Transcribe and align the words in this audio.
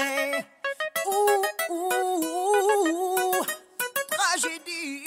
Ouh, 0.00 1.74
ouh, 1.74 2.24
ouh, 2.24 3.44
tragédie. 4.10 5.04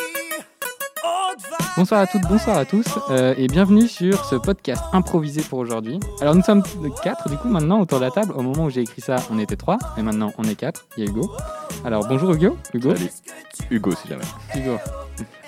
Haute 1.03 1.41
vague. 1.49 1.67
Bonsoir 1.77 2.01
à 2.01 2.07
toutes, 2.07 2.21
bonsoir 2.23 2.57
à 2.57 2.65
tous, 2.65 2.85
euh, 3.09 3.33
et 3.37 3.47
bienvenue 3.47 3.87
sur 3.87 4.23
ce 4.25 4.35
podcast 4.35 4.83
improvisé 4.91 5.41
pour 5.41 5.57
aujourd'hui. 5.57 5.99
Alors 6.21 6.35
nous 6.35 6.43
sommes 6.43 6.61
quatre 7.01 7.27
du 7.27 7.37
coup 7.37 7.47
maintenant 7.47 7.79
autour 7.81 7.99
de 7.99 8.05
la 8.05 8.11
table. 8.11 8.33
Au 8.35 8.43
moment 8.43 8.65
où 8.65 8.69
j'ai 8.69 8.81
écrit 8.81 9.01
ça, 9.01 9.15
on 9.31 9.39
était 9.39 9.55
trois, 9.55 9.79
et 9.97 10.03
maintenant 10.03 10.31
on 10.37 10.43
est 10.43 10.55
quatre. 10.55 10.85
Il 10.97 11.05
y 11.05 11.07
a 11.07 11.09
Hugo. 11.09 11.31
Alors 11.83 12.07
bonjour 12.07 12.31
Hugo. 12.31 12.55
Hugo. 12.73 12.95
Salut. 12.95 13.09
Hugo, 13.71 13.91
si 13.95 14.07
jamais. 14.07 14.25
Hugo. 14.55 14.77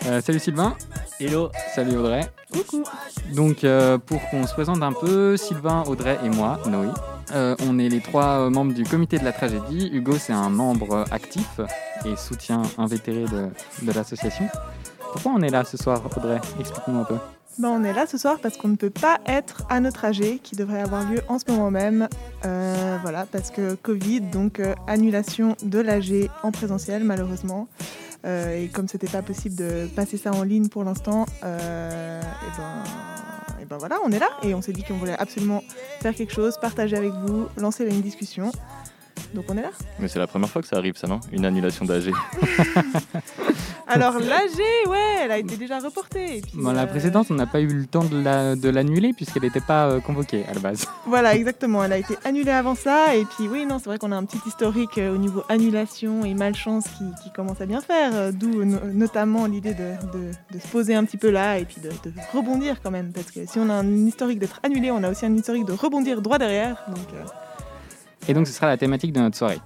Euh, 0.05 0.21
salut 0.21 0.39
Sylvain. 0.39 0.75
Hello. 1.19 1.49
Salut 1.73 1.97
Audrey. 1.97 2.21
Coucou. 2.51 2.83
Donc 3.35 3.63
euh, 3.63 3.97
pour 3.97 4.21
qu'on 4.29 4.45
se 4.45 4.53
présente 4.53 4.83
un 4.83 4.93
peu, 4.93 5.37
Sylvain, 5.37 5.83
Audrey 5.87 6.17
et 6.23 6.29
moi, 6.29 6.59
Noé. 6.67 6.87
euh, 7.33 7.55
on 7.67 7.79
est 7.79 7.89
les 7.89 8.01
trois 8.01 8.41
euh, 8.41 8.49
membres 8.49 8.73
du 8.73 8.83
comité 8.83 9.17
de 9.17 9.23
la 9.25 9.31
tragédie. 9.31 9.89
Hugo, 9.91 10.17
c'est 10.17 10.33
un 10.33 10.49
membre 10.49 11.05
actif 11.11 11.59
et 12.05 12.15
soutien 12.15 12.61
invétéré 12.77 13.23
de, 13.23 13.49
de 13.85 13.91
l'association. 13.91 14.47
Pourquoi 15.13 15.31
on 15.35 15.41
est 15.41 15.49
là 15.49 15.63
ce 15.63 15.77
soir, 15.77 16.01
Audrey? 16.15 16.39
Explique-nous 16.59 16.99
un 16.99 17.03
peu. 17.05 17.15
Ben, 17.57 17.69
on 17.69 17.85
est 17.85 17.93
là 17.93 18.05
ce 18.05 18.17
soir 18.17 18.37
parce 18.43 18.57
qu'on 18.57 18.67
ne 18.67 18.75
peut 18.75 18.89
pas 18.89 19.19
être 19.25 19.63
à 19.69 19.79
notre 19.79 20.03
AG 20.03 20.41
qui 20.43 20.57
devrait 20.57 20.81
avoir 20.81 21.09
lieu 21.09 21.21
en 21.29 21.39
ce 21.39 21.49
moment 21.49 21.71
même. 21.71 22.09
Euh, 22.43 22.97
voilà, 23.01 23.25
parce 23.31 23.49
que 23.49 23.75
Covid, 23.75 24.19
donc 24.19 24.59
euh, 24.59 24.73
annulation 24.87 25.55
de 25.63 25.79
l'AG 25.79 26.29
en 26.43 26.51
présentiel 26.51 27.05
malheureusement. 27.05 27.69
Euh, 28.25 28.63
et 28.63 28.67
comme 28.67 28.87
c'était 28.87 29.07
pas 29.07 29.21
possible 29.21 29.55
de 29.55 29.87
passer 29.95 30.17
ça 30.17 30.31
en 30.31 30.43
ligne 30.43 30.67
pour 30.67 30.83
l'instant, 30.83 31.25
euh, 31.43 32.21
et 32.21 32.57
ben, 32.57 32.83
et 33.61 33.65
ben 33.65 33.77
on 34.03 34.11
est 34.11 34.19
là 34.19 34.29
et 34.43 34.53
on 34.53 34.61
s'est 34.61 34.73
dit 34.73 34.83
qu'on 34.83 34.97
voulait 34.97 35.17
absolument 35.17 35.63
faire 36.01 36.15
quelque 36.15 36.33
chose, 36.33 36.57
partager 36.59 36.97
avec 36.97 37.11
vous, 37.11 37.47
lancer 37.57 37.85
une 37.85 38.01
discussion. 38.01 38.51
Donc 39.33 39.45
on 39.49 39.57
est 39.57 39.61
là. 39.61 39.71
Mais 39.99 40.07
c'est 40.07 40.19
la 40.19 40.27
première 40.27 40.49
fois 40.49 40.61
que 40.61 40.67
ça 40.67 40.77
arrive, 40.77 40.95
ça, 40.97 41.07
non? 41.07 41.19
Une 41.31 41.45
annulation 41.45 41.85
d'AG. 41.85 42.11
Alors 43.87 44.17
l'AG, 44.19 44.57
ouais, 44.89 44.97
elle 45.23 45.31
a 45.31 45.37
été 45.37 45.57
déjà 45.57 45.79
reportée. 45.79 46.37
Et 46.37 46.41
puis, 46.41 46.51
Bon, 46.55 46.71
la 46.71 46.83
euh, 46.83 46.85
précédente, 46.87 47.27
on 47.29 47.35
n'a 47.35 47.45
pas 47.45 47.61
eu 47.61 47.67
le 47.67 47.85
temps 47.85 48.03
de 48.03 48.19
la- 48.19 48.55
de 48.55 48.67
l'annuler 48.69 49.13
puisqu'elle 49.13 49.43
n'était 49.43 49.61
pas 49.61 49.87
euh, 49.87 49.99
convoquée 49.99 50.43
à 50.49 50.53
la 50.53 50.59
base. 50.59 50.85
Voilà, 51.05 51.35
exactement. 51.35 51.83
Elle 51.83 51.93
a 51.93 51.97
été 51.99 52.17
annulée 52.25 52.51
avant 52.51 52.73
ça. 52.75 53.15
Et 53.15 53.25
puis, 53.25 53.47
oui, 53.47 53.65
non, 53.67 53.77
c'est 53.77 53.85
vrai 53.85 53.99
qu'on 53.99 54.11
a 54.11 54.15
un 54.17 54.25
petit 54.25 54.39
historique 54.47 54.97
euh, 54.97 55.13
au 55.13 55.17
niveau 55.17 55.43
annulation 55.49 56.25
et 56.25 56.33
malchance 56.33 56.85
qui, 56.97 57.03
qui 57.23 57.31
commence 57.31 57.61
à 57.61 57.67
bien 57.67 57.79
faire. 57.81 58.11
euh, 58.15 58.31
D'où 58.31 58.63
no- 58.65 58.79
notamment 58.91 59.45
l'idée 59.45 59.75
de, 59.75 59.91
de- 60.17 60.31
de 60.51 60.59
se 60.59 60.67
poser 60.67 60.95
un 60.95 61.05
petit 61.05 61.17
peu 61.17 61.29
là 61.29 61.59
et 61.59 61.65
puis 61.65 61.77
de, 61.81 61.89
de 61.89 62.11
rebondir 62.33 62.81
quand 62.81 62.91
même. 62.91 63.11
Parce 63.13 63.29
que 63.29 63.45
si 63.45 63.59
on 63.59 63.69
a 63.69 63.73
un 63.75 64.05
historique 64.07 64.39
d'être 64.39 64.59
annulé, 64.63 64.89
on 64.89 65.03
a 65.03 65.09
aussi 65.11 65.25
un 65.27 65.35
historique 65.35 65.65
de 65.65 65.73
rebondir 65.73 66.21
droit 66.23 66.39
derrière. 66.39 66.83
Donc, 66.87 67.05
euh, 67.13 67.23
Et 68.27 68.33
donc, 68.33 68.47
ce 68.47 68.53
sera 68.53 68.67
la 68.67 68.77
thématique 68.77 69.13
de 69.13 69.19
notre 69.19 69.37
soirée. 69.37 69.59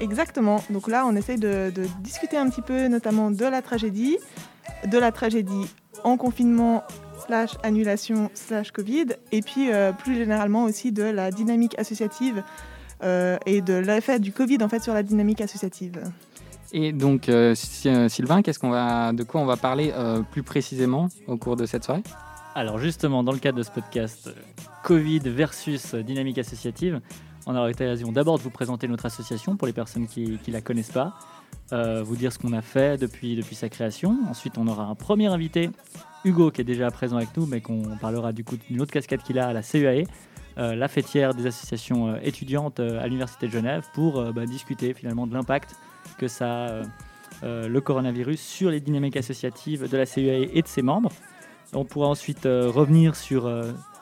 exactement. 0.00 0.62
Donc 0.70 0.88
là, 0.88 1.04
on 1.06 1.14
essaye 1.16 1.38
de, 1.38 1.70
de 1.74 1.86
discuter 2.00 2.36
un 2.36 2.48
petit 2.48 2.62
peu 2.62 2.88
notamment 2.88 3.30
de 3.30 3.44
la 3.44 3.62
tragédie, 3.62 4.16
de 4.86 4.98
la 4.98 5.12
tragédie 5.12 5.66
en 6.04 6.16
confinement 6.16 6.84
slash 7.26 7.50
annulation 7.62 8.30
slash 8.34 8.70
Covid, 8.70 9.06
et 9.32 9.42
puis 9.42 9.72
euh, 9.72 9.92
plus 9.92 10.14
généralement 10.16 10.64
aussi 10.64 10.92
de 10.92 11.02
la 11.02 11.30
dynamique 11.30 11.78
associative 11.78 12.42
euh, 13.02 13.36
et 13.44 13.60
de 13.60 13.74
l'effet 13.74 14.18
du 14.20 14.32
Covid 14.32 14.58
en 14.62 14.68
fait 14.68 14.80
sur 14.82 14.94
la 14.94 15.02
dynamique 15.02 15.40
associative. 15.40 16.00
Et 16.72 16.92
donc, 16.92 17.28
euh, 17.28 17.54
Sy- 17.54 18.08
Sylvain, 18.08 18.42
qu'est-ce 18.42 18.58
qu'on 18.58 18.70
va, 18.70 19.12
de 19.12 19.24
quoi 19.24 19.40
on 19.40 19.46
va 19.46 19.56
parler 19.56 19.92
euh, 19.94 20.22
plus 20.22 20.42
précisément 20.42 21.08
au 21.26 21.36
cours 21.36 21.56
de 21.56 21.66
cette 21.66 21.84
soirée? 21.84 22.02
Alors 22.54 22.78
justement, 22.78 23.22
dans 23.22 23.32
le 23.32 23.38
cadre 23.38 23.58
de 23.58 23.62
ce 23.62 23.70
podcast 23.70 24.30
Covid 24.84 25.20
versus 25.20 25.94
dynamique 25.94 26.38
associative, 26.38 27.00
on 27.48 27.56
aura 27.56 27.66
l'occasion 27.66 28.12
d'abord 28.12 28.36
de 28.36 28.42
vous 28.42 28.50
présenter 28.50 28.86
notre 28.86 29.06
association 29.06 29.56
pour 29.56 29.66
les 29.66 29.72
personnes 29.72 30.06
qui 30.06 30.38
ne 30.46 30.52
la 30.52 30.60
connaissent 30.60 30.92
pas, 30.92 31.14
euh, 31.72 32.02
vous 32.02 32.14
dire 32.14 32.30
ce 32.30 32.38
qu'on 32.38 32.52
a 32.52 32.60
fait 32.60 33.00
depuis, 33.00 33.36
depuis 33.36 33.56
sa 33.56 33.70
création. 33.70 34.18
Ensuite, 34.28 34.58
on 34.58 34.68
aura 34.68 34.84
un 34.84 34.94
premier 34.94 35.26
invité, 35.28 35.70
Hugo, 36.24 36.50
qui 36.50 36.60
est 36.60 36.64
déjà 36.64 36.90
présent 36.90 37.16
avec 37.16 37.34
nous, 37.36 37.46
mais 37.46 37.62
qu'on 37.62 37.96
parlera 38.00 38.32
du 38.32 38.44
coup 38.44 38.56
d'une 38.56 38.82
autre 38.82 38.92
casquette 38.92 39.22
qu'il 39.22 39.38
a 39.38 39.48
à 39.48 39.52
la 39.54 39.62
CEAE, 39.62 40.04
euh, 40.58 40.74
la 40.74 40.88
fêtière 40.88 41.32
des 41.32 41.46
associations 41.46 42.08
euh, 42.08 42.18
étudiantes 42.22 42.80
à 42.80 43.06
l'Université 43.06 43.46
de 43.46 43.52
Genève, 43.52 43.86
pour 43.94 44.22
bah, 44.32 44.44
discuter 44.44 44.92
finalement 44.92 45.26
de 45.26 45.32
l'impact 45.32 45.74
que 46.18 46.28
ça 46.28 46.66
a 46.66 46.82
le 47.42 47.80
coronavirus 47.80 48.40
sur 48.40 48.70
les 48.70 48.80
dynamiques 48.80 49.16
associatives 49.16 49.88
de 49.88 49.96
la 49.96 50.04
CEAE 50.04 50.50
et 50.52 50.60
de 50.60 50.66
ses 50.66 50.82
membres. 50.82 51.12
On 51.72 51.84
pourra 51.84 52.08
ensuite 52.08 52.44
revenir 52.44 53.14
sur 53.14 53.48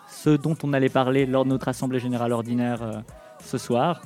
ce 0.09 0.31
dont 0.31 0.56
on 0.62 0.73
allait 0.73 0.89
parler 0.89 1.27
lors 1.27 1.45
de 1.45 1.51
notre 1.51 1.69
Assemblée 1.69 1.99
Générale 1.99 2.33
Ordinaire 2.33 3.03
ce 3.41 3.59
soir, 3.59 4.03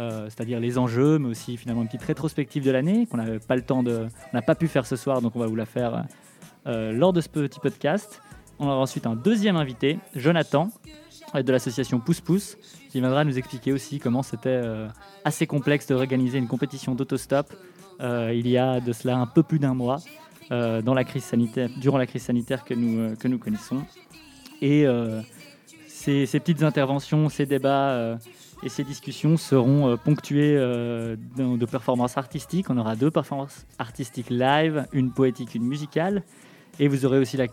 euh, 0.00 0.24
c'est-à-dire 0.30 0.60
les 0.60 0.78
enjeux, 0.78 1.18
mais 1.18 1.28
aussi 1.28 1.58
finalement 1.58 1.82
une 1.82 1.88
petite 1.88 2.04
rétrospective 2.04 2.64
de 2.64 2.70
l'année 2.70 3.06
qu'on 3.06 3.18
n'avait 3.18 3.38
pas 3.38 3.54
le 3.54 3.60
temps 3.60 3.82
de, 3.82 4.06
n'a 4.32 4.40
pas 4.40 4.54
pu 4.54 4.66
faire 4.66 4.86
ce 4.86 4.96
soir, 4.96 5.20
donc 5.20 5.36
on 5.36 5.38
va 5.38 5.46
vous 5.46 5.56
la 5.56 5.66
faire 5.66 6.06
euh, 6.66 6.90
lors 6.92 7.12
de 7.12 7.20
ce 7.20 7.28
petit 7.28 7.60
podcast. 7.60 8.22
On 8.58 8.66
aura 8.66 8.76
ensuite 8.76 9.06
un 9.06 9.14
deuxième 9.14 9.56
invité, 9.56 9.98
Jonathan, 10.16 10.70
euh, 11.34 11.42
de 11.42 11.52
l'association 11.52 12.00
Pouce 12.00 12.22
Pouce, 12.22 12.56
qui 12.88 13.00
viendra 13.00 13.24
nous 13.24 13.36
expliquer 13.36 13.74
aussi 13.74 13.98
comment 13.98 14.22
c'était 14.22 14.62
assez 15.24 15.46
complexe 15.46 15.86
de 15.86 15.94
organiser 15.94 16.38
une 16.38 16.48
compétition 16.48 16.94
d'autostop 16.94 17.52
il 18.00 18.48
y 18.48 18.56
a 18.56 18.80
de 18.80 18.92
cela 18.92 19.18
un 19.18 19.26
peu 19.26 19.42
plus 19.42 19.60
d'un 19.60 19.74
mois, 19.74 19.98
dans 20.50 20.94
la 20.94 21.04
crise 21.04 21.22
sanitaire, 21.22 21.70
durant 21.80 21.98
la 21.98 22.06
crise 22.06 22.22
sanitaire 22.22 22.64
que 22.64 22.74
nous, 22.74 23.14
que 23.14 23.28
nous 23.28 23.38
connaissons. 23.38 23.84
Et 24.60 24.86
ces, 25.86 26.26
petites 26.26 26.64
interventions, 26.64 27.28
ces 27.28 27.46
débats 27.46 28.18
et 28.62 28.68
ces 28.68 28.84
discussions 28.84 29.36
seront 29.36 29.88
euh, 29.88 29.96
ponctués 29.96 30.56
euh, 30.56 31.16
de, 31.36 31.66
performances 31.66 32.18
artistiques. 32.18 32.68
On 32.70 32.76
aura 32.76 32.96
deux 32.96 33.10
performances 33.10 33.66
artistiques 33.78 34.30
live, 34.30 34.86
une 34.92 35.12
poétique, 35.12 35.54
une 35.54 35.64
musicale. 35.64 36.22
Et 36.78 36.88
vous 36.88 37.04
aurez 37.04 37.18
aussi 37.18 37.36
la, 37.36 37.48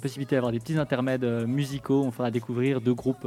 possibilité 0.00 0.36
d'avoir 0.36 0.52
des 0.52 0.60
petits 0.60 0.78
intermèdes 0.78 1.24
euh, 1.24 1.46
musicaux. 1.46 2.02
On 2.04 2.10
fera 2.10 2.30
découvrir 2.30 2.80
deux 2.80 2.94
groupes, 2.94 3.26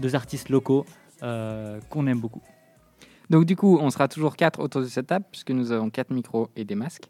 deux 0.00 0.14
artistes 0.14 0.48
locaux 0.48 0.84
qu'on 1.20 2.06
aime 2.08 2.18
beaucoup. 2.18 2.42
Donc, 3.30 3.44
du 3.44 3.54
coup, 3.54 3.78
on 3.80 3.90
sera 3.90 4.08
toujours 4.08 4.34
quatre 4.34 4.58
autour 4.58 4.80
de 4.80 4.86
cette 4.86 5.06
table 5.06 5.24
puisque 5.30 5.52
nous 5.52 5.70
avons 5.70 5.88
quatre 5.88 6.10
micros 6.10 6.50
et 6.56 6.64
des 6.64 6.74
masques. 6.74 7.08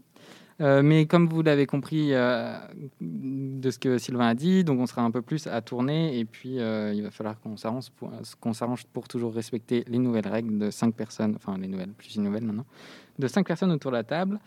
Euh, 0.62 0.82
mais 0.82 1.06
comme 1.06 1.28
vous 1.28 1.42
l'avez 1.42 1.66
compris 1.66 2.10
euh, 2.12 2.56
de 3.00 3.70
ce 3.70 3.78
que 3.78 3.98
Sylvain 3.98 4.28
a 4.28 4.34
dit, 4.34 4.62
donc 4.62 4.78
on 4.78 4.86
sera 4.86 5.02
un 5.02 5.10
peu 5.10 5.20
plus 5.20 5.48
à 5.48 5.60
tourner 5.60 6.18
et 6.18 6.24
puis 6.24 6.60
euh, 6.60 6.92
il 6.94 7.02
va 7.02 7.10
falloir 7.10 7.40
qu'on 7.40 7.56
s'arrange 7.56 7.90
pour, 7.90 8.12
qu'on 8.40 8.52
pour 8.92 9.08
toujours 9.08 9.34
respecter 9.34 9.84
les 9.88 9.98
nouvelles 9.98 10.28
règles 10.28 10.58
de 10.58 10.70
cinq 10.70 10.94
personnes, 10.94 11.34
enfin 11.34 11.58
les 11.58 11.66
nouvelles, 11.66 11.90
plus 11.90 12.14
une 12.14 12.22
nouvelle 12.22 12.44
maintenant, 12.44 12.66
de 13.18 13.26
cinq 13.26 13.46
personnes 13.46 13.72
autour 13.72 13.90
de 13.90 13.96
la 13.96 14.04
table. 14.04 14.38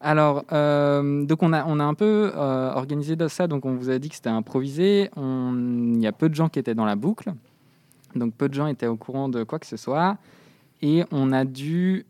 Alors, 0.00 0.42
donc 0.42 1.42
on 1.42 1.52
a, 1.54 1.64
on 1.66 1.80
a 1.80 1.84
un 1.84 1.94
peu 1.94 2.30
organisé 2.36 3.16
ça, 3.28 3.46
donc 3.46 3.64
on 3.64 3.74
vous 3.74 3.88
a 3.88 3.98
dit 3.98 4.10
que 4.10 4.16
c'était 4.16 4.28
improvisé. 4.28 5.08
Il 5.16 6.02
y 6.02 6.06
a 6.06 6.12
peu 6.12 6.28
de 6.28 6.34
gens 6.34 6.50
qui 6.50 6.58
étaient 6.58 6.74
dans 6.74 6.84
la 6.84 6.94
boucle, 6.94 7.32
donc 8.14 8.34
peu 8.34 8.50
de 8.50 8.54
gens 8.54 8.66
étaient 8.66 8.86
au 8.86 8.96
courant 8.96 9.30
de 9.30 9.44
quoi 9.44 9.58
que 9.58 9.66
ce 9.66 9.78
soit. 9.78 10.18
Et 10.82 11.04
on 11.10 11.32
a 11.32 11.46
dû. 11.46 12.04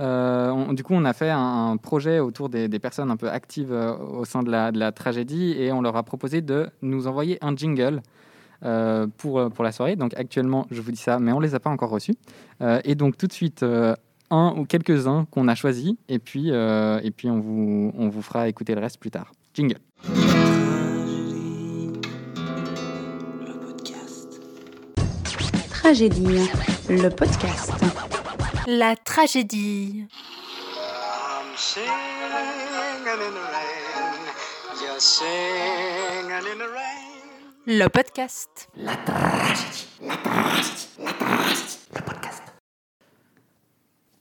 Euh, 0.00 0.72
du 0.72 0.82
coup, 0.82 0.94
on 0.94 1.04
a 1.04 1.12
fait 1.12 1.30
un, 1.30 1.76
projet 1.76 2.20
autour 2.20 2.48
des, 2.48 2.68
personnes 2.78 3.10
un 3.10 3.16
peu 3.16 3.28
actives 3.28 3.72
euh, 3.72 3.96
au 3.96 4.24
sein 4.24 4.42
de 4.42 4.50
la, 4.50 4.92
tragédie 4.92 5.54
et 5.58 5.72
on 5.72 5.82
leur 5.82 5.96
a 5.96 6.02
proposé 6.02 6.40
de 6.40 6.68
nous 6.82 7.06
envoyer 7.06 7.38
un 7.40 7.54
jingle 7.56 8.02
euh, 8.64 9.06
pour, 9.16 9.50
pour 9.50 9.64
la 9.64 9.72
soirée. 9.72 9.96
Donc, 9.96 10.14
actuellement, 10.16 10.66
je 10.70 10.80
vous 10.80 10.92
dis 10.92 11.00
ça, 11.00 11.18
mais 11.18 11.32
on 11.32 11.40
les 11.40 11.54
a 11.54 11.60
pas 11.60 11.70
encore 11.70 11.90
reçus. 11.90 12.16
Et 12.84 12.94
donc, 12.94 13.16
tout 13.16 13.26
de 13.26 13.32
suite, 13.32 13.64
un 14.30 14.54
ou 14.56 14.64
quelques-uns 14.64 15.26
qu'on 15.30 15.48
a 15.48 15.54
choisis 15.54 15.94
et 16.08 16.18
puis, 16.18 16.48
et 16.50 17.10
puis 17.16 17.30
on, 17.30 17.40
vous, 17.40 17.92
on 17.96 18.08
vous 18.08 18.22
fera 18.22 18.48
écouter 18.48 18.74
le 18.74 18.80
reste 18.80 18.98
plus 18.98 19.10
tard. 19.10 19.32
Jingle. 19.54 19.78
Le 23.44 23.52
podcast. 23.60 24.40
Tragédie, 25.70 26.48
le 26.88 27.08
podcast. 27.08 27.72
La 28.70 28.96
tragédie. 28.96 30.04
In 30.04 31.46
the 33.16 33.46
rain. 33.50 34.20
Just 34.78 35.00
singing 35.00 36.30
in 36.30 36.58
the 36.58 36.68
rain. 36.70 37.24
Le 37.66 37.88
podcast. 37.88 38.68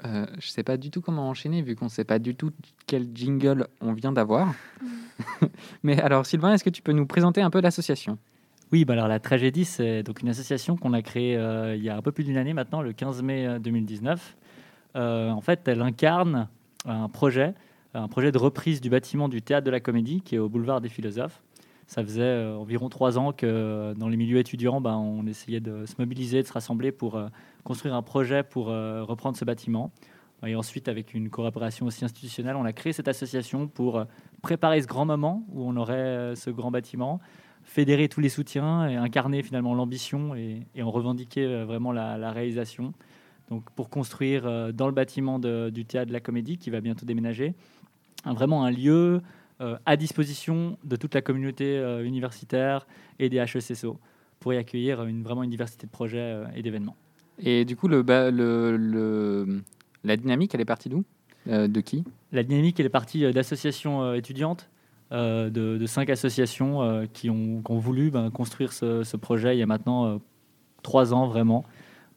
Euh, 0.06 0.26
je 0.40 0.48
sais 0.48 0.64
pas 0.64 0.78
du 0.78 0.92
tout 0.92 1.02
comment 1.02 1.28
enchaîner 1.28 1.62
vu 1.62 1.76
qu'on 1.76 1.90
sait 1.90 2.06
pas 2.06 2.18
du 2.18 2.34
tout 2.34 2.54
quel 2.86 3.10
jingle 3.14 3.68
on 3.82 3.92
vient 3.92 4.14
d'avoir. 4.14 4.54
Mais 5.84 6.02
alors, 6.02 6.26
Sylvain, 6.26 6.54
est-ce 6.54 6.64
que 6.64 6.70
tu 6.70 6.82
peux 6.82 6.94
nous 6.94 7.06
présenter 7.06 7.42
un 7.42 7.50
peu 7.50 7.60
l'association? 7.60 8.18
Oui, 8.74 8.84
bah 8.84 8.94
alors 8.94 9.08
la 9.08 9.20
tragédie, 9.20 9.64
c'est 9.64 10.04
donc 10.04 10.22
une 10.22 10.28
association 10.28 10.76
qu'on 10.76 10.92
a 10.92 11.02
créée 11.02 11.38
euh, 11.38 11.76
il 11.76 11.84
y 11.84 11.90
a 11.90 11.96
un 11.96 12.02
peu 12.02 12.12
plus 12.12 12.26
d'une 12.26 12.36
année 12.36 12.54
maintenant, 12.54 12.82
le 12.82 12.92
15 12.92 13.22
mai 13.22 13.48
euh, 13.48 13.60
2019. 13.60 14.36
Euh, 14.98 15.30
en 15.30 15.40
fait, 15.40 15.68
elle 15.70 15.82
incarne 15.82 16.50
un 16.86 17.08
projet, 17.08 17.54
un 17.94 18.10
projet 18.10 18.34
de 18.34 18.38
reprise 18.38 18.82
du 18.82 18.90
bâtiment 18.90 19.30
du 19.30 19.42
théâtre 19.42 19.66
de 19.66 19.72
la 19.72 19.80
Comédie 19.80 20.20
qui 20.22 20.36
est 20.36 20.40
au 20.40 20.50
boulevard 20.50 20.82
des 20.82 20.90
Philosophes. 20.90 21.42
Ça 21.88 22.04
faisait 22.04 22.22
euh, 22.22 22.58
environ 22.58 22.90
trois 22.90 23.18
ans 23.18 23.32
que 23.32 23.46
euh, 23.46 23.94
dans 23.94 24.10
les 24.10 24.18
milieux 24.18 24.40
étudiants, 24.40 24.82
ben, 24.82 24.96
on 24.96 25.26
essayait 25.28 25.62
de 25.62 25.86
se 25.86 25.94
mobiliser, 25.98 26.42
de 26.42 26.48
se 26.48 26.52
rassembler 26.52 26.92
pour 26.92 27.16
euh, 27.16 27.28
construire 27.64 27.96
un 27.96 28.02
projet 28.02 28.44
pour 28.44 28.70
euh, 28.70 29.04
reprendre 29.04 29.38
ce 29.38 29.46
bâtiment. 29.46 29.92
Et 30.46 30.56
ensuite, 30.56 30.88
avec 30.88 31.14
une 31.14 31.30
collaboration 31.30 31.88
aussi 31.88 32.06
institutionnelle, 32.06 32.56
on 32.56 32.66
a 32.66 32.74
créé 32.74 32.94
cette 32.94 33.08
association 33.08 33.68
pour 33.68 33.98
euh, 33.98 34.06
préparer 34.42 34.82
ce 34.82 34.88
grand 34.88 35.06
moment 35.06 35.44
où 35.52 35.68
on 35.68 35.76
aurait 35.78 35.96
euh, 35.96 36.36
ce 36.36 36.50
grand 36.50 36.70
bâtiment, 36.70 37.20
fédérer 37.68 38.08
tous 38.08 38.22
les 38.22 38.30
soutiens 38.30 38.88
et 38.88 38.96
incarner 38.96 39.44
finalement 39.44 39.76
l'ambition 39.76 40.34
et, 40.36 40.66
et 40.74 40.82
en 40.82 40.90
revendiquer 40.90 41.46
euh, 41.46 41.66
vraiment 41.66 41.92
la, 41.92 42.18
la 42.18 42.32
réalisation. 42.32 42.94
Donc 43.50 43.70
pour 43.76 43.90
construire 43.90 44.46
euh, 44.48 44.72
dans 44.72 44.88
le 44.88 44.94
bâtiment 44.94 45.38
de- 45.38 45.70
du 45.70 45.86
théâtre 45.86 46.08
de 46.08 46.14
la 46.14 46.20
comédie 46.22 46.58
qui 46.58 46.70
va 46.70 46.82
bientôt 46.82 47.06
déménager, 47.06 47.54
un- 48.26 48.34
vraiment 48.34 48.64
un 48.64 48.72
lieu 48.72 49.22
euh, 49.62 49.78
à 49.86 49.98
disposition 49.98 50.78
de 50.84 50.96
toute 50.96 51.14
la 51.14 51.22
communauté 51.22 51.78
universitaire 52.04 52.88
et 53.20 53.30
des 53.30 53.38
HECSO 53.38 54.00
pour 54.40 54.54
y 54.54 54.58
accueillir 54.58 55.04
une, 55.04 55.22
vraiment 55.24 55.44
une 55.44 55.50
diversité 55.50 55.86
de 55.88 55.92
projets 55.92 56.44
et 56.56 56.62
d'événements. 56.62 56.96
Et 57.40 57.66
du 57.66 57.76
coup, 57.76 57.88
le, 57.88 58.02
ba- 58.02 58.32
le, 58.32 58.78
le- 58.78 59.62
la 60.04 60.16
dynamique, 60.16 60.54
elle 60.56 60.62
est 60.62 60.66
partie 60.66 60.90
d'où? 60.90 61.04
Euh, 61.48 61.68
De 61.68 61.82
qui? 61.82 62.04
La 62.32 62.44
dynamique, 62.44 62.80
elle 62.80 62.86
est 62.86 62.90
partie 62.90 63.32
d'associations 63.32 64.14
étudiantes, 64.14 64.70
de, 65.12 65.78
de 65.78 65.86
cinq 65.86 66.10
associations 66.10 66.82
euh, 66.82 67.06
qui, 67.12 67.30
ont, 67.30 67.62
voulu 67.70 68.12
ben, 68.12 68.30
construire 68.30 68.74
ce, 68.74 69.16
projet 69.18 69.56
il 69.56 69.60
y 69.60 69.64
a 69.64 69.66
maintenant 69.66 70.06
euh, 70.06 70.18
trois 70.84 71.14
ans 71.14 71.28
vraiment, 71.28 71.64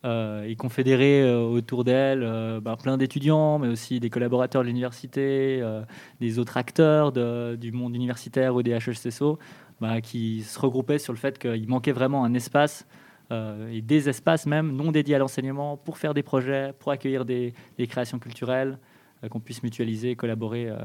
euh, 0.05 0.45
et 0.45 0.57
confédérer 0.57 1.23
euh, 1.23 1.41
autour 1.41 1.85
d'elles 1.85 2.23
euh, 2.23 2.61
ben, 2.61 2.77
plein 2.77 2.97
d'étudiants, 2.97 3.59
mais 3.59 3.69
aussi 3.69 4.01
des 4.01 4.11
collaborateurs 4.11 4.63
de 4.63 4.67
l'université, 4.67 5.61
euh, 5.63 5.83
des 6.21 6.39
autres 6.39 6.57
acteurs 6.57 7.13
du 7.13 7.73
monde 7.73 7.95
universitaire 7.95 8.55
ou 8.55 8.63
des 8.63 8.73
HECSO, 8.73 9.39
ben, 9.81 10.01
qui 10.01 10.43
se 10.43 10.59
regroupaient 10.59 10.99
sur 10.99 11.13
le 11.13 11.19
fait 11.19 11.39
qu'il 11.39 11.69
manquait 11.69 11.93
vraiment 11.93 12.25
un 12.25 12.35
espace. 12.35 12.87
euh, 13.33 13.71
et 13.71 13.81
des 13.81 14.09
espaces 14.09 14.47
même 14.47 14.73
non 14.73 14.91
dédiés 14.91 15.15
à 15.15 15.19
l'enseignement 15.19 15.77
pour 15.77 15.99
faire 15.99 16.15
des 16.15 16.23
projets, 16.23 16.73
pour 16.79 16.91
accueillir 16.93 17.25
des, 17.25 17.55
des 17.79 17.87
créations 17.87 18.19
culturelles, 18.19 18.79
euh, 19.23 19.29
qu'on 19.29 19.41
puisse 19.41 19.63
mutualiser, 19.63 20.17
collaborer 20.17 20.69
euh, 20.69 20.79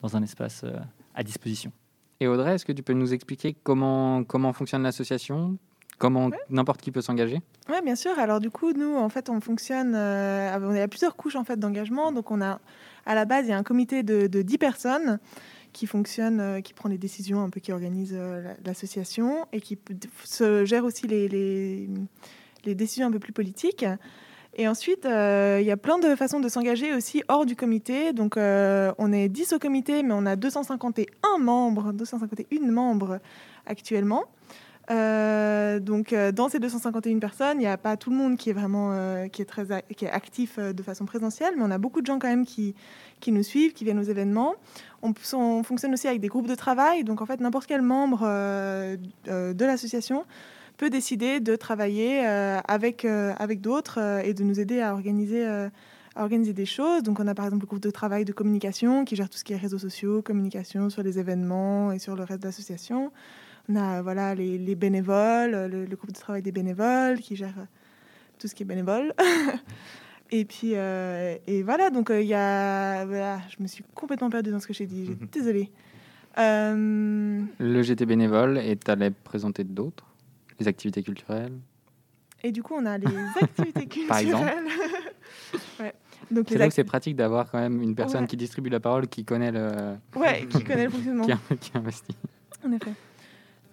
dans 0.00 0.16
un 0.16 0.22
espace 0.22 0.62
euh, 0.64 0.78
à 1.20 1.22
disposition. 1.22 1.70
Et 2.20 2.26
Audrey, 2.26 2.54
est-ce 2.54 2.64
que 2.64 2.72
tu 2.72 2.82
peux 2.82 2.94
nous 2.94 3.12
expliquer 3.12 3.54
comment, 3.62 4.24
comment 4.24 4.52
fonctionne 4.54 4.82
l'association? 4.82 5.58
Comment 5.98 6.30
n'importe 6.48 6.80
qui 6.80 6.90
peut 6.90 7.02
s'engager? 7.02 7.40
Oui, 7.68 7.76
bien 7.84 7.94
sûr. 7.94 8.18
Alors 8.18 8.40
du 8.40 8.50
coup, 8.50 8.72
nous, 8.72 8.96
en 8.96 9.10
fait, 9.10 9.28
on 9.28 9.38
fonctionne, 9.42 9.94
euh, 9.94 10.58
on 10.62 10.74
à 10.74 10.88
plusieurs 10.88 11.14
couches 11.14 11.36
en 11.36 11.44
fait 11.44 11.58
d'engagement. 11.58 12.10
Donc 12.10 12.30
on 12.30 12.40
a, 12.40 12.58
à 13.04 13.14
la 13.14 13.26
base, 13.26 13.44
il 13.46 13.50
y 13.50 13.52
a 13.52 13.58
un 13.58 13.62
comité 13.62 14.02
de, 14.02 14.26
de 14.26 14.40
10 14.40 14.56
personnes 14.56 15.18
qui 15.74 15.86
fonctionne, 15.86 16.40
euh, 16.40 16.60
qui 16.62 16.72
prend 16.72 16.88
les 16.88 16.96
décisions, 16.96 17.42
un 17.42 17.50
peu 17.50 17.60
qui 17.60 17.70
organise 17.70 18.14
euh, 18.14 18.42
la- 18.42 18.54
l'association 18.64 19.44
et 19.52 19.60
qui 19.60 19.78
se 20.24 20.64
gère 20.64 20.84
aussi 20.86 21.06
les, 21.06 21.28
les, 21.28 21.88
les 22.64 22.74
décisions 22.74 23.06
un 23.06 23.12
peu 23.12 23.18
plus 23.20 23.34
politiques. 23.34 23.84
Et 24.54 24.66
ensuite, 24.66 25.06
euh, 25.06 25.58
il 25.60 25.66
y 25.66 25.70
a 25.70 25.76
plein 25.76 25.98
de 25.98 26.14
façons 26.16 26.40
de 26.40 26.48
s'engager 26.48 26.92
aussi 26.92 27.22
hors 27.28 27.46
du 27.46 27.54
comité. 27.54 28.12
Donc, 28.12 28.36
euh, 28.36 28.92
on 28.98 29.12
est 29.12 29.28
10 29.28 29.52
au 29.52 29.58
comité, 29.58 30.02
mais 30.02 30.12
on 30.12 30.26
a 30.26 30.36
251 30.36 31.38
membres, 31.38 31.92
251 31.92 32.70
membres 32.70 33.20
actuellement. 33.66 34.24
Euh, 34.90 35.78
donc, 35.78 36.12
dans 36.12 36.48
ces 36.48 36.58
251 36.58 37.20
personnes, 37.20 37.58
il 37.58 37.60
n'y 37.60 37.66
a 37.68 37.76
pas 37.76 37.96
tout 37.96 38.10
le 38.10 38.16
monde 38.16 38.36
qui 38.36 38.50
est 38.50 38.52
vraiment 38.52 39.28
qui 39.28 39.40
est 39.40 39.44
très 39.44 39.84
qui 39.96 40.04
est 40.04 40.10
actif 40.10 40.58
de 40.58 40.82
façon 40.82 41.04
présentielle, 41.04 41.54
mais 41.56 41.62
on 41.62 41.70
a 41.70 41.78
beaucoup 41.78 42.00
de 42.00 42.06
gens 42.06 42.18
quand 42.18 42.26
même 42.26 42.44
qui, 42.44 42.74
qui 43.20 43.30
nous 43.30 43.44
suivent, 43.44 43.72
qui 43.72 43.84
viennent 43.84 44.00
aux 44.00 44.02
événements. 44.02 44.56
On, 45.02 45.14
on 45.34 45.62
fonctionne 45.62 45.92
aussi 45.92 46.08
avec 46.08 46.20
des 46.20 46.26
groupes 46.26 46.48
de 46.48 46.56
travail. 46.56 47.04
Donc, 47.04 47.22
en 47.22 47.26
fait, 47.26 47.38
n'importe 47.38 47.66
quel 47.66 47.82
membre 47.82 48.22
de 49.26 49.64
l'association 49.64 50.24
peut 50.80 50.88
décider 50.88 51.40
de 51.40 51.56
travailler 51.56 52.26
euh, 52.26 52.58
avec, 52.66 53.04
euh, 53.04 53.34
avec 53.38 53.60
d'autres 53.60 53.98
euh, 54.00 54.22
et 54.24 54.32
de 54.32 54.42
nous 54.42 54.60
aider 54.60 54.80
à 54.80 54.94
organiser, 54.94 55.46
euh, 55.46 55.68
à 56.16 56.22
organiser 56.22 56.54
des 56.54 56.64
choses. 56.64 57.02
Donc, 57.02 57.20
on 57.20 57.26
a 57.26 57.34
par 57.34 57.44
exemple 57.44 57.64
le 57.64 57.66
groupe 57.66 57.82
de 57.82 57.90
travail 57.90 58.24
de 58.24 58.32
communication 58.32 59.04
qui 59.04 59.14
gère 59.14 59.28
tout 59.28 59.36
ce 59.36 59.44
qui 59.44 59.52
est 59.52 59.58
réseaux 59.58 59.78
sociaux, 59.78 60.22
communication 60.22 60.88
sur 60.88 61.02
les 61.02 61.18
événements 61.18 61.92
et 61.92 61.98
sur 61.98 62.16
le 62.16 62.22
reste 62.24 62.40
de 62.40 62.46
l'association. 62.46 63.12
On 63.68 63.76
a 63.76 64.00
voilà, 64.00 64.34
les, 64.34 64.56
les 64.56 64.74
bénévoles, 64.74 65.50
le, 65.50 65.84
le 65.84 65.96
groupe 65.96 66.12
de 66.12 66.18
travail 66.18 66.40
des 66.40 66.50
bénévoles 66.50 67.18
qui 67.18 67.36
gère 67.36 67.66
tout 68.38 68.48
ce 68.48 68.54
qui 68.54 68.62
est 68.62 68.66
bénévole. 68.66 69.12
et 70.30 70.46
puis, 70.46 70.72
euh, 70.76 71.36
et 71.46 71.62
voilà, 71.62 71.90
donc 71.90 72.08
euh, 72.10 72.22
il 72.22 72.28
y 72.28 72.32
a. 72.34 73.04
voilà, 73.04 73.38
je 73.54 73.62
me 73.62 73.68
suis 73.68 73.84
complètement 73.94 74.30
perdue 74.30 74.50
dans 74.50 74.60
ce 74.60 74.66
que 74.66 74.72
j'ai 74.72 74.86
dit, 74.86 75.04
j'ai- 75.04 75.26
désolée. 75.30 75.70
Euh, 76.38 77.42
Le 77.58 77.82
GT 77.82 78.06
bénévole 78.06 78.56
et 78.56 78.78
tu 78.78 78.90
allais 78.90 79.10
présenter 79.10 79.62
d'autres 79.62 80.09
Les 80.60 80.68
activités 80.68 81.02
culturelles 81.02 81.52
et 82.42 82.52
du 82.52 82.62
coup, 82.62 82.72
on 82.74 82.86
a 82.86 82.96
les 82.96 83.06
activités 83.42 83.86
culturelles. 83.86 84.08
Par 84.08 84.18
exemple 84.18 84.50
ouais. 85.80 85.92
Donc, 86.30 86.46
C'est 86.48 86.56
là 86.56 86.68
acti- 86.68 86.70
c'est 86.76 86.84
pratique 86.84 87.16
d'avoir 87.16 87.50
quand 87.50 87.58
même 87.58 87.82
une 87.82 87.94
personne 87.94 88.22
Ouais. 88.22 88.26
qui 88.26 88.36
distribue 88.38 88.70
la 88.70 88.80
parole, 88.80 89.08
qui 89.08 89.24
connaît 89.26 89.50
le. 89.52 89.70
Ouais, 90.16 90.46
qui 90.48 90.64
connaît 90.64 90.84
le 90.84 90.90
fonctionnement. 90.90 91.26
qui, 91.50 91.56
qui 91.58 91.70
investit. 91.76 92.16
En 92.66 92.72
effet. 92.72 92.92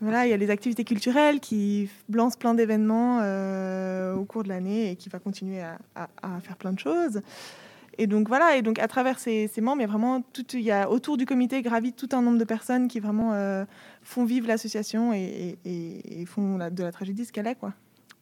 Voilà, 0.02 0.26
il 0.26 0.30
y 0.32 0.34
a 0.34 0.38
les 0.38 0.50
activités 0.50 0.84
culturelles 0.84 1.40
qui 1.40 1.90
lancent 2.12 2.36
plein 2.36 2.54
d'événements 2.54 3.20
euh, 3.22 4.14
au 4.16 4.26
cours 4.26 4.44
de 4.44 4.50
l'année 4.50 4.92
et 4.92 4.96
qui 4.98 5.08
va 5.10 5.20
continuer 5.20 5.62
à, 5.62 5.78
à- 5.96 6.10
à 6.22 6.40
faire 6.42 6.58
plein 6.58 6.74
de 6.74 6.80
choses. 6.80 7.22
Et 8.00 8.08
donc 8.08 8.28
voilà, 8.28 8.56
et 8.58 8.62
donc 8.62 8.80
à 8.80 8.88
travers 8.88 9.18
ces, 9.20 9.48
ces 9.48 9.62
membres, 9.62 9.78
il 9.80 9.82
y 9.82 9.86
a 9.86 9.88
vraiment 9.92 10.22
tout, 10.34 10.46
il 10.54 10.62
y 10.62 10.72
a 10.72 10.90
autour 10.90 11.18
du 11.18 11.26
comité 11.26 11.62
gravite 11.62 11.96
tout 11.96 12.10
un 12.16 12.22
nombre 12.22 12.38
de 12.38 12.44
personnes 12.44 12.88
qui 12.88 13.00
vraiment 13.00 13.34
euh, 13.34 13.66
font 14.04 14.24
vivre 14.26 14.48
l'association 14.48 15.14
et, 15.14 15.58
et- 15.66 15.70
et- 15.72 16.22
et 16.22 16.26
font 16.26 16.58
la- 16.58 16.70
de 16.70 16.84
la 16.84 16.92
tragédie 16.92 17.26
ce 17.26 17.32
qu'elle 17.32 17.48
est, 17.48 17.56
quoi. 17.56 17.74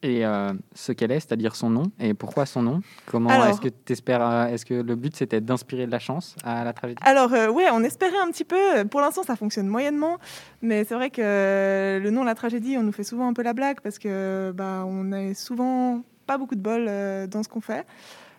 Et 0.02 0.24
euh, 0.26 0.52
ce 0.74 0.92
qu'elle 0.92 1.10
est, 1.10 1.20
c'est-à-dire 1.20 1.56
son 1.56 1.70
nom. 1.70 1.84
Et 1.98 2.12
pourquoi 2.14 2.44
son 2.46 2.62
nom? 2.62 2.80
Comment 3.06 3.44
est-ce 3.46 3.60
que 3.62 3.68
tu 3.68 3.92
espères 3.92 4.22
Est-ce 4.48 4.64
que 4.66 4.74
le 4.74 4.94
but 4.94 5.16
c'était 5.16 5.40
d'inspirer 5.40 5.86
de 5.86 5.90
la 5.90 5.98
chance 5.98 6.36
à 6.44 6.64
la 6.64 6.72
tragédie? 6.74 7.02
Alors, 7.04 7.32
euh, 7.32 7.48
ouais, 7.48 7.64
on 7.72 7.82
espérait 7.82 8.18
un 8.22 8.30
petit 8.30 8.44
peu. 8.44 8.84
Pour 8.90 9.00
l'instant, 9.00 9.22
ça 9.22 9.36
fonctionne 9.36 9.66
moyennement. 9.68 10.18
Mais 10.60 10.84
c'est 10.84 10.94
vrai 10.94 11.08
que 11.10 11.22
euh, 11.22 11.98
le 11.98 12.10
nom 12.10 12.24
La 12.24 12.34
Tragédie, 12.34 12.76
on 12.78 12.82
nous 12.82 12.92
fait 12.92 13.04
souvent 13.04 13.26
un 13.26 13.32
peu 13.32 13.42
la 13.42 13.54
blague 13.54 13.80
parce 13.80 13.98
que 13.98 14.52
bah, 14.54 14.84
on 14.86 15.12
a 15.12 15.32
souvent 15.34 16.02
pas 16.26 16.36
beaucoup 16.38 16.56
de 16.56 16.60
bol 16.60 16.86
euh, 16.88 17.26
dans 17.26 17.42
ce 17.42 17.48
qu'on 17.48 17.62
fait. 17.62 17.86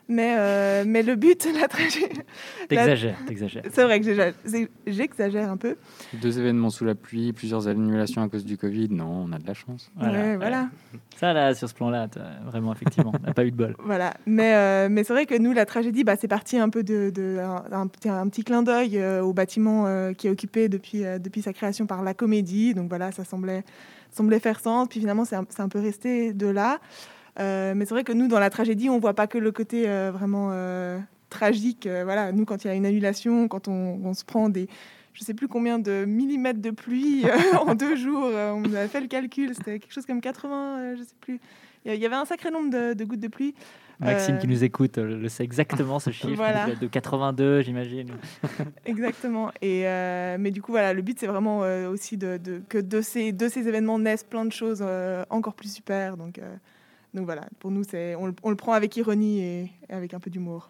Mais, 0.09 0.36
euh, 0.38 0.83
mais 0.88 1.04
le 1.04 1.15
but, 1.15 1.48
la 1.59 1.68
tragédie. 1.68 2.21
T'exagères, 2.69 3.18
t'exagères. 3.27 3.63
C'est 3.71 3.83
vrai 3.83 4.00
que 4.00 4.07
j'exagère 4.88 5.51
un 5.51 5.57
peu. 5.57 5.75
Deux 6.21 6.39
événements 6.39 6.69
sous 6.69 6.86
la 6.86 6.95
pluie, 6.95 7.33
plusieurs 7.33 7.68
annulations 7.68 8.21
à 8.21 8.30
cause 8.30 8.45
du 8.45 8.57
Covid. 8.57 8.88
Non, 8.89 9.25
on 9.27 9.31
a 9.33 9.38
de 9.39 9.45
la 9.45 9.54
chance. 9.54 9.92
Ouais, 10.01 10.38
voilà. 10.38 10.69
Ça, 11.18 11.33
là, 11.33 11.54
sur 11.56 11.68
ce 11.68 11.74
plan-là, 11.74 12.07
vraiment, 12.45 12.71
effectivement, 12.74 13.12
on 13.21 13.25
n'a 13.27 13.33
pas 13.33 13.44
eu 13.45 13.51
de 13.51 13.56
bol. 13.57 13.75
Voilà, 13.86 14.13
mais, 14.25 14.54
euh, 14.56 14.88
mais 14.89 15.04
c'est 15.04 15.13
vrai 15.13 15.25
que 15.25 15.38
nous, 15.38 15.51
la 15.53 15.65
tragédie, 15.65 16.03
bah, 16.03 16.15
c'est 16.20 16.27
parti 16.27 16.58
un 16.58 16.70
peu 16.70 16.84
de, 16.84 17.10
de- 17.10 17.39
un, 17.39 17.63
un 17.72 17.88
petit, 17.88 18.10
un 18.10 18.27
petit 18.29 18.43
clin 18.43 18.63
d'œil 18.63 18.98
euh, 19.00 19.22
au 19.24 19.34
bâtiment 19.34 19.88
euh, 19.88 20.13
qui 20.13 20.27
est 20.27 20.29
occupé 20.29 20.70
depuis, 20.70 21.03
euh, 21.05 21.20
depuis 21.20 21.41
sa 21.41 21.53
création 21.53 21.86
par 21.86 22.01
la 22.03 22.13
comédie. 22.13 22.74
Donc 22.74 22.88
voilà, 22.89 23.12
ça 23.12 23.24
semblait, 23.25 23.63
semblait 24.12 24.39
faire 24.39 24.60
sens. 24.60 24.88
Puis 24.89 25.00
finalement, 25.00 25.25
c'est 25.25 25.36
un, 25.36 25.46
c'est 25.50 25.62
un 25.62 25.70
peu 25.70 25.79
resté 25.79 26.34
de 26.34 26.48
là. 26.48 26.79
Euh, 27.39 27.74
mais 27.75 27.86
c'est 27.86 27.94
vrai 27.94 28.03
que 28.03 28.13
nous, 28.13 28.27
dans 28.27 28.39
la 28.39 28.50
tragédie, 28.50 28.89
on 28.89 29.00
voit 29.00 29.13
pas 29.13 29.27
que 29.27 29.38
le 29.38 29.51
côté 29.51 29.88
euh, 29.88 30.12
vraiment 30.12 30.50
euh, 30.51 30.98
tragique. 31.29 31.88
Voilà, 31.88 32.32
nous, 32.32 32.46
quand 32.46 32.63
il 32.63 32.67
y 32.67 32.72
a 32.72 32.74
une 32.74 32.86
annulation, 32.86 33.48
quand 33.48 33.67
on, 33.67 34.00
on 34.03 34.13
se 34.13 34.25
prend 34.25 34.50
des 34.50 34.67
je 35.13 35.24
sais 35.24 35.34
plus 35.34 35.48
combien 35.48 35.79
de 35.79 36.06
millimètres 36.06 36.62
de 36.62 36.70
pluie 36.70 37.25
en 37.67 37.74
deux 37.74 37.96
jours. 37.96 38.29
On 38.34 38.63
a 38.75 38.88
fait 38.88 39.01
le 39.01 39.08
calcul, 39.08 39.51
c'était 39.56 39.79
quelque 39.79 39.91
chose 39.91 40.06
comme 40.06 40.22
80, 40.22 40.77
euh, 40.79 40.96
je 40.96 41.01
sais 41.03 41.15
plus. 41.20 41.39
Il 41.86 41.96
y 41.96 42.06
avait 42.06 42.15
un 42.15 42.25
sacré 42.25 42.51
nombre 42.51 42.70
de, 42.70 42.94
de 42.94 43.03
gouttes 43.06 43.20
de 43.22 43.27
pluie. 43.27 43.56
Maxime 44.00 44.36
Euh, 44.36 44.38
qui 44.38 44.48
nous 44.48 44.63
écoute 44.63 44.98
le 45.00 45.27
sait 45.27 45.44
exactement 45.44 45.98
ce 45.98 46.12
chiffre. 46.12 46.36
Voilà. 46.36 46.67
De 46.79 46.86
82, 46.86 47.62
j'imagine. 47.62 48.12
Exactement. 48.86 49.50
Et 49.63 49.88
euh, 49.88 50.38
mais 50.39 50.51
du 50.51 50.62
coup, 50.62 50.72
voilà, 50.72 50.94
le 50.94 51.01
but 51.01 51.20
c'est 51.20 51.25
vraiment 51.27 51.63
euh, 51.63 51.89
aussi 51.89 52.15
de, 52.15 52.38
de- 52.38 52.62
que 52.70 52.77
de 52.77 53.01
ces, 53.01 53.32
de 53.32 53.48
ces 53.48 53.67
événements 53.67 53.98
naissent 53.98 54.24
plein 54.24 54.46
de 54.46 54.51
choses 54.51 54.86
encore 55.32 55.53
plus 55.56 55.74
super. 55.74 56.15
Donc, 56.17 56.39
donc 57.17 57.25
voilà, 57.25 57.47
pour 57.57 57.71
nous, 57.71 57.83
c'est, 57.83 58.13
on, 58.15 58.27
le- 58.27 58.55
prend 58.55 58.74
avec 58.74 58.95
ironie 58.95 59.39
et, 59.39 59.71
avec 59.89 60.13
un 60.13 60.19
peu 60.19 60.29
d'humour. 60.29 60.69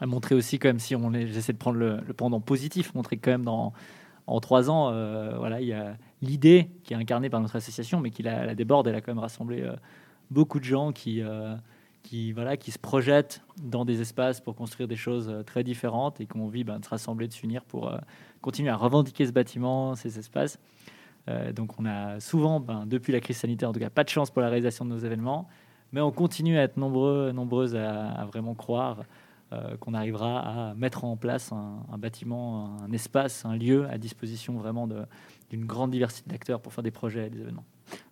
à 0.00 0.06
montrer 0.06 0.36
aussi 0.36 0.60
quand 0.60 0.68
même 0.68 0.78
si 0.78 0.94
on 0.94 1.12
j'essaie 1.12 1.52
de 1.52 1.58
prendre 1.58 1.78
le, 1.78 1.98
le 2.06 2.14
pendant 2.14 2.40
positif, 2.40 2.94
montrer 2.94 3.16
quand 3.16 3.32
même 3.32 3.44
dans 3.44 3.72
en 4.28 4.38
trois 4.40 4.70
ans, 4.70 4.90
euh, 4.92 5.36
voilà, 5.36 5.60
il 5.60 5.66
y 5.66 5.72
a 5.72 5.96
l'idée 6.22 6.70
qui 6.84 6.92
est 6.92 6.96
incarnée 6.96 7.28
par 7.28 7.40
notre 7.40 7.56
association, 7.56 7.98
mais 7.98 8.10
qui 8.10 8.22
la, 8.22 8.54
déborde, 8.54 8.86
elle 8.86 8.94
a 8.94 9.00
quand 9.00 9.10
même 9.10 9.18
rassemblé 9.18 9.62
euh, 9.62 9.74
beaucoup 10.30 10.60
de 10.60 10.64
gens 10.64 10.92
qui, 10.92 11.22
euh, 11.22 11.56
qui, 12.04 12.30
voilà, 12.32 12.56
qui 12.56 12.70
se 12.70 12.78
projettent 12.78 13.40
dans 13.60 13.84
des 13.84 14.00
espaces 14.00 14.40
pour 14.40 14.54
construire 14.54 14.86
des 14.86 14.96
choses 14.96 15.32
très 15.44 15.64
différentes 15.64 16.20
et 16.20 16.26
qui 16.26 16.36
ont 16.36 16.44
envie 16.44 16.62
ben, 16.62 16.78
de 16.78 16.84
se 16.84 16.90
rassembler, 16.90 17.26
de 17.26 17.32
s'unir 17.32 17.64
pour 17.64 17.90
continuer 18.42 18.68
à 18.70 18.76
revendiquer 18.76 19.26
ce 19.26 19.32
bâtiment, 19.32 19.96
ces 19.96 20.18
espaces. 20.18 20.60
Euh, 21.28 21.52
donc 21.52 21.78
on 21.78 21.84
a 21.84 22.20
souvent, 22.20 22.58
ben, 22.58 22.86
depuis 22.86 23.12
la 23.12 23.20
crise 23.20 23.36
sanitaire, 23.36 23.68
en 23.68 23.72
tout 23.72 23.80
cas, 23.80 23.90
pas 23.90 24.04
de 24.04 24.08
chance 24.08 24.30
pour 24.30 24.40
la 24.42 24.48
réalisation 24.48 24.84
de 24.84 24.90
nos 24.90 24.98
événements, 24.98 25.48
mais 25.92 26.00
on 26.00 26.10
continue 26.10 26.58
à 26.58 26.62
être 26.62 26.76
nombreux, 26.76 27.32
nombreuses 27.32 27.76
à, 27.76 28.10
à 28.12 28.24
vraiment 28.24 28.54
croire 28.54 29.04
euh, 29.52 29.76
qu'on 29.78 29.94
arrivera 29.94 30.40
à 30.70 30.74
mettre 30.74 31.04
en 31.04 31.16
place 31.16 31.52
un, 31.52 31.84
un 31.92 31.98
bâtiment, 31.98 32.76
un 32.82 32.92
espace, 32.92 33.44
un 33.44 33.56
lieu 33.56 33.86
à 33.90 33.98
disposition 33.98 34.54
vraiment 34.58 34.88
d'une 35.50 35.64
grande 35.64 35.90
diversité 35.90 36.30
d'acteurs 36.30 36.60
pour 36.60 36.72
faire 36.72 36.84
des 36.84 36.90
projets 36.90 37.26
et 37.26 37.30
des 37.30 37.40
événements. 37.40 37.64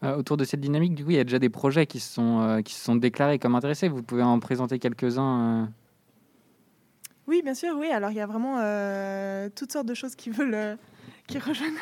Euh, 0.02 0.16
autour 0.16 0.38
de 0.38 0.44
cette 0.44 0.60
dynamique, 0.60 0.94
du 0.94 1.04
coup, 1.04 1.10
il 1.10 1.16
y 1.16 1.20
a 1.20 1.24
déjà 1.24 1.38
des 1.38 1.50
projets 1.50 1.86
qui 1.86 2.00
se 2.00 2.14
sont, 2.14 2.40
euh, 2.40 2.62
qui 2.62 2.72
se 2.72 2.82
sont 2.82 2.96
déclarés 2.96 3.38
comme 3.38 3.54
intéressés. 3.54 3.88
Vous 3.88 4.02
pouvez 4.02 4.22
en 4.22 4.38
présenter 4.40 4.78
quelques-uns. 4.78 5.64
euh. 5.64 5.66
Oui, 7.26 7.42
bien 7.42 7.54
sûr, 7.54 7.76
oui. 7.78 7.88
Alors, 7.88 8.10
il 8.10 8.16
y 8.16 8.20
a 8.20 8.26
vraiment 8.26 8.56
euh, 8.60 9.50
toutes 9.54 9.72
sortes 9.72 9.86
de 9.86 9.94
choses 9.94 10.14
qui 10.14 10.30
veulent, 10.30 10.54
euh, 10.54 10.76
qui 11.26 11.38
rejoignent. 11.38 11.74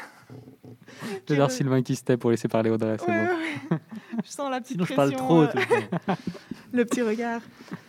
J'adore 1.28 1.48
veulent- 1.48 1.56
Sylvain 1.56 1.82
qui 1.82 1.96
se 1.96 2.02
tait 2.04 2.16
pour 2.16 2.30
laisser 2.30 2.48
parler 2.48 2.70
Audrey. 2.70 2.96
c'est 2.98 3.06
Ouais, 3.10 3.26
bon. 3.26 3.74
ouais. 3.74 3.78
Je 4.24 4.30
sens 4.30 4.50
la 4.50 4.60
petite 4.60 4.74
Sinon, 4.76 4.84
je 4.86 4.94
parle 4.94 5.12
trop. 5.12 5.42
euh, 5.42 5.48
le 6.72 6.84
petit 6.84 7.02
regard. 7.02 7.40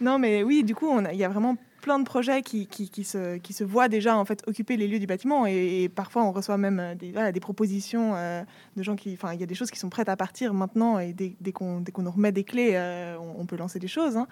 Non, 0.02 0.18
mais 0.20 0.44
oui, 0.44 0.64
du 0.64 0.74
coup, 0.76 1.00
il 1.12 1.18
y 1.18 1.24
a 1.24 1.30
vraiment 1.30 1.56
plein 1.82 2.00
de 2.00 2.04
projets 2.04 2.42
qui, 2.42 2.66
qui, 2.66 2.90
qui 2.90 3.04
se, 3.04 3.38
qui 3.38 3.54
se 3.54 3.64
voient 3.64 3.88
déjà 3.88 4.18
en 4.18 4.26
fait 4.26 4.42
occuper 4.48 4.76
les 4.76 4.88
lieux 4.88 4.98
du 4.98 5.06
bâtiment 5.06 5.46
et, 5.46 5.84
et 5.84 5.90
parfois 5.90 6.24
on 6.24 6.32
reçoit 6.32 6.58
même 6.58 6.80
euh, 6.80 6.96
des, 6.96 7.12
voilà, 7.12 7.32
des 7.32 7.40
propositions 7.40 8.14
euh, 8.16 8.42
de 8.76 8.82
gens 8.82 8.96
qui, 8.96 9.14
enfin, 9.14 9.34
il 9.36 9.40
y 9.40 9.44
a 9.44 9.46
des 9.46 9.54
choses 9.54 9.70
qui 9.70 9.78
sont 9.78 9.90
prêtes 9.90 10.10
à 10.10 10.18
partir 10.18 10.56
maintenant 10.56 10.98
et 10.98 11.14
dès, 11.14 11.36
dès 11.40 11.52
qu'on 11.52 11.84
qu'on 11.94 12.02
nous 12.02 12.10
remet 12.10 12.32
des 12.32 12.44
clés, 12.44 12.72
euh, 12.74 13.16
on, 13.20 13.40
on 13.42 13.46
peut 13.46 13.56
lancer 13.56 13.78
des 13.78 13.88
choses. 13.88 14.18
hein. 14.18 14.26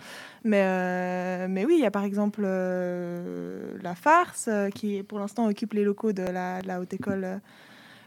Mais, 0.44 0.64
euh, 0.64 1.48
mais 1.48 1.64
oui, 1.64 1.76
il 1.78 1.82
y 1.82 1.86
a 1.86 1.92
par 1.92 2.06
exemple 2.06 2.42
euh, 2.44 3.78
la 3.84 3.94
farce 3.94 4.50
qui 4.74 5.04
pour 5.04 5.20
l'instant 5.20 5.46
occupe 5.48 5.74
les 5.74 5.84
locaux 5.84 6.12
de 6.12 6.24
la, 6.24 6.60
de 6.64 6.68
la 6.68 6.80
haute 6.82 6.94
école. 6.96 7.40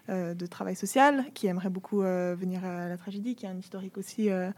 Euh, 0.09 0.35
de 0.35 0.47
travail 0.47 0.77
social, 0.77 1.25
qui 1.35 1.49
aimerait 1.49 1.69
beaucoup 1.69 2.03
euh, 2.03 2.37
venir 2.39 2.65
à 2.65 2.89
la 2.89 2.97
tragédie, 2.97 3.35
qui 3.35 3.45
a 3.45 3.51
un 3.51 3.59
historique 3.59 3.99
aussi 3.99 4.31
euh, 4.31 4.53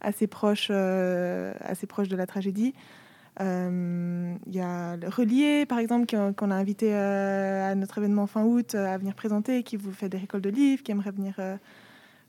assez 0.00 0.26
proche, 0.26 0.70
assez 0.70 1.86
proche 1.86 2.08
de 2.08 2.16
la 2.16 2.26
tragédie. 2.26 2.72
Il 3.38 3.44
y 4.46 4.60
a 4.60 4.96
le 4.96 5.08
Relier, 5.08 5.66
par 5.66 5.78
exemple, 5.80 6.06
qu'on 6.06 6.50
a 6.50 6.54
invité 6.54 6.94
à 6.94 7.74
notre 7.74 7.98
événement 7.98 8.26
fin 8.26 8.44
août 8.44 8.74
à 8.74 8.96
venir 8.96 9.14
présenter, 9.14 9.62
qui 9.62 9.76
vous 9.76 9.92
fait 9.92 10.08
des 10.08 10.16
récoltes 10.16 10.44
de 10.44 10.48
livres, 10.48 10.82
qui 10.82 10.92
aimerait 10.92 11.10
venir, 11.10 11.34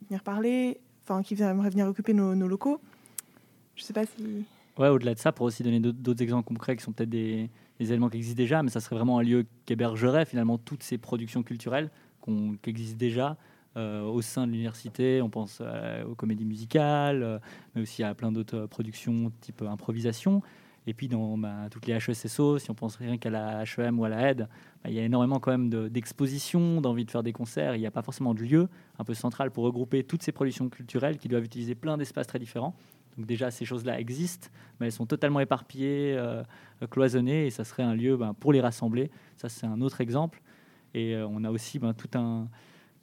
venir 0.09 0.21
parler, 0.23 0.81
enfin, 1.05 1.23
qui 1.23 1.41
aimerait 1.41 1.69
venir 1.69 1.87
occuper 1.87 2.13
nos, 2.13 2.33
locaux. 2.47 2.81
Je 3.77 3.83
sais 3.83 3.93
pas 3.93 4.05
si. 4.05 4.45
Ouais, 4.77 4.89
au-delà 4.89 5.13
de 5.13 5.19
ça, 5.19 5.31
pour 5.31 5.45
aussi 5.45 5.63
donner 5.63 5.79
d'autres 5.79 6.21
exemples 6.21 6.47
concrets 6.47 6.75
qui 6.75 6.83
sont 6.83 6.91
peut-être 6.91 7.09
des, 7.09 7.49
des 7.79 7.91
éléments 7.91 8.09
qui 8.09 8.17
existent 8.17 8.37
déjà, 8.37 8.63
mais 8.63 8.69
ça 8.69 8.79
serait 8.81 8.95
vraiment 8.95 9.19
un 9.19 9.23
lieu 9.23 9.45
qui 9.65 9.73
hébergerait 9.73 10.25
finalement 10.25 10.57
toutes 10.57 10.83
ces 10.83 10.97
productions 10.97 11.43
culturelles 11.43 11.89
qu'on- 12.27 12.55
qui 12.61 12.69
existent 12.69 12.97
déjà 12.97 13.37
euh, 13.75 14.01
au 14.03 14.21
sein 14.21 14.47
de 14.47 14.51
l'université. 14.51 15.21
On 15.21 15.29
pense 15.29 15.61
aux 16.07 16.15
comédies 16.15 16.45
musicales, 16.45 17.21
euh, 17.23 17.39
mais 17.75 17.81
aussi 17.83 18.03
à 18.03 18.13
plein 18.15 18.31
d'autres 18.31 18.65
productions 18.65 19.31
type 19.41 19.61
improvisation. 19.61 20.41
Et 20.89 20.93
puis 20.93 21.07
dans 21.09 21.37
bah, 21.37 21.67
toutes 21.69 21.85
les 21.85 21.93
HESSO, 21.93 22.59
si 22.59 22.71
on 22.71 22.73
pense 22.73 22.95
rien 22.95 23.17
qu'à 23.17 23.29
la 23.29 23.63
HEM 23.63 23.99
ou 23.99 24.05
à 24.05 24.09
la 24.09 24.31
HED, 24.31 24.47
bah, 24.83 24.89
il 24.89 24.93
y 24.93 24.99
a 24.99 25.03
énormément 25.03 25.39
quand 25.39 25.51
même 25.51 25.69
de- 25.69 25.89
d'expositions, 25.89 26.81
d'envie 26.81 27.03
de 27.05 27.11
faire 27.11 27.23
des 27.23 27.33
concerts. 27.33 27.75
Il 27.75 27.79
n'y 27.79 27.85
a 27.85 27.91
pas 27.91 28.01
forcément 28.01 28.33
de 28.33 28.41
lieu 28.41 28.69
un 28.97 29.03
peu 29.03 29.13
central 29.13 29.51
pour 29.51 29.65
regrouper 29.65 30.03
toutes 30.03 30.23
ces 30.23 30.31
productions 30.31 30.69
culturelles 30.69 31.17
qui 31.17 31.27
doivent 31.27 31.43
utiliser 31.43 31.75
plein 31.75 31.97
d'espaces 31.97 32.27
très 32.27 32.39
différents. 32.39 32.73
Donc 33.17 33.25
déjà, 33.25 33.51
ces 33.51 33.65
choses-là 33.65 33.99
existent, 33.99 34.47
mais 34.79 34.85
elles 34.87 34.91
sont 34.91 35.05
totalement 35.07 35.39
éparpillées, 35.39 36.15
euh, 36.17 36.43
cloisonnées, 36.89 37.47
et 37.47 37.49
ça 37.49 37.63
serait 37.63 37.83
un 37.83 37.95
lieu 37.95 38.15
ben, 38.15 38.33
pour 38.33 38.53
les 38.53 38.61
rassembler. 38.61 39.11
Ça, 39.35 39.49
c'est 39.49 39.65
un 39.65 39.81
autre 39.81 40.01
exemple. 40.01 40.41
Et 40.93 41.15
euh, 41.15 41.27
on 41.29 41.43
a 41.43 41.51
aussi 41.51 41.79
ben, 41.79 41.93
tout 41.93 42.09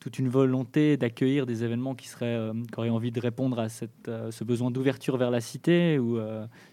toute 0.01 0.19
une 0.19 0.29
volonté 0.29 0.99
d'accueillir 0.99 1.47
des 1.47 1.65
événements 1.65 1.95
qui, 1.95 2.09
seraient, 2.09 2.27
euh, 2.27 2.53
qui 2.53 2.79
auraient 2.79 2.91
envie 2.91 3.11
de 3.11 3.21
répondre 3.21 3.59
à 3.59 3.69
euh, 4.09 4.31
ce 4.31 4.45
besoin 4.45 4.71
d'ouverture 4.71 5.17
vers 5.17 5.31
la 5.31 5.41
cité, 5.41 5.99
ou 5.99 6.19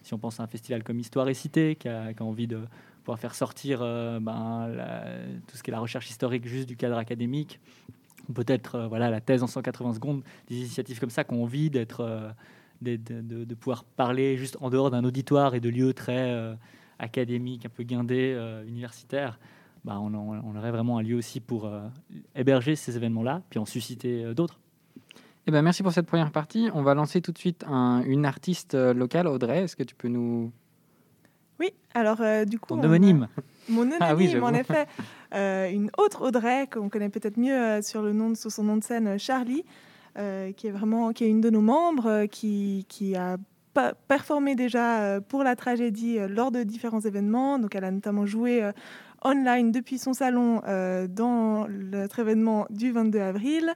si 0.02 0.12
on 0.12 0.18
pense 0.18 0.38
à 0.40 0.42
un 0.42 0.46
festival 0.46 0.82
comme 0.82 0.98
Histoire 0.98 1.28
et 1.28 1.34
Cité, 1.34 1.76
qui 1.76 1.88
a, 1.88 2.12
envie 2.20 2.46
de 2.46 2.60
pouvoir 3.04 3.18
faire 3.18 3.34
sortir 3.34 3.80
ben, 4.20 4.68
tout 5.46 5.56
ce 5.56 5.62
qui 5.62 5.70
est 5.70 5.72
la 5.72 5.80
recherche 5.80 6.10
historique 6.10 6.46
juste 6.46 6.68
du 6.68 6.76
cadre 6.76 6.98
académique, 6.98 7.58
ou 8.28 8.32
peut-être 8.34 8.86
voilà, 8.88 9.10
la 9.10 9.20
thèse 9.22 9.42
en 9.42 9.46
180 9.46 9.94
secondes, 9.94 10.22
des 10.48 10.56
initiatives 10.56 11.00
comme 11.00 11.10
ça 11.10 11.24
qui 11.24 11.32
ont 11.32 11.42
envie 11.42 11.70
de, 11.70 11.86
pouvoir 13.54 13.84
parler 13.84 14.36
juste 14.36 14.58
en 14.60 14.68
dehors 14.68 14.90
d'un 14.90 15.04
auditoire 15.04 15.54
et 15.54 15.60
de 15.60 15.70
lieux 15.70 15.94
très 15.94 16.54
académiques, 16.98 17.64
un 17.64 17.70
peu 17.70 17.82
guindés, 17.82 18.38
universitaires, 18.68 19.38
bah, 19.84 19.98
on, 20.00 20.12
en- 20.14 20.40
on 20.44 20.56
aurait 20.56 20.70
vraiment 20.70 20.98
un 20.98 21.02
lieu 21.02 21.16
aussi 21.16 21.40
pour 21.40 21.66
euh, 21.66 21.80
héberger 22.34 22.76
ces 22.76 22.96
événements-là, 22.96 23.42
puis 23.50 23.58
en 23.58 23.64
susciter 23.64 24.24
euh, 24.24 24.34
d'autres. 24.34 24.60
Eh 25.46 25.50
ben, 25.50 25.62
merci 25.62 25.82
pour 25.82 25.92
cette 25.92 26.06
première 26.06 26.30
partie. 26.30 26.68
On 26.72 26.82
va 26.82 26.94
lancer 26.94 27.20
tout 27.20 27.32
de 27.32 27.38
suite 27.38 27.64
un- 27.68 28.02
une 28.06 28.24
artiste 28.26 28.74
euh, 28.74 28.94
locale, 28.94 29.26
Audrey. 29.26 29.62
Est-ce 29.64 29.74
que 29.76 29.82
tu 29.82 29.94
peux 29.96 30.08
nous. 30.08 30.52
Oui, 31.58 31.70
alors 31.94 32.20
euh, 32.20 32.44
du 32.44 32.58
coup. 32.60 32.68
Ton 32.68 32.78
on 32.80 32.84
homonyme. 32.84 33.28
Mon 33.68 33.82
homonyme, 33.82 33.98
Ah 34.00 34.14
oui, 34.14 34.38
en 34.40 34.54
effet. 34.54 34.86
Euh, 35.34 35.68
une 35.70 35.90
autre 35.98 36.26
Audrey, 36.26 36.68
qu'on 36.72 36.88
connaît 36.88 37.08
peut-être 37.08 37.38
mieux 37.38 37.56
euh, 37.56 37.82
sur, 37.82 38.02
le 38.02 38.12
nom 38.12 38.30
de, 38.30 38.34
sur 38.36 38.50
son 38.52 38.64
nom 38.64 38.76
de 38.76 38.84
scène, 38.84 39.18
Charlie, 39.18 39.64
euh, 40.18 40.52
qui 40.52 40.66
est 40.68 40.70
vraiment 40.72 41.12
qui 41.12 41.24
est 41.24 41.28
une 41.30 41.40
de 41.40 41.50
nos 41.50 41.60
membres, 41.60 42.06
euh, 42.06 42.26
qui, 42.26 42.84
qui 42.88 43.16
a 43.16 43.36
performé 44.08 44.54
déjà 44.54 45.00
euh, 45.00 45.20
pour 45.20 45.42
la 45.44 45.56
tragédie 45.56 46.18
euh, 46.18 46.28
lors 46.28 46.50
de 46.52 46.62
différents 46.62 47.00
événements. 47.00 47.58
Donc, 47.58 47.74
elle 47.74 47.84
a 47.84 47.90
notamment 47.90 48.26
joué 48.26 48.62
euh, 48.62 48.72
online 49.24 49.72
depuis 49.72 49.98
son 49.98 50.12
salon 50.12 50.62
euh, 50.66 51.06
dans 51.06 51.66
notre 51.68 52.18
événement 52.18 52.66
du 52.70 52.92
22 52.92 53.20
avril. 53.20 53.72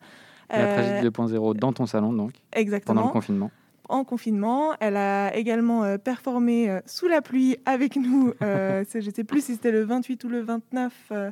La 0.51 0.57
Euh, 0.59 0.75
tragédie 1.01 1.09
2.0 1.09 1.57
dans 1.59 1.73
ton 1.73 1.87
salon, 1.87 2.13
donc, 2.13 2.33
pendant 2.33 2.61
exactement 2.61 3.07
le 3.07 3.09
confinement. 3.13 3.51
en 3.89 4.05
confinement. 4.05 4.75
Elle 4.81 4.97
a 4.97 5.35
également 5.37 5.83
euh, 5.85 5.99
performé 5.99 6.71
euh, 6.71 6.81
sous 6.87 7.09
la 7.09 7.21
pluie 7.23 7.57
avec 7.67 7.97
nous. 7.97 8.33
euh, 8.43 8.85
je 8.93 8.99
ne 8.99 9.11
sais 9.15 9.25
plus 9.25 9.45
si 9.45 9.55
c'était 9.55 9.73
le 9.73 9.83
28 9.85 10.23
ou 10.25 10.29
le 10.29 10.41
29 10.43 10.93
euh, 11.13 11.31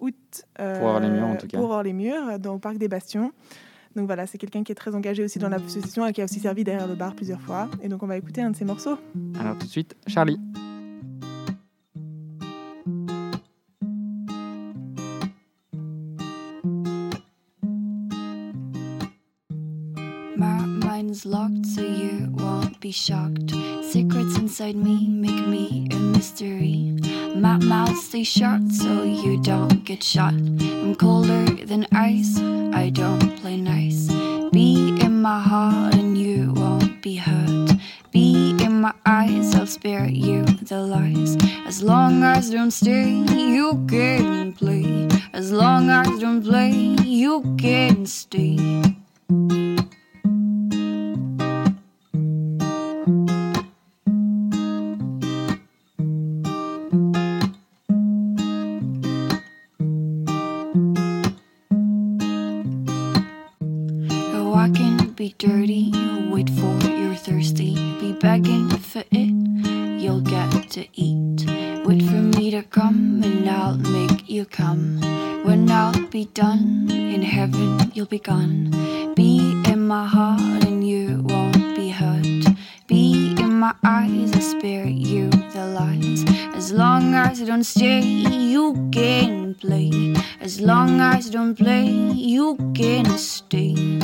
août. 0.00 0.14
Pour 0.56 0.64
Hors-les-Murs, 0.84 1.26
en 1.26 1.36
tout 1.36 1.46
cas. 1.48 1.58
Pour 1.58 1.70
Hors-les-Murs, 1.70 2.28
euh, 2.32 2.38
dans, 2.38 2.54
au 2.54 2.58
Parc 2.58 2.76
des 2.78 2.88
Bastions. 2.88 3.32
Donc 3.96 4.06
voilà, 4.06 4.26
c'est 4.26 4.38
quelqu'un 4.38 4.62
qui 4.62 4.72
est 4.72 4.76
très 4.76 4.94
engagé 4.94 5.22
aussi 5.22 5.38
dans 5.38 5.48
l'association 5.50 6.06
et 6.06 6.12
qui 6.12 6.22
a 6.22 6.24
aussi 6.24 6.40
servi 6.40 6.64
derrière 6.64 6.86
le 6.88 6.94
bar 6.94 7.14
plusieurs 7.14 7.40
fois. 7.42 7.68
Et 7.82 7.88
donc 7.88 8.02
on 8.02 8.06
va 8.06 8.16
écouter 8.16 8.40
un 8.42 8.50
de 8.50 8.56
ses 8.56 8.64
morceaux. 8.64 8.96
Alors, 9.38 9.58
tout 9.58 9.66
de 9.66 9.70
suite, 9.70 9.94
Charlie. 10.06 10.40
Locked 21.24 21.66
so 21.66 21.82
you 21.82 22.28
won't 22.32 22.80
be 22.80 22.90
shocked. 22.90 23.50
Secrets 23.82 24.36
inside 24.36 24.76
me 24.76 25.06
make 25.08 25.46
me 25.46 25.86
a 25.92 25.96
mystery. 25.96 26.96
My 27.34 27.58
mouth 27.58 27.96
stays 27.96 28.28
shut 28.28 28.62
so 28.70 29.02
you 29.02 29.40
don't 29.42 29.84
get 29.84 30.02
shot. 30.02 30.34
I'm 30.34 30.94
colder 30.94 31.44
than 31.64 31.86
ice, 31.92 32.38
I 32.74 32.90
don't 32.90 33.36
play 33.40 33.56
nice. 33.56 34.08
Be 34.52 34.98
in 35.00 35.22
my 35.22 35.40
heart 35.40 35.94
and 35.94 36.16
you 36.18 36.52
won't 36.54 37.02
be 37.02 37.16
hurt. 37.16 37.72
Be 38.10 38.50
in 38.60 38.80
my 38.80 38.94
eyes, 39.06 39.54
I'll 39.54 39.66
spare 39.66 40.06
you 40.06 40.44
the 40.44 40.80
lies. 40.80 41.36
As 41.66 41.82
long 41.82 42.22
as 42.22 42.50
don't 42.50 42.70
stay, 42.70 43.24
you 43.34 43.84
can 43.88 44.52
play. 44.52 45.08
As 45.32 45.52
long 45.52 45.88
as 45.90 46.18
don't 46.18 46.42
play, 46.42 46.72
you 47.04 47.56
can 47.58 48.06
stay. 48.06 48.82
Be 65.22 65.36
dirty, 65.38 65.92
you 65.94 66.30
wait 66.32 66.50
for 66.50 66.76
it, 66.78 66.98
you're 66.98 67.14
thirsty. 67.14 67.74
Be 68.00 68.12
begging 68.12 68.68
for 68.68 69.04
it, 69.12 69.30
you'll 70.02 70.20
get 70.20 70.68
to 70.70 70.84
eat. 70.94 71.46
Wait 71.86 72.02
for 72.02 72.22
me 72.36 72.50
to 72.50 72.64
come 72.64 73.22
and 73.22 73.48
I'll 73.48 73.76
make 73.76 74.28
you 74.28 74.44
come. 74.44 75.00
When 75.44 75.70
I'll 75.70 76.08
be 76.08 76.24
done, 76.24 76.90
in 76.90 77.22
heaven 77.22 77.92
you'll 77.94 78.06
be 78.06 78.18
gone. 78.18 78.70
Be 79.14 79.52
in 79.70 79.86
my 79.86 80.08
heart 80.08 80.64
and 80.64 80.84
you 80.84 81.22
won't 81.22 81.76
be 81.76 81.90
hurt. 81.90 82.56
Be 82.88 83.36
in 83.38 83.60
my 83.60 83.74
eyes, 83.84 84.32
I 84.32 84.40
spare 84.40 84.86
you 84.88 85.30
the 85.30 85.66
lies. 85.66 86.24
As 86.56 86.72
long 86.72 87.14
as 87.14 87.40
I 87.40 87.44
don't 87.44 87.62
stay, 87.62 88.00
you 88.00 88.90
can 88.90 89.54
play. 89.54 90.16
As 90.40 90.60
long 90.60 91.00
as 91.00 91.28
I 91.28 91.30
don't 91.30 91.54
play, 91.54 91.86
you 91.86 92.56
can 92.74 93.06
stay. 93.18 94.00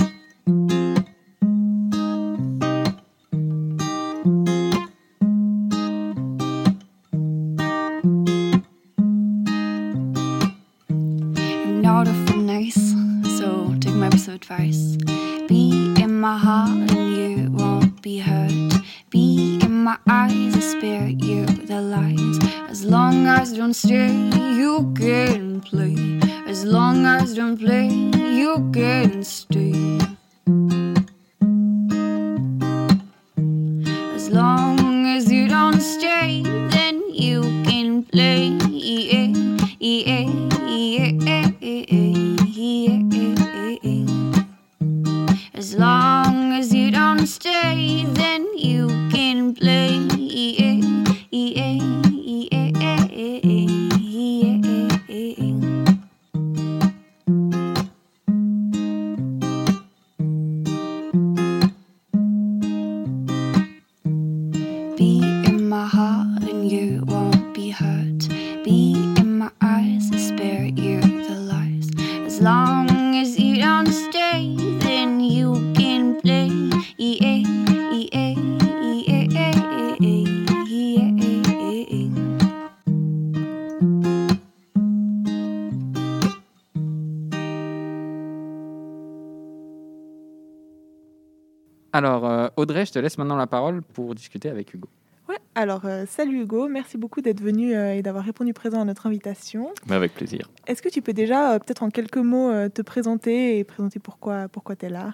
Alors, 91.99 92.31
euh, 92.31 92.47
Audrey, 92.57 92.87
je 92.87 92.93
te 92.93 93.01
laisse 93.01 93.19
maintenant 93.19 93.35
la 93.35 93.49
parole 93.49 93.83
pour 93.83 94.15
discuter 94.15 94.49
avec 94.49 94.73
Hugo. 94.73 94.89
Ouais, 95.29 95.39
alors 95.57 95.85
euh, 95.85 96.05
salut 96.07 96.43
Hugo, 96.43 96.69
merci 96.69 96.97
beaucoup 96.97 97.23
d'être 97.23 97.41
venu 97.41 97.75
euh, 97.75 97.97
et 97.97 98.03
d'avoir 98.03 98.25
répondu 98.25 98.53
présent 98.53 98.81
à 98.81 98.85
notre 98.85 99.09
invitation. 99.09 99.71
Mais 99.89 99.97
avec 99.97 100.15
plaisir. 100.15 100.49
Est-ce 100.69 100.81
que 100.81 100.89
tu 100.89 101.03
peux 101.03 101.13
déjà, 101.13 101.55
euh, 101.55 101.59
peut-être 101.59 101.83
en 101.83 101.91
quelques 101.91 102.19
mots, 102.19 102.51
euh, 102.53 102.69
te 102.69 102.83
présenter 102.83 103.59
et 103.59 103.65
présenter 103.65 103.99
pourquoi, 103.99 104.47
pourquoi 104.47 104.77
tu 104.77 104.87
es 104.87 104.91
là? 104.91 105.13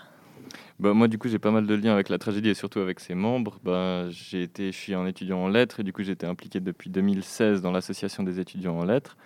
Bah, 0.78 0.92
moi, 0.92 1.08
du 1.08 1.16
coup, 1.16 1.28
j'ai 1.28 1.38
pas 1.38 1.50
mal 1.50 1.66
de 1.66 1.74
liens 1.74 1.94
avec 1.94 2.10
la 2.10 2.18
tragédie 2.18 2.50
et 2.50 2.54
surtout 2.54 2.80
avec 2.80 3.00
ses 3.00 3.14
membres. 3.14 3.60
Bah, 3.64 4.10
j'ai 4.10 4.42
été, 4.42 4.70
je 4.70 4.76
suis 4.76 4.92
un 4.92 5.06
étudiant 5.06 5.38
en 5.38 5.48
lettres 5.48 5.80
et 5.80 5.84
du 5.84 5.94
coup, 5.94 6.02
j'ai 6.02 6.12
été 6.12 6.26
impliqué 6.26 6.60
depuis 6.60 6.90
2016 6.90 7.62
dans 7.62 7.72
l'association 7.72 8.24
des 8.24 8.40
étudiants 8.40 8.78
en 8.78 8.84
lettres. 8.84 9.16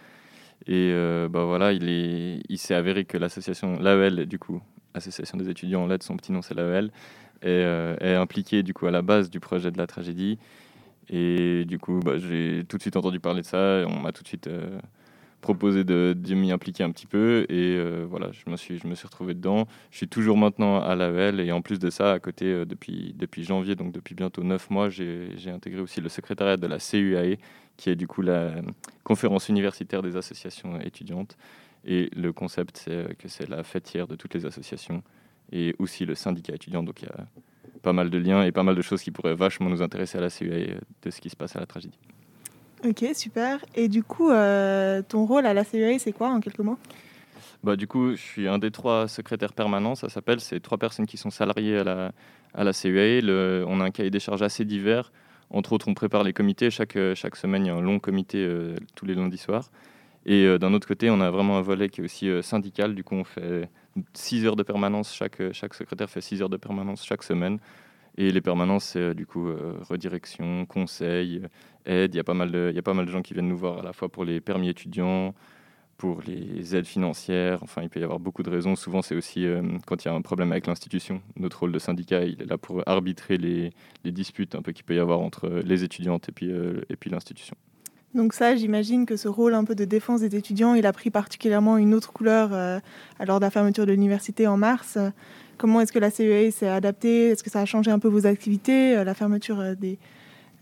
Et 0.68 0.92
euh, 0.92 1.28
bah, 1.28 1.42
voilà, 1.42 1.72
il 1.72 1.88
est, 1.88 2.40
il 2.48 2.58
s'est 2.58 2.76
avéré 2.76 3.04
que 3.04 3.18
l'association, 3.18 3.80
l'AEL, 3.80 4.26
du 4.26 4.38
coup, 4.38 4.62
Association 4.94 5.38
des 5.38 5.48
étudiants 5.48 5.82
en 5.82 5.86
lettres, 5.86 6.04
son 6.04 6.16
petit 6.16 6.32
nom 6.32 6.42
c'est 6.42 6.54
l'AEL, 6.54 6.90
est, 7.42 7.48
euh, 7.48 7.96
est 8.00 8.14
impliquée 8.14 8.62
du 8.62 8.74
coup 8.74 8.86
à 8.86 8.90
la 8.90 9.02
base 9.02 9.30
du 9.30 9.40
projet 9.40 9.70
de 9.70 9.78
la 9.78 9.86
tragédie. 9.86 10.38
Et 11.10 11.64
du 11.64 11.78
coup, 11.78 12.00
bah, 12.00 12.18
j'ai 12.18 12.64
tout 12.68 12.76
de 12.76 12.82
suite 12.82 12.96
entendu 12.96 13.20
parler 13.20 13.42
de 13.42 13.46
ça. 13.46 13.80
Et 13.80 13.84
on 13.84 13.98
m'a 14.00 14.12
tout 14.12 14.22
de 14.22 14.28
suite 14.28 14.46
euh, 14.46 14.78
proposé 15.40 15.84
de, 15.84 16.14
de 16.16 16.34
m'y 16.34 16.52
impliquer 16.52 16.84
un 16.84 16.90
petit 16.90 17.06
peu. 17.06 17.46
Et 17.48 17.76
euh, 17.76 18.04
voilà, 18.08 18.30
je 18.32 18.50
me, 18.50 18.56
suis, 18.56 18.78
je 18.78 18.86
me 18.86 18.94
suis 18.94 19.06
retrouvé 19.06 19.34
dedans. 19.34 19.66
Je 19.90 19.96
suis 19.98 20.08
toujours 20.08 20.36
maintenant 20.36 20.80
à 20.80 20.94
l'AEL. 20.94 21.40
Et 21.40 21.50
en 21.52 21.62
plus 21.62 21.78
de 21.78 21.88
ça, 21.88 22.12
à 22.12 22.18
côté, 22.18 22.66
depuis, 22.66 23.14
depuis 23.16 23.44
janvier, 23.44 23.74
donc 23.74 23.92
depuis 23.92 24.14
bientôt 24.14 24.42
neuf 24.42 24.68
mois, 24.70 24.90
j'ai 24.90 25.50
intégré 25.50 25.80
aussi 25.80 26.00
le 26.00 26.10
secrétariat 26.10 26.58
de 26.58 26.66
la 26.66 26.78
CUAE, 26.78 27.38
qui 27.78 27.90
est 27.90 27.96
du 27.96 28.06
coup 28.06 28.22
la 28.22 28.56
conférence 29.02 29.48
universitaire 29.48 30.02
des 30.02 30.16
associations 30.16 30.78
étudiantes. 30.80 31.38
Et 31.86 32.10
le 32.14 32.32
concept, 32.32 32.82
c'est 32.84 33.16
que 33.16 33.28
c'est 33.28 33.48
la 33.48 33.62
fêtière 33.62 34.06
de 34.06 34.16
toutes 34.16 34.34
les 34.34 34.44
associations 34.44 35.02
et 35.52 35.74
aussi 35.78 36.04
le 36.06 36.14
syndicat 36.14 36.54
étudiant. 36.54 36.82
Donc 36.82 37.02
il 37.02 37.06
y 37.06 37.08
a 37.08 37.26
pas 37.82 37.92
mal 37.92 38.10
de 38.10 38.18
liens 38.18 38.42
et 38.42 38.52
pas 38.52 38.62
mal 38.62 38.74
de 38.74 38.82
choses 38.82 39.02
qui 39.02 39.10
pourraient 39.10 39.34
vachement 39.34 39.70
nous 39.70 39.82
intéresser 39.82 40.18
à 40.18 40.20
la 40.20 40.30
CUAE 40.30 40.70
euh, 40.72 40.78
de 41.02 41.10
ce 41.10 41.20
qui 41.20 41.30
se 41.30 41.36
passe 41.36 41.56
à 41.56 41.60
la 41.60 41.66
tragédie. 41.66 41.98
Ok, 42.84 43.04
super. 43.14 43.64
Et 43.74 43.88
du 43.88 44.02
coup, 44.02 44.30
euh, 44.30 45.02
ton 45.02 45.24
rôle 45.26 45.46
à 45.46 45.54
la 45.54 45.64
CEA, 45.64 45.98
c'est 45.98 46.12
quoi 46.12 46.28
en 46.28 46.40
quelques 46.40 46.60
mots? 46.60 46.78
Bah, 47.64 47.74
du 47.74 47.88
coup, 47.88 48.12
je 48.12 48.20
suis 48.20 48.46
un 48.46 48.58
des 48.58 48.70
trois 48.70 49.08
secrétaires 49.08 49.52
permanents, 49.52 49.96
ça 49.96 50.08
s'appelle. 50.08 50.38
C'est 50.40 50.60
trois 50.60 50.78
personnes 50.78 51.06
qui 51.06 51.16
sont 51.16 51.30
salariées 51.30 51.78
à 51.78 51.84
la, 51.84 52.12
à 52.54 52.62
la 52.62 52.72
CUAE. 52.72 53.20
Le- 53.20 53.64
on 53.66 53.80
a 53.80 53.84
un 53.84 53.90
cahier 53.90 54.10
des 54.10 54.20
charges 54.20 54.42
assez 54.42 54.64
divers. 54.64 55.10
Entre 55.50 55.72
autres, 55.72 55.88
on 55.88 55.94
prépare 55.94 56.22
les 56.22 56.32
comités. 56.32 56.70
Chaque, 56.70 56.94
euh, 56.96 57.14
chaque 57.16 57.34
semaine, 57.34 57.64
il 57.64 57.68
y 57.68 57.70
a 57.70 57.74
un 57.74 57.80
long 57.80 57.98
comité 57.98 58.44
euh, 58.44 58.76
tous 58.94 59.06
les 59.06 59.14
lundis 59.14 59.38
soirs. 59.38 59.70
Et 60.24 60.44
euh, 60.44 60.58
d'un 60.58 60.72
autre 60.72 60.86
côté, 60.86 61.10
on 61.10 61.20
a 61.20 61.30
vraiment 61.30 61.58
un 61.58 61.62
volet 61.62 61.88
qui 61.88 62.00
est 62.00 62.04
aussi 62.04 62.30
syndical. 62.42 62.94
Du 62.94 63.02
coup, 63.02 63.16
on 63.16 63.24
fait 63.24 63.68
6 64.14 64.46
heures 64.46 64.56
de 64.56 64.62
permanence. 64.62 65.14
Chaque, 65.14 65.40
euh, 65.40 65.52
chaque 65.52 65.74
secrétaire 65.74 66.10
fait 66.10 66.20
6 66.20 66.42
heures 66.42 66.48
de 66.48 66.56
permanence 66.56 67.04
chaque 67.04 67.22
semaine. 67.22 67.58
Et 68.16 68.32
les 68.32 68.40
permanences, 68.40 68.84
c'est 68.84 69.00
euh, 69.00 69.14
du 69.14 69.26
coup 69.26 69.48
euh, 69.48 69.78
redirection, 69.88 70.66
conseil, 70.66 71.42
aide. 71.86 72.14
Il 72.14 72.16
y, 72.16 72.20
a 72.20 72.24
pas 72.24 72.34
mal 72.34 72.50
de, 72.50 72.68
il 72.70 72.76
y 72.76 72.78
a 72.78 72.82
pas 72.82 72.94
mal 72.94 73.06
de 73.06 73.10
gens 73.10 73.22
qui 73.22 73.34
viennent 73.34 73.48
nous 73.48 73.56
voir 73.56 73.78
à 73.78 73.82
la 73.82 73.92
fois 73.92 74.08
pour 74.08 74.24
les 74.24 74.40
permis 74.40 74.68
étudiants, 74.68 75.34
pour 75.96 76.22
les 76.26 76.74
aides 76.74 76.86
financières. 76.86 77.62
Enfin, 77.62 77.82
il 77.82 77.90
peut 77.90 78.00
y 78.00 78.04
avoir 78.04 78.18
beaucoup 78.18 78.42
de 78.42 78.50
raisons. 78.50 78.76
Souvent, 78.76 79.02
c'est 79.02 79.14
aussi 79.14 79.46
quand 79.86 80.04
il 80.04 80.08
y 80.08 80.10
a 80.10 80.14
un 80.14 80.22
problème 80.22 80.52
avec 80.52 80.66
l'institution. 80.66 81.22
Notre 81.36 81.60
rôle 81.60 81.72
de 81.72 81.78
syndicat, 81.78 82.24
il 82.24 82.42
est 82.42 82.46
là 82.46 82.58
pour 82.58 82.82
arbitrer 82.86 83.36
les, 83.36 83.70
les 84.04 84.12
disputes 84.12 84.54
un 84.54 84.62
peu 84.62 84.72
qu'il 84.72 84.84
peut 84.84 84.94
y 84.94 85.00
avoir 85.00 85.20
entre 85.20 85.48
les 85.48 85.84
étudiantes 85.84 86.28
et 86.28 86.32
puis, 86.32 86.50
et 86.50 86.96
puis 86.96 87.10
l'institution. 87.10 87.56
Donc 88.14 88.32
ça, 88.32 88.56
j'imagine 88.56 89.04
que 89.04 89.16
ce 89.16 89.28
rôle 89.28 89.54
un 89.54 89.64
peu 89.64 89.74
de 89.74 89.84
défense 89.84 90.20
des 90.20 90.34
étudiants, 90.34 90.74
il 90.74 90.86
a 90.86 90.92
pris 90.92 91.10
particulièrement 91.10 91.76
une 91.76 91.94
autre 91.94 92.12
couleur 92.12 92.50
euh, 92.52 92.80
lors 93.26 93.38
de 93.38 93.44
la 93.44 93.50
fermeture 93.50 93.86
de 93.86 93.92
l'université 93.92 94.46
en 94.46 94.56
mars. 94.56 94.98
Comment 95.58 95.80
est-ce 95.80 95.92
que 95.92 95.98
la 95.98 96.10
CEA 96.10 96.52
s'est 96.52 96.68
adaptée? 96.68 97.30
Est-ce 97.30 97.42
que 97.42 97.50
ça 97.50 97.60
a 97.60 97.64
changé 97.64 97.90
un 97.90 97.98
peu 97.98 98.06
vos 98.06 98.26
activités 98.26 98.96
Euh, 98.96 99.04
La 99.04 99.14
fermeture 99.14 99.58
euh, 99.60 99.74
des... 99.74 99.98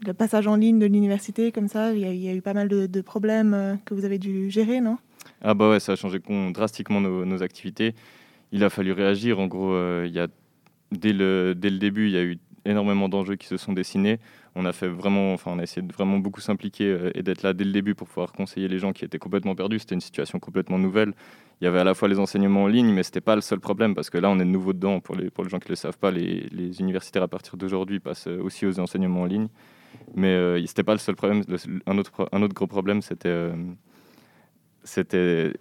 Le 0.06 0.12
passage 0.12 0.46
en 0.46 0.56
ligne 0.56 0.78
de 0.78 0.86
l'université, 0.86 1.52
comme 1.52 1.68
ça, 1.68 1.92
il 1.94 2.00
y, 2.00 2.28
a, 2.28 2.34
eu 2.34 2.42
pas 2.42 2.52
mal 2.52 2.68
de, 2.68 3.00
problèmes 3.00 3.54
euh, 3.54 3.76
que 3.86 3.94
vous 3.94 4.04
avez 4.04 4.18
dû 4.18 4.50
gérer, 4.50 4.80
non? 4.82 4.98
Ah 5.40 5.54
bah 5.54 5.70
ouais, 5.70 5.80
ça 5.80 5.92
a 5.92 5.96
changé 5.96 6.20
drastiquement 6.52 7.00
nos, 7.00 7.42
activités. 7.42 7.94
Il 8.52 8.62
a 8.62 8.68
fallu 8.68 8.92
réagir. 8.92 9.38
En 9.38 9.46
gros, 9.46 9.74
il 10.04 10.14
y 10.14 10.20
dès 10.92 11.12
le 11.12 11.54
début, 11.54 12.06
il 12.08 12.12
y 12.12 12.18
a 12.18 12.22
eu 12.22 12.38
énormément 12.66 13.08
d'enjeux 13.08 13.36
qui 13.36 13.46
se 13.46 13.56
sont 13.56 13.72
dessinés. 13.72 14.18
On 14.54 14.64
a 14.64 14.72
fait 14.72 14.88
vraiment, 14.88 15.32
enfin, 15.34 15.52
on 15.54 15.58
a 15.58 15.62
essayé 15.62 15.86
de 15.86 15.92
vraiment 15.92 16.18
beaucoup 16.18 16.40
s'impliquer 16.40 16.84
euh, 16.86 17.10
et 17.14 17.22
d'être 17.22 17.42
là 17.42 17.52
dès 17.52 17.64
le 17.64 17.72
début 17.72 17.94
pour 17.94 18.08
pouvoir 18.08 18.32
conseiller 18.32 18.68
les 18.68 18.78
gens 18.78 18.92
qui 18.92 19.04
étaient 19.04 19.18
complètement 19.18 19.54
perdus. 19.54 19.78
C'était 19.80 19.94
une 19.94 20.00
situation 20.00 20.38
complètement 20.38 20.78
nouvelle. 20.78 21.12
Il 21.60 21.64
y 21.64 21.66
avait 21.68 21.78
à 21.78 21.84
la 21.84 21.94
fois 21.94 22.08
les 22.08 22.18
enseignements 22.18 22.64
en 22.64 22.66
ligne, 22.66 22.92
mais 22.92 23.02
c'était 23.02 23.22
pas 23.22 23.34
le 23.34 23.40
seul 23.40 23.60
problème 23.60 23.94
parce 23.94 24.10
que 24.10 24.18
là, 24.18 24.28
on 24.28 24.36
est 24.36 24.44
de 24.44 24.50
nouveau 24.50 24.72
dedans. 24.74 25.00
Pour 25.00 25.14
les, 25.16 25.30
pour 25.30 25.42
les 25.44 25.50
gens 25.50 25.58
qui 25.58 25.68
ne 25.68 25.72
le 25.72 25.76
savent 25.76 25.98
pas, 25.98 26.10
les, 26.10 26.48
les 26.52 26.80
universitaires 26.80 27.22
à 27.22 27.28
partir 27.28 27.56
d'aujourd'hui 27.56 27.98
passent 27.98 28.28
euh, 28.28 28.42
aussi 28.42 28.66
aux 28.66 28.78
enseignements 28.78 29.22
en 29.22 29.26
ligne. 29.26 29.48
Mais 30.14 30.28
euh, 30.28 30.64
c'était 30.66 30.82
pas 30.82 30.92
le 30.92 30.98
seul 30.98 31.16
problème. 31.16 31.42
Un, 31.86 31.98
autre, 31.98 32.28
un 32.32 32.42
autre 32.42 32.54
gros 32.54 32.66
problème, 32.66 33.00
c'était. 33.02 33.28
euh, 33.28 33.54
c'était. 34.84 35.52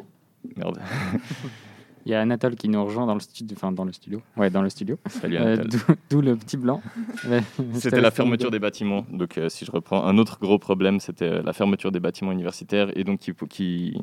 Merde. 0.55 0.79
Il 2.05 2.11
y 2.11 2.13
a 2.13 2.21
Anatole 2.21 2.55
qui 2.55 2.69
nous 2.69 2.83
rejoint 2.85 3.07
dans 3.07 3.15
le 3.15 3.19
studio. 3.19 3.55
Enfin, 3.57 3.71
dans 3.71 3.83
le 3.83 3.91
studio. 3.91 4.21
Ouais, 4.37 4.49
dans 4.51 4.61
le 4.61 4.69
studio. 4.69 4.97
Salut 5.07 5.37
Euh, 5.37 5.53
Anatole. 5.55 5.69
D'où 5.69 5.95
d'où 6.09 6.21
le 6.21 6.35
petit 6.35 6.55
blanc. 6.57 6.81
C'était 7.73 7.99
la 8.01 8.11
fermeture 8.11 8.51
des 8.51 8.59
bâtiments. 8.59 9.05
Donc, 9.11 9.37
euh, 9.39 9.49
si 9.49 9.65
je 9.65 9.71
reprends, 9.71 10.03
un 10.05 10.17
autre 10.19 10.37
gros 10.39 10.59
problème, 10.59 10.99
c'était 10.99 11.25
euh, 11.25 11.41
la 11.41 11.53
fermeture 11.53 11.91
des 11.91 11.99
bâtiments 11.99 12.31
universitaires 12.31 12.95
et 12.95 13.03
donc 13.03 13.19
qui, 13.21 13.33
po- 13.33 13.47
qui, 13.47 13.99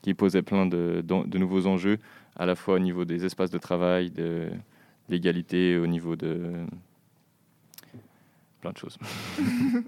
qui 0.00 0.14
posait 0.14 0.40
plein 0.42 0.64
de, 0.64 1.02
de 1.06 1.38
nouveaux 1.38 1.66
enjeux, 1.66 1.98
à 2.36 2.46
la 2.46 2.54
fois 2.54 2.76
au 2.76 2.78
niveau 2.78 3.04
des 3.04 3.26
espaces 3.26 3.50
de 3.50 3.58
travail, 3.58 4.10
de 4.10 4.48
l'égalité, 5.10 5.76
au 5.76 5.86
niveau 5.86 6.16
de 6.16 6.50
plein 8.62 8.72
de 8.72 8.78
choses. 8.78 8.96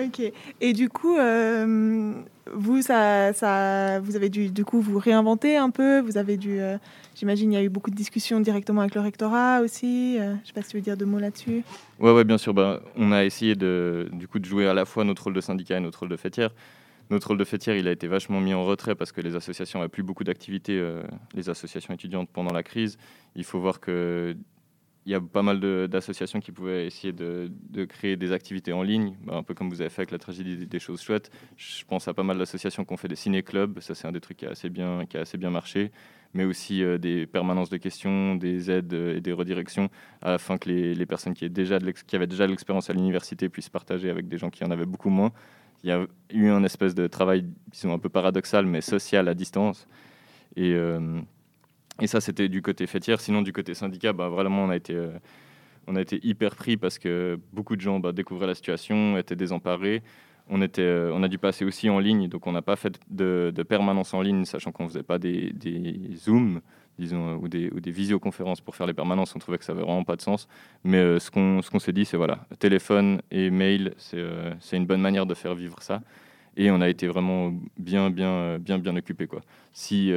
Ok. 0.00 0.32
Et 0.60 0.72
du 0.72 0.88
coup, 0.88 1.16
euh, 1.16 2.12
vous, 2.54 2.82
ça, 2.82 3.32
ça, 3.32 3.98
vous 4.00 4.16
avez 4.16 4.28
dû 4.28 4.50
du 4.50 4.64
coup 4.64 4.80
vous 4.80 4.98
réinventer 4.98 5.56
un 5.56 5.70
peu. 5.70 6.00
Vous 6.00 6.18
avez 6.18 6.36
dû, 6.36 6.60
euh, 6.60 6.78
j'imagine, 7.14 7.52
il 7.52 7.54
y 7.56 7.58
a 7.58 7.64
eu 7.64 7.68
beaucoup 7.68 7.90
de 7.90 7.96
discussions 7.96 8.40
directement 8.40 8.82
avec 8.82 8.94
le 8.94 9.00
rectorat 9.00 9.60
aussi. 9.60 10.18
Euh, 10.18 10.34
je 10.42 10.48
sais 10.48 10.52
pas 10.52 10.62
si 10.62 10.70
tu 10.70 10.76
veux 10.76 10.82
dire 10.82 10.96
deux 10.96 11.06
mots 11.06 11.18
là-dessus. 11.18 11.64
Ouais, 11.98 12.12
ouais, 12.12 12.24
bien 12.24 12.38
sûr. 12.38 12.54
Ben, 12.54 12.80
on 12.96 13.10
a 13.10 13.24
essayé 13.24 13.56
de, 13.56 14.08
du 14.12 14.28
coup, 14.28 14.38
de 14.38 14.44
jouer 14.44 14.68
à 14.68 14.74
la 14.74 14.84
fois 14.84 15.04
notre 15.04 15.24
rôle 15.24 15.34
de 15.34 15.40
syndicat 15.40 15.78
et 15.78 15.80
notre 15.80 16.00
rôle 16.00 16.10
de 16.10 16.16
fêtière. 16.16 16.50
Notre 17.10 17.28
rôle 17.28 17.38
de 17.38 17.44
fêtière, 17.44 17.74
il 17.74 17.88
a 17.88 17.90
été 17.90 18.06
vachement 18.06 18.40
mis 18.40 18.52
en 18.52 18.64
retrait 18.64 18.94
parce 18.94 19.12
que 19.12 19.22
les 19.22 19.34
associations 19.34 19.78
n'avaient 19.78 19.88
plus 19.88 20.02
beaucoup 20.02 20.24
d'activités, 20.24 20.78
les 21.34 21.48
associations 21.48 21.94
étudiantes 21.94 22.28
pendant 22.30 22.52
la 22.52 22.62
crise. 22.62 22.98
Il 23.34 23.44
faut 23.44 23.58
voir 23.58 23.80
que 23.80 24.36
il 25.08 25.12
y 25.12 25.14
a 25.14 25.22
pas 25.22 25.40
mal 25.40 25.58
d'associations 25.88 26.38
qui 26.38 26.52
pouvaient 26.52 26.86
essayer 26.86 27.14
de, 27.14 27.50
créer 27.86 28.16
des 28.16 28.32
activités 28.32 28.74
en 28.74 28.82
ligne, 28.82 29.16
bah, 29.24 29.36
un 29.36 29.42
peu 29.42 29.54
comme 29.54 29.70
vous 29.70 29.80
avez 29.80 29.88
fait 29.88 30.02
avec 30.02 30.10
la 30.10 30.18
tragédie 30.18 30.66
des, 30.66 30.78
choses 30.78 31.00
chouettes. 31.00 31.30
Je 31.56 31.82
pense 31.86 32.08
à 32.08 32.12
pas 32.12 32.22
mal 32.22 32.36
d'associations 32.36 32.84
qui 32.84 32.92
ont 32.92 32.98
fait 32.98 33.08
des 33.08 33.16
ciné-clubs, 33.16 33.80
ça 33.80 33.94
c'est 33.94 34.06
un 34.06 34.12
des 34.12 34.20
trucs 34.20 34.36
qui 34.36 34.44
a 34.44 34.50
assez 34.50 34.68
bien, 34.68 35.06
qui 35.08 35.16
a 35.16 35.20
assez 35.20 35.38
bien 35.38 35.48
marché, 35.48 35.92
mais 36.34 36.44
aussi 36.44 36.84
euh, 36.84 36.98
des 36.98 37.26
permanences 37.26 37.70
de 37.70 37.78
questions, 37.78 38.34
des 38.34 38.70
aides 38.70 38.92
euh, 38.92 39.16
et 39.16 39.22
des 39.22 39.32
redirections, 39.32 39.88
afin 40.20 40.58
que 40.58 40.68
les, 40.68 41.06
personnes 41.06 41.32
qui, 41.32 41.46
aient 41.46 41.48
déjà 41.48 41.78
de 41.78 41.90
avaient 42.12 42.26
déjà 42.26 42.46
l'expérience 42.46 42.90
à 42.90 42.92
l'université 42.92 43.48
puissent 43.48 43.70
partager 43.70 44.10
avec 44.10 44.28
des 44.28 44.36
gens 44.36 44.50
qui 44.50 44.62
en 44.62 44.70
avaient 44.70 44.84
beaucoup 44.84 45.08
moins. 45.08 45.32
Il 45.84 45.88
y 45.88 45.92
a 45.92 46.06
eu 46.34 46.50
un 46.50 46.64
espèce 46.64 46.94
de 46.94 47.06
travail, 47.06 47.46
disons, 47.68 47.94
un 47.94 47.98
peu 47.98 48.10
paradoxal, 48.10 48.66
mais 48.66 48.82
social 48.82 49.26
à 49.26 49.32
distance. 49.32 49.88
Et, 50.54 50.74
euh, 50.74 51.22
et 52.00 52.06
ça, 52.06 52.20
c'était 52.20 52.48
du 52.48 52.62
côté 52.62 52.86
fêtière. 52.86 53.20
Sinon, 53.20 53.42
du 53.42 53.52
côté 53.52 53.74
syndicat, 53.74 54.12
bah, 54.12 54.28
vraiment, 54.28 54.64
on 54.64 54.70
a 54.70 54.76
été, 54.76 54.94
euh, 54.94 55.10
on 55.86 55.96
a 55.96 56.00
été 56.00 56.20
hyper 56.22 56.54
pris 56.54 56.76
parce 56.76 56.98
que 56.98 57.38
beaucoup 57.52 57.74
de 57.74 57.80
gens 57.80 57.98
bah, 57.98 58.12
découvraient 58.12 58.46
la 58.46 58.54
situation, 58.54 59.18
étaient 59.18 59.36
désemparés. 59.36 60.02
On, 60.48 60.62
était, 60.62 60.82
euh, 60.82 61.10
on 61.12 61.22
a 61.22 61.28
dû 61.28 61.38
passer 61.38 61.64
aussi 61.64 61.90
en 61.90 61.98
ligne, 61.98 62.28
donc 62.28 62.46
on 62.46 62.52
n'a 62.52 62.62
pas 62.62 62.76
fait 62.76 62.98
de, 63.10 63.52
de 63.54 63.62
permanence 63.64 64.14
en 64.14 64.22
ligne, 64.22 64.44
sachant 64.44 64.72
qu'on 64.72 64.84
ne 64.84 64.88
faisait 64.88 65.02
pas 65.02 65.18
des, 65.18 65.52
des 65.52 66.14
Zooms, 66.16 66.60
disons, 66.98 67.34
euh, 67.34 67.36
ou, 67.36 67.48
des, 67.48 67.90
visioconférences 67.90 68.60
pour 68.60 68.76
faire 68.76 68.86
les 68.86 68.94
permanences. 68.94 69.34
On 69.34 69.40
trouvait 69.40 69.58
que 69.58 69.64
ça 69.64 69.72
avait 69.72 69.82
vraiment 69.82 70.04
pas 70.04 70.16
de 70.16 70.22
sens. 70.22 70.46
Mais 70.84 71.18
ce 71.18 71.30
qu'on 71.32 71.62
ce 71.62 71.70
qu'on 71.70 71.80
s'est 71.80 71.92
dit, 71.92 72.04
c'est 72.04 72.16
voilà, 72.16 72.46
téléphone 72.60 73.20
et 73.32 73.50
mail, 73.50 73.94
c'est 73.98 74.76
une 74.76 74.86
bonne 74.86 75.00
manière 75.00 75.26
de 75.26 75.34
faire 75.34 75.54
vivre 75.54 75.82
ça. 75.82 76.00
Et 76.56 76.70
on 76.70 76.80
a 76.80 76.88
été 76.88 77.06
vraiment 77.08 77.52
bien, 77.76 78.10
bien, 78.10 78.58
bien, 78.58 78.78
bien 78.78 78.96
occupés. 78.96 79.26
Quoi. 79.26 79.42
Si, 79.72 80.12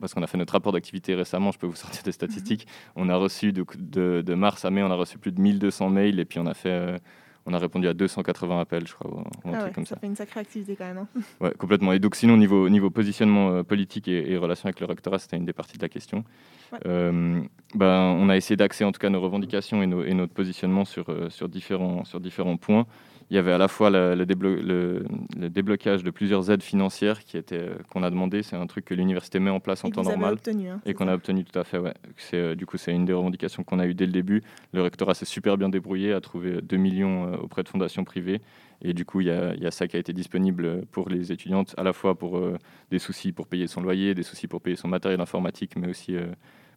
parce 0.00 0.14
qu'on 0.14 0.22
a 0.22 0.26
fait 0.26 0.38
notre 0.38 0.52
rapport 0.54 0.72
d'activité 0.72 1.14
récemment, 1.14 1.52
je 1.52 1.58
peux 1.58 1.66
vous 1.66 1.76
sortir 1.76 2.02
des 2.02 2.12
statistiques. 2.12 2.66
On 2.96 3.08
a 3.08 3.16
reçu 3.16 3.52
de, 3.52 3.64
de, 3.78 4.22
de 4.22 4.34
mars 4.34 4.64
à 4.64 4.70
mai, 4.70 4.82
on 4.82 4.90
a 4.90 4.94
reçu 4.94 5.18
plus 5.18 5.32
de 5.32 5.40
1200 5.40 5.90
mails 5.90 6.18
et 6.18 6.24
puis 6.24 6.38
on 6.38 6.46
a 6.46 6.54
fait, 6.54 6.70
euh, 6.70 6.98
on 7.46 7.52
a 7.54 7.58
répondu 7.58 7.88
à 7.88 7.94
280 7.94 8.60
appels, 8.60 8.86
je 8.86 8.94
crois, 8.94 9.10
ou, 9.10 9.20
un 9.20 9.22
Ah 9.24 9.50
truc 9.52 9.62
ouais, 9.64 9.72
comme 9.72 9.86
ça 9.86 9.94
ça. 9.94 10.00
fait 10.00 10.06
une 10.06 10.16
sacrée 10.16 10.40
activité 10.40 10.76
quand 10.76 10.84
même. 10.86 10.98
hein. 10.98 11.08
Ouais, 11.40 11.52
complètement. 11.58 11.92
Et 11.92 11.98
donc, 11.98 12.14
sinon, 12.16 12.36
niveau, 12.36 12.68
niveau 12.68 12.90
positionnement 12.90 13.50
euh, 13.50 13.62
politique 13.62 14.08
et, 14.08 14.30
et 14.32 14.36
relation 14.36 14.66
avec 14.66 14.80
le 14.80 14.86
rectorat, 14.86 15.18
c'était 15.18 15.36
une 15.36 15.44
des 15.46 15.52
parties 15.52 15.76
de 15.78 15.82
la 15.82 15.88
question. 15.88 16.24
Ouais. 16.72 16.78
Euh, 16.86 17.40
ben, 17.74 18.16
on 18.18 18.28
a 18.28 18.36
essayé 18.36 18.56
d'axer 18.56 18.84
en 18.84 18.92
tout 18.92 18.98
cas 19.00 19.08
nos 19.10 19.20
revendications 19.20 19.82
et, 19.82 19.86
nos- 19.86 20.04
et 20.04 20.14
notre 20.14 20.32
positionnement 20.34 20.84
sur, 20.84 21.08
euh, 21.08 21.30
sur, 21.30 21.48
différents, 21.48 22.04
sur 22.04 22.20
différents 22.20 22.56
points. 22.56 22.86
Il 23.30 23.36
y 23.36 23.38
avait 23.38 23.52
à 23.52 23.58
la 23.58 23.68
fois 23.68 23.90
le, 23.90 24.24
déblo- 24.24 24.60
le- 24.60 25.04
le 25.38 25.48
déblocage 25.48 26.02
de 26.02 26.10
plusieurs 26.10 26.50
aides 26.50 26.64
financières 26.64 27.22
qui 27.22 27.36
étaient, 27.36 27.60
euh, 27.60 27.74
qu'on 27.88 28.02
a 28.02 28.10
demandé. 28.10 28.42
C'est 28.42 28.56
un 28.56 28.66
truc 28.66 28.84
que 28.84 28.92
l'université 28.94 29.38
met 29.38 29.50
en 29.50 29.60
place 29.60 29.84
en 29.84 29.88
Et 29.88 29.92
temps 29.92 30.02
normal. 30.02 30.32
obtenu. 30.34 30.68
hein, 30.68 30.80
Et 30.84 30.94
qu'on 30.94 31.06
a 31.06 31.14
obtenu 31.14 31.44
tout 31.44 31.56
à 31.56 31.62
fait, 31.62 31.78
ouais. 31.78 31.94
C'est, 32.16 32.36
euh, 32.36 32.54
du 32.56 32.66
coup, 32.66 32.76
c'est 32.76 32.92
une 32.92 33.04
des 33.04 33.12
revendications 33.12 33.62
qu'on 33.62 33.78
a 33.78 33.86
eues 33.86 33.94
dès 33.94 34.06
le 34.06 34.12
début. 34.12 34.42
Le 34.72 34.82
rectorat 34.82 35.14
s'est 35.14 35.26
super 35.26 35.56
bien 35.56 35.68
débrouillé, 35.68 36.12
a 36.12 36.20
trouvé 36.20 36.60
2 36.60 36.76
millions 36.76 37.26
euh, 37.32 37.36
auprès 37.36 37.62
de 37.62 37.68
fondations 37.68 38.02
privées. 38.02 38.40
Et 38.82 38.94
du 38.94 39.04
coup, 39.04 39.20
il 39.20 39.28
y, 39.28 39.30
a 39.30 39.54
il 39.54 39.62
y 39.62 39.66
a 39.66 39.70
ça 39.70 39.86
qui 39.86 39.94
a 39.96 40.00
été 40.00 40.12
disponible 40.12 40.84
pour 40.90 41.08
les 41.08 41.30
étudiantes, 41.30 41.74
à 41.76 41.84
la 41.84 41.92
fois 41.92 42.16
pour 42.18 42.36
euh, 42.36 42.58
des 42.90 42.98
soucis 42.98 43.30
pour 43.30 43.46
payer 43.46 43.68
son 43.68 43.80
loyer, 43.80 44.12
des 44.14 44.24
soucis 44.24 44.48
pour 44.48 44.60
payer 44.60 44.74
son 44.76 44.88
matériel 44.88 45.20
informatique, 45.20 45.76
mais 45.76 45.88
aussi, 45.88 46.16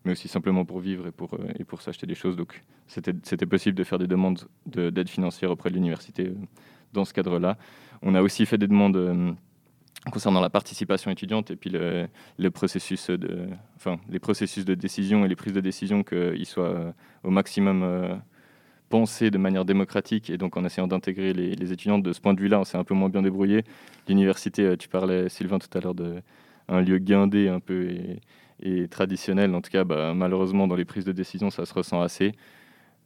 mais 0.06 0.12
aussi 0.12 0.28
simplement 0.28 0.66
pour 0.66 0.80
vivre 0.80 1.08
et 1.08 1.12
pour, 1.12 1.34
euh, 1.36 1.48
et 1.60 1.64
pour 1.64 1.82
s'acheter 1.82 2.08
des 2.08 2.16
choses. 2.16 2.36
Donc, 2.36 2.62
c'était, 2.88 3.46
possible 3.46 3.78
de 3.78 3.84
faire 3.84 4.00
des 4.00 4.08
demandes 4.08 4.48
de- 4.66 4.90
d'aide 4.90 5.10
financière 5.10 5.52
auprès 5.52 5.70
de 5.70 5.76
l'université 5.76 6.28
euh, 6.28 6.36
dans 6.94 7.06
ce 7.06 7.14
cadre-là. 7.14 7.58
On 8.02 8.16
a 8.16 8.22
aussi 8.22 8.46
fait 8.46 8.58
des 8.58 8.68
demandes 8.68 8.98
euh, 8.98 9.32
concernant 10.12 10.42
la 10.42 10.50
participation 10.50 11.10
étudiante 11.12 11.52
et 11.52 11.56
puis 11.56 11.70
le, 11.70 12.08
le 12.38 12.52
processus 12.52 13.10
de, 13.10 13.48
enfin, 13.78 13.98
les 14.10 14.20
processus 14.20 14.66
de 14.66 14.76
décision 14.76 15.24
et 15.24 15.28
les 15.28 15.36
prises 15.36 15.54
de 15.54 15.62
décision 15.62 16.04
qu'ils 16.04 16.46
soient 16.46 16.94
au 17.24 17.30
maximum 17.30 18.20
pensés 18.90 19.32
de 19.32 19.38
manière 19.38 19.64
démocratique 19.64 20.30
et 20.30 20.38
donc 20.38 20.58
en 20.58 20.66
essayant 20.66 20.88
d'intégrer 20.88 21.32
les, 21.32 21.56
les 21.56 21.72
étudiantes 21.72 22.04
de 22.04 22.12
ce 22.12 22.20
point 22.20 22.34
de 22.34 22.42
vue-là, 22.42 22.60
on 22.60 22.66
s'est 22.66 22.78
un 22.78 22.84
peu 22.84 22.94
moins 22.94 23.08
bien 23.08 23.22
débrouillé. 23.22 23.64
L'université, 24.10 24.76
tu 24.78 24.90
parlais 24.90 25.30
Sylvain 25.30 25.58
tout 25.58 25.76
à 25.78 25.80
l'heure 25.80 25.96
de 25.96 26.22
un 26.68 26.82
lieu 26.82 26.98
guindé 26.98 27.48
un 27.48 27.60
peu 27.62 27.88
et 28.62 28.88
traditionnel. 28.88 29.54
En 29.56 29.62
tout 29.62 29.72
cas, 29.72 29.84
bah, 29.84 30.14
malheureusement 30.14 30.68
dans 30.68 30.76
les 30.76 30.86
prises 30.86 31.06
de 31.06 31.12
décision, 31.12 31.50
ça 31.50 31.66
se 31.66 31.74
ressent 31.74 32.02
assez. 32.02 32.34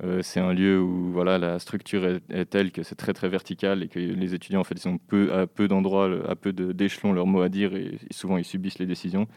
Euh, 0.04 0.22
c'est 0.22 0.40
un 0.40 0.54
lieu 0.54 0.80
où 0.80 1.12
voilà, 1.12 1.38
la 1.40 1.58
structure 1.58 2.06
est, 2.06 2.22
est 2.30 2.46
telle 2.46 2.72
que 2.72 2.84
c'est 2.84 2.96
très 2.96 3.14
très 3.14 3.30
vertical 3.30 3.82
et 3.82 3.88
que 3.88 3.98
les 3.98 4.36
étudiants 4.36 4.60
en 4.60 4.64
fait 4.64 4.76
ils 4.76 4.88
ont 4.88 5.00
peu, 5.00 5.34
à 5.34 5.48
peu 5.48 5.68
d'endroits, 5.68 6.10
à 6.30 6.36
peu 6.36 6.54
d'échelons 6.54 7.14
leur 7.14 7.26
mot 7.26 7.42
à 7.42 7.50
dire 7.50 7.76
et, 7.76 7.98
et 8.10 8.14
souvent 8.14 8.38
ils 8.38 8.46
subissent 8.46 8.78
les 8.78 8.86
décisions. 8.86 9.28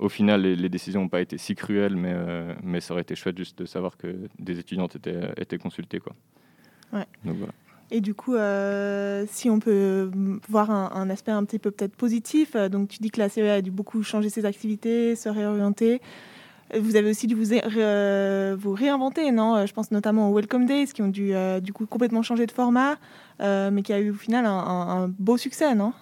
Au 0.00 0.08
final, 0.08 0.42
les, 0.42 0.56
les 0.56 0.68
décisions 0.68 1.02
n'ont 1.02 1.08
pas 1.08 1.20
été 1.20 1.38
si 1.38 1.54
cruelles, 1.54 1.94
mais, 1.94 2.12
euh, 2.12 2.52
mais 2.64 2.80
ça 2.80 2.94
aurait 2.94 3.02
été 3.02 3.14
chouette 3.14 3.38
juste 3.38 3.60
de 3.60 3.64
savoir 3.64 3.96
que 3.96 4.28
des 4.40 4.58
étudiantes 4.58 4.96
étaient, 4.96 5.30
étaient 5.36 5.58
consultées. 5.58 6.00
Quoi. 6.00 6.16
Ouais. 6.92 7.06
Donc 7.24 7.36
voilà. 7.36 7.52
Et 7.90 8.00
du 8.00 8.14
coup, 8.14 8.34
euh, 8.34 9.24
si 9.28 9.50
on 9.50 9.58
peut 9.58 10.10
voir 10.48 10.70
un, 10.70 11.10
aspect 11.10 11.32
un 11.32 11.44
petit 11.44 11.58
peu 11.58 11.70
peut-être 11.70 11.94
positif, 11.94 12.52
euh, 12.54 12.68
donc 12.68 12.88
tu 12.88 12.98
dis 12.98 13.10
que 13.10 13.20
la 13.20 13.28
CEA 13.28 13.54
a 13.54 13.60
dû 13.60 13.70
beaucoup 13.70 14.02
changer 14.02 14.30
ses 14.30 14.46
activités, 14.46 15.16
se 15.16 15.28
réorienter. 15.28 16.00
Euh, 16.74 16.80
Vous 16.80 16.96
avez 16.96 17.10
aussi 17.10 17.26
dû 17.26 17.34
vous, 17.34 17.50
ré- 17.50 18.54
vous 18.56 18.72
réinventer, 18.72 19.30
non? 19.30 19.66
Je 19.66 19.72
pense 19.72 19.90
notamment 19.90 20.30
aux 20.30 20.34
Welcome 20.34 20.66
Days 20.66 20.88
qui 20.88 21.02
ont 21.02 21.08
dû 21.08 21.32
du 21.62 21.72
coup 21.72 21.86
complètement 21.86 22.22
changer 22.22 22.46
de 22.46 22.52
format, 22.52 22.96
mais 23.40 23.82
qui 23.82 23.92
a 23.92 24.00
eu 24.00 24.10
au 24.10 24.14
final 24.14 24.46
un, 24.46 25.08
beau 25.18 25.36
succès, 25.36 25.74
non? 25.74 25.92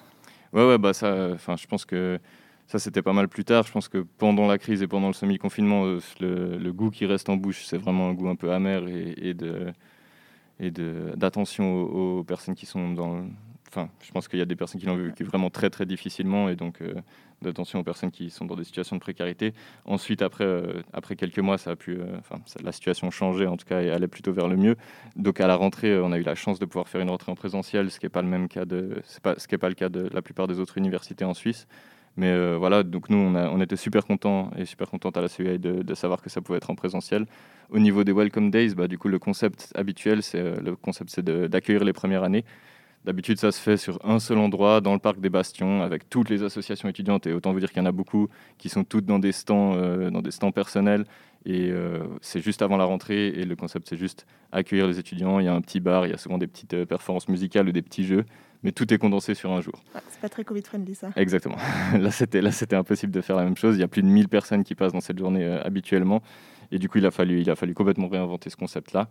Ouais, 0.52 0.66
ouais, 0.66 0.78
bah 0.78 0.92
ça, 0.92 1.30
enfin, 1.32 1.56
je 1.56 1.66
pense 1.66 1.84
que 1.84 2.18
ça, 2.66 2.78
c'était 2.78 3.02
pas 3.02 3.14
mal 3.14 3.28
plus 3.28 3.44
tard. 3.44 3.64
Je 3.66 3.72
pense 3.72 3.88
que 3.88 4.04
pendant 4.18 4.46
la 4.46 4.58
crise 4.58 4.82
et 4.82 4.86
pendant 4.86 5.08
le 5.08 5.14
semi-confinement, 5.14 5.84
le, 6.20 6.70
goût 6.70 6.90
qui 6.90 7.06
reste 7.06 7.28
en 7.28 7.36
bouche, 7.36 7.64
c'est 7.64 7.78
vraiment 7.78 8.08
un 8.08 8.12
goût 8.12 8.28
un 8.28 8.36
peu 8.36 8.52
amer 8.52 8.86
et 8.88 9.34
de 9.34 9.72
et 10.62 10.70
d'attention 10.70 11.74
aux, 11.82 12.20
aux 12.20 12.24
personnes 12.24 12.54
qui 12.54 12.66
sont 12.66 12.92
dans. 12.92 13.16
le- 13.18 13.24
Enfin, 13.74 13.88
je 14.02 14.10
pense 14.12 14.28
qu'il 14.28 14.38
y 14.38 14.42
a 14.42 14.44
des 14.44 14.54
personnes 14.54 14.78
qui 14.82 14.86
l'ont 14.86 14.96
vécu 14.96 15.24
vraiment 15.24 15.48
très 15.48 15.70
très 15.70 15.86
difficilement 15.86 16.50
et 16.50 16.56
donc 16.56 16.82
euh, 16.82 16.92
d'attention 17.40 17.80
aux 17.80 17.82
personnes 17.82 18.10
qui 18.10 18.28
sont 18.28 18.44
dans 18.44 18.54
des 18.54 18.64
situations 18.64 18.96
de 18.96 19.00
précarité. 19.00 19.54
Ensuite, 19.86 20.20
après, 20.20 20.44
euh, 20.44 20.82
après 20.92 21.16
quelques 21.16 21.38
mois, 21.38 21.56
ça 21.56 21.70
a 21.70 21.76
pu, 21.76 21.92
euh, 21.98 22.04
enfin, 22.18 22.38
ça- 22.44 22.60
la 22.62 22.72
situation 22.72 23.10
changeait 23.10 23.46
en 23.46 23.56
tout 23.56 23.64
cas 23.64 23.80
et 23.80 23.88
allait 23.90 24.08
plutôt 24.08 24.30
vers 24.30 24.46
le 24.46 24.56
mieux. 24.58 24.76
Donc 25.16 25.40
à 25.40 25.46
la 25.46 25.56
rentrée, 25.56 25.98
on 25.98 26.12
a 26.12 26.18
eu 26.18 26.22
la 26.22 26.34
chance 26.34 26.58
de 26.58 26.66
pouvoir 26.66 26.86
faire 26.86 27.00
une 27.00 27.08
rentrée 27.08 27.32
en 27.32 27.34
présentiel, 27.34 27.90
ce 27.90 27.98
qui 27.98 28.04
n'est 28.04 28.10
pas 28.10 28.20
le 28.20 28.28
même 28.28 28.46
cas 28.48 28.66
de, 28.66 29.00
c'est 29.04 29.22
pas, 29.22 29.38
ce 29.38 29.48
qui 29.48 29.54
est 29.54 29.58
pas 29.58 29.70
le 29.70 29.74
cas 29.74 29.88
de 29.88 30.06
la 30.12 30.20
plupart 30.20 30.48
des 30.48 30.60
autres 30.60 30.76
universités 30.76 31.24
en 31.24 31.32
Suisse. 31.32 31.66
Mais 32.18 32.26
euh, 32.30 32.56
voilà, 32.58 32.82
donc 32.82 33.08
nous, 33.08 33.16
on, 33.16 33.34
a- 33.34 33.48
on 33.48 33.58
était 33.62 33.76
super 33.76 34.04
contents 34.04 34.50
et 34.58 34.66
super 34.66 34.90
contentes 34.90 35.16
à 35.16 35.22
la 35.22 35.30
CUI 35.30 35.58
de, 35.58 35.82
de 35.82 35.94
savoir 35.94 36.20
que 36.20 36.28
ça 36.28 36.42
pouvait 36.42 36.58
être 36.58 36.68
en 36.68 36.74
présentiel. 36.74 37.24
Au 37.72 37.78
niveau 37.78 38.04
des 38.04 38.12
Welcome 38.12 38.50
Days, 38.50 38.74
bah, 38.74 38.86
du 38.86 38.98
coup, 38.98 39.08
le 39.08 39.18
concept 39.18 39.72
habituel, 39.74 40.22
c'est 40.22 40.38
euh, 40.38 40.60
le 40.60 40.76
concept, 40.76 41.10
c'est 41.10 41.24
d'accueillir 41.24 41.84
les 41.84 41.94
premières 41.94 42.22
années. 42.22 42.44
D'habitude, 43.04 43.38
ça 43.38 43.50
se 43.50 43.60
fait 43.60 43.76
sur 43.76 43.98
un 44.04 44.20
seul 44.20 44.38
endroit, 44.38 44.80
dans 44.80 44.92
le 44.92 45.00
parc 45.00 45.18
des 45.18 45.28
Bastions, 45.28 45.82
avec 45.82 46.08
toutes 46.08 46.30
les 46.30 46.44
associations 46.44 46.88
étudiantes. 46.88 47.26
Et 47.26 47.32
autant 47.32 47.52
vous 47.52 47.58
dire 47.58 47.70
qu'il 47.70 47.78
y 47.78 47.82
en 47.82 47.86
a 47.86 47.92
beaucoup 47.92 48.28
qui 48.58 48.68
sont 48.68 48.84
toutes 48.84 49.06
dans 49.06 49.18
des 49.18 49.32
stands, 49.32 49.74
euh, 49.74 50.10
dans 50.10 50.22
des 50.22 50.30
stands 50.30 50.52
personnels. 50.52 51.04
Et 51.44 51.70
euh, 51.70 52.04
c'est 52.20 52.40
juste 52.40 52.62
avant 52.62 52.76
la 52.76 52.84
rentrée. 52.84 53.28
Et 53.28 53.44
le 53.44 53.56
concept, 53.56 53.88
c'est 53.88 53.96
juste 53.96 54.24
accueillir 54.52 54.86
les 54.86 55.00
étudiants. 55.00 55.40
Il 55.40 55.46
y 55.46 55.48
a 55.48 55.54
un 55.54 55.60
petit 55.60 55.80
bar, 55.80 56.06
il 56.06 56.10
y 56.10 56.14
a 56.14 56.18
souvent 56.18 56.38
des 56.38 56.46
petites 56.46 56.74
euh, 56.74 56.86
performances 56.86 57.28
musicales 57.28 57.68
ou 57.68 57.72
des 57.72 57.82
petits 57.82 58.04
jeux. 58.04 58.24
Mais 58.62 58.70
tout 58.70 58.94
est 58.94 58.98
condensé 58.98 59.34
sur 59.34 59.50
un 59.50 59.60
jour. 59.60 59.82
Ouais, 59.92 60.00
C'est 60.08 60.20
pas 60.20 60.28
très 60.28 60.44
Covid-friendly 60.44 60.94
ça. 60.94 61.10
Exactement. 61.16 61.56
là, 61.98 62.12
c'était 62.12 62.40
là, 62.40 62.52
c'était 62.52 62.76
impossible 62.76 63.12
de 63.12 63.20
faire 63.20 63.34
la 63.34 63.42
même 63.42 63.56
chose. 63.56 63.74
Il 63.76 63.80
y 63.80 63.84
a 63.84 63.88
plus 63.88 64.02
de 64.02 64.06
1000 64.06 64.28
personnes 64.28 64.62
qui 64.62 64.76
passent 64.76 64.92
dans 64.92 65.00
cette 65.00 65.18
journée 65.18 65.44
habituellement, 65.44 66.22
et 66.72 66.78
du 66.78 66.88
coup, 66.88 66.98
il 66.98 67.06
a 67.06 67.10
fallu, 67.10 67.44
complètement 67.74 68.08
réinventer 68.08 68.50
ce 68.50 68.56
concept-là. 68.56 69.08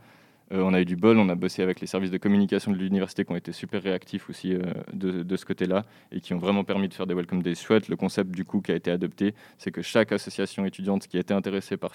Euh, 0.51 0.63
on 0.63 0.73
a 0.73 0.81
eu 0.81 0.85
du 0.85 0.95
bol, 0.95 1.17
on 1.17 1.29
a 1.29 1.35
bossé 1.35 1.61
avec 1.61 1.79
les 1.79 1.87
services 1.87 2.09
de 2.09 2.17
communication 2.17 2.71
de 2.71 2.77
l'université 2.77 3.23
qui 3.23 3.31
ont 3.31 3.35
été 3.35 3.51
super 3.53 3.83
réactifs 3.83 4.29
aussi 4.29 4.53
euh, 4.53 4.61
de, 4.91 5.35
ce 5.37 5.45
côté-là 5.45 5.85
et 6.11 6.19
qui 6.19 6.33
ont 6.33 6.39
vraiment 6.39 6.63
permis 6.63 6.89
de 6.89 6.93
faire 6.93 7.07
des 7.07 7.13
welcome 7.13 7.43
days 7.43 7.55
chouettes. 7.55 7.87
Le 7.87 7.95
concept 7.95 8.31
du 8.31 8.43
coup 8.43 8.61
qui 8.61 8.71
a 8.71 8.75
été 8.75 8.89
adopté, 8.89 9.35
c'est 9.59 9.71
que 9.71 9.83
chaque 9.83 10.11
association 10.11 10.65
étudiante 10.65 11.07
qui 11.07 11.19
était 11.19 11.35
intéressée 11.35 11.77
par 11.77 11.93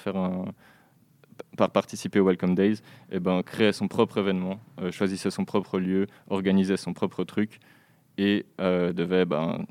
participer 1.73 2.21
aux 2.21 2.27
Welcome 2.27 2.55
Days, 2.55 2.81
eh 3.11 3.19
ben, 3.19 3.43
créait 3.43 3.73
son 3.73 3.89
propre 3.89 4.19
événement, 4.19 4.61
euh, 4.81 4.93
choisissait 4.93 5.33
son 5.33 5.45
propre 5.45 5.81
lieu, 5.81 6.07
organisait 6.31 6.77
son 6.79 6.95
propre 6.95 7.25
truc 7.25 7.59
et 8.19 8.47
devait, 8.59 9.27
ben, 9.27 9.67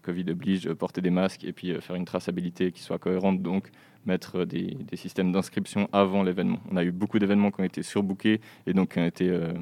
Covid 0.00 0.24
oblige, 0.30 0.72
porter 0.72 1.02
des 1.02 1.10
masques 1.10 1.44
et 1.44 1.52
puis 1.52 1.78
faire 1.82 1.94
une 1.94 2.06
traçabilité 2.06 2.72
qui 2.72 2.80
soit 2.80 2.98
cohérente, 2.98 3.42
donc 3.42 3.70
mettre 4.06 4.44
des, 4.44 4.76
systèmes 4.94 5.32
d'inscription 5.32 5.88
avant 5.92 6.22
l'événement. 6.22 6.60
On 6.70 6.76
a 6.76 6.84
eu 6.84 6.92
beaucoup 6.92 7.18
d'événements 7.18 7.50
qui 7.50 7.60
ont 7.60 7.64
été 7.64 7.82
surbookés 7.82 8.40
et 8.66 8.74
donc 8.74 8.94
qui 8.94 8.98
ont 8.98 9.06
été, 9.06 9.28
euh, 9.28 9.52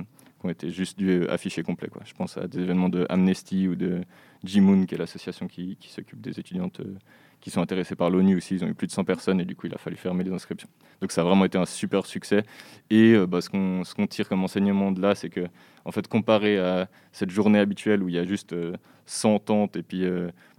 juste 0.65 0.99
dû 0.99 1.27
afficher 1.29 1.63
complet. 1.63 1.89
Quoi. 1.89 2.03
Je 2.05 2.15
pense 2.15 2.37
à 2.37 2.47
des 2.47 2.61
événements 2.61 2.89
de 2.89 3.07
Amnesty 3.09 3.69
ou 3.69 3.75
de 3.77 4.03
G-Moon, 4.45 4.87
qui 4.87 4.95
est 4.95 4.99
l'association 4.99 5.49
qui, 5.49 5.77
s'occupe 5.89 6.21
des 6.21 6.39
étudiantes 6.41 6.81
euh, 6.81 6.97
qui 7.41 7.51
sont 7.51 7.61
intéressées 7.61 7.97
par 7.97 8.11
l'ONU 8.11 8.37
aussi. 8.37 8.55
Ils 8.55 8.65
ont 8.65 8.69
eu 8.69 8.75
plus 8.75 8.87
de 8.87 8.93
100 8.93 9.05
personnes 9.05 9.41
et 9.41 9.45
du 9.45 9.55
coup, 9.55 9.67
il 9.67 9.75
a 9.75 9.79
fallu 9.79 9.97
fermer 9.97 10.25
les 10.25 10.33
inscriptions. 10.33 10.69
Donc 11.01 11.13
ça 11.13 11.21
a 11.21 11.25
vraiment 11.25 11.45
été 11.45 11.59
un 11.59 11.67
super 11.67 12.07
succès. 12.07 12.45
Et 12.89 13.13
euh, 13.13 13.27
bah, 13.27 13.41
ce 13.41 13.51
qu'on 13.51 14.07
tire 14.07 14.29
comme 14.29 14.43
enseignement 14.45 14.93
de 14.93 15.01
là, 15.01 15.15
c'est 15.15 15.31
que, 15.31 15.47
en 15.85 15.93
fait, 15.93 16.09
comparé 16.09 16.59
à 16.59 16.89
cette 17.13 17.31
journée 17.31 17.59
habituelle 17.59 18.03
où 18.03 18.09
il 18.09 18.15
y 18.15 18.19
a 18.19 18.25
juste 18.25 18.53
euh, 18.53 18.75
100 19.07 19.41
tentes 19.41 19.77
et 19.77 19.83
puis 19.83 20.05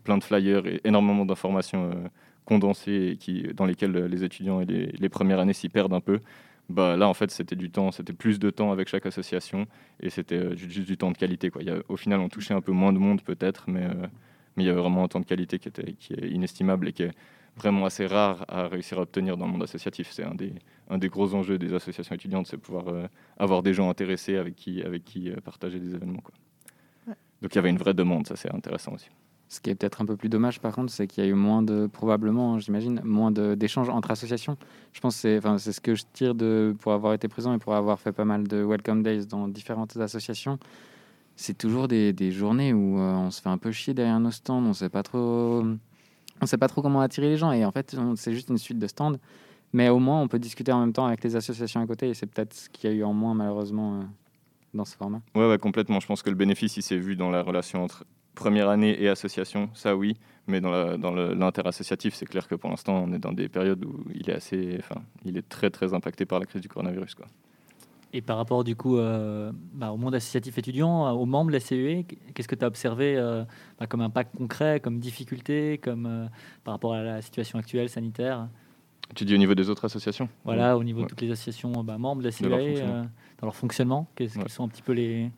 plein 0.03 0.17
de 0.17 0.23
flyers 0.23 0.65
et 0.67 0.81
énormément 0.83 1.25
d'informations 1.25 1.91
condensées 2.51 3.01
et 3.11 3.15
qui, 3.23 3.35
dans 3.59 3.67
lesquelles 3.69 3.95
euh, 3.95 4.07
les 4.13 4.21
étudiants 4.23 4.59
et 4.63 4.65
les, 4.73 4.85
les 5.03 5.09
premières 5.09 5.39
années 5.43 5.57
s'y 5.61 5.69
perdent 5.69 5.93
un 6.01 6.05
peu, 6.11 6.19
Bah, 6.77 6.95
là, 7.01 7.07
en 7.13 7.13
fait, 7.19 7.29
c'était 7.37 7.57
du 7.63 7.69
temps, 7.69 7.91
c'était 7.97 8.15
plus 8.23 8.37
de 8.45 8.49
temps 8.57 8.71
avec 8.75 8.87
chaque 8.93 9.05
association 9.11 9.59
et 10.03 10.09
c'était 10.15 10.41
euh, 10.45 10.55
ju- 10.59 10.69
juste 10.75 10.87
du 10.93 10.97
temps 11.01 11.11
de 11.15 11.17
qualité. 11.23 11.49
Quoi. 11.51 11.61
Il 11.63 11.67
y 11.71 11.73
a- 11.75 11.81
au 11.95 11.97
final, 12.03 12.19
on 12.25 12.29
touchait 12.29 12.55
un 12.59 12.61
peu 12.67 12.71
moins 12.81 12.93
de 12.97 12.99
monde 13.05 13.21
peut-être, 13.31 13.61
mais, 13.73 13.83
euh, 13.93 14.07
mais 14.55 14.63
il 14.63 14.67
y 14.67 14.71
avait 14.71 14.81
vraiment 14.85 15.03
un 15.05 15.09
temps 15.13 15.19
de 15.25 15.29
qualité 15.33 15.55
qui, 15.61 15.67
était, 15.73 15.91
qui 16.01 16.13
est 16.13 16.27
inestimable 16.37 16.87
et 16.89 16.93
qui 16.97 17.03
est 17.07 17.13
vraiment 17.61 17.83
assez 17.89 18.05
rare 18.17 18.37
à 18.47 18.59
réussir 18.75 18.95
à 18.99 19.01
obtenir 19.01 19.33
dans 19.37 19.47
le 19.47 19.51
monde 19.55 19.63
associatif. 19.69 20.07
C'est 20.15 20.23
un 20.33 20.35
des, 20.43 20.53
un 20.93 20.97
des 21.03 21.09
gros 21.15 21.29
enjeux 21.39 21.57
des 21.65 21.71
associations 21.79 22.15
étudiantes, 22.19 22.47
c'est 22.49 22.61
pouvoir 22.67 22.87
euh, 22.87 23.07
avoir 23.45 23.59
des 23.67 23.73
gens 23.77 23.87
intéressés 23.89 24.37
avec 24.43 24.55
qui, 24.61 24.73
avec 24.89 25.01
qui 25.09 25.21
euh, 25.29 25.35
partager 25.43 25.79
des 25.85 25.91
événements. 25.97 26.23
Quoi. 26.27 26.35
Ouais. 27.07 27.17
Donc 27.41 27.49
il 27.53 27.57
y 27.57 27.61
avait 27.63 27.73
une 27.75 27.81
vraie 27.85 27.97
demande, 28.03 28.23
ça 28.27 28.35
c'est 28.41 28.53
intéressant 28.59 28.93
aussi. 28.93 29.09
Ce 29.51 29.59
qui 29.59 29.69
est 29.69 29.75
peut-être 29.75 29.99
un 30.01 30.05
peu 30.05 30.15
plus 30.15 30.29
dommage, 30.29 30.61
par 30.61 30.73
contre, 30.73 30.93
c'est 30.93 31.07
qu'il 31.07 31.25
y 31.25 31.27
a 31.27 31.29
eu 31.29 31.33
moins 31.33 31.61
de, 31.61 31.85
probablement, 31.85 32.57
j'imagine, 32.57 33.01
moins 33.03 33.31
d'échanges 33.31 33.89
entre 33.89 34.09
associations. 34.09 34.55
Je 34.93 35.01
pense 35.01 35.21
que 35.21 35.39
c'est, 35.57 35.71
ce 35.73 35.81
que 35.81 35.93
je 35.93 36.03
tire 36.13 36.35
de, 36.35 36.73
pour 36.79 36.93
avoir 36.93 37.13
été 37.13 37.27
présent 37.27 37.53
et 37.53 37.57
pour 37.57 37.75
avoir 37.75 37.99
fait 37.99 38.13
pas 38.13 38.23
mal 38.23 38.47
de 38.47 38.63
Welcome 38.63 39.03
Days 39.03 39.25
dans 39.25 39.49
différentes 39.49 39.97
associations. 39.97 40.57
C'est 41.35 41.57
toujours 41.57 41.89
des, 41.89 42.31
journées 42.31 42.71
où 42.71 42.97
euh, 42.97 43.13
on 43.13 43.29
se 43.29 43.41
fait 43.41 43.49
un 43.49 43.57
peu 43.57 43.73
chier 43.73 43.93
derrière 43.93 44.21
nos 44.21 44.31
stands, 44.31 44.63
on 44.63 44.71
sait 44.71 44.87
pas 44.87 45.03
trop, 45.03 45.65
on 46.39 46.45
sait 46.45 46.57
pas 46.57 46.69
trop 46.69 46.81
comment 46.81 47.01
attirer 47.01 47.27
les 47.27 47.37
gens. 47.37 47.51
Et 47.51 47.65
en 47.65 47.73
fait, 47.73 47.93
c'est 48.15 48.31
juste 48.31 48.47
une 48.47 48.57
suite 48.57 48.79
de 48.79 48.87
stands. 48.87 49.17
Mais 49.73 49.89
au 49.89 49.99
moins, 49.99 50.21
on 50.21 50.29
peut 50.29 50.39
discuter 50.39 50.71
en 50.71 50.79
même 50.79 50.93
temps 50.93 51.07
avec 51.07 51.25
les 51.25 51.35
associations 51.35 51.81
à 51.81 51.87
côté. 51.87 52.07
Et 52.07 52.13
c'est 52.13 52.25
peut-être 52.25 52.53
ce 52.53 52.69
qu'il 52.69 52.89
y 52.89 52.93
a 52.93 52.95
eu 52.95 53.03
en 53.03 53.11
moins, 53.11 53.33
malheureusement, 53.33 53.95
euh, 53.95 54.03
dans 54.73 54.85
ce 54.85 54.95
format. 54.95 55.19
Ouais, 55.35 55.49
ouais, 55.49 55.57
complètement. 55.57 55.99
Je 55.99 56.07
pense 56.07 56.21
que 56.21 56.29
le 56.29 56.37
bénéfice, 56.37 56.77
il 56.77 56.83
s'est 56.83 56.95
vu 56.95 57.17
dans 57.17 57.31
la 57.31 57.43
relation 57.43 57.83
entre 57.83 58.05
première 58.35 58.69
année 58.69 59.01
et 59.01 59.09
association, 59.09 59.69
ça 59.73 59.95
oui, 59.95 60.15
mais 60.47 60.61
dans 60.61 60.71
la- 60.71 60.97
dans 60.97 61.11
l'interassociatif, 61.11 62.13
c'est 62.15 62.25
clair 62.25 62.47
que 62.47 62.55
pour 62.55 62.69
l'instant, 62.69 63.03
on 63.07 63.13
est 63.13 63.19
dans 63.19 63.31
des 63.33 63.49
périodes 63.49 63.83
où 63.85 64.03
il 64.13 64.29
est 64.29 64.33
assez, 64.33 64.77
enfin, 64.79 65.01
il 65.25 65.37
est 65.37 65.47
très 65.47 65.69
très 65.69 65.93
impacté 65.93 66.25
par 66.25 66.39
la 66.39 66.45
crise 66.45 66.61
du 66.61 66.69
coronavirus, 66.69 67.15
quoi. 67.15 67.27
Et 68.13 68.21
par 68.21 68.35
rapport 68.35 68.65
du 68.65 68.75
coup 68.75 68.97
euh, 68.97 69.53
bah, 69.73 69.91
au 69.91 69.97
monde 69.97 70.13
associatif 70.15 70.57
étudiant, 70.57 71.07
euh, 71.07 71.11
aux 71.11 71.25
membres 71.25 71.47
de 71.49 71.53
la 71.55 71.61
CEE, 71.61 72.05
qu'est-ce 72.33 72.47
que 72.49 72.55
tu 72.55 72.65
as 72.65 72.67
observé 72.67 73.15
euh, 73.15 73.45
bah, 73.79 73.87
comme 73.87 74.01
impact 74.01 74.35
concret, 74.35 74.81
comme 74.81 74.99
difficulté, 74.99 75.77
comme, 75.77 76.05
euh, 76.05 76.25
par 76.65 76.73
rapport 76.73 76.93
à 76.93 77.03
la 77.03 77.21
situation 77.21 77.57
actuelle 77.57 77.87
sanitaire? 77.87 78.49
Tu 79.15 79.23
dis 79.23 79.33
au 79.33 79.37
niveau 79.37 79.55
des 79.55 79.69
autres 79.69 79.85
associations? 79.85 80.27
Voilà, 80.43 80.77
au 80.77 80.83
niveau 80.83 80.99
Ouais. 80.99 81.05
de 81.05 81.09
toutes 81.09 81.21
les 81.21 81.31
associations 81.31 81.71
bah, 81.85 81.97
membres 81.97 82.21
de 82.21 82.27
la 82.27 82.31
CEE, 82.31 82.43
fonctionnement. 82.49 82.93
euh, 82.95 83.03
dans 83.39 83.47
leur 83.47 83.55
fonctionnement, 83.55 84.07
qu'est-ce 84.15 84.35
Ouais. 84.37 84.43
quels 84.43 84.51
sont 84.51 84.65
un 84.65 84.69
petit 84.69 84.81
peu 84.81 84.91
les 84.91 85.31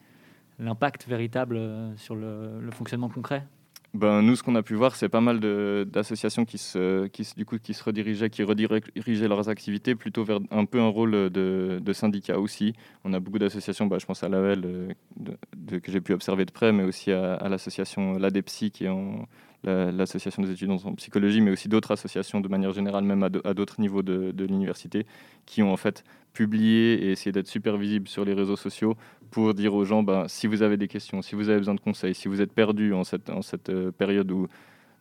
l'impact 0.60 1.08
véritable 1.08 1.58
euh, 1.58 1.96
sur 1.98 2.16
le, 2.16 2.70
fonctionnement 2.72 3.10
concret? 3.10 3.46
Ben, 3.94 4.24
nous, 4.24 4.36
ce 4.36 4.42
qu'on 4.42 4.56
a 4.56 4.64
pu 4.64 4.74
voir, 4.74 4.96
c'est 4.96 5.10
pas 5.10 5.22
mal 5.22 5.40
d'associations 5.40 6.46
qui 6.46 6.58
se, 6.58 7.06
qui, 7.08 7.28
du 7.38 7.46
coup, 7.46 7.60
qui 7.60 7.76
se 7.76 7.84
redirigeaient, 7.84 8.32
qui 8.32 8.42
redirigeaient 8.42 9.28
leurs 9.28 9.50
activités 9.50 9.94
plutôt 9.94 10.24
vers 10.24 10.40
un 10.50 10.66
peu 10.66 10.82
un 10.82 10.88
rôle 10.88 11.30
de, 11.30 11.94
syndicat 11.94 12.40
aussi. 12.40 12.74
On 13.04 13.14
a 13.14 13.20
beaucoup 13.20 13.38
d'associations, 13.38 13.86
bah, 13.86 14.00
je 14.00 14.08
pense 14.08 14.24
à 14.24 14.30
l'AEL, 14.30 14.64
euh, 14.66 15.80
que 15.80 15.92
j'ai 15.92 16.02
pu 16.02 16.14
observer 16.14 16.46
de 16.46 16.52
près, 16.52 16.72
mais 16.72 16.84
aussi 16.84 17.12
à, 17.12 17.36
à 17.36 17.50
l'association 17.50 18.18
l'ADEPSI, 18.18 18.72
qui 18.72 18.86
est 18.86 18.90
en- 18.90 19.28
l'association 19.64 20.44
des 20.44 20.52
étudiants 20.52 20.78
en 20.84 20.94
psychologie, 20.96 21.42
mais 21.42 21.52
aussi 21.52 21.70
d'autres 21.70 21.92
associations 21.92 22.42
de 22.42 22.48
manière 22.48 22.74
générale, 22.74 23.04
même 23.04 23.24
à 23.24 23.54
d'autres 23.54 23.80
niveaux 23.80 24.04
de, 24.04 24.44
l'université, 24.44 25.06
qui 25.46 25.64
ont 25.64 25.72
en 25.72 25.78
fait 25.78 26.04
publié 26.34 26.94
et 27.06 27.12
essayé 27.12 27.32
d'être 27.32 27.48
super 27.48 27.78
visibles 27.78 28.08
sur 28.08 28.26
les 28.26 28.34
réseaux 28.34 28.56
sociaux 28.56 28.96
pour 29.32 29.54
dire 29.54 29.74
aux 29.74 29.86
gens, 29.86 30.04
ben, 30.04 30.28
si 30.28 30.48
vous 30.48 30.62
avez 30.62 30.78
des 30.78 30.88
questions, 30.88 31.22
si 31.22 31.36
vous 31.36 31.50
avez 31.50 31.60
besoin 31.60 31.76
de 31.76 31.80
conseils, 31.80 32.16
si 32.16 32.28
vous 32.28 32.42
êtes 32.42 32.52
perdu 32.52 32.94
en 32.94 33.04
cette, 33.04 33.30
euh, 33.70 33.92
période 33.92 34.32
où 34.32 34.48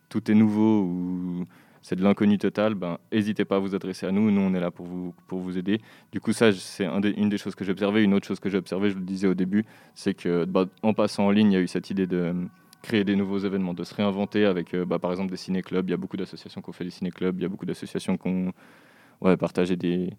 tout 0.09 0.31
est 0.31 0.35
nouveau, 0.35 0.83
où 0.83 1.47
c'est 1.83 1.97
de 1.97 2.03
l'inconnu 2.03 2.39
total, 2.39 2.75
ben, 2.75 2.99
n'hésitez 3.13 3.45
pas 3.45 3.57
à 3.57 3.59
vous 3.59 3.75
adresser 3.75 4.07
à 4.07 4.13
nous. 4.13 4.31
Nous, 4.31 4.41
on 4.41 4.55
est 4.55 4.61
là 4.61 4.71
pour 4.71 4.87
vous, 4.87 5.15
pour 5.27 5.41
vous 5.41 5.59
aider. 5.59 5.81
Du 6.13 6.21
coup, 6.21 6.33
ça, 6.33 6.53
c'est 6.53 6.87
une 6.87 7.29
des 7.29 7.39
choses 7.39 7.55
que 7.55 7.65
j'ai 7.65 7.73
observées. 7.73 8.05
Une 8.05 8.15
autre 8.15 8.27
chose 8.27 8.39
que 8.39 8.49
j'ai 8.49 8.59
observée, 8.59 8.91
je 8.91 8.95
le 8.95 9.03
disais 9.03 9.27
au 9.27 9.35
début, 9.35 9.65
c'est 9.95 10.15
que 10.15 10.45
bah, 10.45 10.67
en 10.83 10.95
passant 10.95 11.27
en 11.27 11.31
ligne, 11.31 11.51
il 11.51 11.55
y 11.55 11.59
a 11.59 11.61
eu 11.61 11.67
cette 11.67 11.91
idée 11.91 12.07
de 12.07 12.35
créer 12.83 13.05
des 13.05 13.17
nouveaux 13.17 13.39
événements, 13.39 13.75
de 13.75 13.85
se 13.85 13.95
réinventer 13.95 14.45
avec, 14.45 14.75
euh, 14.75 14.85
bah, 14.85 14.99
par 14.99 15.13
exemple, 15.13 15.31
des 15.31 15.37
ciné-clubs. 15.37 15.89
Il 15.89 15.93
y 15.93 15.95
a 15.95 15.97
beaucoup 15.97 16.17
d'associations 16.17 16.61
qui 16.61 16.69
ont 16.69 16.73
fait 16.73 16.85
des 16.85 16.91
ciné-clubs. 16.91 17.39
Il 17.39 17.43
y 17.43 17.47
a 17.47 17.49
beaucoup 17.49 17.67
d'associations 17.67 18.17
qui 18.17 18.29
ont 18.29 19.37
partagé 19.37 19.77
des 19.77 20.11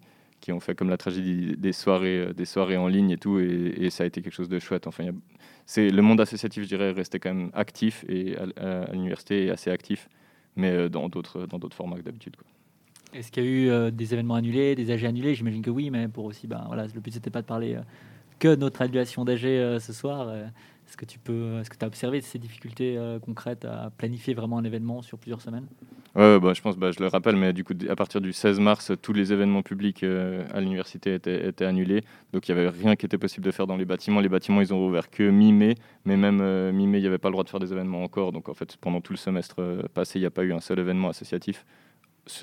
qui 0.44 0.52
ont 0.52 0.60
fait 0.60 0.74
comme 0.74 0.90
la 0.90 0.98
tragédie 0.98 1.56
des 1.56 1.72
soirées, 1.72 2.18
euh, 2.18 2.32
des 2.34 2.44
soirées 2.44 2.76
en 2.76 2.86
ligne 2.86 3.10
et 3.10 3.16
tout, 3.16 3.38
et, 3.38 3.88
ça 3.88 4.04
a 4.04 4.06
été 4.06 4.20
quelque 4.20 4.34
chose 4.34 4.50
de 4.50 4.58
chouette. 4.58 4.86
Enfin, 4.86 5.04
c'est 5.64 5.88
le 5.88 6.02
monde 6.02 6.20
associatif, 6.20 6.64
je 6.64 6.68
dirais, 6.68 6.90
est 6.90 6.92
resté 6.92 7.18
quand 7.18 7.32
même 7.32 7.50
actif 7.54 8.04
et 8.08 8.36
à, 8.36 8.82
à- 8.82 8.92
l'université 8.92 9.46
est 9.46 9.50
assez 9.50 9.70
actif, 9.70 10.06
mais 10.54 10.70
euh, 10.70 10.88
dans 10.90 11.08
d'autres 11.08 11.46
dans 11.46 11.58
d'autres 11.58 11.76
formats 11.76 11.96
que 11.96 12.02
d'habitude. 12.02 12.36
Est-ce 13.14 13.32
qu'il 13.32 13.42
y 13.42 13.46
a 13.46 13.86
eu 13.88 13.92
des 13.92 14.12
événements 14.12 14.34
annulés, 14.34 14.74
des 14.74 14.90
AG 14.90 15.06
annulés? 15.06 15.34
J'imagine 15.34 15.62
que 15.62 15.70
oui, 15.70 15.88
mais 15.88 16.08
pour 16.08 16.24
aussi, 16.26 16.46
ben, 16.46 16.64
voilà, 16.66 16.86
le 16.92 17.00
but 17.00 17.14
c'était 17.14 17.30
pas 17.30 17.42
de 17.42 17.46
parler 17.46 17.78
que 18.40 18.48
de 18.48 18.56
notre 18.56 18.82
annulation 18.82 19.24
d'AG 19.24 19.40
ce 19.78 19.92
soir. 19.92 20.28
Est-ce 20.86 20.96
que 20.96 21.04
tu 21.04 21.18
peux, 21.18 21.58
est-ce 21.60 21.70
que 21.70 21.76
tu 21.76 21.84
as 21.84 21.88
observé 21.88 22.20
ces 22.20 22.38
difficultés 22.38 22.96
euh, 22.96 23.18
concrètes 23.18 23.64
à 23.64 23.90
planifier 23.96 24.34
vraiment 24.34 24.58
un 24.58 24.64
événement 24.64 25.02
sur 25.02 25.18
plusieurs 25.18 25.40
semaines? 25.40 25.66
Ouais, 26.14 26.38
bah, 26.38 26.52
je 26.54 26.60
pense, 26.60 26.76
bah, 26.76 26.90
je 26.92 27.00
le 27.00 27.08
rappelle, 27.08 27.36
mais 27.36 27.52
du 27.52 27.64
coup, 27.64 27.72
à 27.88 27.96
partir 27.96 28.20
du 28.20 28.32
16 28.32 28.60
mars, 28.60 28.92
tous 29.02 29.12
les 29.12 29.32
événements 29.32 29.62
publics 29.62 30.04
euh, 30.04 30.44
à 30.52 30.60
l'université 30.60 31.14
étaient, 31.14 31.64
annulés. 31.64 32.02
Donc, 32.32 32.48
il 32.48 32.54
n'y 32.54 32.60
avait 32.60 32.68
rien 32.68 32.94
qui 32.96 33.06
était 33.06 33.18
possible 33.18 33.44
de 33.44 33.50
faire 33.50 33.66
dans 33.66 33.76
les 33.76 33.84
bâtiments. 33.84 34.20
Les 34.20 34.28
bâtiments, 34.28 34.60
ils 34.60 34.72
ont 34.72 34.78
rouvert 34.78 35.10
que 35.10 35.28
mi-mai, 35.28 35.74
mais 36.04 36.16
même 36.16 36.40
euh, 36.40 36.70
mi-mai, 36.70 36.98
il 36.98 37.02
n'y 37.02 37.08
avait 37.08 37.18
pas 37.18 37.28
le 37.28 37.32
droit 37.32 37.44
de 37.44 37.48
faire 37.48 37.60
des 37.60 37.72
événements 37.72 38.02
encore. 38.04 38.30
Donc, 38.30 38.48
en 38.48 38.54
fait, 38.54 38.76
pendant 38.76 39.00
tout 39.00 39.12
le 39.12 39.18
semestre 39.18 39.88
passé, 39.94 40.18
il 40.18 40.22
n'y 40.22 40.26
a 40.26 40.30
pas 40.30 40.44
eu 40.44 40.52
un 40.52 40.60
seul 40.60 40.78
événement 40.78 41.08
associatif 41.08 41.64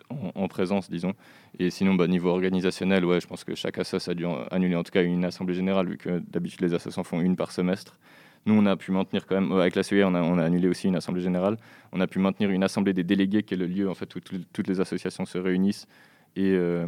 en, 0.10 0.32
en 0.36 0.48
présence, 0.48 0.90
disons. 0.90 1.14
Et 1.60 1.70
sinon, 1.70 1.96
bah, 1.96 2.08
niveau 2.08 2.30
organisationnel, 2.30 3.06
ouais, 3.06 3.20
je 3.20 3.28
pense 3.28 3.44
que 3.44 3.56
chaque 3.56 3.78
assoce 3.78 4.08
a 4.08 4.14
dû 4.14 4.26
annuler 4.52 4.76
en 4.76 4.84
tout 4.84 4.92
cas 4.92 5.04
une 5.04 5.26
assemblée 5.26 5.54
générale, 5.54 5.88
vu 5.88 5.98
que 5.98 6.20
d'habitude, 6.20 6.62
les 6.62 6.74
assos 6.74 6.98
en 6.98 7.04
font 7.04 7.22
une 7.22 7.36
par 7.36 7.52
semestre. 7.52 7.98
Nous, 8.46 8.54
on 8.56 8.66
a 8.66 8.76
pu 8.76 8.92
maintenir 8.92 9.26
quand 9.28 9.36
même, 9.36 9.52
euh, 9.52 9.62
avec 9.62 9.76
la 9.76 9.84
CEA, 9.84 10.08
on 10.08 10.16
a, 10.16 10.44
annulé 10.44 10.68
aussi 10.68 10.88
une 10.88 10.96
assemblée 10.96 11.22
générale. 11.22 11.58
On 11.92 12.02
a 12.02 12.08
pu 12.08 12.20
maintenir 12.20 12.50
une 12.50 12.64
assemblée 12.64 12.94
des 12.94 13.04
délégués, 13.04 13.44
qui 13.44 13.54
est 13.54 13.58
le 13.58 13.68
lieu 13.68 13.90
en 13.90 13.94
fait, 13.94 14.14
où 14.16 14.20
tout- 14.20 14.44
toutes 14.52 14.68
les 14.68 14.80
associations 14.82 15.26
se 15.26 15.38
réunissent 15.38 15.88
et, 16.36 16.52
euh, 16.54 16.88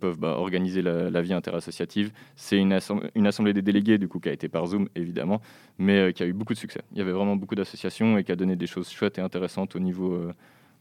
peuvent 0.00 0.18
bah, 0.18 0.36
organiser 0.38 0.82
la, 0.82 1.22
vie 1.22 1.32
interassociative. 1.32 2.12
C'est 2.34 2.58
une 2.58 2.72
assemblée 2.72 3.52
des 3.52 3.62
délégués, 3.62 3.98
du 3.98 4.08
coup, 4.08 4.18
qui 4.18 4.28
a 4.28 4.32
été 4.32 4.48
par 4.48 4.66
Zoom, 4.66 4.88
évidemment, 4.96 5.40
mais 5.78 5.98
euh, 5.98 6.12
qui 6.12 6.22
a 6.24 6.26
eu 6.26 6.32
beaucoup 6.32 6.54
de 6.54 6.58
succès. 6.58 6.80
Il 6.92 6.98
y 6.98 7.00
avait 7.00 7.12
vraiment 7.12 7.36
beaucoup 7.36 7.54
d'associations 7.54 8.18
et 8.18 8.24
qui 8.24 8.32
a 8.32 8.36
donné 8.36 8.56
des 8.56 8.66
choses 8.66 8.90
chouettes 8.90 9.18
et 9.18 9.20
intéressantes 9.20 9.76
au 9.76 9.78
niveau. 9.78 10.32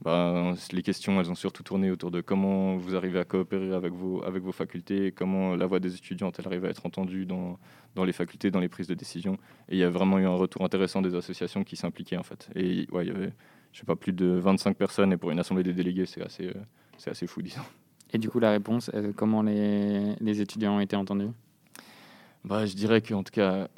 Bah, 0.02 0.54
les 0.72 0.82
questions, 0.82 1.20
elles 1.20 1.32
ont 1.32 1.36
surtout 1.36 1.64
tourné 1.64 1.90
autour 1.90 2.12
de 2.12 2.22
comment 2.22 2.76
vous 2.76 2.96
arrivez 2.96 3.20
à 3.20 3.24
coopérer 3.24 3.74
avec 3.74 3.94
vos, 3.94 4.24
avec 4.24 4.44
vos 4.44 4.52
facultés, 4.52 5.12
comment 5.12 5.56
la 5.56 5.66
voix 5.66 5.80
des 5.80 5.96
étudiantes 5.96 6.40
elle 6.40 6.48
arrive 6.48 6.66
à 6.66 6.70
être 6.70 6.86
entendue 6.86 7.26
dans, 7.26 7.58
dans 7.96 8.04
les 8.04 8.14
facultés, 8.14 8.52
dans 8.52 8.60
les 8.60 8.70
prises 8.70 8.88
de 8.88 8.94
décision. 8.94 9.38
Et 9.70 9.76
il 9.76 9.78
y 9.78 9.84
a 9.84 9.90
vraiment 9.90 10.20
eu 10.20 10.26
un 10.26 10.36
retour 10.36 10.64
intéressant 10.64 11.02
des 11.02 11.16
associations 11.16 11.64
qui 11.64 11.76
s'impliquaient 11.76 12.18
en 12.18 12.24
fait. 12.24 12.50
Et 12.56 12.88
ouais, 12.92 13.06
il 13.06 13.08
y 13.08 13.16
avait, 13.16 13.34
je 13.72 13.80
sais 13.80 13.86
pas, 13.86 13.96
plus 13.96 14.14
de 14.14 14.28
25 14.28 14.78
personnes 14.78 15.14
et 15.14 15.18
pour 15.18 15.32
une 15.32 15.40
assemblée 15.40 15.64
des 15.64 15.74
délégués, 15.74 16.06
c'est 16.06 16.22
assez, 16.22 16.48
euh, 16.48 17.10
assez 17.10 17.28
fou, 17.28 17.42
disons. 17.42 17.62
Et 18.14 18.18
du 18.18 18.30
coup, 18.30 18.40
la 18.40 18.52
réponse, 18.52 18.92
euh, 18.94 19.12
comment 19.16 19.42
les, 19.42 20.16
les 20.20 20.42
étudiants 20.42 20.76
ont 20.76 20.80
été 20.80 20.96
entendus? 20.96 21.30
Bah, 22.46 22.68
je 22.68 22.76
dirais 22.76 23.02
qu'en 23.02 23.24
tout 23.24 23.32
cas, 23.32 23.70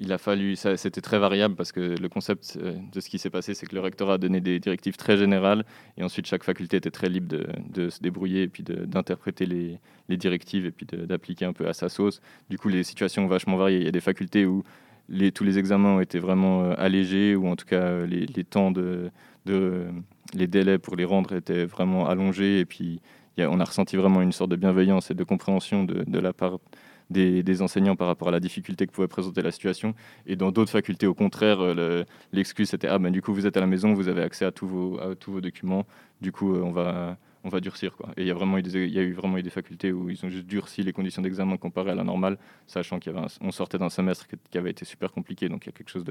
il 0.00 0.10
a 0.10 0.16
fallu, 0.16 0.56
c'était 0.56 1.02
très 1.02 1.18
variable 1.18 1.56
parce 1.56 1.72
que 1.72 1.80
le 1.80 2.08
concept 2.08 2.56
euh, 2.58 2.72
de 2.90 3.00
ce 3.00 3.10
qui 3.10 3.18
s'est 3.18 3.28
passé, 3.28 3.52
c'est 3.52 3.66
que 3.66 3.74
le 3.74 3.82
rectorat 3.82 4.14
a 4.14 4.18
donné 4.18 4.40
des 4.40 4.58
directives 4.60 4.96
très 4.96 5.18
générales 5.18 5.66
et 5.98 6.02
ensuite 6.02 6.24
chaque 6.24 6.42
faculté 6.42 6.78
était 6.78 6.90
très 6.90 7.10
libre 7.10 7.36
de, 7.68 7.90
se 7.90 8.00
débrouiller 8.00 8.44
et 8.44 8.48
puis 8.48 8.62
d'interpréter 8.62 9.44
les, 9.44 9.78
directives 10.16 10.64
et 10.64 10.70
puis 10.70 10.86
d'appliquer 10.86 11.44
un 11.44 11.52
peu 11.52 11.68
à 11.68 11.74
sa 11.74 11.90
sauce. 11.90 12.22
Du 12.48 12.56
coup, 12.56 12.68
les 12.70 12.82
situations 12.82 13.24
ont 13.24 13.28
vachement 13.28 13.58
varié. 13.58 13.76
Il 13.76 13.84
y 13.84 13.88
a 13.88 13.92
des 13.92 14.00
facultés 14.00 14.46
où 14.46 14.62
tous 15.34 15.44
les 15.44 15.58
examens 15.58 15.96
ont 15.96 16.00
été 16.00 16.18
vraiment 16.18 16.64
euh, 16.64 16.74
allégés 16.78 17.36
ou 17.36 17.46
en 17.46 17.56
tout 17.56 17.66
cas 17.66 17.82
euh, 17.82 18.06
les, 18.06 18.44
temps 18.44 18.70
de, 18.70 19.10
les 20.32 20.46
délais 20.46 20.78
pour 20.78 20.96
les 20.96 21.04
rendre 21.04 21.34
étaient 21.34 21.66
vraiment 21.66 22.08
allongés 22.08 22.60
et 22.60 22.64
puis 22.64 23.02
on 23.36 23.60
a 23.60 23.64
ressenti 23.64 23.96
vraiment 23.96 24.22
une 24.22 24.32
sorte 24.32 24.50
de 24.50 24.56
bienveillance 24.56 25.10
et 25.10 25.14
de 25.14 25.24
compréhension 25.24 25.84
de 25.84 26.18
la 26.18 26.32
part 26.32 26.58
des, 27.10 27.62
enseignants 27.62 27.96
par 27.96 28.06
rapport 28.06 28.28
à 28.28 28.30
la 28.30 28.40
difficulté 28.40 28.86
que 28.86 28.92
pouvait 28.92 29.08
présenter 29.08 29.42
la 29.42 29.50
situation. 29.50 29.94
Et 30.26 30.36
dans 30.36 30.50
d'autres 30.50 30.70
facultés, 30.70 31.06
au 31.06 31.14
contraire, 31.14 31.60
euh, 31.60 31.74
le- 31.74 32.04
l'excuse 32.32 32.70
c'était 32.70 32.88
ah 32.88 32.98
ben 32.98 33.10
du 33.10 33.22
coup 33.22 33.32
vous 33.34 33.46
êtes 33.46 33.56
à 33.56 33.60
la 33.60 33.66
maison, 33.66 33.94
vous 33.94 34.08
avez 34.08 34.22
accès 34.22 34.44
à 34.44 34.52
tous 34.52 34.66
vos, 34.66 35.40
documents, 35.40 35.86
du 36.20 36.32
coup 36.32 36.54
euh, 36.54 36.62
on 36.62 36.72
va 36.72 37.16
on 37.44 37.50
va 37.50 37.60
durcir 37.60 37.94
quoi. 37.96 38.10
Et 38.16 38.22
il 38.22 38.26
y 38.26 38.30
a 38.30 38.34
vraiment 38.34 38.56
eu 38.58 38.62
des, 38.62 38.88
y 38.88 38.98
a 38.98 39.02
eu 39.02 39.12
vraiment 39.12 39.36
eu 39.38 39.42
des 39.42 39.50
facultés 39.50 39.92
où 39.92 40.08
ils 40.08 40.24
ont 40.24 40.30
juste 40.30 40.46
durci 40.46 40.82
les 40.82 40.92
conditions 40.92 41.20
d'examen 41.22 41.56
comparées 41.58 41.90
à 41.90 41.94
la 41.94 42.04
normale, 42.04 42.38
sachant 42.66 42.98
qu'il 42.98 43.12
y 43.12 43.16
avait 43.16 43.26
un- 43.26 43.28
on 43.42 43.52
sortait 43.52 43.78
d'un 43.78 43.90
semestre 43.90 44.26
qui, 44.50 44.58
avait 44.58 44.70
été 44.70 44.84
super 44.86 45.12
compliqué, 45.12 45.48
donc 45.50 45.66
il 45.66 45.68
y 45.68 45.70
a 45.70 45.72
quelque 45.72 45.90
chose 45.90 46.04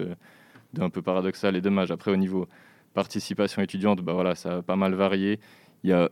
d'un 0.74 0.90
peu 0.90 1.02
paradoxal 1.02 1.56
et 1.56 1.62
dommage. 1.62 1.92
Après 1.92 2.12
au 2.12 2.18
niveau 2.18 2.48
participation 2.94 3.62
étudiante, 3.62 4.02
bah 4.02 4.14
voilà, 4.14 4.36
ça 4.36 4.58
a 4.58 4.62
pas 4.62 4.76
mal 4.76 4.94
varié. 4.94 5.40
Il 5.84 5.90
y 5.90 5.94
a, 5.94 6.10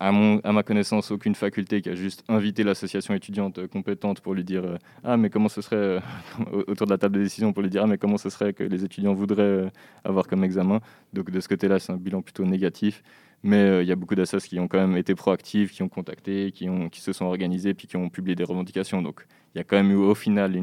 à, 0.00 0.12
ma 0.12 0.62
connaissance, 0.62 1.10
aucune 1.10 1.34
faculté 1.34 1.82
qui 1.82 1.90
a 1.90 1.94
juste 1.94 2.22
invité 2.28 2.62
l'association 2.62 3.14
étudiante 3.14 3.66
compétente 3.66 4.20
pour 4.20 4.34
lui 4.34 4.44
dire 4.44 4.64
euh, 4.64 4.76
Ah, 5.04 5.16
mais 5.16 5.30
comment 5.30 5.48
ce 5.48 5.60
serait, 5.60 5.76
euh, 5.76 6.00
autour 6.68 6.86
de 6.86 6.92
la 6.92 6.98
table 6.98 7.16
de 7.16 7.22
décision, 7.22 7.52
pour 7.52 7.62
lui 7.62 7.70
dire 7.70 7.82
Ah, 7.82 7.86
mais 7.86 7.98
comment 7.98 8.18
ce 8.18 8.30
serait 8.30 8.52
que 8.52 8.62
les 8.62 8.84
étudiants 8.84 9.14
voudraient 9.14 9.42
euh, 9.42 9.70
avoir 10.04 10.26
comme 10.28 10.44
examen. 10.44 10.80
Donc, 11.12 11.30
de 11.30 11.40
ce 11.40 11.48
côté-là, 11.48 11.78
c'est 11.78 11.92
un 11.92 11.96
bilan 11.96 12.22
plutôt 12.22 12.44
négatif. 12.44 13.02
Mais 13.44 13.82
il 13.82 13.88
y 13.88 13.92
a 13.92 13.96
beaucoup 13.96 14.16
d'assos 14.16 14.38
qui 14.38 14.58
ont 14.58 14.66
quand 14.66 14.80
même 14.80 14.96
été 14.96 15.14
proactifs, 15.14 15.70
qui 15.70 15.84
ont 15.84 15.88
contacté, 15.88 16.50
qui, 16.50 16.68
se 17.00 17.12
sont 17.12 17.26
organisés, 17.26 17.72
puis 17.72 17.86
qui 17.86 17.96
ont 17.96 18.08
publié 18.08 18.34
des 18.34 18.42
revendications. 18.42 19.00
Donc 19.00 19.26
il 19.54 19.58
y 19.58 19.60
a 19.60 19.64
quand 19.64 19.76
même 19.76 19.92
eu 19.92 19.94
au 19.94 20.16
final 20.16 20.60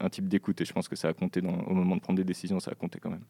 un 0.00 0.08
type 0.10 0.28
d'écoute 0.28 0.60
et 0.60 0.64
je 0.64 0.72
pense 0.72 0.86
que 0.86 0.94
ça 0.94 1.08
a 1.08 1.12
compté 1.12 1.40
au 1.40 1.74
moment 1.74 1.96
de 1.96 2.00
prendre 2.00 2.16
des 2.16 2.24
décisions, 2.24 2.60
ça 2.60 2.70
a 2.70 2.74
compté 2.76 3.00
quand 3.00 3.10
même. 3.10 3.24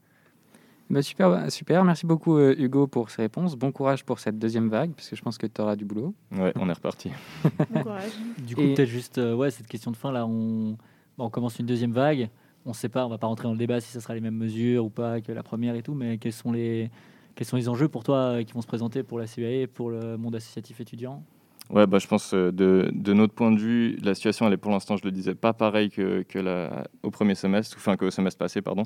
Bah, 0.91 1.03
super, 1.03 1.51
super. 1.51 1.85
Merci 1.85 2.07
beaucoup, 2.07 2.37
euh, 2.37 2.55
Hugo, 2.59 2.87
pour 2.87 3.11
ces 3.11 3.23
réponses. 3.23 3.57
Bon 3.57 3.73
courage 3.73 4.05
pour 4.05 4.19
cette 4.19 4.39
deuxième 4.39 4.69
vague, 4.69 4.93
parce 4.93 5.09
que 5.09 5.17
je 5.17 5.23
pense 5.23 5.39
que 5.39 5.47
tu 5.47 5.61
auras 5.61 5.77
du 5.77 5.85
boulot. 5.85 6.15
Ouais, 6.33 6.53
on 6.57 6.69
est 6.69 6.73
reparti. 6.75 7.11
Bon 7.71 7.83
courage. 7.83 8.13
Du 8.47 8.55
coup, 8.55 8.63
Et- 8.63 8.75
peut-être 8.75 8.89
juste, 8.89 9.19
euh, 9.19 9.35
ouais, 9.35 9.51
cette 9.51 9.67
question 9.67 9.91
de 9.91 9.97
fin, 9.97 10.13
là, 10.13 10.27
on, 10.27 10.73
bah, 11.17 11.25
on 11.25 11.31
commence 11.31 11.59
une 11.59 11.67
deuxième 11.67 11.93
vague. 11.93 12.29
On 12.67 12.71
ne 12.71 12.75
sait 12.75 12.89
pas, 12.89 13.05
on 13.07 13.09
va 13.09 13.19
pas 13.19 13.27
rentrer 13.27 13.45
dans 13.45 13.53
le 13.53 13.59
débat 13.59 13.81
si 13.81 13.91
ce 13.91 14.01
sera 14.01 14.15
les 14.15 14.21
mêmes 14.21 14.37
mesures 14.37 14.85
ou 14.85 14.91
pas 14.91 15.21
que 15.21 15.33
la 15.33 15.43
première 15.43 15.75
et 15.75 15.83
tout, 15.83 15.95
mais 15.95 16.17
quels 16.19 16.33
sont 16.33 16.53
les, 16.53 16.91
quels 17.35 17.47
sont 17.47 17.57
les 17.57 17.69
enjeux 17.69 17.89
pour 17.89 18.05
toi 18.05 18.17
euh, 18.17 18.43
qui 18.45 18.53
vont 18.55 18.63
se 18.63 18.67
présenter 18.67 19.03
pour 19.03 19.19
la 19.19 19.27
CUAE 19.27 19.63
et 19.63 19.67
pour 19.67 19.91
le 19.91 20.17
monde 20.17 20.35
associatif 20.37 20.81
étudiant? 20.81 21.23
Ouais, 21.71 21.87
bah, 21.87 21.99
je 21.99 22.07
pense 22.07 22.35
euh, 22.35 22.53
de, 22.53 22.91
de 22.93 23.13
notre 23.15 23.33
point 23.33 23.51
de 23.51 23.59
vue, 23.59 23.97
la 24.03 24.15
situation 24.15 24.47
elle 24.47 24.53
est 24.53 24.59
pour 24.59 24.71
l'instant, 24.71 24.99
je 24.99 25.05
le 25.05 25.11
disais, 25.11 25.35
pas 25.35 25.55
pareille 25.55 25.89
que, 25.89 26.23
que 26.23 26.39
la, 26.39 26.87
au 27.03 27.11
premier 27.11 27.35
semestre, 27.35 27.75
enfin 27.79 27.97
qu'au 27.97 28.11
semestre 28.11 28.39
passé, 28.39 28.61
pardon, 28.61 28.83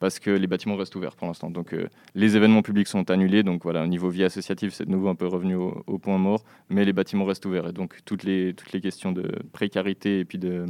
parce 0.00 0.18
que 0.18 0.30
les 0.30 0.46
bâtiments 0.46 0.76
restent 0.76 0.96
ouverts 0.96 1.14
pour 1.14 1.26
l'instant. 1.26 1.50
Donc 1.50 1.74
euh, 1.74 1.88
les 2.14 2.34
événements 2.34 2.62
publics 2.62 2.88
sont 2.88 3.10
annulés, 3.10 3.42
donc 3.42 3.62
voilà, 3.64 3.84
au 3.84 3.86
niveau 3.86 4.08
vie 4.08 4.24
associative, 4.24 4.70
c'est 4.72 4.86
de 4.86 4.90
nouveau 4.90 5.08
un 5.08 5.14
peu 5.14 5.26
revenu 5.26 5.56
au, 5.56 5.84
au 5.86 5.98
point 5.98 6.16
mort, 6.16 6.42
mais 6.70 6.86
les 6.86 6.94
bâtiments 6.94 7.26
restent 7.26 7.44
ouverts 7.44 7.68
et 7.68 7.72
donc 7.72 7.98
toutes 8.06 8.24
les, 8.24 8.54
toutes 8.54 8.72
les 8.72 8.80
questions 8.80 9.12
de 9.12 9.30
précarité 9.52 10.20
et 10.20 10.24
puis 10.24 10.38
de 10.38 10.64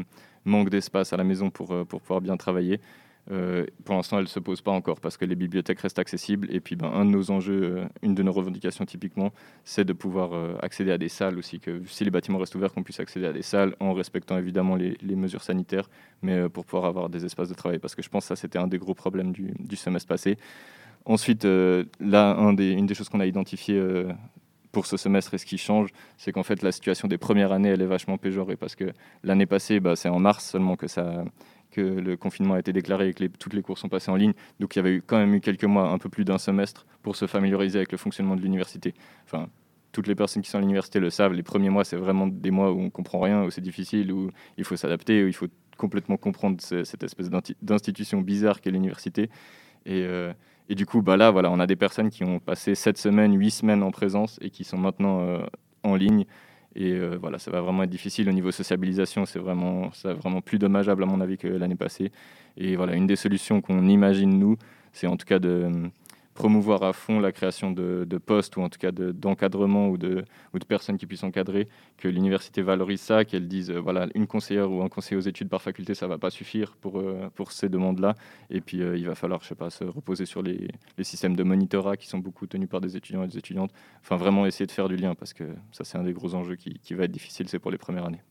manque 0.44 0.68
d'espace 0.68 1.12
à 1.12 1.16
la 1.16 1.22
maison 1.25 1.51
pour, 1.51 1.70
euh, 1.72 1.85
pour 1.85 2.01
pouvoir 2.01 2.20
bien 2.20 2.37
travailler. 2.37 2.81
Euh, 3.30 3.66
pour 3.85 3.94
l'instant, 3.94 4.18
elles 4.18 4.24
ne 4.24 4.28
se 4.28 4.40
posent 4.40 4.62
pas 4.62 4.72
encore 4.72 5.00
parce 5.00 5.16
que 5.16 5.24
les 5.24 5.37
bibliothèques 5.37 5.80
restent 5.80 5.98
accessibles. 5.98 6.48
Et 6.50 6.61
puis, 6.61 6.74
ben, 6.74 6.90
un 6.92 7.04
de 7.04 7.11
nos 7.11 7.30
enjeux, 7.30 7.62
euh, 7.62 7.85
une 8.02 8.14
de 8.14 8.22
nos 8.22 8.32
revendications 8.32 8.85
typiquement, 8.85 9.32
c'est 9.64 9.85
de 9.85 9.92
pouvoir 9.92 10.32
euh, 10.32 10.56
accéder 10.61 10.90
à 10.90 10.98
des 10.98 11.08
salles 11.08 11.38
aussi, 11.38 11.61
que 11.61 11.82
si 11.87 12.04
les 12.04 12.11
bâtiments 12.11 12.38
restent 12.38 12.54
ouverts, 12.54 12.72
qu'on 12.72 12.82
puisse 12.82 13.00
accéder 13.00 13.26
à 13.26 13.32
des 13.32 13.42
salles 13.42 13.76
en 13.80 13.92
respectant 13.92 14.38
évidemment 14.38 14.76
les, 14.76 14.96
mesures 15.16 15.42
sanitaires, 15.42 15.88
mais 16.22 16.48
pour 16.48 16.64
pouvoir 16.64 16.87
avoir 16.87 17.08
des 17.08 17.24
espaces 17.24 17.48
de 17.48 17.54
travail, 17.54 17.78
parce 17.78 17.94
que 17.94 18.02
je 18.02 18.08
pense 18.08 18.24
que 18.24 18.28
ça, 18.28 18.37
c'était 18.37 18.58
un 18.58 18.66
des 18.66 18.78
gros 18.78 18.94
problèmes 18.94 19.32
du, 19.32 19.76
semestre 19.76 20.08
passé. 20.08 20.37
Ensuite, 21.04 21.44
là, 21.44 22.37
une 22.40 22.87
des 22.87 22.94
choses 22.94 23.08
qu'on 23.08 23.20
a 23.20 23.26
identifiées 23.26 23.80
pour 24.72 24.87
ce 24.87 24.96
semestre 24.96 25.35
et 25.35 25.38
ce 25.38 25.46
qui 25.46 25.58
change, 25.58 25.90
c'est 26.16 26.32
qu'en 26.32 26.42
fait, 26.42 26.62
la 26.62 26.72
situation 26.72 27.06
des 27.06 27.18
premières 27.18 27.52
années, 27.52 27.68
elle 27.68 27.82
est 27.82 27.87
vachement 27.87 28.18
péjorée, 28.18 28.56
parce 28.56 28.74
que 28.74 28.92
l'année 29.22 29.46
passée, 29.46 29.78
bah, 29.78 29.94
c'est 29.94 30.08
en 30.08 30.18
mars 30.18 30.50
seulement 30.50 30.76
que 30.76 30.88
ça 30.88 31.24
que 31.72 31.80
le 31.80 32.16
confinement 32.16 32.54
a 32.54 32.61
été 32.61 32.72
déclaré 32.72 33.08
et 33.08 33.14
que 33.14 33.24
toutes 33.26 33.54
les 33.54 33.62
cours 33.62 33.78
sont 33.78 33.88
passés 33.88 34.11
en 34.11 34.16
ligne. 34.16 34.32
Donc 34.61 34.76
il 34.76 34.78
y 34.78 34.80
avait 34.80 34.92
eu, 34.96 35.02
quand 35.04 35.18
même 35.18 35.35
eu 35.35 35.40
quelques 35.40 35.64
mois, 35.64 35.88
un 35.90 35.98
peu 35.98 36.08
plus 36.08 36.24
d'un 36.24 36.38
semestre, 36.38 36.87
pour 37.02 37.16
se 37.16 37.26
familiariser 37.26 37.78
avec 37.78 37.90
le 37.92 37.98
fonctionnement 37.98 38.37
de 38.37 38.42
l'université. 38.42 38.94
Enfin, 39.24 39.48
toutes 39.90 40.06
les 40.06 40.14
personnes 40.14 40.42
qui 40.42 40.50
sont 40.50 40.58
à 40.58 40.61
l'université 40.61 41.00
le 41.00 41.11
savent, 41.11 41.32
les 41.32 41.42
premiers 41.42 41.68
mois, 41.70 41.85
c'est 41.85 41.96
vraiment 41.96 42.26
des 42.26 42.50
mois 42.50 42.72
où 42.72 42.80
on 42.80 42.90
comprend 42.90 43.20
rien, 43.20 43.42
où 43.44 43.50
c'est 43.50 43.61
difficile, 43.61 44.12
où 44.12 44.30
il 44.56 44.64
faut 44.64 44.76
s'adapter, 44.76 45.24
où 45.24 45.26
il 45.26 45.35
faut 45.35 45.48
complètement 45.76 46.16
comprendre 46.16 46.61
ce- 46.61 46.85
cette 46.85 47.02
espèce 47.02 47.28
d'institution 47.61 48.20
bizarre 48.20 48.61
qu'est 48.61 48.70
l'université. 48.70 49.28
Et, 49.85 50.02
euh, 50.04 50.32
du 50.70 50.87
coup, 50.87 51.02
bah 51.02 51.16
là, 51.18 51.30
voilà, 51.30 51.50
on 51.50 51.61
a 51.61 51.66
des 51.66 51.76
personnes 51.76 52.08
qui 52.08 52.24
ont 52.24 52.38
passé 52.38 52.74
7 52.74 52.96
semaines, 52.96 53.38
8 53.38 53.50
semaines 53.50 53.82
en 53.82 53.90
présence 53.90 54.38
et 54.40 54.48
qui 54.50 54.64
sont 54.64 54.78
maintenant 54.78 55.20
euh, 55.20 55.44
en 55.82 55.96
ligne. 55.96 56.24
Et 56.74 56.92
euh, 56.92 57.16
voilà, 57.20 57.38
ça 57.38 57.50
va 57.50 57.61
vraiment 57.61 57.82
être 57.82 57.90
difficile 57.90 58.28
au 58.28 58.32
niveau 58.32 58.50
sociabilisation. 58.50 59.26
C'est 59.26 59.38
vraiment, 59.38 59.90
vraiment 60.04 60.40
plus 60.40 60.58
dommageable 60.58 61.02
à 61.02 61.06
mon 61.06 61.20
avis 61.20 61.38
que 61.38 61.48
l'année 61.48 61.76
passée. 61.76 62.12
Et 62.56 62.76
voilà, 62.76 62.94
une 62.94 63.06
des 63.06 63.16
solutions 63.16 63.61
qu'on 63.61 63.88
imagine 63.88 64.38
nous, 64.38 64.56
c'est 64.92 65.06
en 65.06 65.16
tout 65.16 65.26
cas 65.26 65.38
de 65.38 65.70
promouvoir 66.35 66.83
à 66.83 66.92
fond 66.92 67.21
la 67.21 67.33
création 67.33 67.71
de, 67.71 68.07
postes 68.25 68.57
ou 68.57 68.62
en 68.62 68.68
tout 68.68 68.79
cas 68.79 68.92
de- 68.92 69.12
d'encadrement 69.12 69.88
ou, 69.88 69.99
de, 69.99 70.25
personnes 70.66 70.97
qui 70.97 71.07
puissent 71.07 71.25
encadrer, 71.25 71.68
que 71.99 72.09
l'université 72.09 72.62
valorise 72.62 73.01
ça, 73.01 73.25
qu'elle 73.25 73.49
dise 73.49 73.71
euh, 73.71 73.81
voilà 73.81 74.07
une 74.14 74.27
conseillère 74.27 74.71
ou 74.71 74.83
un 74.83 74.88
conseiller 74.88 75.16
aux 75.16 75.23
études 75.23 75.49
par 75.49 75.61
faculté, 75.61 75.95
ça 75.95 76.07
va 76.07 76.18
pas 76.18 76.31
suffire 76.31 76.77
pour, 76.81 76.99
euh, 76.99 77.29
ces 77.51 77.68
demandes-là. 77.68 78.14
Et 78.49 78.61
puis 78.61 78.81
euh, 78.81 78.97
il 78.97 79.07
va 79.07 79.14
falloir, 79.14 79.42
je 79.42 79.49
sais 79.49 79.55
pas, 79.55 79.71
se 79.71 79.85
reposer 79.85 80.25
sur 80.25 80.42
les, 80.42 80.68
systèmes 81.03 81.37
de 81.37 81.42
monitorat 81.42 81.97
qui 81.97 82.07
sont 82.07 82.18
beaucoup 82.18 82.47
tenus 82.47 82.68
par 82.68 82.81
des 82.81 82.97
étudiants 82.97 83.25
et 83.25 83.27
des 83.27 83.37
étudiantes. 83.37 83.73
Enfin 84.01 84.16
vraiment 84.16 84.47
essayer 84.47 84.66
de 84.66 84.71
faire 84.71 84.88
du 84.88 84.97
lien 84.97 85.14
parce 85.14 85.33
que 85.33 85.45
ça 85.73 85.85
c'est 85.85 85.99
un 85.99 86.05
des 86.05 86.12
gros 86.12 86.35
enjeux 86.35 86.55
qui, 86.57 86.79
qui 86.79 86.95
va 86.95 87.05
être 87.05 87.11
difficile, 87.11 87.49
c'est 87.49 87.59
pour 87.59 87.71
les 87.71 87.79
premières 87.79 88.07
années. 88.07 88.23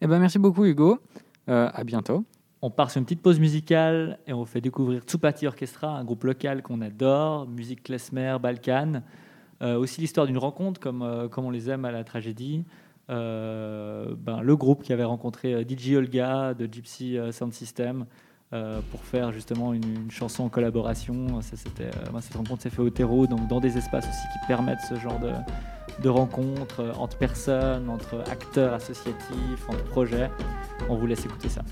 Eh 0.00 0.06
ben, 0.06 0.18
merci 0.18 0.38
beaucoup, 0.38 0.64
Hugo. 0.64 0.98
À 1.46 1.84
bientôt. 1.84 2.24
On 2.64 2.70
part 2.70 2.92
sur 2.92 3.00
une 3.00 3.04
petite 3.04 3.22
pause 3.22 3.40
musicale 3.40 4.20
et 4.28 4.32
on 4.32 4.44
fait 4.44 4.60
découvrir 4.60 5.02
Tsupati 5.02 5.48
Orchestra, 5.48 5.88
un 5.98 6.04
groupe 6.04 6.22
local 6.22 6.62
qu'on 6.62 6.80
adore, 6.80 7.48
musique 7.48 7.82
klezmer, 7.82 8.36
balkan. 8.40 9.02
Euh, 9.62 9.76
aussi 9.76 10.00
l'histoire 10.00 10.28
d'une 10.28 10.38
rencontre, 10.38 10.80
comme, 10.80 11.02
euh, 11.02 11.26
comme 11.26 11.44
on 11.44 11.50
les 11.50 11.68
aime 11.70 11.84
à 11.84 11.90
la 11.90 12.04
tragédie. 12.04 12.64
Euh, 13.10 14.14
ben, 14.16 14.42
le 14.42 14.56
groupe 14.56 14.84
qui 14.84 14.92
avait 14.92 15.02
rencontré 15.02 15.66
DJ 15.68 15.94
Olga 15.94 16.54
de 16.54 16.72
Gypsy 16.72 17.18
Sound 17.32 17.52
System 17.52 18.06
pour 18.90 19.00
faire 19.02 19.32
justement 19.32 19.72
une, 19.72 20.10
chanson 20.10 20.44
en 20.44 20.48
collaboration. 20.48 21.40
Ça, 21.40 21.56
c'était, 21.56 21.90
ben, 22.12 22.20
cette 22.20 22.36
rencontre 22.36 22.62
s'est 22.62 22.70
faite 22.70 22.80
au 22.80 22.90
terreau, 22.90 23.26
donc 23.26 23.48
dans 23.48 23.60
des 23.60 23.76
espaces 23.76 24.06
aussi 24.06 24.28
qui 24.34 24.46
permettent 24.46 24.82
ce 24.88 24.94
genre 24.94 25.18
de, 25.18 25.32
de 26.00 26.08
rencontres 26.08 26.92
entre 26.96 27.16
personnes, 27.16 27.88
entre 27.88 28.22
acteurs 28.30 28.74
associatifs, 28.74 29.68
entre 29.68 29.84
projets. 29.84 30.30
On 30.88 30.96
vous 30.96 31.06
laisse 31.06 31.24
écouter 31.24 31.48
ça. 31.48 31.62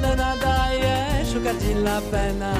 Elena 0.00 0.36
daje 0.36 1.24
szukać 1.32 1.56
la 1.84 2.00
pena. 2.00 2.59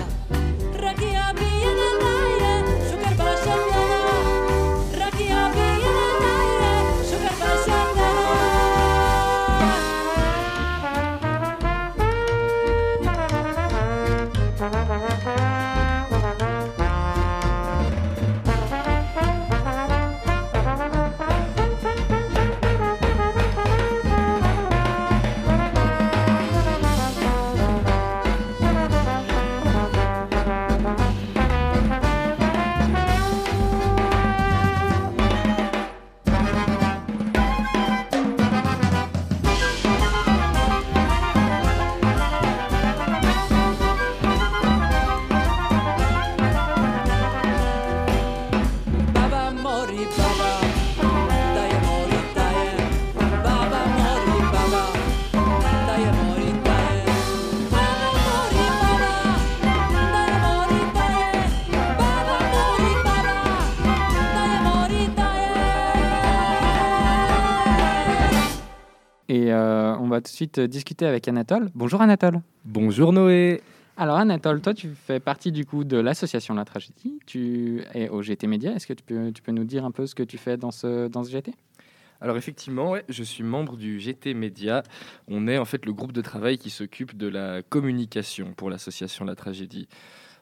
Va 70.21 70.23
tout 70.23 70.31
de 70.33 70.37
suite 70.37 70.59
euh, 70.59 70.67
discuter 70.69 71.07
avec 71.07 71.27
Anatole. 71.29 71.71
Bonjour 71.75 72.03
Anatole. 72.03 72.41
Bonjour 72.67 73.13
Noé. 73.15 73.63
Alors 73.97 74.17
Anatole, 74.17 74.61
toi 74.61 74.75
tu 74.75 74.91
fais 74.95 75.19
partie 75.19 75.51
du 75.51 75.65
coup 75.65 75.83
de 75.85 75.97
l'association 75.97 76.55
La 76.55 76.65
Tragédie. 76.67 77.19
Tu 77.27 77.81
es 77.95 78.09
au 78.11 78.21
GT 78.23 78.47
Média. 78.47 78.73
Est-ce 78.75 78.87
que 78.87 78.93
tu 78.93 79.03
peux, 79.03 79.33
tu 79.33 79.41
peux 79.43 79.53
nous 79.53 79.65
dire 79.65 79.85
un 79.87 79.91
peu 79.91 80.07
ce 80.07 80.15
que 80.15 80.23
tu 80.23 80.37
fais 80.37 80.57
dans 80.59 80.71
ce, 80.71 81.09
dans 81.09 81.25
ce 81.25 81.31
GT 81.31 81.53
Alors 82.21 82.37
effectivement, 82.37 82.91
ouais, 82.91 83.05
je 83.09 83.23
suis 83.23 83.43
membre 83.45 83.77
du 83.79 83.99
GT 83.99 84.35
Média. 84.35 84.83
On 85.29 85.49
est 85.49 85.57
en 85.59 85.65
fait 85.65 85.87
le 85.87 85.93
groupe 85.95 86.13
de 86.13 86.21
travail 86.23 86.59
qui 86.59 86.69
s'occupe 86.71 87.17
de 87.17 87.27
la 87.29 87.63
communication 87.63 88.53
pour 88.55 88.69
l'association 88.71 89.25
La 89.25 89.35
Tragédie. 89.35 89.89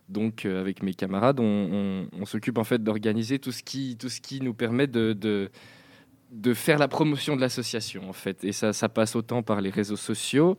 Donc 0.08 0.44
euh, 0.44 0.60
avec 0.60 0.82
mes 0.82 0.94
camarades, 0.94 1.38
on, 1.38 1.44
on- 1.44 2.08
on 2.20 2.24
s'occupe 2.24 2.58
en 2.58 2.64
fait 2.64 2.82
d'organiser 2.82 3.38
tout 3.38 3.52
ce 3.52 3.62
qui, 3.62 3.96
tout 3.96 4.08
ce 4.08 4.20
qui 4.20 4.40
nous 4.40 4.54
permet 4.54 4.86
de, 4.88 5.12
de, 5.12 5.50
de 6.30 6.54
faire 6.54 6.78
la 6.78 6.88
promotion 6.88 7.36
de 7.36 7.40
l'association 7.40 8.08
en 8.08 8.12
fait. 8.12 8.44
Et 8.44 8.52
ça, 8.52 8.72
ça 8.72 8.88
passe 8.88 9.16
autant 9.16 9.42
par 9.42 9.60
les 9.60 9.70
réseaux 9.70 9.96
sociaux 9.96 10.56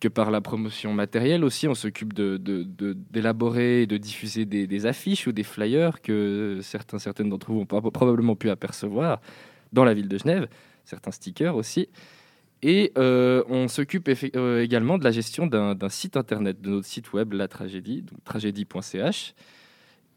que 0.00 0.08
par 0.08 0.30
la 0.32 0.40
promotion 0.40 0.92
matérielle 0.92 1.44
aussi. 1.44 1.68
On 1.68 1.74
s'occupe 1.74 2.12
de- 2.12 2.36
de- 2.36 2.64
d'élaborer 3.10 3.82
et 3.82 3.86
de 3.86 3.96
diffuser 3.98 4.44
des, 4.46 4.86
affiches 4.86 5.28
ou 5.28 5.32
des 5.32 5.44
flyers 5.44 6.02
que 6.02 6.58
certains, 6.62 6.98
certaines 6.98 7.28
d'entre 7.28 7.52
vous 7.52 7.60
ont 7.60 7.66
probablement 7.66 8.34
pu 8.34 8.50
apercevoir 8.50 9.20
dans 9.72 9.84
la 9.84 9.94
ville 9.94 10.08
de 10.08 10.18
Genève, 10.18 10.48
certains 10.84 11.12
stickers 11.12 11.54
aussi. 11.54 11.88
Et 12.64 12.92
euh, 12.98 13.42
on 13.48 13.68
s'occupe 13.68 14.08
euh, 14.36 14.62
également 14.62 14.98
de 14.98 15.04
la 15.04 15.10
gestion 15.12 15.46
d'un 15.46 15.88
site 15.88 16.16
internet, 16.16 16.60
de 16.60 16.70
notre 16.70 16.86
site 16.86 17.12
web 17.12 17.32
La 17.32 17.48
Tragédie, 17.48 18.02
donc 18.02 18.22
tragédie.ch. 18.24 19.34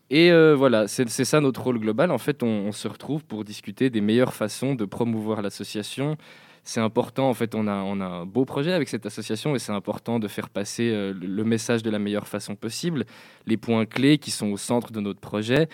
Et 0.10 0.32
euh, 0.32 0.56
voilà, 0.56 0.88
c'est 0.88 1.08
ça 1.08 1.42
notre 1.42 1.62
rôle 1.64 1.80
global. 1.80 2.12
En 2.12 2.18
fait, 2.18 2.44
on, 2.44 2.72
se 2.72 2.88
retrouve 2.88 3.26
pour 3.26 3.44
discuter 3.44 3.90
des 3.90 4.02
meilleures 4.02 4.34
façons 4.34 4.76
de 4.76 4.86
promouvoir 4.86 5.42
l'association. 5.42 6.16
C'est 6.64 6.80
important, 6.80 7.30
en 7.30 7.34
fait, 7.34 7.56
on 7.56 7.68
a, 7.68 7.72
a 7.72 7.76
un 7.76 8.26
beau 8.26 8.46
projet 8.46 8.74
avec 8.74 8.90
cette 8.90 9.06
association 9.06 9.56
et 9.56 9.60
c'est 9.60 9.72
important 9.72 10.20
de 10.20 10.28
faire 10.28 10.50
passer 10.50 10.92
euh, 10.92 11.14
le 11.14 11.44
message 11.44 11.84
de 11.84 11.90
la 11.90 12.00
meilleure 12.00 12.28
façon 12.28 12.56
possible, 12.56 13.06
les 13.46 13.58
points 13.58 13.86
clés 13.86 14.18
qui 14.18 14.32
sont 14.32 14.52
au 14.52 14.58
centre 14.58 14.92
de 14.92 15.00
notre 15.00 15.20
projet. 15.20 15.70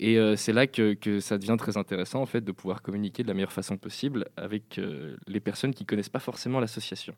Et 0.00 0.16
euh, 0.18 0.36
c'est 0.36 0.52
là 0.52 0.66
que, 0.68 0.94
que 0.94 1.18
ça 1.20 1.38
devient 1.38 1.56
très 1.58 1.76
intéressant, 1.76 2.20
en 2.20 2.26
fait, 2.26 2.40
de 2.40 2.52
pouvoir 2.52 2.82
communiquer 2.82 3.22
de 3.22 3.28
la 3.28 3.34
meilleure 3.34 3.52
façon 3.52 3.76
possible 3.76 4.26
avec 4.36 4.80
les 5.26 5.40
personnes 5.40 5.74
qui 5.74 5.84
connaissent 5.84 6.08
pas 6.08 6.20
forcément 6.20 6.60
l'association. 6.60 7.14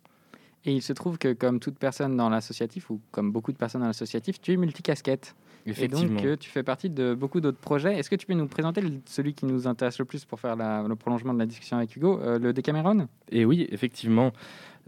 Et 0.64 0.72
il 0.72 0.82
se 0.82 0.92
trouve 0.92 1.16
que 1.16 1.32
comme 1.32 1.58
toute 1.58 1.78
personne 1.78 2.16
dans 2.16 2.28
l'associatif, 2.28 2.90
ou 2.90 3.00
comme 3.10 3.32
beaucoup 3.32 3.52
de 3.52 3.56
personnes 3.56 3.80
dans 3.80 3.86
l'associatif, 3.86 4.40
tu 4.40 4.52
es 4.52 4.56
multicasquette. 4.56 5.34
Et 5.66 5.88
donc 5.88 6.24
euh, 6.24 6.36
tu 6.36 6.48
fais 6.50 6.62
partie 6.62 6.88
de 6.90 7.14
beaucoup 7.14 7.40
d'autres 7.40 7.58
projets. 7.58 7.98
Est-ce 7.98 8.08
que 8.10 8.16
tu 8.16 8.26
peux 8.26 8.34
nous 8.34 8.46
présenter 8.46 8.82
celui 9.06 9.34
qui 9.34 9.46
nous 9.46 9.66
intéresse 9.66 9.98
le 9.98 10.04
plus 10.04 10.24
pour 10.24 10.40
faire 10.40 10.56
la- 10.56 10.84
le 10.88 10.96
prolongement 10.96 11.34
de 11.34 11.38
la 11.38 11.46
discussion 11.46 11.76
avec 11.76 11.94
Hugo, 11.94 12.18
euh, 12.22 12.38
le 12.38 12.52
Decameron? 12.52 13.08
Et 13.30 13.44
oui, 13.44 13.66
effectivement, 13.70 14.32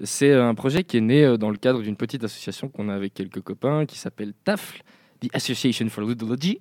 c'est 0.02 0.32
un 0.32 0.54
projet 0.54 0.82
qui 0.84 0.96
est 0.96 1.00
né 1.02 1.24
euh, 1.24 1.36
dans 1.36 1.50
le 1.50 1.56
cadre 1.58 1.82
d'une 1.82 1.96
petite 1.96 2.24
association 2.24 2.68
qu'on 2.68 2.88
a 2.88 2.94
avec 2.94 3.14
quelques 3.14 3.40
copains 3.40 3.84
qui 3.86 3.98
s'appelle 3.98 4.32
TAFL, 4.44 4.82
The 5.20 5.28
Association 5.34 5.88
for 5.88 6.04
Ludology, 6.04 6.60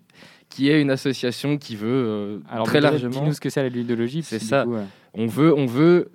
qui 0.50 0.70
est 0.70 0.82
une 0.82 0.92
association 0.92 1.58
qui 1.58 1.76
veut 1.76 1.88
euh, 1.90 2.40
Alors 2.50 2.66
très 2.66 2.82
largement. 2.82 3.10
Dis-nous 3.22 3.34
ce 3.34 3.40
que 3.42 3.50
c'est 3.50 3.64
la 3.64 3.70
ludologie. 3.70 4.22
C'est 4.24 4.38
ça. 4.40 4.66
coup, 4.66 4.76
euh, 4.76 4.84
On 5.14 5.26
veut, 5.26 5.54
on 5.56 5.66
veut 5.66 6.12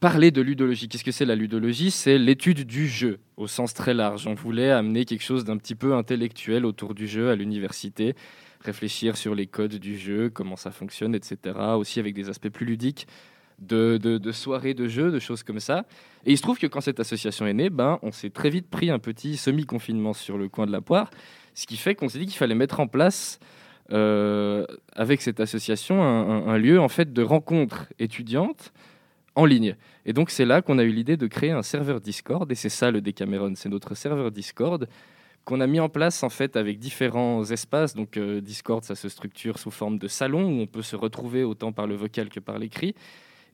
parler 0.00 0.30
de 0.30 0.40
ludologie. 0.42 0.88
Qu'est-ce 0.88 1.04
que 1.04 1.12
c'est 1.12 1.24
la 1.24 1.34
ludologie? 1.34 1.90
C'est 1.90 2.18
l'étude 2.18 2.66
du 2.66 2.86
jeu 2.88 3.18
au 3.36 3.46
sens 3.46 3.74
très 3.74 3.94
large. 3.94 4.26
On 4.26 4.34
voulait 4.34 4.70
amener 4.70 5.04
quelque 5.04 5.22
chose 5.24 5.44
d'un 5.44 5.56
petit 5.56 5.74
peu 5.74 5.94
intellectuel 5.94 6.64
autour 6.64 6.94
du 6.94 7.06
jeu 7.06 7.30
à 7.30 7.36
l'université, 7.36 8.14
réfléchir 8.60 9.16
sur 9.16 9.34
les 9.34 9.46
codes 9.46 9.76
du 9.76 9.98
jeu, 9.98 10.30
comment 10.30 10.56
ça 10.56 10.70
fonctionne, 10.70 11.14
etc. 11.14 11.56
Aussi 11.76 12.00
avec 12.00 12.14
des 12.14 12.28
aspects 12.28 12.48
plus 12.48 12.66
ludiques 12.66 13.06
de, 13.58 14.20
soirées 14.32 14.74
de 14.74 14.86
jeux, 14.88 15.10
de 15.10 15.18
choses 15.18 15.42
comme 15.42 15.60
ça. 15.60 15.86
Et 16.24 16.32
il 16.32 16.36
se 16.36 16.42
trouve 16.42 16.58
que 16.58 16.66
quand 16.66 16.80
cette 16.80 17.00
association 17.00 17.46
est 17.46 17.54
née, 17.54 17.70
ben, 17.70 17.98
on 18.02 18.12
s'est 18.12 18.30
très 18.30 18.50
vite 18.50 18.68
pris 18.68 18.90
un 18.90 18.98
petit 18.98 19.36
semi-confinement 19.36 20.12
sur 20.12 20.36
le 20.36 20.48
coin 20.48 20.66
de 20.66 20.72
la 20.72 20.80
poire, 20.80 21.10
ce 21.54 21.66
qui 21.66 21.76
fait 21.76 21.94
qu'on 21.94 22.08
s'est 22.08 22.18
dit 22.18 22.26
qu'il 22.26 22.36
fallait 22.36 22.54
mettre 22.54 22.80
en 22.80 22.86
place 22.86 23.38
euh, 23.92 24.66
avec 24.94 25.22
cette 25.22 25.40
association 25.40 26.02
un, 26.02 26.48
un- 26.48 26.58
lieu 26.58 26.80
en 26.80 26.88
fait 26.88 27.12
de 27.12 27.22
rencontres 27.22 27.86
étudiantes 27.98 28.72
en 29.36 29.44
ligne. 29.44 29.76
Et 30.04 30.12
donc 30.12 30.30
c'est 30.30 30.44
là 30.44 30.62
qu'on 30.62 30.78
a 30.78 30.82
eu 30.82 30.90
l'idée 30.90 31.16
de 31.16 31.28
créer 31.28 31.52
un 31.52 31.62
serveur 31.62 32.00
Discord, 32.00 32.50
et 32.50 32.56
c'est 32.56 32.70
ça 32.70 32.90
le 32.90 33.00
Decameron, 33.00 33.52
c'est 33.54 33.68
notre 33.68 33.94
serveur 33.94 34.32
Discord 34.32 34.88
qu'on 35.44 35.60
a 35.60 35.68
mis 35.68 35.78
en 35.78 35.88
place 35.88 36.24
en 36.24 36.28
fait 36.28 36.56
avec 36.56 36.80
différents 36.80 37.44
espaces. 37.44 37.94
Donc 37.94 38.16
euh, 38.16 38.40
Discord, 38.40 38.82
ça 38.82 38.96
se 38.96 39.08
structure 39.08 39.58
sous 39.60 39.70
forme 39.70 39.96
de 39.96 40.08
salon 40.08 40.44
où 40.44 40.60
on 40.60 40.66
peut 40.66 40.82
se 40.82 40.96
retrouver 40.96 41.44
autant 41.44 41.70
par 41.70 41.86
le 41.86 41.94
vocal 41.94 42.28
que 42.30 42.40
par 42.40 42.58
l'écrit. 42.58 42.96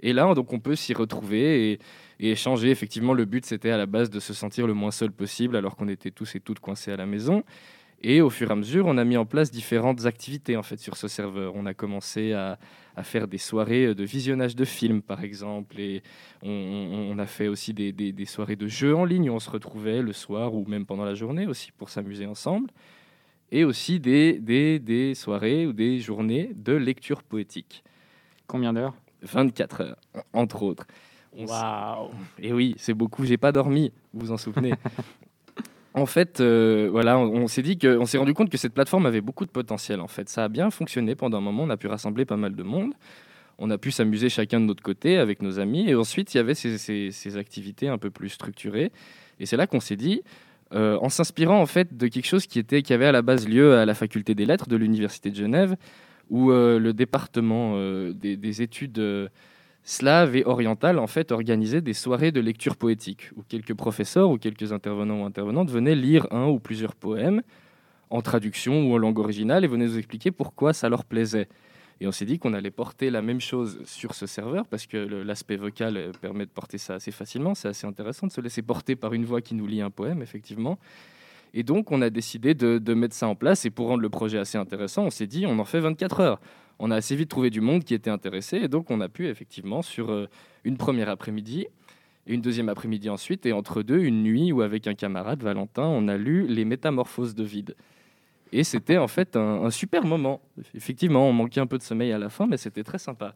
Et 0.01 0.15
là, 0.15 0.33
donc 0.35 0.53
on 0.55 0.59
peut 0.59 0.75
s'y 0.75 0.95
retrouver 0.95 1.73
et, 1.73 1.79
et 2.19 2.31
échanger. 2.31 2.71
Effectivement, 2.71 3.13
le 3.13 3.27
but 3.27 3.45
c'était 3.45 3.71
à 3.71 3.77
la 3.77 3.85
base 3.87 4.09
de 4.09 4.21
se 4.21 4.33
sentir 4.33 4.67
le 4.67 4.73
moins 4.73 4.91
seul 4.91 5.13
possible 5.13 5.55
alors 5.55 5.77
qu'on 5.77 5.89
était 5.89 6.11
tous 6.11 6.35
et 6.35 6.41
toutes 6.41 6.61
coincés 6.61 6.93
à 6.93 6.97
la 6.97 7.07
maison. 7.07 7.45
Et 8.05 8.21
au 8.21 8.31
fur 8.31 8.49
et 8.51 8.53
à 8.53 8.57
mesure, 8.57 8.87
on 8.87 8.99
a 8.99 9.05
mis 9.05 9.17
en 9.17 9.25
place 9.27 9.51
différentes 9.53 10.07
activités 10.07 10.57
en 10.57 10.63
fait 10.65 10.79
sur 10.81 10.97
ce 10.97 11.07
serveur. 11.07 11.55
On 11.55 11.67
a 11.67 11.75
commencé 11.75 12.33
à, 12.33 12.59
à 12.97 13.05
faire 13.05 13.29
des 13.29 13.39
soirées 13.39 13.95
de 13.95 14.03
visionnage 14.05 14.57
de 14.57 14.65
films, 14.65 15.03
par 15.03 15.23
exemple, 15.23 15.79
et 15.79 16.03
on, 16.43 16.51
on- 16.51 17.13
on 17.13 17.19
a 17.19 17.27
fait 17.27 17.47
aussi 17.47 17.73
des, 17.73 17.93
des- 17.93 18.13
des 18.13 18.25
soirées 18.27 18.57
de 18.57 18.67
jeux 18.67 18.97
en 18.97 19.05
ligne 19.05 19.31
où 19.31 19.35
on 19.35 19.39
se 19.39 19.49
retrouvait 19.51 20.03
le 20.03 20.13
soir 20.13 20.53
ou 20.55 20.65
même 20.67 20.85
pendant 20.85 21.05
la 21.05 21.15
journée 21.15 21.47
aussi 21.47 21.71
pour 21.71 21.91
s'amuser 21.91 22.27
ensemble, 22.27 22.71
et 23.53 23.63
aussi 23.65 24.01
des, 24.01 24.39
des, 24.41 24.81
des 24.81 25.15
soirées 25.15 25.67
ou 25.67 25.73
des 25.73 26.01
journées 26.01 26.51
de 26.57 26.73
lecture 26.73 27.23
poétique. 27.23 27.85
Combien 28.49 28.73
d'heures? 28.73 28.95
24 29.23 29.81
heures, 29.83 30.01
entre 30.33 30.63
autres. 30.65 30.87
Waouh 31.35 32.11
et 32.41 32.53
oui, 32.53 32.75
c'est 32.79 32.95
beaucoup. 32.95 33.25
J'ai 33.25 33.37
pas 33.39 33.53
dormi. 33.53 33.93
Vous 34.13 34.27
vous 34.27 34.33
en 34.33 34.37
souvenez 34.37 34.75
En 35.95 36.07
fait, 36.07 36.41
euh, 36.41 36.89
voilà, 36.91 37.19
on, 37.19 37.49
s'est 37.49 37.61
dit 37.61 37.77
que, 37.77 37.99
on 37.99 38.07
s'est 38.07 38.17
rendu 38.17 38.33
compte 38.33 38.49
que 38.49 38.57
cette 38.57 38.73
plateforme 38.73 39.05
avait 39.05 39.21
beaucoup 39.21 39.45
de 39.45 39.51
potentiel. 39.51 40.01
En 40.01 40.09
fait, 40.09 40.29
ça 40.29 40.45
a 40.45 40.49
bien 40.49 40.71
fonctionné 40.71 41.15
pendant 41.15 41.39
un 41.39 41.43
moment. 41.43 41.65
On 41.65 41.71
a 41.71 41.77
pu 41.77 41.87
rassembler 41.87 42.25
pas 42.25 42.39
mal 42.39 42.55
de 42.55 42.63
monde. 42.63 42.95
On 43.59 43.71
a 43.71 43.77
pu 43.77 43.91
s'amuser 43.91 44.31
chacun 44.31 44.59
de 44.59 44.65
notre 44.65 44.83
côté 44.83 45.19
avec 45.19 45.43
nos 45.43 45.59
amis. 45.59 45.91
Et 45.91 45.95
ensuite, 45.95 46.33
il 46.33 46.39
y 46.39 46.41
avait 46.41 46.55
ces, 46.55 47.37
activités 47.37 47.89
un 47.89 47.99
peu 47.99 48.11
plus 48.11 48.31
structurées. 48.31 48.91
Et 49.39 49.45
c'est 49.45 49.59
là 49.59 49.67
qu'on 49.67 49.81
s'est 49.81 49.97
dit, 49.97 50.23
euh, 50.73 50.97
en 51.03 51.11
s'inspirant 51.11 51.61
en 51.61 51.67
fait 51.67 51.95
de 51.95 52.07
quelque 52.07 52.27
chose 52.27 52.47
qui 52.47 52.59
était, 52.59 52.81
qui 52.81 52.95
avait 52.95 53.07
à 53.07 53.13
la 53.13 53.21
base 53.21 53.47
lieu 53.47 53.77
à 53.77 53.85
la 53.85 53.95
faculté 53.95 54.35
des 54.35 54.47
lettres 54.47 54.69
de 54.69 54.77
l'université 54.77 55.31
de 55.31 55.37
Genève, 55.37 55.77
où 56.31 56.53
euh, 56.53 56.79
le 56.79 56.95
département 56.95 57.77
des, 58.13 58.39
des 58.39 58.63
études 58.63 59.29
slaves 59.85 60.37
et 60.37 60.45
orientales 60.45 60.99
en 60.99 61.07
fait 61.07 61.33
organisait 61.33 61.81
des 61.81 61.93
soirées 61.93 62.33
de 62.33 62.41
lecture 62.41 62.77
poétique 62.77 63.31
où 63.37 63.43
quelques 63.49 63.75
professeurs 63.75 64.31
ou 64.31 64.39
quelques 64.39 64.73
intervenants 64.73 65.23
ou 65.23 65.25
intervenantes 65.25 65.71
venaient 65.71 65.95
lire 65.95 66.27
un 66.31 66.47
ou 66.47 66.59
plusieurs 66.59 66.95
poèmes 66.95 67.43
en 68.11 68.23
traduction 68.23 68.85
ou 68.85 68.95
en 68.95 68.99
langue 68.99 69.19
originale 69.19 69.65
et 69.65 69.67
venaient 69.67 69.87
nous 69.87 69.99
expliquer 69.99 70.31
pourquoi 70.31 70.73
ça 70.73 70.89
leur 70.89 71.05
plaisait. 71.05 71.49
Et 72.01 72.07
on 72.07 72.13
s'est 72.13 72.25
dit 72.25 72.39
qu'on 72.39 72.53
allait 72.53 72.71
porter 72.71 73.11
la 73.11 73.23
même 73.23 73.41
chose 73.41 73.81
sur 73.85 74.15
ce 74.15 74.27
serveur 74.27 74.67
parce 74.67 74.87
que 74.87 74.97
l'aspect 74.97 75.57
vocal 75.57 75.97
euh, 75.97 76.13
permet 76.21 76.45
de 76.45 76.51
porter 76.51 76.77
ça 76.77 76.95
assez 76.95 77.13
facilement. 77.13 77.55
C'est 77.55 77.69
assez 77.69 77.87
intéressant 77.87 78.27
de 78.27 78.33
se 78.33 78.41
laisser 78.41 78.61
porter 78.61 78.97
par 78.97 79.13
une 79.15 79.25
voix 79.25 79.41
qui 79.41 79.55
nous 79.55 79.67
lit 79.67 79.81
un 79.81 79.91
poème, 79.91 80.21
effectivement. 80.21 80.79
Et 81.55 81.63
donc, 81.63 81.93
on 81.93 82.03
a 82.03 82.11
décidé 82.11 82.55
de, 82.55 82.79
de 82.79 82.95
mettre 82.95 83.15
ça 83.15 83.29
en 83.29 83.37
place. 83.37 83.65
Et 83.67 83.71
pour 83.71 83.87
rendre 83.87 84.03
le 84.03 84.09
projet 84.09 84.39
assez 84.39 84.59
intéressant, 84.59 85.05
on 85.05 85.11
s'est 85.11 85.29
dit, 85.29 85.47
on 85.47 85.59
en 85.59 85.65
fait 85.65 85.79
24 85.79 86.21
heures. 86.21 86.41
On 86.79 86.91
a 86.91 86.97
assez 86.97 87.15
vite 87.17 87.29
trouvé 87.29 87.51
du 87.51 87.61
monde 87.61 87.85
qui 87.85 87.95
était 87.95 88.11
intéressé. 88.11 88.57
Et 88.59 88.69
donc, 88.69 88.91
on 88.91 89.01
a 89.01 89.09
pu 89.09 89.29
effectivement, 89.29 89.83
sur 89.83 90.11
euh, 90.11 90.29
une 90.65 90.77
première 90.77 91.09
après-midi, 91.09 91.67
et 92.27 92.35
une 92.35 92.41
deuxième 92.41 92.69
après-midi 92.69 93.09
ensuite, 93.11 93.47
et 93.47 93.53
entre 93.53 93.83
deux, 93.83 93.99
une 93.99 94.23
nuit 94.23 94.53
où, 94.53 94.63
avec 94.63 94.87
un 94.87 94.95
camarade, 94.95 95.43
Valentin, 95.43 95.85
on 95.85 96.07
a 96.09 96.17
lu 96.17 96.47
Les 96.47 96.65
Métamorphoses 96.65 97.35
de 97.35 97.45
vide. 97.45 97.75
Et 98.53 98.65
c'était 98.65 98.99
en 98.99 99.09
fait 99.09 99.35
un, 99.37 99.65
un 99.65 99.71
super 99.71 100.05
moment. 100.05 100.41
Effectivement, 100.75 101.29
on 101.29 101.33
manquait 101.33 101.61
un 101.61 101.67
peu 101.67 101.79
de 101.79 101.83
sommeil 101.83 102.13
à 102.13 102.19
la 102.19 102.29
fin, 102.29 102.47
mais 102.47 102.59
c'était 102.59 102.85
très 102.85 102.99
sympa. 102.99 103.35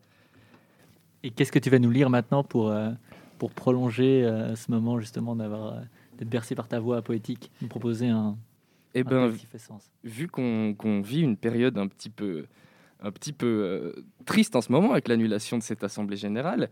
Et 1.23 1.31
qu'est-ce 1.31 1.51
que 1.51 1.59
tu 1.59 1.71
vas 1.71 1.79
nous 1.79 1.91
lire 1.91 2.11
maintenant 2.11 2.45
pour, 2.45 2.69
euh, 2.71 2.91
pour 3.39 3.51
prolonger 3.51 4.25
euh, 4.25 4.55
ce 4.55 4.71
moment 4.71 5.01
justement 5.01 5.35
d'avoir 5.35 5.73
euh, 5.73 5.81
d'être 6.19 6.29
bercé 6.29 6.55
par 6.55 6.69
ta 6.69 6.79
voix 6.79 7.03
poétique, 7.03 7.51
nous 7.63 7.69
proposer 7.69 8.09
un, 8.09 8.37
Eh 8.95 9.01
un 9.01 9.05
ben, 9.05 9.27
texte 9.29 9.41
qui 9.41 9.47
fait 9.47 9.59
sens? 9.59 9.91
vu 10.05 10.29
qu'on 10.29 10.75
qu'on 10.75 11.01
vit 11.01 11.23
une 11.23 11.37
période 11.37 11.77
un 11.79 11.89
petit 11.89 12.11
peu, 12.11 12.47
un 13.01 13.11
petit 13.11 13.33
peu 13.33 13.47
euh, 13.47 14.05
triste 14.25 14.57
en 14.57 14.61
ce 14.61 14.73
moment 14.73 14.93
avec 14.93 15.09
l'annulation 15.09 15.59
de 15.59 15.63
cette 15.63 15.85
assemblée 15.85 16.17
générale, 16.17 16.71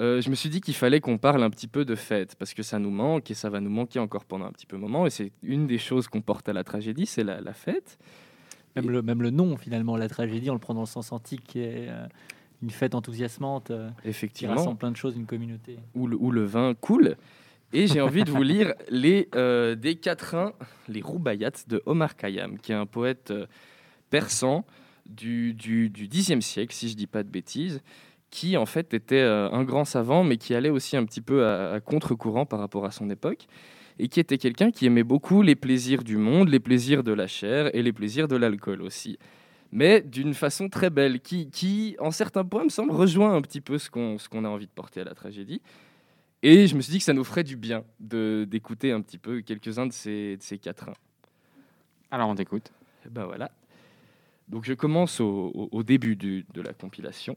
euh, 0.00 0.20
je 0.20 0.30
me 0.30 0.34
suis 0.36 0.48
dit 0.48 0.60
qu'il 0.60 0.74
fallait 0.74 1.00
qu'on 1.00 1.18
parle 1.18 1.42
un 1.42 1.50
petit 1.50 1.66
peu 1.66 1.84
de 1.84 1.96
fête 1.96 2.36
parce 2.36 2.54
que 2.54 2.62
ça 2.62 2.78
nous 2.78 2.90
manque 2.90 3.30
et 3.30 3.34
ça 3.34 3.50
va 3.50 3.60
nous 3.60 3.70
manquer 3.70 3.98
encore 3.98 4.24
pendant 4.24 4.46
un 4.46 4.52
petit 4.52 4.66
peu 4.66 4.76
moment. 4.76 5.06
Et 5.06 5.10
c'est 5.10 5.32
une 5.42 5.66
des 5.66 5.78
choses 5.78 6.06
qu'on 6.06 6.20
porte 6.20 6.48
à 6.48 6.52
la 6.52 6.62
tragédie, 6.62 7.06
c'est 7.06 7.24
la, 7.24 7.40
la 7.40 7.52
fête. 7.52 7.98
Même 8.76 8.90
le, 8.90 9.02
même 9.02 9.22
le 9.22 9.30
nom 9.30 9.56
finalement, 9.56 9.96
la 9.96 10.08
tragédie, 10.08 10.50
on 10.50 10.54
le 10.54 10.60
prend 10.60 10.74
dans 10.74 10.82
le 10.82 10.86
sens 10.86 11.10
antique, 11.10 11.42
qui 11.42 11.60
est 11.60 11.88
euh, 11.88 12.06
une 12.62 12.70
fête 12.70 12.94
enthousiasmante 12.94 13.72
qui 14.02 14.08
Effectivement, 14.08 14.54
rassemble 14.54 14.78
plein 14.78 14.92
de 14.92 14.96
choses, 14.96 15.16
une 15.16 15.26
communauté. 15.26 15.78
où 15.96 16.06
le, 16.06 16.16
où 16.16 16.30
le 16.30 16.44
vin 16.44 16.74
coule. 16.74 17.16
Et 17.72 17.86
j'ai 17.86 18.00
envie 18.00 18.24
de 18.24 18.30
vous 18.30 18.42
lire 18.42 18.74
les 18.88 19.28
euh, 19.34 19.74
des 19.74 19.96
quatrains, 19.96 20.52
les 20.86 21.02
Roubayats 21.02 21.50
de 21.66 21.82
Omar 21.86 22.16
Khayyam, 22.16 22.58
qui 22.58 22.72
est 22.72 22.76
un 22.76 22.86
poète 22.86 23.32
persan 24.10 24.64
du, 25.08 25.54
du, 25.54 25.90
du 25.90 26.08
Xe 26.08 26.38
siècle, 26.40 26.74
si 26.74 26.88
je 26.88 26.96
dis 26.96 27.06
pas 27.06 27.22
de 27.22 27.28
bêtises, 27.28 27.80
qui 28.30 28.56
en 28.56 28.66
fait 28.66 28.92
était 28.94 29.16
euh, 29.16 29.50
un 29.50 29.64
grand 29.64 29.84
savant, 29.84 30.22
mais 30.22 30.36
qui 30.36 30.54
allait 30.54 30.70
aussi 30.70 30.96
un 30.96 31.04
petit 31.04 31.20
peu 31.20 31.46
à, 31.46 31.72
à 31.72 31.80
contre-courant 31.80 32.46
par 32.46 32.58
rapport 32.58 32.84
à 32.84 32.90
son 32.90 33.08
époque, 33.10 33.46
et 33.98 34.08
qui 34.08 34.20
était 34.20 34.38
quelqu'un 34.38 34.70
qui 34.70 34.86
aimait 34.86 35.02
beaucoup 35.02 35.42
les 35.42 35.56
plaisirs 35.56 36.04
du 36.04 36.16
monde, 36.16 36.48
les 36.48 36.60
plaisirs 36.60 37.02
de 37.02 37.12
la 37.12 37.26
chair 37.26 37.74
et 37.74 37.82
les 37.82 37.92
plaisirs 37.92 38.28
de 38.28 38.36
l'alcool 38.36 38.82
aussi. 38.82 39.18
Mais 39.72 40.00
d'une 40.00 40.34
façon 40.34 40.68
très 40.68 40.88
belle, 40.88 41.20
qui, 41.20 41.50
qui, 41.50 41.96
en 41.98 42.10
certains 42.10 42.44
points, 42.44 42.64
me 42.64 42.68
semble 42.70 42.92
rejoint 42.92 43.34
un 43.34 43.42
petit 43.42 43.60
peu 43.60 43.76
ce 43.78 43.90
qu'on 43.90 44.44
a 44.44 44.48
envie 44.48 44.66
de 44.66 44.72
porter 44.72 45.00
à 45.00 45.04
la 45.04 45.14
tragédie. 45.14 45.60
Et 46.42 46.68
je 46.68 46.76
me 46.76 46.80
suis 46.80 46.92
dit 46.92 46.98
que 46.98 47.04
ça 47.04 47.12
nous 47.12 47.24
ferait 47.24 47.44
du 47.44 47.56
bien 47.56 47.84
d'écouter 47.98 48.92
un 48.92 49.00
petit 49.00 49.18
peu 49.18 49.40
quelques-uns 49.40 49.86
de 49.86 49.92
ces, 49.92 50.36
de 50.36 50.42
ces 50.42 50.58
quatrains. 50.58 50.94
Alors 52.10 52.28
on 52.28 52.34
t'écoute. 52.34 52.72
Ben 53.10 53.24
voilà. 53.24 53.50
Donc 54.48 54.64
je 54.64 54.72
commence 54.72 55.20
au, 55.20 55.82
début 55.84 56.16
de 56.16 56.62
la 56.62 56.72
compilation. 56.72 57.36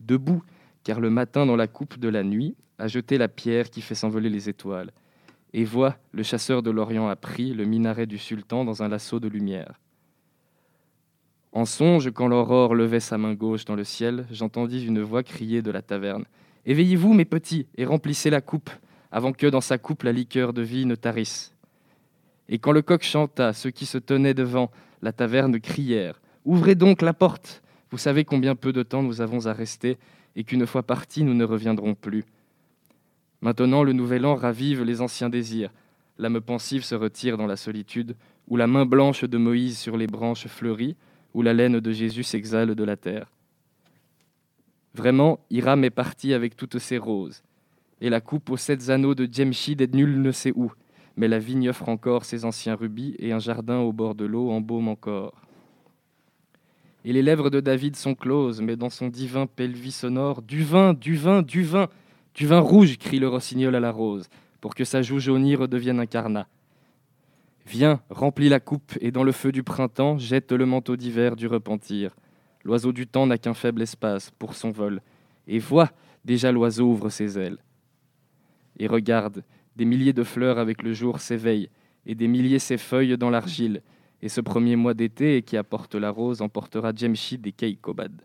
Debout, 0.00 0.42
car 0.84 1.00
le 1.00 1.10
matin 1.10 1.46
dans 1.46 1.56
la 1.56 1.66
coupe 1.66 1.98
de 1.98 2.08
la 2.08 2.22
nuit 2.22 2.56
a 2.78 2.88
jeté 2.88 3.18
la 3.18 3.28
pierre 3.28 3.70
qui 3.70 3.80
fait 3.80 3.94
s'envoler 3.94 4.28
les 4.28 4.48
étoiles. 4.48 4.90
Et 5.52 5.64
vois, 5.64 5.96
le 6.12 6.22
chasseur 6.22 6.62
de 6.62 6.70
l'Orient 6.70 7.08
a 7.08 7.16
pris 7.16 7.52
le 7.52 7.64
minaret 7.64 8.06
du 8.06 8.18
sultan 8.18 8.64
dans 8.64 8.82
un 8.82 8.88
lasso 8.88 9.20
de 9.20 9.28
lumière. 9.28 9.78
En 11.52 11.66
songe, 11.66 12.10
quand 12.10 12.28
l'aurore 12.28 12.74
levait 12.74 13.00
sa 13.00 13.18
main 13.18 13.34
gauche 13.34 13.66
dans 13.66 13.74
le 13.74 13.84
ciel, 13.84 14.26
j'entendis 14.30 14.86
une 14.86 15.02
voix 15.02 15.22
crier 15.22 15.60
de 15.60 15.70
la 15.70 15.82
taverne. 15.82 16.24
Éveillez-vous, 16.64 17.12
mes 17.12 17.26
petits, 17.26 17.66
et 17.76 17.84
remplissez 17.84 18.30
la 18.30 18.40
coupe, 18.40 18.70
avant 19.10 19.32
que 19.32 19.46
dans 19.46 19.60
sa 19.60 19.76
coupe 19.76 20.04
la 20.04 20.12
liqueur 20.12 20.54
de 20.54 20.62
vie 20.62 20.86
ne 20.86 20.94
tarisse. 20.94 21.54
Et 22.48 22.58
quand 22.58 22.72
le 22.72 22.80
coq 22.80 23.02
chanta, 23.02 23.52
ceux 23.52 23.70
qui 23.70 23.84
se 23.84 23.98
tenaient 23.98 24.34
devant 24.34 24.70
la 25.02 25.12
taverne 25.12 25.60
crièrent 25.60 26.20
Ouvrez 26.44 26.74
donc 26.74 27.02
la 27.02 27.12
porte 27.12 27.62
Vous 27.90 27.98
savez 27.98 28.24
combien 28.24 28.54
peu 28.54 28.72
de 28.72 28.82
temps 28.82 29.02
nous 29.02 29.20
avons 29.20 29.46
à 29.46 29.52
rester, 29.52 29.98
et 30.34 30.44
qu'une 30.44 30.66
fois 30.66 30.82
partis, 30.82 31.24
nous 31.24 31.34
ne 31.34 31.44
reviendrons 31.44 31.94
plus. 31.94 32.24
Maintenant, 33.42 33.82
le 33.82 33.92
nouvel 33.92 34.24
an 34.24 34.34
ravive 34.34 34.82
les 34.82 35.00
anciens 35.00 35.28
désirs. 35.28 35.70
L'âme 36.18 36.40
pensive 36.40 36.84
se 36.84 36.94
retire 36.94 37.36
dans 37.36 37.46
la 37.46 37.56
solitude, 37.56 38.16
où 38.48 38.56
la 38.56 38.66
main 38.66 38.86
blanche 38.86 39.24
de 39.24 39.38
Moïse 39.38 39.78
sur 39.78 39.96
les 39.96 40.06
branches 40.06 40.46
fleurit, 40.46 40.96
où 41.34 41.42
la 41.42 41.52
laine 41.52 41.80
de 41.80 41.92
Jésus 41.92 42.22
s'exhale 42.22 42.74
de 42.74 42.84
la 42.84 42.96
terre. 42.96 43.30
Vraiment, 44.94 45.40
Hiram 45.50 45.84
est 45.84 45.90
parti 45.90 46.34
avec 46.34 46.56
toutes 46.56 46.78
ses 46.78 46.98
roses, 46.98 47.42
et 48.00 48.10
la 48.10 48.20
coupe 48.20 48.50
aux 48.50 48.56
sept 48.56 48.90
anneaux 48.90 49.14
de 49.14 49.28
Djemshid 49.30 49.80
est 49.80 49.94
nul 49.94 50.20
ne 50.20 50.32
sait 50.32 50.52
où 50.54 50.72
mais 51.16 51.28
la 51.28 51.38
vigne 51.38 51.68
offre 51.68 51.88
encore 51.88 52.24
ses 52.24 52.44
anciens 52.44 52.74
rubis, 52.74 53.14
et 53.18 53.32
un 53.32 53.38
jardin 53.38 53.78
au 53.78 53.92
bord 53.92 54.14
de 54.14 54.24
l'eau 54.24 54.50
embaume 54.50 54.88
encore. 54.88 55.42
Et 57.04 57.12
les 57.12 57.22
lèvres 57.22 57.50
de 57.50 57.60
David 57.60 57.96
sont 57.96 58.14
closes, 58.14 58.60
mais 58.60 58.76
dans 58.76 58.90
son 58.90 59.08
divin 59.08 59.46
pelvis 59.46 59.92
sonore, 59.92 60.42
du 60.42 60.62
vin, 60.62 60.94
du 60.94 61.16
vin, 61.16 61.42
du 61.42 61.62
vin, 61.62 61.88
du 62.34 62.46
vin 62.46 62.60
rouge, 62.60 62.96
crie 62.98 63.18
le 63.18 63.28
rossignol 63.28 63.74
à 63.74 63.80
la 63.80 63.90
rose, 63.90 64.28
pour 64.60 64.74
que 64.74 64.84
sa 64.84 65.02
joue 65.02 65.18
jaunie 65.18 65.56
redevienne 65.56 65.98
un 66.00 66.06
carnat. 66.06 66.46
Viens, 67.66 68.00
remplis 68.10 68.48
la 68.48 68.60
coupe, 68.60 68.92
et 69.00 69.10
dans 69.10 69.24
le 69.24 69.32
feu 69.32 69.52
du 69.52 69.62
printemps, 69.62 70.18
jette 70.18 70.52
le 70.52 70.66
manteau 70.66 70.96
d'hiver 70.96 71.36
du 71.36 71.46
repentir. 71.46 72.14
L'oiseau 72.64 72.92
du 72.92 73.06
temps 73.06 73.26
n'a 73.26 73.38
qu'un 73.38 73.54
faible 73.54 73.82
espace 73.82 74.30
pour 74.38 74.54
son 74.54 74.70
vol, 74.70 75.00
et 75.48 75.58
vois, 75.58 75.90
déjà 76.24 76.52
l'oiseau 76.52 76.86
ouvre 76.86 77.10
ses 77.10 77.38
ailes. 77.38 77.58
Et 78.78 78.86
regarde, 78.86 79.42
des 79.76 79.84
milliers 79.84 80.12
de 80.12 80.22
fleurs 80.22 80.58
avec 80.58 80.82
le 80.82 80.92
jour 80.92 81.20
s'éveillent, 81.20 81.70
et 82.06 82.14
des 82.14 82.28
milliers 82.28 82.58
s'effeuillent 82.58 83.16
dans 83.16 83.30
l'argile, 83.30 83.82
et 84.20 84.28
ce 84.28 84.40
premier 84.40 84.76
mois 84.76 84.94
d'été 84.94 85.42
qui 85.42 85.56
apporte 85.56 85.94
la 85.94 86.10
rose 86.10 86.42
emportera 86.42 86.92
Djemshid 86.94 87.46
et 87.46 87.52
Keikobad. 87.52 88.22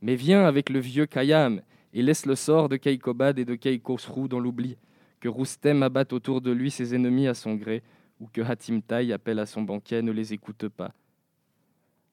Mais 0.00 0.14
viens 0.14 0.44
avec 0.44 0.70
le 0.70 0.78
vieux 0.78 1.06
Khayyam, 1.06 1.60
et 1.92 2.02
laisse 2.02 2.26
le 2.26 2.34
sort 2.34 2.68
de 2.68 2.76
Keikobad 2.76 3.38
et 3.38 3.44
de 3.44 3.54
Keikosrou 3.54 4.28
dans 4.28 4.40
l'oubli, 4.40 4.76
que 5.20 5.28
Roustem 5.28 5.82
abatte 5.82 6.12
autour 6.12 6.40
de 6.40 6.50
lui 6.50 6.70
ses 6.70 6.94
ennemis 6.94 7.26
à 7.26 7.34
son 7.34 7.54
gré, 7.54 7.82
ou 8.20 8.28
que 8.32 8.40
Hatim 8.40 8.80
Taï 8.80 9.12
appelle 9.12 9.38
à 9.38 9.46
son 9.46 9.62
banquet 9.62 10.02
ne 10.02 10.12
les 10.12 10.32
écoute 10.32 10.68
pas. 10.68 10.92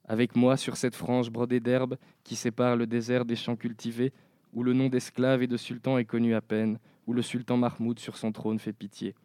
Avec 0.07 0.35
moi 0.35 0.55
sur 0.55 0.77
cette 0.77 0.95
frange 0.95 1.31
brodée 1.31 1.59
d'herbe 1.59 1.97
qui 2.23 2.35
sépare 2.35 2.75
le 2.75 2.87
désert 2.87 3.25
des 3.25 3.35
champs 3.35 3.55
cultivés, 3.55 4.13
où 4.53 4.63
le 4.63 4.73
nom 4.73 4.87
d'esclave 4.87 5.43
et 5.43 5.47
de 5.47 5.57
sultan 5.57 5.97
est 5.97 6.05
connu 6.05 6.33
à 6.35 6.41
peine, 6.41 6.79
où 7.07 7.13
le 7.13 7.21
sultan 7.21 7.57
Mahmoud 7.57 7.99
sur 7.99 8.17
son 8.17 8.31
trône 8.31 8.59
fait 8.59 8.73
pitié. 8.73 9.15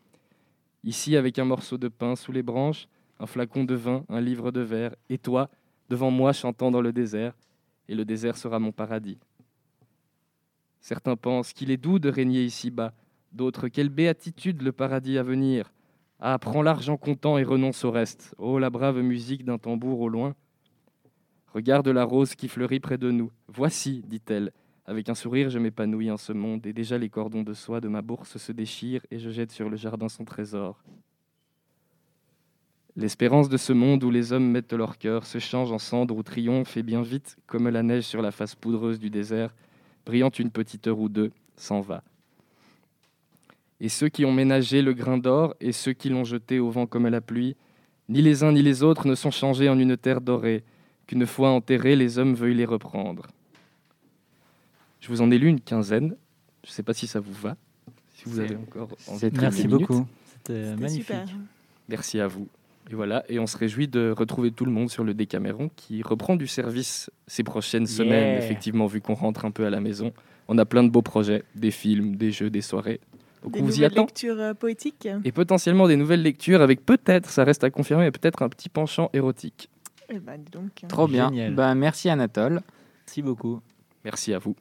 Ici, 0.84 1.16
avec 1.16 1.38
un 1.38 1.44
morceau 1.44 1.78
de 1.78 1.88
pain 1.88 2.16
sous 2.16 2.32
les 2.32 2.42
branches, 2.42 2.88
un 3.18 3.26
flacon 3.26 3.64
de 3.64 3.74
vin, 3.74 4.04
un 4.08 4.20
livre 4.20 4.50
de 4.50 4.60
verre, 4.60 4.94
et 5.08 5.18
toi, 5.18 5.50
devant 5.88 6.10
moi 6.10 6.32
chantant 6.32 6.70
dans 6.70 6.80
le 6.80 6.92
désert, 6.92 7.34
et 7.88 7.94
le 7.94 8.04
désert 8.04 8.36
sera 8.36 8.58
mon 8.58 8.72
paradis. 8.72 9.18
Certains 10.80 11.16
pensent 11.16 11.52
qu'il 11.52 11.70
est 11.70 11.76
doux 11.76 11.98
de 11.98 12.08
régner 12.08 12.42
ici-bas, 12.42 12.94
d'autres 13.32 13.68
quelle 13.68 13.90
béatitude 13.90 14.62
le 14.62 14.72
paradis 14.72 15.18
à 15.18 15.22
venir. 15.22 15.72
Ah, 16.18 16.38
prends 16.38 16.62
l'argent 16.62 16.96
comptant 16.96 17.38
et 17.38 17.44
renonce 17.44 17.84
au 17.84 17.90
reste. 17.90 18.34
Oh, 18.38 18.58
la 18.58 18.70
brave 18.70 19.00
musique 19.00 19.44
d'un 19.44 19.58
tambour 19.58 20.00
au 20.00 20.08
loin. 20.08 20.34
Regarde 21.52 21.88
la 21.88 22.04
rose 22.04 22.34
qui 22.34 22.48
fleurit 22.48 22.80
près 22.80 22.98
de 22.98 23.10
nous. 23.10 23.30
Voici, 23.48 24.02
dit-elle, 24.06 24.52
avec 24.90 25.08
un 25.08 25.14
sourire, 25.14 25.50
je 25.50 25.60
m'épanouis 25.60 26.10
en 26.10 26.16
ce 26.16 26.32
monde, 26.32 26.66
et 26.66 26.72
déjà 26.72 26.98
les 26.98 27.08
cordons 27.08 27.44
de 27.44 27.54
soie 27.54 27.80
de 27.80 27.86
ma 27.86 28.02
bourse 28.02 28.38
se 28.38 28.50
déchirent, 28.50 29.06
et 29.12 29.20
je 29.20 29.30
jette 29.30 29.52
sur 29.52 29.70
le 29.70 29.76
jardin 29.76 30.08
son 30.08 30.24
trésor. 30.24 30.82
L'espérance 32.96 33.48
de 33.48 33.56
ce 33.56 33.72
monde 33.72 34.02
où 34.02 34.10
les 34.10 34.32
hommes 34.32 34.50
mettent 34.50 34.72
leur 34.72 34.98
cœur 34.98 35.26
se 35.26 35.38
change 35.38 35.70
en 35.70 35.78
cendre 35.78 36.16
ou 36.16 36.24
triomphe, 36.24 36.76
et 36.76 36.82
bien 36.82 37.02
vite, 37.02 37.36
comme 37.46 37.68
la 37.68 37.84
neige 37.84 38.02
sur 38.02 38.20
la 38.20 38.32
face 38.32 38.56
poudreuse 38.56 38.98
du 38.98 39.10
désert, 39.10 39.54
brillant 40.04 40.30
une 40.30 40.50
petite 40.50 40.88
heure 40.88 40.98
ou 40.98 41.08
deux, 41.08 41.30
s'en 41.54 41.80
va. 41.80 42.02
Et 43.78 43.88
ceux 43.88 44.08
qui 44.08 44.24
ont 44.24 44.32
ménagé 44.32 44.82
le 44.82 44.92
grain 44.92 45.18
d'or, 45.18 45.54
et 45.60 45.70
ceux 45.70 45.92
qui 45.92 46.08
l'ont 46.08 46.24
jeté 46.24 46.58
au 46.58 46.70
vent 46.70 46.86
comme 46.86 47.06
la 47.06 47.20
pluie, 47.20 47.54
ni 48.08 48.22
les 48.22 48.42
uns 48.42 48.50
ni 48.50 48.60
les 48.60 48.82
autres 48.82 49.06
ne 49.06 49.14
sont 49.14 49.30
changés 49.30 49.68
en 49.68 49.78
une 49.78 49.96
terre 49.96 50.20
dorée, 50.20 50.64
qu'une 51.06 51.26
fois 51.26 51.50
enterrés, 51.50 51.94
les 51.94 52.18
hommes 52.18 52.34
veuillent 52.34 52.56
les 52.56 52.64
reprendre. 52.64 53.28
Je 55.00 55.08
vous 55.08 55.20
en 55.22 55.30
ai 55.30 55.38
lu 55.38 55.48
une 55.48 55.60
quinzaine. 55.60 56.16
Je 56.64 56.70
ne 56.70 56.72
sais 56.72 56.82
pas 56.82 56.92
si 56.94 57.06
ça 57.06 57.20
vous 57.20 57.32
va. 57.32 57.56
Si 58.14 58.24
vous 58.26 58.38
avez 58.38 58.56
encore 58.56 58.88
envie 59.08 59.18
c'est 59.18 59.30
de 59.30 59.34
très 59.36 59.46
Merci 59.46 59.66
beaucoup. 59.68 60.06
C'était 60.32 60.76
magnifique. 60.76 61.02
super. 61.06 61.26
Merci 61.88 62.20
à 62.20 62.26
vous. 62.26 62.48
Et 62.90 62.94
voilà, 62.94 63.24
et 63.28 63.38
on 63.38 63.46
se 63.46 63.56
réjouit 63.56 63.86
de 63.88 64.10
retrouver 64.16 64.50
tout 64.50 64.64
le 64.64 64.72
monde 64.72 64.90
sur 64.90 65.04
le 65.04 65.14
Décaméron 65.14 65.70
qui 65.76 66.02
reprend 66.02 66.34
du 66.34 66.46
service 66.48 67.08
ces 67.28 67.44
prochaines 67.44 67.86
semaines, 67.86 68.36
effectivement, 68.42 68.86
vu 68.86 69.00
qu'on 69.00 69.14
rentre 69.14 69.44
un 69.44 69.52
peu 69.52 69.64
à 69.64 69.70
la 69.70 69.80
maison. 69.80 70.12
On 70.48 70.58
a 70.58 70.64
plein 70.64 70.82
de 70.82 70.88
beaux 70.88 71.02
projets, 71.02 71.44
des 71.54 71.70
films, 71.70 72.16
des 72.16 72.32
jeux, 72.32 72.50
des 72.50 72.62
soirées. 72.62 73.00
Donc 73.44 73.52
Des 73.52 73.60
on 73.60 73.64
vous 73.64 73.70
y 73.70 73.74
nouvelles 73.76 73.92
attend. 73.92 74.02
lectures 74.06 74.40
euh, 74.40 74.54
poétiques. 74.54 75.08
Et 75.24 75.30
potentiellement 75.32 75.86
des 75.86 75.96
nouvelles 75.96 76.22
lectures 76.22 76.60
avec 76.62 76.84
peut-être, 76.84 77.30
ça 77.30 77.44
reste 77.44 77.62
à 77.64 77.70
confirmer, 77.70 78.10
peut-être 78.10 78.42
un 78.42 78.48
petit 78.48 78.68
penchant 78.68 79.08
érotique. 79.12 79.70
Eh 80.12 80.18
ben, 80.18 80.42
donc. 80.50 80.82
Trop 80.88 81.06
bien. 81.06 81.28
Génial. 81.28 81.54
Bah, 81.54 81.74
merci 81.76 82.08
Anatole. 82.10 82.60
Merci 83.06 83.22
beaucoup. 83.22 83.60
Merci 84.04 84.34
à 84.34 84.38
vous. 84.38 84.56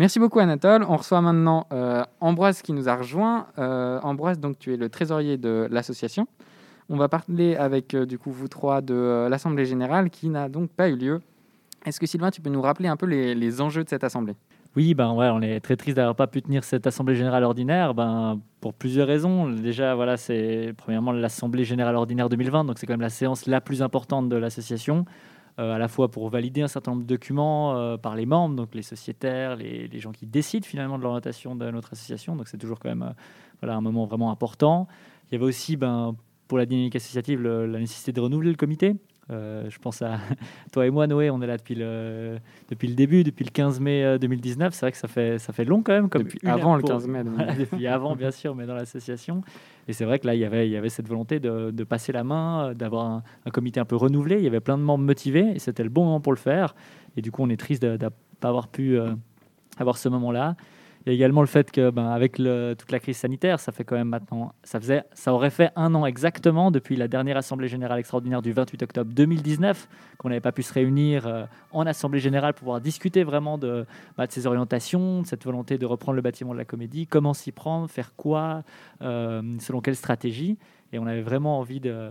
Merci 0.00 0.18
beaucoup 0.18 0.38
Anatole. 0.38 0.82
On 0.88 0.96
reçoit 0.96 1.20
maintenant 1.20 1.66
euh, 1.74 2.02
Ambroise 2.20 2.62
qui 2.62 2.72
nous 2.72 2.88
a 2.88 2.96
rejoint. 2.96 3.48
Euh, 3.58 4.00
Ambroise, 4.00 4.40
donc 4.40 4.58
tu 4.58 4.72
es 4.72 4.78
le 4.78 4.88
trésorier 4.88 5.36
de 5.36 5.68
l'association. 5.70 6.26
On 6.88 6.96
va 6.96 7.10
parler 7.10 7.54
avec 7.54 7.92
euh, 7.92 8.06
du 8.06 8.16
coup 8.16 8.30
vous 8.32 8.48
trois 8.48 8.80
de 8.80 9.28
l'assemblée 9.28 9.66
générale 9.66 10.08
qui 10.08 10.30
n'a 10.30 10.48
donc 10.48 10.70
pas 10.70 10.88
eu 10.88 10.96
lieu. 10.96 11.20
Est-ce 11.84 12.00
que 12.00 12.06
Sylvain, 12.06 12.30
tu 12.30 12.40
peux 12.40 12.48
nous 12.48 12.62
rappeler 12.62 12.88
un 12.88 12.96
peu 12.96 13.04
les, 13.04 13.34
les 13.34 13.60
enjeux 13.60 13.84
de 13.84 13.90
cette 13.90 14.02
assemblée? 14.02 14.36
Oui, 14.74 14.94
ben 14.94 15.12
ouais, 15.12 15.28
on 15.28 15.42
est 15.42 15.60
très 15.60 15.76
triste 15.76 15.98
d'avoir 15.98 16.16
pas 16.16 16.28
pu 16.28 16.40
tenir 16.40 16.64
cette 16.64 16.86
assemblée 16.86 17.14
générale 17.14 17.44
ordinaire, 17.44 17.92
ben 17.92 18.40
pour 18.62 18.72
plusieurs 18.72 19.06
raisons. 19.06 19.50
Déjà, 19.50 19.94
voilà, 19.94 20.16
c'est 20.16 20.72
premièrement 20.78 21.12
l'assemblée 21.12 21.64
générale 21.64 21.96
ordinaire 21.96 22.30
2020, 22.30 22.64
donc 22.64 22.78
c'est 22.78 22.86
quand 22.86 22.94
même 22.94 23.02
la 23.02 23.10
séance 23.10 23.44
la 23.44 23.60
plus 23.60 23.82
importante 23.82 24.30
de 24.30 24.36
l'association. 24.36 25.04
Euh, 25.60 25.74
à 25.74 25.78
la 25.78 25.88
fois 25.88 26.10
pour 26.10 26.30
valider 26.30 26.62
un 26.62 26.68
certain 26.68 26.92
nombre 26.92 27.02
de 27.02 27.08
documents 27.08 27.76
euh, 27.76 27.98
par 27.98 28.16
les 28.16 28.24
membres, 28.24 28.56
donc 28.56 28.74
les 28.74 28.82
sociétaires, 28.82 29.56
les, 29.56 29.98
gens 29.98 30.10
qui 30.10 30.24
décident 30.24 30.66
finalement 30.66 30.96
de 30.96 31.02
l'orientation 31.02 31.54
de 31.54 31.70
notre 31.70 31.92
association. 31.92 32.34
Donc 32.34 32.48
c'est 32.48 32.56
toujours 32.56 32.78
quand 32.78 32.88
même 32.88 33.02
euh, 33.02 33.12
voilà, 33.60 33.76
un 33.76 33.82
moment 33.82 34.06
vraiment 34.06 34.30
important. 34.30 34.88
Il 35.28 35.34
y 35.34 35.36
avait 35.36 35.44
aussi 35.44 35.76
ben, 35.76 36.16
pour 36.48 36.56
la 36.56 36.64
dynamique 36.64 36.96
associative 36.96 37.42
la 37.42 37.78
nécessité 37.78 38.12
de 38.12 38.20
renouveler 38.20 38.50
le 38.50 38.56
comité. 38.56 38.94
Euh, 39.30 39.70
je 39.70 39.78
pense 39.78 40.02
à 40.02 40.18
toi 40.72 40.86
et 40.86 40.90
moi, 40.90 41.06
Noé, 41.06 41.30
on 41.30 41.40
est 41.40 41.46
là 41.46 41.56
depuis 41.56 41.74
le, 41.76 42.38
depuis 42.68 42.88
le 42.88 42.94
début, 42.94 43.22
depuis 43.22 43.44
le 43.44 43.50
15 43.50 43.78
mai 43.80 44.02
euh, 44.04 44.18
2019. 44.18 44.74
C'est 44.74 44.80
vrai 44.86 44.92
que 44.92 44.98
ça 44.98 45.08
fait, 45.08 45.38
ça 45.38 45.52
fait 45.52 45.64
long 45.64 45.82
quand 45.82 45.92
même. 45.92 46.08
Comme 46.08 46.24
Depuis 46.24 46.40
avant 46.48 46.74
le 46.74 46.80
pour- 46.80 46.90
15 46.90 47.06
mai. 47.06 47.22
Voilà, 47.24 47.54
depuis 47.58 47.86
avant, 47.86 48.16
bien 48.16 48.30
sûr, 48.32 48.54
mais 48.56 48.66
dans 48.66 48.74
l'association. 48.74 49.42
Et 49.88 49.92
c'est 49.92 50.04
vrai 50.04 50.18
que 50.18 50.26
là, 50.26 50.34
il 50.34 50.40
y 50.40 50.44
avait, 50.44 50.66
il 50.68 50.72
y 50.72 50.76
avait 50.76 50.88
cette 50.88 51.06
volonté 51.08 51.38
de, 51.40 51.70
de 51.70 51.84
passer 51.84 52.12
la 52.12 52.24
main, 52.24 52.68
euh, 52.70 52.74
d'avoir 52.74 53.06
un, 53.06 53.22
un 53.46 53.50
comité 53.50 53.78
un 53.80 53.84
peu 53.84 53.96
renouvelé. 53.96 54.36
Il 54.38 54.44
y 54.44 54.48
avait 54.48 54.60
plein 54.60 54.76
de 54.78 54.82
membres 54.82 55.04
motivés 55.04 55.52
et 55.54 55.58
c'était 55.58 55.84
le 55.84 55.90
bon 55.90 56.04
moment 56.04 56.20
pour 56.20 56.32
le 56.32 56.38
faire. 56.38 56.74
Et 57.16 57.22
du 57.22 57.30
coup, 57.30 57.42
on 57.42 57.48
est 57.50 57.56
triste 57.60 57.82
de 57.82 57.92
ne 57.92 57.96
pas 58.40 58.48
avoir 58.48 58.68
pu 58.68 58.98
euh, 58.98 59.12
avoir 59.78 59.96
ce 59.96 60.08
moment-là. 60.08 60.56
Il 61.06 61.08
y 61.08 61.12
a 61.12 61.14
également 61.14 61.40
le 61.40 61.46
fait 61.46 61.70
que, 61.70 61.88
ben, 61.88 62.08
avec 62.08 62.34
toute 62.34 62.92
la 62.92 63.00
crise 63.00 63.16
sanitaire, 63.16 63.58
ça 63.58 63.72
fait 63.72 63.84
quand 63.84 63.96
même 63.96 64.08
maintenant, 64.08 64.52
ça 64.62 64.78
faisait, 64.78 65.02
ça 65.14 65.32
aurait 65.32 65.50
fait 65.50 65.72
un 65.74 65.94
an 65.94 66.04
exactement 66.04 66.70
depuis 66.70 66.94
la 66.94 67.08
dernière 67.08 67.38
assemblée 67.38 67.68
générale 67.68 67.98
extraordinaire 67.98 68.42
du 68.42 68.52
28 68.52 68.82
octobre 68.82 69.10
2019 69.14 69.88
qu'on 70.18 70.28
n'avait 70.28 70.42
pas 70.42 70.52
pu 70.52 70.62
se 70.62 70.74
réunir 70.74 71.26
euh, 71.26 71.46
en 71.72 71.86
assemblée 71.86 72.20
générale 72.20 72.52
pour 72.52 72.60
pouvoir 72.60 72.82
discuter 72.82 73.24
vraiment 73.24 73.56
de, 73.56 73.86
bah, 74.18 74.26
ces 74.28 74.46
orientations, 74.46 75.22
de 75.22 75.26
cette 75.26 75.42
volonté 75.42 75.78
de 75.78 75.86
reprendre 75.86 76.16
le 76.16 76.22
bâtiment 76.22 76.52
de 76.52 76.58
la 76.58 76.66
comédie, 76.66 77.06
comment 77.06 77.32
s'y 77.32 77.50
prendre, 77.50 77.88
faire 77.88 78.14
quoi, 78.16 78.62
euh, 79.00 79.40
selon 79.58 79.80
quelle 79.80 79.96
stratégie. 79.96 80.58
Et 80.92 80.98
on 80.98 81.06
avait 81.06 81.22
vraiment 81.22 81.58
envie 81.58 81.80
de, 81.80 82.10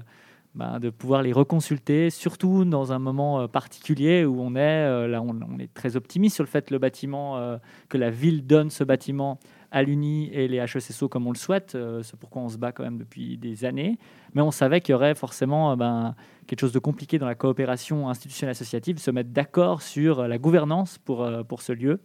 bah, 0.56 0.80
de 0.80 0.90
pouvoir 0.90 1.22
les 1.22 1.32
reconsulter, 1.32 2.10
surtout 2.10 2.66
dans 2.66 2.92
un 2.92 2.98
moment 2.98 3.42
euh, 3.42 3.48
particulier 3.48 4.26
où 4.26 4.42
on 4.42 4.56
est, 4.56 4.60
euh, 4.60 5.08
là 5.08 5.22
on, 5.22 5.60
est 5.60 5.72
très 5.72 5.96
optimiste 5.96 6.34
sur 6.34 6.44
le 6.44 6.50
fait 6.50 6.66
que 6.66 6.74
le 6.74 6.80
bâtiment, 6.80 7.38
euh, 7.38 7.58
que 7.88 8.00
la 8.00 8.10
ville 8.10 8.48
donne 8.48 8.72
ce 8.72 8.84
bâtiment 8.84 9.40
à 9.70 9.84
l'UNI 9.84 10.32
et 10.34 10.48
les 10.48 10.58
HESSO 10.58 11.08
comme 11.08 11.28
on 11.28 11.32
le 11.32 11.38
souhaite, 11.38 11.78
c'est 12.02 12.20
pourquoi 12.20 12.42
on 12.42 12.50
se 12.50 12.58
bat 12.58 12.72
quand 12.72 12.82
même 12.82 12.98
depuis 12.98 13.38
des 13.38 13.66
années, 13.66 14.00
mais 14.34 14.42
on 14.42 14.50
savait 14.50 14.82
qu'il 14.82 14.94
y 14.94 14.96
aurait 14.96 15.14
forcément 15.14 15.78
ben, 15.78 16.16
quelque 16.48 16.62
chose 16.62 16.72
de 16.72 16.80
compliqué 16.80 17.20
dans 17.20 17.28
la 17.28 17.36
coopération 17.36 18.10
institutionnelle 18.10 18.54
associative, 18.54 18.98
se 18.98 19.12
mettre 19.12 19.30
d'accord 19.30 19.84
sur 19.84 20.28
la 20.28 20.40
gouvernance 20.40 20.98
pour, 20.98 21.30
pour 21.48 21.62
ce 21.62 21.72
lieu. 21.72 22.00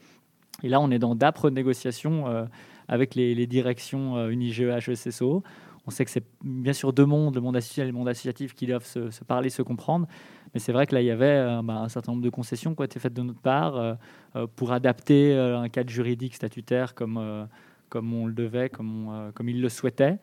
Et 0.63 0.69
là, 0.69 0.79
on 0.79 0.91
est 0.91 0.99
dans 0.99 1.15
d'âpres 1.15 1.49
négociations 1.49 2.47
avec 2.89 3.15
les, 3.15 3.47
directions 3.47 4.17
euh, 4.17 4.29
UNIGE, 4.29 4.61
HESSO. 4.61 5.43
On 5.87 5.91
sait 5.91 6.05
que 6.05 6.11
c'est 6.11 6.25
bien 6.43 6.73
sûr 6.73 6.93
deux 6.93 7.05
mondes, 7.05 7.35
le 7.35 7.41
monde 7.41 7.57
institutionnel 7.57 7.89
et 7.89 7.93
le 7.93 7.99
monde 7.99 8.09
associatif, 8.09 8.55
qui 8.55 8.67
doivent 8.67 8.87
se, 8.87 9.25
parler, 9.25 9.51
se 9.51 9.63
comprendre. 9.63 10.07
Mais 10.55 10.61
c'est 10.61 10.73
vrai 10.73 10.87
que 10.87 10.95
là, 10.95 11.03
il 11.03 11.07
y 11.07 11.11
avait 11.11 11.27
euh, 11.27 11.63
bah, 11.63 11.75
un 11.75 11.89
certain 11.89 12.13
nombre 12.13 12.25
de 12.25 12.31
concessions 12.31 12.75
qui 12.75 12.81
ont 12.81 12.85
été 12.85 12.99
faites 12.99 13.13
de 13.13 13.23
notre 13.23 13.41
part 13.41 13.77
euh, 13.77 13.95
euh, 14.37 14.47
pour 14.57 14.73
adapter 14.73 15.35
un 15.37 15.69
cadre 15.69 15.91
juridique 15.91 16.35
statutaire 16.35 16.95
comme, 16.95 17.49
comme 17.89 18.15
on 18.15 18.27
le 18.27 18.33
devait, 18.33 18.71
comme, 18.71 19.33
comme 19.35 19.49
il 19.49 19.61
le 19.61 19.69
souhaitait. 19.69 20.19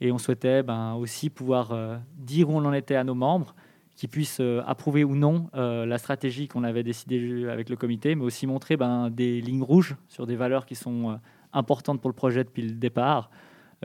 Et 0.00 0.12
on 0.12 0.18
souhaitait 0.18 0.62
ben, 0.62 0.94
aussi 0.94 1.30
pouvoir 1.30 1.74
dire 2.18 2.50
où 2.50 2.52
on 2.52 2.64
en 2.64 2.72
était 2.74 2.96
à 2.96 3.04
nos 3.04 3.14
membres, 3.14 3.54
qui 3.94 4.08
puissent 4.08 4.42
approuver 4.66 5.04
ou 5.04 5.14
non 5.14 5.48
la 5.54 5.98
stratégie 5.98 6.48
qu'on 6.48 6.64
avait 6.64 6.82
décidée 6.82 7.48
avec 7.48 7.70
le 7.70 7.76
comité, 7.76 8.14
mais 8.14 8.24
aussi 8.24 8.46
montrer 8.46 8.76
ben, 8.76 9.08
des 9.08 9.40
lignes 9.40 9.62
rouges 9.62 9.96
sur 10.08 10.26
des 10.26 10.36
valeurs 10.36 10.66
qui 10.66 10.74
sont 10.74 11.18
importantes 11.52 12.00
pour 12.00 12.10
le 12.10 12.14
projet 12.14 12.44
depuis 12.44 12.62
le 12.62 12.72
départ. 12.72 13.30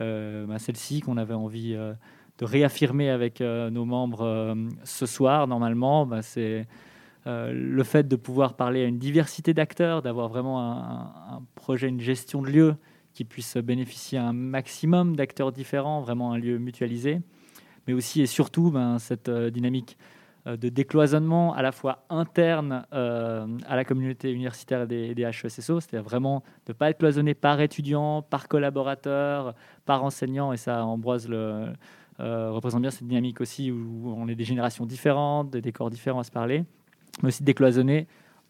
Euh, 0.00 0.46
ben, 0.46 0.58
Celle-ci 0.58 1.00
qu'on 1.00 1.16
avait 1.16 1.34
envie 1.34 1.74
euh, 1.74 1.92
de 2.38 2.44
réaffirmer 2.44 3.10
avec 3.10 3.40
euh, 3.40 3.70
nos 3.70 3.84
membres 3.84 4.56
ce 4.84 5.06
soir, 5.06 5.46
normalement, 5.46 6.06
ben, 6.06 6.22
c'est 6.22 6.66
le 7.24 7.84
fait 7.84 8.08
de 8.08 8.16
pouvoir 8.16 8.54
parler 8.54 8.82
à 8.82 8.86
une 8.86 8.98
diversité 8.98 9.54
d'acteurs, 9.54 10.02
d'avoir 10.02 10.28
vraiment 10.28 10.60
un, 10.60 11.42
projet, 11.54 11.88
une 11.88 12.00
gestion 12.00 12.42
de 12.42 12.48
lieu 12.48 12.74
qui 13.14 13.24
puisse 13.24 13.56
bénéficier 13.58 14.18
à 14.18 14.26
un 14.26 14.32
maximum 14.32 15.14
d'acteurs 15.14 15.52
différents, 15.52 16.00
vraiment 16.00 16.32
un 16.32 16.38
lieu 16.38 16.58
mutualisé, 16.58 17.20
mais 17.86 17.92
aussi 17.92 18.22
et 18.22 18.26
surtout 18.26 18.72
ben, 18.72 18.98
cette 18.98 19.30
dynamique 19.30 19.96
de 20.46 20.68
décloisonnement 20.68 21.54
à 21.54 21.62
la 21.62 21.70
fois 21.70 22.04
interne 22.10 22.84
euh, 22.92 23.46
à 23.68 23.76
la 23.76 23.84
communauté 23.84 24.32
universitaire 24.32 24.86
des, 24.86 25.14
des 25.14 25.22
HESSO, 25.22 25.80
c'est-à-dire 25.80 26.02
vraiment 26.02 26.42
de 26.66 26.72
ne 26.72 26.74
pas 26.74 26.90
être 26.90 26.98
cloisonné 26.98 27.34
par 27.34 27.60
étudiant, 27.60 28.22
par 28.22 28.48
collaborateur, 28.48 29.54
par 29.84 30.02
enseignant, 30.02 30.52
et 30.52 30.56
ça, 30.56 30.84
Ambroise 30.84 31.28
le, 31.28 31.66
euh, 32.20 32.50
représente 32.50 32.82
bien 32.82 32.90
cette 32.90 33.06
dynamique 33.06 33.40
aussi 33.40 33.70
où 33.70 34.14
on 34.16 34.28
est 34.28 34.34
des 34.34 34.44
générations 34.44 34.84
différentes, 34.84 35.50
des 35.50 35.60
décors 35.60 35.90
différents 35.90 36.20
à 36.20 36.24
se 36.24 36.32
parler, 36.32 36.64
mais 37.22 37.28
aussi 37.28 37.44
décloisonné 37.44 38.06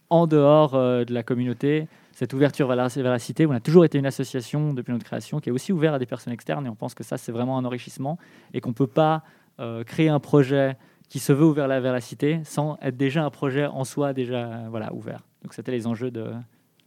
en 0.09 0.27
dehors 0.27 0.75
euh, 0.75 1.05
de 1.05 1.13
la 1.15 1.23
communauté, 1.23 1.89
cette 2.13 2.35
ouverture 2.35 2.69
vers 2.69 2.77
la, 2.77 2.89
la 2.95 3.19
cité, 3.19 3.47
on 3.47 3.53
a 3.53 3.61
toujours 3.61 3.85
été 3.85 3.99
une 3.99 4.07
association 4.07 4.75
depuis 4.75 4.93
notre 4.93 5.05
création, 5.05 5.41
qui 5.41 5.49
est 5.49 5.53
aussi 5.53 5.73
ouverte 5.73 5.95
à 5.95 5.99
des 5.99 6.07
personnes 6.07 6.33
externes, 6.33 6.67
et 6.67 6.69
on 6.69 6.75
pense 6.75 6.95
que 6.95 7.05
ça, 7.05 7.17
c'est 7.19 7.33
vraiment 7.33 7.57
un 7.57 7.65
enrichissement, 7.65 8.19
et 8.53 8.61
qu'on 8.61 8.71
ne 8.71 8.75
peut 8.75 8.87
pas 8.87 9.23
euh, 9.61 9.85
créer 9.85 10.09
un 10.09 10.21
projet 10.21 10.77
qui 11.13 11.19
se 11.19 11.35
veut 11.35 11.45
ouvert 11.45 11.69
la- 11.69 11.79
vers 11.79 11.93
la 11.93 12.01
cité 12.01 12.41
sans 12.43 12.79
être 12.81 12.97
déjà 12.97 13.23
un 13.23 13.29
projet 13.29 13.67
en 13.67 13.85
soi 13.85 14.15
déjà 14.15 14.63
voilà, 14.71 14.95
ouvert. 14.95 15.21
Donc 15.43 15.53
c'était 15.53 15.71
les 15.71 15.87
enjeux 15.87 16.11
de 16.11 16.31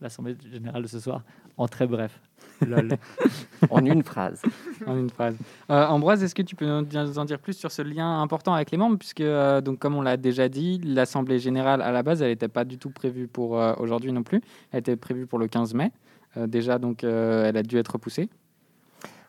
l'Assemblée 0.02 0.36
générale 0.52 0.82
de 0.82 0.88
ce 0.88 1.00
soir, 1.00 1.22
en 1.58 1.68
très 1.68 1.86
bref. 1.86 2.20
Lol. 2.66 2.90
en 3.70 3.86
une 3.86 4.02
phrase. 4.02 4.42
en 4.88 4.98
une 4.98 5.12
phrase. 5.12 5.38
Euh, 5.70 5.86
Ambroise, 5.86 6.24
est-ce 6.24 6.34
que 6.34 6.42
tu 6.42 6.56
peux 6.56 6.66
nous 6.66 7.20
en 7.20 7.26
dire 7.26 7.38
plus 7.38 7.54
sur 7.54 7.72
ce 7.72 7.84
lien 7.84 8.20
important 8.20 8.56
avec 8.56 8.72
les 8.72 8.78
membres? 8.80 8.98
Puisque, 8.98 9.22
euh, 9.22 9.62
donc, 9.62 9.78
comme 9.78 9.94
on 9.96 10.02
l'a 10.02 10.18
déjà 10.18 10.50
dit, 10.50 10.80
l'Assemblée 10.84 11.38
générale, 11.38 11.84
à 11.84 11.92
la 11.92 12.02
base, 12.02 12.24
elle 12.24 12.30
n'était 12.30 12.48
pas 12.48 12.66
du 12.66 12.80
tout 12.80 12.90
prévue 12.90 13.28
pour 13.28 13.60
euh, 13.60 13.74
aujourd'hui 13.78 14.12
non 14.12 14.24
plus. 14.24 14.42
Elle 14.72 14.80
était 14.80 14.96
prévue 14.96 15.28
pour 15.28 15.38
le 15.38 15.48
15 15.48 15.76
mai. 15.76 15.92
Euh, 16.38 16.48
déjà, 16.48 16.80
donc, 16.80 17.04
euh, 17.04 17.46
elle 17.46 17.58
a 17.58 17.64
dû 17.64 17.78
être 17.78 17.90
repoussée. 17.94 18.28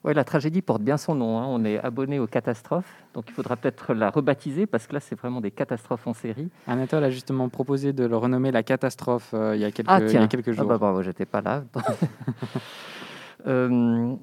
Oui, 0.06 0.14
la 0.14 0.22
tragédie 0.24 0.62
porte 0.62 0.82
bien 0.82 0.96
son 0.96 1.16
nom. 1.16 1.38
hein. 1.38 1.46
On 1.48 1.64
est 1.64 1.78
abonné 1.80 2.20
aux 2.20 2.28
catastrophes, 2.28 2.94
donc 3.12 3.24
il 3.28 3.32
faudra 3.34 3.56
peut-être 3.56 3.92
la 3.92 4.10
rebaptiser 4.10 4.64
parce 4.66 4.86
que 4.86 4.94
là, 4.94 5.00
c'est 5.00 5.18
vraiment 5.18 5.40
des 5.40 5.50
catastrophes 5.50 6.06
en 6.06 6.14
série. 6.14 6.48
Anatole 6.68 7.02
a 7.02 7.10
justement 7.10 7.48
proposé 7.48 7.92
de 7.92 8.04
le 8.04 8.16
renommer 8.16 8.52
la 8.52 8.62
catastrophe 8.62 9.32
euh, 9.34 9.56
il, 9.56 9.62
y 9.62 9.64
a 9.64 9.72
quelques, 9.72 9.88
Ah 9.90 9.98
il 10.00 10.06
y 10.06 10.10
tiens, 10.10 10.22
a 10.22 10.28
quelques 10.28 10.50
Ah 10.50 10.52
jours. 10.52 10.66
bah, 10.68 10.78
bravo, 10.78 11.02
j'étais 11.02 11.26
pas 11.26 11.40
là. 11.40 11.64
Euh, 13.46 14.14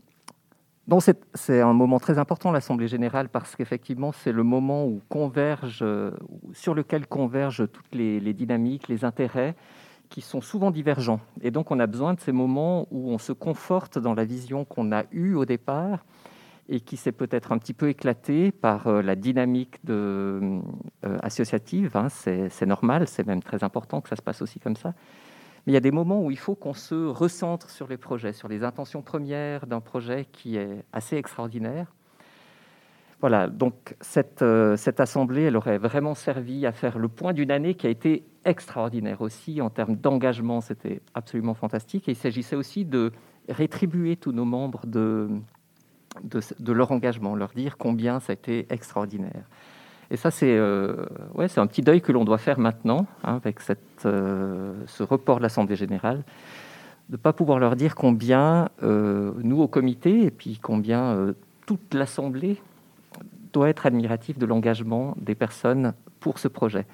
donc 0.87 1.01
c'est 1.01 1.17
c'est 1.33 1.61
un 1.61 1.71
moment 1.71 1.97
très 1.99 2.17
important 2.17 2.51
l'Assemblée 2.51 2.89
générale 2.89 3.29
parce 3.29 3.55
qu'effectivement 3.55 4.11
c'est 4.11 4.33
le 4.33 4.43
moment 4.43 4.85
où 4.85 5.01
converge, 5.07 5.79
euh, 5.81 6.11
sur 6.51 6.73
lequel 6.73 7.07
convergent 7.07 7.65
toutes 7.71 7.93
les, 7.93 8.19
les 8.19 8.33
dynamiques, 8.33 8.89
les 8.89 9.05
intérêts 9.05 9.55
qui 10.13 10.21
sont 10.21 10.41
souvent 10.41 10.69
divergents. 10.69 11.19
Et 11.41 11.49
donc 11.49 11.71
on 11.71 11.79
a 11.79 11.87
besoin 11.87 12.13
de 12.13 12.19
ces 12.19 12.31
moments 12.31 12.87
où 12.91 13.09
on 13.09 13.17
se 13.17 13.31
conforte 13.31 13.97
dans 13.97 14.13
la 14.13 14.25
vision 14.25 14.63
qu'on 14.63 14.91
a 14.91 15.05
eue 15.11 15.33
au 15.33 15.43
départ 15.43 16.05
et 16.69 16.81
qui 16.81 16.97
s'est 16.97 17.11
peut-être 17.11 17.51
un 17.51 17.57
petit 17.57 17.73
peu 17.73 17.89
éclatée 17.89 18.51
par 18.51 18.85
euh, 18.85 19.01
la 19.01 19.15
dynamique 19.15 19.79
euh, 19.89 20.61
associative. 21.23 21.97
hein. 21.97 22.09
c'est 22.09 22.47
c'est 22.49 22.67
normal, 22.67 23.07
c'est 23.07 23.25
même 23.25 23.41
très 23.41 23.63
important 23.63 24.01
que 24.01 24.09
ça 24.09 24.15
se 24.15 24.21
passe 24.21 24.43
aussi 24.43 24.59
comme 24.59 24.75
ça. 24.75 24.93
Mais 25.65 25.71
il 25.71 25.73
y 25.73 25.77
a 25.77 25.85
des 25.89 25.91
moments 25.91 26.21
où 26.21 26.29
il 26.29 26.37
faut 26.37 26.53
qu'on 26.53 26.75
se 26.75 27.07
recentre 27.07 27.71
sur 27.71 27.87
les 27.87 27.97
projets, 27.97 28.33
sur 28.33 28.47
les 28.47 28.63
intentions 28.63 29.01
premières 29.01 29.65
d'un 29.65 29.81
projet 29.81 30.27
qui 30.31 30.57
est 30.57 30.85
assez 30.93 31.17
extraordinaire. 31.17 31.91
Voilà, 33.19 33.47
donc 33.47 33.95
cette, 33.99 34.43
euh, 34.43 34.77
cette 34.77 34.99
assemblée, 34.99 35.43
elle 35.43 35.57
aurait 35.57 35.79
vraiment 35.79 36.13
servi 36.13 36.67
à 36.67 36.71
faire 36.71 36.99
le 36.99 37.07
point 37.07 37.33
d'une 37.33 37.49
année 37.49 37.73
qui 37.73 37.87
a 37.87 37.89
été 37.89 38.25
extraordinaire 38.45 39.21
aussi 39.21 39.61
en 39.61 39.69
termes 39.69 39.95
d'engagement, 39.95 40.61
c'était 40.61 41.01
absolument 41.13 41.53
fantastique. 41.53 42.07
Et 42.07 42.11
il 42.11 42.17
s'agissait 42.17 42.55
aussi 42.55 42.85
de 42.85 43.11
rétribuer 43.49 44.15
tous 44.15 44.31
nos 44.31 44.45
membres 44.45 44.85
de, 44.85 45.29
de, 46.23 46.71
leur 46.71 46.91
engagement, 46.91 47.35
leur 47.35 47.49
dire 47.49 47.77
combien 47.77 48.19
ça 48.19 48.31
a 48.31 48.33
été 48.33 48.67
extraordinaire. 48.69 49.45
Et 50.11 50.17
ça, 50.17 50.31
c'est 50.31 50.55
euh, 50.55 51.05
ouais, 51.33 51.47
un 51.57 51.67
petit 51.67 51.81
deuil 51.81 52.01
que 52.01 52.11
l'on 52.11 52.25
doit 52.25 52.37
faire 52.37 52.59
maintenant, 52.59 53.07
hein, 53.23 53.35
avec 53.35 53.59
cette, 53.61 54.05
euh, 54.05 54.73
ce 54.85 55.03
report 55.03 55.37
de 55.37 55.43
l'Assemblée 55.43 55.75
générale, 55.75 56.23
de 57.09 57.13
ne 57.13 57.17
pas 57.17 57.33
pouvoir 57.33 57.59
leur 57.59 57.75
dire 57.75 57.95
combien 57.95 58.69
euh, 58.83 59.33
nous, 59.41 59.61
au 59.61 59.67
comité, 59.67 60.23
et 60.23 60.31
puis 60.31 60.59
combien 60.61 61.03
euh, 61.13 61.33
toute 61.65 61.93
l'Assemblée 61.93 62.61
doit 63.51 63.69
être 63.69 63.85
admirative 63.85 64.37
de 64.37 64.45
l'engagement 64.45 65.15
des 65.19 65.35
personnes 65.35 65.93
pour 66.19 66.39
ce 66.39 66.47
projet. 66.47 66.85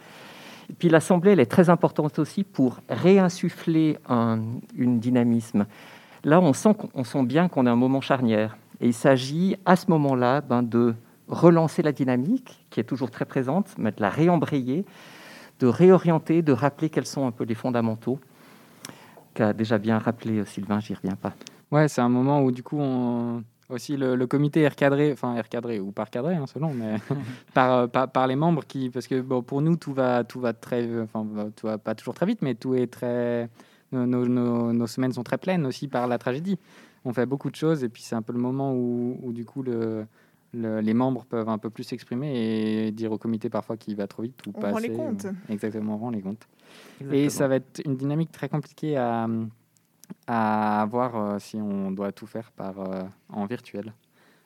Puis 0.77 0.89
l'Assemblée, 0.89 1.31
elle 1.31 1.39
est 1.39 1.45
très 1.45 1.69
importante 1.69 2.19
aussi 2.19 2.43
pour 2.43 2.79
réinsuffler 2.89 3.97
un 4.07 4.39
une 4.75 4.99
dynamisme. 4.99 5.65
Là, 6.23 6.39
on 6.39 6.53
sent, 6.53 6.75
on 6.93 7.03
sent 7.03 7.23
bien 7.23 7.47
qu'on 7.47 7.65
est 7.65 7.69
à 7.69 7.73
un 7.73 7.77
moment 7.77 8.01
charnière. 8.01 8.57
Et 8.81 8.87
il 8.87 8.93
s'agit 8.93 9.57
à 9.65 9.75
ce 9.75 9.89
moment-là 9.89 10.41
ben, 10.41 10.63
de 10.63 10.95
relancer 11.27 11.81
la 11.81 11.91
dynamique, 11.91 12.65
qui 12.69 12.79
est 12.79 12.83
toujours 12.83 13.11
très 13.11 13.25
présente, 13.25 13.75
mais 13.77 13.91
de 13.91 14.01
la 14.01 14.09
réembrayer, 14.09 14.85
de 15.59 15.67
réorienter, 15.67 16.41
de 16.41 16.53
rappeler 16.53 16.89
quels 16.89 17.05
sont 17.05 17.27
un 17.27 17.31
peu 17.31 17.43
les 17.43 17.55
fondamentaux, 17.55 18.19
qu'a 19.33 19.53
déjà 19.53 19.77
bien 19.77 19.99
rappelé 19.99 20.39
euh, 20.39 20.45
Sylvain, 20.45 20.79
j'y 20.79 20.93
reviens 20.93 21.15
pas. 21.15 21.33
Ouais, 21.71 21.87
c'est 21.87 22.01
un 22.01 22.09
moment 22.09 22.41
où 22.41 22.51
du 22.51 22.63
coup 22.63 22.79
on... 22.79 23.43
aussi 23.69 23.95
le, 23.97 24.15
le 24.15 24.27
comité 24.27 24.61
est 24.61 24.67
recadré, 24.67 25.11
enfin 25.11 25.35
est 25.35 25.41
recadré 25.41 25.79
ou 25.79 25.91
pas 25.91 26.03
recadré 26.05 26.35
hein, 26.35 26.45
selon, 26.47 26.73
mais 26.73 26.95
par, 27.53 27.73
euh, 27.73 27.87
par, 27.87 28.11
par 28.11 28.27
les 28.27 28.35
membres 28.35 28.65
qui, 28.65 28.89
parce 28.89 29.07
que 29.07 29.21
bon, 29.21 29.41
pour 29.41 29.61
nous 29.61 29.75
tout 29.75 29.93
va 29.93 30.23
tout 30.23 30.39
va 30.39 30.53
très, 30.53 30.87
enfin 31.01 31.25
tout 31.55 31.67
va 31.67 31.77
pas 31.77 31.95
toujours 31.95 32.13
très 32.13 32.25
vite, 32.25 32.41
mais 32.41 32.55
tout 32.55 32.73
est 32.75 32.87
très, 32.87 33.49
nos, 33.91 34.05
nos, 34.05 34.25
nos- 34.27 34.73
nos 34.73 34.87
semaines 34.87 35.13
sont 35.13 35.23
très 35.23 35.37
pleines 35.37 35.65
aussi 35.65 35.87
par 35.87 36.07
la 36.07 36.17
tragédie. 36.17 36.57
On 37.05 37.13
fait 37.13 37.25
beaucoup 37.25 37.49
de 37.49 37.55
choses 37.55 37.83
et 37.83 37.89
puis 37.89 38.01
c'est 38.03 38.15
un 38.15 38.21
peu 38.21 38.33
le 38.33 38.39
moment 38.39 38.73
où, 38.73 39.17
où 39.23 39.31
du 39.31 39.45
coup 39.45 39.63
le, 39.63 40.05
le- 40.53 40.81
les 40.81 40.93
membres 40.93 41.25
peuvent 41.25 41.47
un 41.49 41.57
peu 41.57 41.69
plus 41.69 41.83
s'exprimer 41.83 42.87
et 42.87 42.91
dire 42.91 43.11
au 43.11 43.17
comité 43.17 43.49
parfois 43.49 43.77
qu'il 43.77 43.95
va 43.95 44.07
trop 44.07 44.23
vite 44.23 44.45
ou 44.47 44.51
On 44.55 44.59
pas 44.59 44.71
rend 44.71 44.79
les 44.79 44.85
assez, 44.85 44.93
comptes. 44.97 45.25
euh, 45.25 45.31
Exactement, 45.47 45.93
on 45.95 45.97
rend 45.97 46.09
les 46.09 46.21
comptes. 46.21 46.47
Et 47.11 47.29
ça 47.29 47.47
va 47.47 47.55
être 47.55 47.81
une 47.85 47.95
dynamique 47.95 48.31
très 48.31 48.49
compliquée 48.49 48.97
à, 48.97 49.27
à 50.27 50.87
voir 50.89 51.15
euh, 51.15 51.39
si 51.39 51.57
on 51.57 51.91
doit 51.91 52.11
tout 52.11 52.27
faire 52.27 52.51
par, 52.51 52.79
euh, 52.79 53.01
en 53.29 53.45
virtuel. 53.45 53.93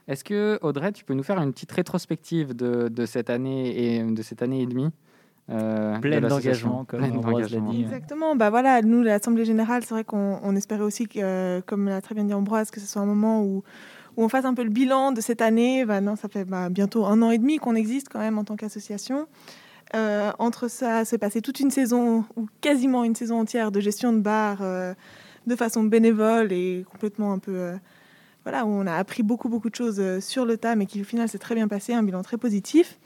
Est-ce 0.07 0.23
que, 0.23 0.59
Audrey, 0.61 0.91
tu 0.91 1.05
peux 1.05 1.13
nous 1.13 1.23
faire 1.23 1.39
une 1.41 1.53
petite 1.53 1.71
rétrospective 1.71 2.55
de, 2.55 2.89
de 2.89 3.05
cette 3.05 3.29
année 3.29 3.97
et 3.97 4.03
de 4.03 4.21
cette 4.21 4.41
année 4.41 4.61
et 4.61 4.65
demie 4.65 4.89
euh, 5.49 5.99
Pleine 5.99 6.27
d'engagement, 6.27 6.85
comme 6.85 6.99
Pleine 6.99 7.17
Ambroise 7.17 7.51
l'a 7.51 7.59
dit. 7.59 7.81
Exactement. 7.83 8.35
Bah 8.35 8.49
voilà, 8.49 8.81
nous, 8.81 9.01
l'Assemblée 9.01 9.45
générale, 9.45 9.83
c'est 9.83 9.93
vrai 9.93 10.03
qu'on 10.03 10.39
on 10.41 10.55
espérait 10.55 10.83
aussi, 10.83 11.07
que, 11.07 11.19
euh, 11.21 11.61
comme 11.65 11.87
l'a 11.87 12.01
très 12.01 12.15
bien 12.15 12.23
dit 12.23 12.33
Ambroise, 12.33 12.71
que 12.71 12.79
ce 12.79 12.87
soit 12.87 13.01
un 13.01 13.05
moment 13.05 13.41
où, 13.43 13.63
où 14.15 14.23
on 14.23 14.29
fasse 14.29 14.45
un 14.45 14.53
peu 14.53 14.63
le 14.63 14.69
bilan 14.69 15.11
de 15.11 15.21
cette 15.21 15.41
année. 15.41 15.85
Bah 15.85 16.01
non, 16.01 16.15
ça 16.15 16.27
fait 16.27 16.45
bah, 16.45 16.69
bientôt 16.69 17.05
un 17.05 17.21
an 17.21 17.31
et 17.31 17.37
demi 17.37 17.57
qu'on 17.57 17.75
existe 17.75 18.07
quand 18.09 18.19
même 18.19 18.37
en 18.37 18.43
tant 18.43 18.55
qu'association. 18.55 19.27
Euh, 19.95 20.31
entre 20.39 20.69
ça, 20.69 21.05
s'est 21.05 21.17
passé 21.17 21.41
toute 21.41 21.59
une 21.59 21.71
saison, 21.71 22.25
ou 22.35 22.47
quasiment 22.61 23.03
une 23.03 23.15
saison 23.15 23.39
entière 23.39 23.71
de 23.71 23.79
gestion 23.79 24.11
de 24.11 24.19
bar 24.19 24.59
euh, 24.61 24.93
de 25.47 25.55
façon 25.55 25.83
bénévole 25.83 26.51
et 26.51 26.85
complètement 26.91 27.33
un 27.33 27.39
peu... 27.39 27.51
euh, 27.55 27.75
voilà, 28.43 28.65
où 28.65 28.69
on 28.69 28.85
a 28.87 28.95
appris 28.95 29.23
beaucoup, 29.23 29.47
beaucoup 29.47 29.69
de 29.69 29.75
choses 29.75 29.99
euh, 29.99 30.19
sur 30.19 30.43
le 30.45 30.57
tas, 30.57 30.75
mais 30.75 30.85
qui 30.85 30.99
au 30.99 31.05
final 31.05 31.29
s'est 31.29 31.37
très 31.37 31.55
bien 31.55 31.67
passé, 31.69 31.93
un 31.93 32.03
bilan 32.03 32.21
très 32.23 32.37
positif. 32.37 32.99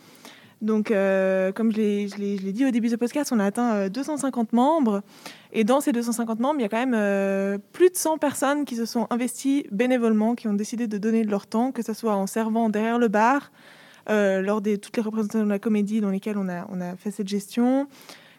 Donc, 0.61 0.89
euh, 0.89 1.51
comme 1.51 1.71
je 1.71 1.77
l'ai- 1.77 2.51
dit 2.51 2.65
au 2.65 2.71
début 2.71 2.87
de 2.87 2.93
ce 2.93 2.95
podcast, 2.97 3.31
on 3.31 3.39
a 3.39 3.45
atteint 3.45 3.73
euh, 3.75 3.89
250 3.89 4.53
membres. 4.53 5.03
Et 5.53 5.63
dans 5.63 5.79
ces 5.79 5.91
250 5.91 6.39
membres, 6.39 6.55
il 6.59 6.63
y 6.63 6.65
a 6.65 6.69
quand 6.69 6.83
même 6.83 7.59
plus 7.73 7.89
de 7.91 7.95
100 7.95 8.17
personnes 8.17 8.65
qui 8.65 8.75
se 8.75 8.85
sont 8.85 9.05
investies 9.11 9.67
bénévolement, 9.71 10.33
qui 10.33 10.47
ont 10.47 10.53
décidé 10.55 10.87
de 10.87 10.97
donner 10.97 11.23
de 11.23 11.29
leur 11.29 11.45
temps, 11.45 11.71
que 11.71 11.83
ce 11.83 11.93
soit 11.93 12.15
en 12.15 12.25
servant 12.25 12.69
derrière 12.69 12.97
le 12.97 13.07
bar, 13.07 13.51
lors 14.09 14.61
de 14.61 14.75
toutes 14.75 14.97
les 14.97 15.03
représentations 15.03 15.45
de 15.45 15.49
la 15.49 15.59
comédie 15.59 16.01
dans 16.01 16.09
lesquelles 16.09 16.37
on 16.37 16.49
a, 16.49 16.65
on 16.69 16.81
a 16.81 16.95
fait 16.95 17.11
cette 17.11 17.27
gestion, 17.27 17.87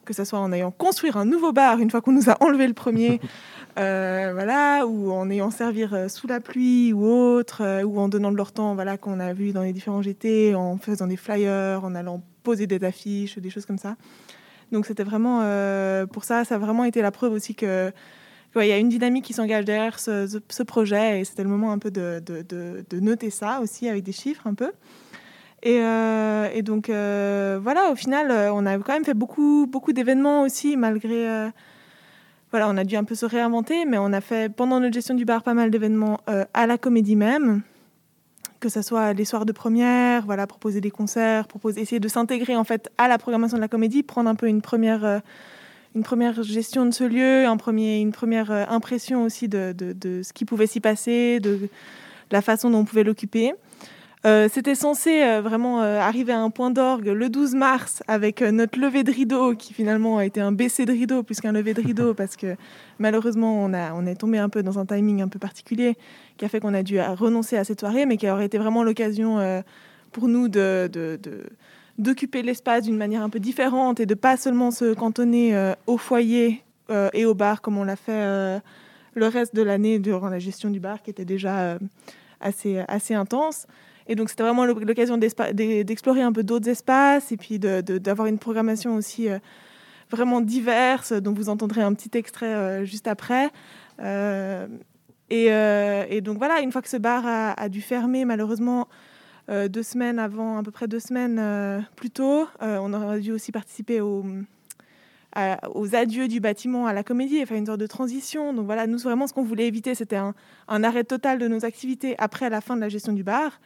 que 0.09 0.15
ce 0.15 0.25
soit 0.25 0.39
en 0.41 0.51
ayant 0.53 0.71
construire 0.71 1.19
un 1.19 1.27
nouveau 1.27 1.53
bar 1.53 1.79
une 1.79 1.91
fois 1.91 2.01
qu'on 2.01 2.13
nous 2.13 2.31
a 2.31 2.37
enlevé 2.43 2.67
le 2.67 2.73
premier, 2.73 3.21
euh, 3.79 4.31
voilà, 4.33 4.87
ou 4.87 5.13
en 5.13 5.29
ayant 5.31 5.51
servir 5.51 5.93
euh, 5.93 6.09
sous 6.09 6.27
la 6.27 6.41
pluie 6.41 6.93
ou 6.95 7.05
autre, 7.05 7.63
euh, 7.63 7.83
ou 7.83 8.01
en 8.01 8.09
donnant 8.09 8.33
de 8.33 8.37
leur 8.37 8.53
temps, 8.53 8.75
voilà, 8.75 8.97
qu'on 8.97 9.21
a 9.21 9.33
vu 9.35 9.53
dans 9.53 9.63
les 9.63 9.73
différents 9.75 10.01
GT, 10.03 10.55
en 10.55 10.79
faisant 10.79 11.07
des 11.07 11.17
flyers, 11.19 11.85
en 11.85 11.95
allant 11.95 12.23
poser 12.43 12.67
des 12.67 12.83
affiches, 12.85 13.39
des 13.39 13.51
choses 13.51 13.67
comme 13.67 13.77
ça. 13.79 13.97
Donc 14.73 14.87
c'était 14.87 15.05
vraiment, 15.05 15.41
euh, 15.43 16.07
pour 16.07 16.25
ça, 16.25 16.45
ça 16.45 16.55
a 16.55 16.59
vraiment 16.59 16.85
été 16.85 17.03
la 17.03 17.11
preuve 17.11 17.33
aussi 17.33 17.55
que 17.55 17.93
qu'il 18.55 18.67
y 18.67 18.73
a 18.73 18.79
une 18.79 18.89
dynamique 18.89 19.27
qui 19.27 19.35
s'engage 19.35 19.67
derrière 19.67 19.99
ce, 20.01 20.27
ce- 20.27 20.39
ce 20.49 20.63
projet, 20.63 21.21
et 21.21 21.25
c'était 21.25 21.43
le 21.43 21.51
moment 21.51 21.71
un 21.71 21.79
peu 21.79 21.91
de, 21.91 22.23
de- 22.25 22.41
de- 22.49 22.83
de 22.89 23.01
noter 23.01 23.29
ça 23.29 23.61
aussi 23.61 23.89
avec 23.91 24.03
des 24.05 24.13
chiffres 24.13 24.47
un 24.47 24.55
peu. 24.55 24.73
Et, 25.63 25.81
euh, 25.83 26.49
et 26.55 26.63
donc 26.63 26.89
euh, 26.89 27.59
voilà, 27.63 27.91
au 27.91 27.97
final, 27.97 28.31
euh, 28.31 28.53
on 28.53 28.65
a 28.65 28.79
quand 28.79 28.93
même 28.93 29.05
fait 29.05 29.15
beaucoup, 29.15 29.67
beaucoup 29.69 29.93
d'événements 29.93 30.43
aussi, 30.43 30.77
malgré. 30.77 31.27
voilà, 32.51 32.69
on 32.69 32.77
a 32.77 32.85
dû 32.85 32.97
un 32.97 33.05
peu 33.05 33.15
se 33.15 33.27
réinventer, 33.27 33.85
mais 33.85 33.99
on 33.99 34.13
a 34.13 34.21
fait 34.21 34.53
pendant 34.55 34.81
notre 34.81 34.95
gestion 34.95 35.15
du 35.15 35.25
bar 35.25 35.43
pas 35.43 35.55
mal 35.55 35.71
d'événements 35.71 36.21
à 36.55 36.67
la 36.67 36.79
comédie 36.79 37.17
même, 37.17 37.63
que 38.61 38.69
ce 38.69 38.83
soit 38.83 39.13
les 39.13 39.25
soirs 39.25 39.45
de 39.47 39.53
première, 39.53 40.25
voilà, 40.27 40.47
proposer 40.47 40.81
des 40.81 40.91
concerts, 40.91 41.47
proposer, 41.49 41.81
essayer 41.81 42.01
de 42.01 42.09
s'intégrer 42.09 42.57
en 42.57 42.65
fait 42.65 42.89
à 42.97 43.09
la 43.09 43.19
programmation 43.19 43.57
de 43.57 43.63
la 43.63 43.69
comédie, 43.69 44.03
prendre 44.03 44.31
un 44.31 44.35
peu 44.37 44.47
une 44.47 44.63
première, 44.63 45.21
une 45.97 46.03
première 46.05 46.43
gestion 46.43 46.87
de 46.87 46.93
ce 46.93 47.05
lieu, 47.05 47.47
un 47.47 47.57
premier, 47.57 48.01
une 48.01 48.13
première 48.13 48.51
impression 48.73 49.25
aussi 49.25 49.49
de- 49.49 49.73
de 49.77 50.23
ce 50.23 50.33
qui 50.33 50.45
pouvait 50.45 50.67
s'y 50.69 50.81
passer, 50.81 51.41
de 51.41 51.69
la 52.31 52.43
façon 52.43 52.71
dont 52.71 52.79
on 52.79 52.85
pouvait 52.85 53.05
l'occuper. 53.05 53.55
Euh, 54.27 54.49
C'était 54.53 54.75
censé 54.75 55.23
euh, 55.23 55.41
vraiment 55.41 55.81
euh, 55.81 56.01
arriver 56.01 56.33
à 56.33 56.41
un 56.41 56.51
point 56.51 56.71
d'orgue 56.71 57.07
le 57.07 57.29
12 57.29 57.55
mars 57.55 58.03
avec 58.09 58.43
notre 58.43 58.79
levée 58.79 59.05
de 59.05 59.13
rideau 59.13 59.55
qui 59.55 59.73
finalement 59.73 60.19
a 60.19 60.25
été 60.25 60.41
un 60.41 60.51
baissé 60.51 60.87
de 60.87 60.93
rideau 60.93 61.23
plus 61.23 61.41
qu'un 61.41 61.53
lever 61.53 61.73
de 61.73 61.81
rideau 61.81 62.15
parce 62.17 62.35
que 62.35 62.57
malheureusement 62.99 63.63
on, 63.63 63.73
a, 63.73 63.93
on 63.93 64.07
est 64.07 64.17
tombé 64.17 64.39
un 64.39 64.49
peu 64.49 64.65
dans 64.65 64.81
un 64.81 64.87
timing 64.87 65.23
un 65.23 65.29
peu 65.29 65.39
particulier 65.39 65.97
qui 66.37 66.45
a 66.45 66.49
fait 66.49 66.59
qu'on 66.59 66.75
a 66.75 66.83
dû 66.83 67.01
renoncer 67.01 67.57
à 67.57 67.63
cette 67.63 67.79
soirée 67.79 68.07
mais 68.07 68.17
qui 68.17 68.29
aurait 68.29 68.47
été 68.47 68.59
vraiment 68.59 68.83
l'occasion 68.83 69.63
pour 70.11 70.27
nous 70.27 70.49
de, 70.49 70.91
d'occuper 71.97 72.43
l'espace 72.43 72.85
d'une 72.85 72.97
manière 72.97 73.23
un 73.23 73.31
peu 73.31 73.39
différente 73.39 74.01
et 74.01 74.07
de 74.07 74.15
pas 74.15 74.37
seulement 74.37 74.73
se 74.73 74.95
cantonner 74.95 75.75
au 75.87 75.97
foyer 75.97 76.65
et 77.13 77.25
au 77.25 77.35
bar 77.35 77.61
comme 77.63 77.79
on 77.79 77.85
l'a 77.85 77.97
fait 77.97 78.61
le 79.15 79.27
reste 79.27 79.55
de 79.55 79.63
l'année 79.63 80.01
durant 80.01 80.29
la 80.29 80.41
gestion 80.41 80.71
du 80.71 80.81
bar 80.81 81.03
qui 81.03 81.11
était 81.11 81.25
déjà 81.25 81.79
assez, 82.41 82.83
assez 82.89 83.15
intense. 83.15 83.67
Et 84.09 84.15
donc, 84.15 84.31
c'était 84.31 84.43
vraiment 84.43 84.65
l'oc- 84.65 84.83
l'occasion 84.83 85.19
d'explorer 85.19 86.23
un 86.23 86.33
peu 86.33 86.43
d'autres 86.43 86.69
espaces 86.69 87.31
et 87.31 87.37
puis 87.37 87.59
d'avoir 87.59 88.27
une 88.27 88.39
programmation 88.39 88.97
aussi 88.97 89.29
euh, 89.29 89.39
vraiment 90.11 90.41
diverse, 90.41 91.13
dont 91.13 91.35
vous 91.35 91.51
entendrez 91.51 91.83
un 91.83 91.93
petit 91.93 92.17
extrait 92.17 92.55
euh, 92.55 92.85
juste 92.85 93.07
après. 93.07 93.51
Euh, 94.01 94.67
et, 95.31 96.21
donc, 96.23 96.39
voilà, 96.39 96.61
une 96.61 96.73
fois 96.73 96.81
que 96.81 96.89
ce 96.89 96.97
bar 96.97 97.25
a, 97.27 97.69
dû 97.69 97.83
fermer, 97.83 98.25
malheureusement, 98.25 98.89
deux 99.49 99.83
semaines 99.83 100.19
avant, 100.19 100.57
à 100.57 100.63
peu 100.63 100.71
près 100.71 100.89
deux 100.89 101.01
semaines 101.01 101.85
plus 101.97 102.11
tôt, 102.11 102.47
on 102.61 102.95
aurait 102.95 103.21
dû 103.21 103.33
aussi 103.33 103.53
participer 103.53 104.01
aux 104.01 104.25
adieux 105.93 106.29
du 106.29 106.41
bâtiment 106.41 106.87
à 106.87 106.95
la 106.95 107.03
comédie, 107.03 107.43
enfin 107.43 107.57
une 107.57 107.67
sorte 107.67 107.81
de 107.81 107.87
transition. 107.87 108.55
Donc 108.55 108.65
voilà, 108.65 108.87
nous 108.87 108.97
vraiment 108.99 109.27
ce 109.27 109.35
qu'on 109.35 109.43
voulait 109.43 109.67
éviter, 109.67 109.95
c'était 109.95 110.17
un 110.17 110.83
arrêt 110.83 111.05
total 111.05 111.39
de 111.39 111.47
nos 111.47 111.67
activités 111.67 112.15
après 112.17 112.49
la 112.49 112.63
fin 112.63 112.75
de 112.77 112.81
la 112.81 112.89
gestion 112.89 113.13
du 113.13 113.23
bar, 113.23 113.61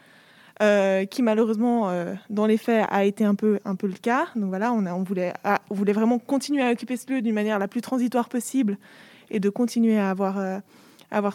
euh, 0.61 1.05
qui 1.07 1.23
malheureusement, 1.23 1.89
euh, 1.89 2.15
dans 2.31 2.47
les 2.47 2.57
faits, 2.59 2.87
a 2.91 3.05
été 3.05 3.25
un 3.25 3.35
peu, 3.35 3.59
le 3.65 3.99
cas. 4.01 4.27
Donc 4.37 4.47
voilà, 4.47 4.75
ah, 5.45 5.61
on 5.71 5.75
voulait 5.75 5.93
vraiment 5.93 6.19
continuer 6.19 6.63
à 6.63 6.71
occuper 6.71 6.97
ce 6.97 7.11
lieu 7.11 7.23
d'une 7.23 7.35
manière 7.35 7.59
la 7.59 7.69
plus 7.69 7.81
transitoire 7.81 8.29
possible 8.29 8.77
et 9.31 9.41
de 9.41 9.49
continuer 9.49 9.99
à 9.99 10.11
avoir, 10.11 10.39
euh, 10.39 10.59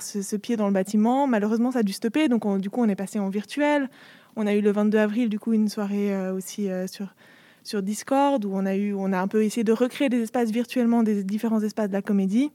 ce, 0.01 0.36
pied 0.36 0.55
dans 0.55 0.68
le 0.68 0.74
bâtiment. 0.74 1.28
Malheureusement, 1.28 1.72
ça 1.72 1.80
a 1.80 1.84
dû 1.84 1.93
stopper, 1.93 2.30
donc 2.30 2.45
on- 2.45 2.57
du 2.57 2.70
coup, 2.70 2.82
on 2.82 2.89
est 2.89 2.95
passé 2.95 3.20
en 3.20 3.30
virtuel. 3.30 3.89
On 4.36 4.45
a 4.45 4.53
eu 4.53 4.61
le 4.61 4.72
22 4.72 4.99
avril, 4.99 5.30
du 5.30 5.39
coup, 5.39 5.53
une 5.53 5.68
soirée 5.68 6.15
aussi 6.30 6.70
sur, 6.88 7.82
Discord 7.82 8.45
où 8.45 8.51
on 8.53 8.65
a 8.65 9.20
un 9.20 9.28
peu 9.28 9.43
essayé 9.43 9.63
de 9.65 9.74
recréer 9.74 10.09
des 10.09 10.22
espaces 10.22 10.51
virtuellement 10.51 11.03
des 11.03 11.24
différents 11.24 11.61
espaces 11.61 11.89
de 11.89 11.93
la 11.93 12.01
comédie. 12.01 12.51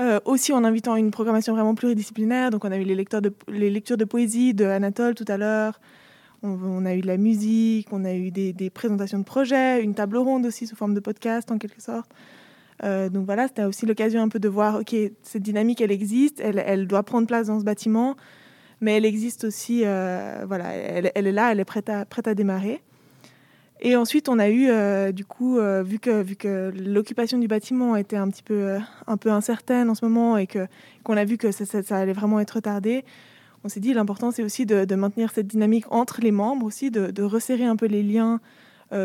Euh, 0.00 0.20
aussi 0.24 0.52
en 0.52 0.62
invitant 0.62 0.94
une 0.94 1.10
programmation 1.10 1.54
vraiment 1.54 1.74
pluridisciplinaire. 1.74 2.50
Donc 2.50 2.64
on 2.64 2.70
a 2.70 2.76
eu 2.76 2.84
les, 2.84 2.94
lectures 2.94 3.96
de 3.96 4.04
poésie 4.04 4.54
de 4.54 4.64
Anatole 4.64 5.14
tout 5.14 5.24
à 5.26 5.36
l'heure. 5.36 5.80
On, 6.44 6.86
a 6.86 6.94
eu 6.94 7.00
de 7.00 7.06
la 7.08 7.16
musique, 7.16 7.88
on 7.90 8.04
a 8.04 8.14
eu 8.14 8.30
des, 8.30 8.70
présentations 8.70 9.18
de 9.18 9.24
projets, 9.24 9.82
une 9.82 9.94
table 9.94 10.18
ronde 10.18 10.46
aussi 10.46 10.68
sous 10.68 10.76
forme 10.76 10.94
de 10.94 11.00
podcast 11.00 11.50
en 11.50 11.58
quelque 11.58 11.82
sorte. 11.82 12.08
Euh, 12.84 13.08
donc 13.08 13.26
voilà, 13.26 13.48
c'était 13.48 13.64
aussi 13.64 13.86
l'occasion 13.86 14.22
un 14.22 14.28
peu 14.28 14.38
de 14.38 14.48
voir, 14.48 14.76
ok, 14.76 14.94
cette 15.24 15.42
dynamique, 15.42 15.80
elle 15.80 15.90
existe, 15.90 16.38
elle, 16.38 16.86
doit 16.86 17.02
prendre 17.02 17.26
place 17.26 17.48
dans 17.48 17.58
ce 17.58 17.64
bâtiment, 17.64 18.14
mais 18.80 18.96
elle 18.96 19.04
existe 19.04 19.42
aussi, 19.42 19.82
euh, 19.84 20.44
voilà, 20.46 20.66
elle, 20.74 21.26
est 21.26 21.32
là, 21.32 21.50
elle 21.50 21.58
est 21.58 21.64
prête 21.64 21.88
à 21.88 22.34
démarrer. 22.36 22.82
Et 23.80 23.94
ensuite, 23.94 24.28
on 24.28 24.38
a 24.38 24.48
eu, 24.48 24.68
euh, 24.68 25.12
du 25.12 25.24
coup, 25.24 25.58
euh, 25.58 25.82
vu 25.84 25.98
que, 25.98 26.72
l'occupation 26.76 27.38
du 27.38 27.46
bâtiment 27.46 27.94
était 27.94 28.16
un 28.16 28.28
petit 28.28 28.42
peu, 28.42 28.54
euh, 28.54 28.78
incertaine 29.26 29.88
en 29.88 29.94
ce 29.94 30.04
moment 30.04 30.36
et 30.36 30.48
qu'on 30.48 31.16
a 31.16 31.24
vu 31.24 31.38
que 31.38 31.52
ça, 31.52 31.96
allait 31.96 32.12
vraiment 32.12 32.40
être 32.40 32.52
retardé, 32.52 33.04
on 33.64 33.68
s'est 33.68 33.80
dit 33.80 33.92
l'important, 33.92 34.30
c'est 34.30 34.42
aussi 34.42 34.66
de, 34.66 34.94
maintenir 34.94 35.30
cette 35.32 35.46
dynamique 35.46 35.84
entre 35.90 36.20
les 36.20 36.32
membres, 36.32 36.66
aussi 36.66 36.90
de, 36.90 37.22
resserrer 37.22 37.64
un 37.64 37.76
peu 37.76 37.86
les 37.86 38.02
liens 38.02 38.40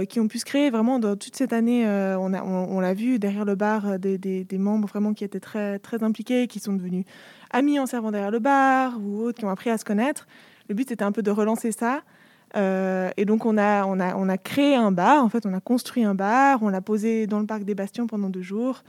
qui 0.08 0.22
ont 0.22 0.30
pu 0.30 0.40
se 0.40 0.46
créer 0.46 0.70
vraiment 0.70 0.98
dans 0.98 1.18
toute 1.18 1.36
cette 1.36 1.52
année. 1.52 1.86
on, 1.86 2.80
l'a 2.80 2.94
vu 2.94 3.20
derrière 3.20 3.46
le 3.46 3.56
bar, 3.56 4.00
des 4.00 4.48
membres 4.58 4.88
vraiment 4.88 5.14
qui 5.14 5.24
étaient 5.24 5.40
très, 5.40 5.80
très 5.80 6.04
impliqués, 6.04 6.48
qui 6.48 6.60
sont 6.60 6.74
devenus 6.74 7.06
amis 7.50 7.80
en 7.80 7.86
servant 7.86 8.12
derrière 8.12 8.32
le 8.32 8.40
bar 8.40 9.00
ou 9.02 9.24
autres, 9.24 9.40
qui 9.40 9.46
ont 9.46 9.50
appris 9.50 9.72
à 9.72 9.78
se 9.78 9.86
connaître. 9.86 10.28
Le 10.70 10.76
but, 10.76 10.88
c'était 10.88 11.04
un 11.04 11.12
peu 11.12 11.22
de 11.22 11.32
relancer 11.32 11.72
ça. 11.72 12.04
Euh, 12.56 13.10
et 13.18 13.26
donc 13.26 13.46
on 13.46 13.58
a, 13.58 13.86
on, 13.86 14.00
a, 14.00 14.16
on 14.16 14.30
a 14.30 14.38
créé 14.38 14.76
un 14.76 14.92
bar, 14.92 15.24
en 15.24 15.30
fait 15.30 15.46
on 15.46 15.54
a 15.54 15.60
construit 15.60 16.04
un 16.04 16.14
bar, 16.14 16.62
on 16.62 16.70
l'a 16.70 16.82
posé 16.82 17.26
dans 17.26 17.40
le 17.40 17.48
parc 17.48 17.64
des 17.64 17.74
Bastions 17.76 18.06
pendant 18.08 18.30
deux 18.30 18.42
jours. 18.44 18.84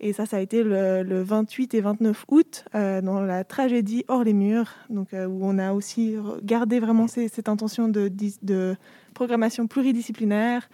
Et 0.00 0.12
ça, 0.12 0.26
ça 0.26 0.36
a 0.36 0.40
été 0.40 0.62
le, 0.62 1.02
le 1.02 1.22
28 1.22 1.74
et 1.74 1.80
29 1.80 2.24
août, 2.28 2.64
euh, 2.76 3.00
dans 3.00 3.20
la 3.20 3.42
tragédie 3.42 4.04
Hors 4.06 4.22
les 4.22 4.32
murs, 4.32 4.72
donc, 4.90 5.12
euh, 5.12 5.26
où 5.26 5.40
on 5.42 5.58
a 5.58 5.72
aussi 5.72 6.14
gardé 6.44 6.78
vraiment 6.78 7.08
cette 7.08 7.48
intention 7.48 7.88
de, 7.88 8.76
programmation 9.14 9.66
pluridisciplinaire. 9.66 10.68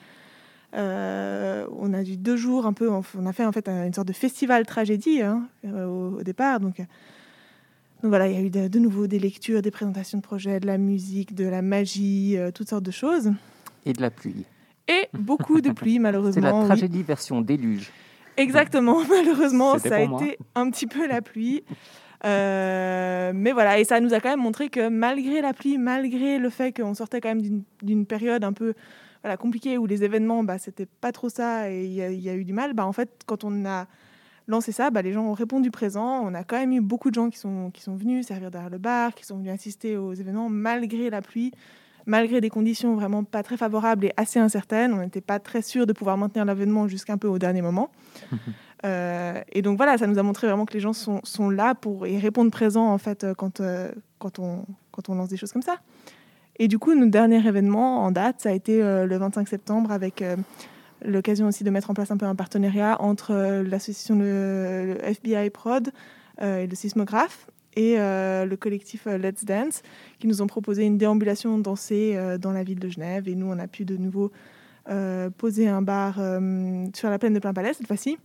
On 0.74 1.95
a 1.95 2.03
eu 2.03 2.16
deux 2.18 2.37
jours 2.37 2.66
un 2.66 2.74
peu, 2.74 2.91
on 2.91 3.26
a 3.26 3.32
fait 3.32 3.47
en 3.47 3.53
fait 3.53 3.66
un- 3.68 3.87
une 3.87 3.95
sorte 3.95 4.09
de 4.09 4.12
festival 4.12 4.66
tragédie 4.66 5.22
hein, 5.22 5.49
au, 5.64 6.18
au 6.18 6.22
départ. 6.22 6.61
Donc, 6.61 6.82
donc 8.05 8.11
voilà, 8.11 8.29
il 8.29 8.35
y 8.35 8.37
a 8.37 8.43
eu 8.43 8.51
de, 8.51 8.69
de 8.69 8.79
nouveau 8.79 9.07
des 9.07 9.19
lectures, 9.19 9.63
des 9.63 9.71
présentations 9.71 10.19
de 10.19 10.23
projets, 10.23 10.61
de 10.61 10.67
la 10.67 10.77
musique, 10.77 11.35
de 11.35 11.47
la 11.49 11.63
magie, 11.63 12.37
euh, 12.37 12.51
toutes 12.51 12.69
sortes 12.69 12.85
de 12.85 12.91
choses. 12.91 13.33
Et 13.87 13.95
de 13.95 14.03
la 14.03 14.11
pluie. 14.11 14.45
Et 14.89 15.09
beaucoup 15.15 15.63
de 15.63 15.71
pluie, 15.71 15.99
malheureusement. 16.01 16.43
C'est 16.43 16.47
la 16.47 16.55
oui. 16.55 16.67
tragédie 16.67 17.03
version 17.03 17.41
déluge. 17.41 17.91
Exactement, 18.37 18.99
malheureusement, 19.09 19.79
ça 19.79 19.97
a 19.97 20.01
été 20.01 20.37
un 20.55 20.69
petit 20.69 20.87
peu 20.87 21.07
la 21.09 21.23
pluie. 21.23 21.65
Euh, 22.27 23.33
mais 23.35 23.53
voilà, 23.53 23.79
et 23.79 23.85
ça 23.85 24.01
nous 24.01 24.13
a 24.13 24.21
quand 24.21 24.29
même 24.29 24.41
montré 24.41 24.69
que 24.69 24.91
malgré 24.91 25.41
la 25.41 25.55
pluie, 25.55 25.79
malgré 25.79 26.37
le 26.37 26.51
fait 26.51 26.77
qu'on 26.79 26.93
sortait 26.93 27.23
quand 27.23 27.35
même 27.35 27.65
d'une- 27.83 28.05
période 28.05 28.45
un 28.45 28.53
peu 28.53 28.75
voilà, 29.23 29.39
compliquée 29.39 29.79
où 29.79 29.87
les 29.87 30.05
événements, 30.05 30.45
bah, 30.45 30.59
c'était 30.59 30.89
pas 31.01 31.11
trop 31.11 31.31
ça 31.31 31.71
et 31.71 31.87
il 31.87 31.93
y, 31.93 32.23
y 32.23 32.29
a 32.29 32.35
eu 32.35 32.45
du 32.45 32.53
mal, 32.53 32.75
bah, 32.75 32.85
en 32.85 32.93
fait, 32.93 33.23
quand 33.25 33.45
on 33.45 33.65
a 33.65 33.87
lancé 34.47 34.73
ça, 34.73 34.91
bah, 34.91 35.03
les 35.03 35.13
gens 35.13 35.25
ont 35.25 35.33
répondu 35.33 35.71
présent. 35.71 36.21
On 36.25 36.35
a 36.35 36.45
quand 36.45 36.57
même 36.57 36.73
eu 36.73 36.81
beaucoup 36.81 37.11
de 37.11 37.15
gens 37.15 37.31
qui 37.31 37.39
sont, 37.39 37.71
qui 37.73 37.83
sont 37.83 37.97
venus 37.97 38.27
servir 38.27 38.51
derrière 38.51 38.71
le 38.71 38.79
bar, 38.79 39.15
qui 39.15 39.25
sont 39.25 39.37
venus 39.37 39.53
assister 39.53 39.97
aux 39.97 40.13
événements 40.13 40.49
malgré 40.49 41.11
la 41.11 41.23
pluie, 41.23 41.53
malgré 42.07 42.41
des 42.41 42.51
conditions 42.51 42.95
vraiment 42.95 43.25
pas 43.25 43.43
très 43.43 43.57
favorables 43.57 44.07
et 44.07 44.13
assez 44.17 44.39
incertaines. 44.39 44.93
On 44.93 44.99
n'était 44.99 45.21
pas 45.21 45.39
très 45.39 45.63
sûr 45.63 45.87
de 45.87 45.93
pouvoir 45.93 46.17
maintenir 46.17 46.45
l'événement 46.45 46.89
jusqu'un 46.89 47.19
peu 47.19 47.29
au 47.29 47.39
dernier 47.39 47.63
moment. 47.63 47.91
Euh, 48.85 49.41
et 49.51 49.63
donc 49.63 49.79
voilà, 49.79 49.97
ça 49.97 50.07
nous 50.07 50.19
a 50.19 50.23
montré 50.23 50.47
vraiment 50.47 50.67
que 50.67 50.75
les 50.75 50.81
gens 50.81 50.93
sont, 50.93 51.21
sont 51.25 51.49
là 51.49 51.75
pour 51.75 52.05
et 52.05 52.19
répondent 52.19 52.51
présent 52.51 52.93
en 52.93 52.99
fait 52.99 53.25
euh, 53.25 53.33
quand, 53.33 53.61
euh, 53.61 53.91
quand, 54.19 54.39
on, 54.39 54.67
quand 54.91 55.09
on 55.09 55.15
lance 55.15 55.31
des 55.31 55.39
choses 55.39 55.55
comme 55.55 55.63
ça. 55.63 55.79
Et 56.59 56.69
du 56.69 56.79
coup, 56.79 56.95
notre 56.95 57.11
dernier 57.11 57.47
événement 57.47 58.05
en 58.05 58.11
date, 58.11 58.41
ça 58.41 58.51
a 58.51 58.53
été 58.53 58.83
euh, 58.83 59.07
le 59.07 59.17
25 59.17 59.49
septembre 59.49 59.91
avec 59.91 60.23
l'occasion 61.05 61.47
aussi 61.47 61.65
de 61.65 61.71
mettre 61.71 61.91
en 61.91 61.95
place 61.95 62.11
un 62.11 62.17
peu 62.17 62.27
un 62.27 62.35
partenariat 62.35 63.01
entre 63.01 63.33
euh, 63.33 63.63
l'association 63.63 64.19
le, 64.19 64.97
FBI 65.03 65.51
Prod 65.51 65.91
euh, 66.41 66.61
et 66.61 66.67
le 66.67 66.75
sismographe 66.75 67.49
et 67.77 67.99
euh, 67.99 68.45
le 68.45 68.57
collectif 68.57 69.07
Let's 69.07 69.45
Dance 69.45 69.83
qui 70.19 70.27
nous 70.27 70.43
ont 70.43 70.47
proposé 70.47 70.85
une 70.85 70.99
déambulation 70.99 71.59
dansée 71.59 72.17
dans 72.41 72.53
la 72.53 72.63
ville 72.63 72.79
de 72.79 72.89
Genève. 72.89 73.29
Et 73.29 73.35
nous, 73.35 73.47
on 73.47 73.59
a 73.59 73.67
pu 73.67 73.85
de 73.85 73.97
nouveau 73.97 74.31
poser 75.39 75.67
un 75.67 75.83
bar 75.83 76.15
sur 76.95 77.11
la 77.11 77.19
plaine 77.19 77.35
de 77.35 77.41
Plain 77.41 77.53
Palais 77.53 77.73
cette 77.73 77.89
fois-ci. 77.89 78.17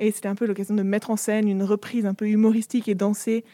Et 0.00 0.10
c'était 0.10 0.26
un 0.26 0.34
peu 0.34 0.44
l'occasion 0.44 0.74
de 0.74 0.82
mettre 0.82 1.10
en 1.10 1.16
scène 1.16 1.46
une 1.46 1.62
reprise 1.62 2.04
un 2.04 2.14
peu 2.14 2.26
humoristique 2.26 2.88
et 2.88 2.96
dansée, 2.96 3.44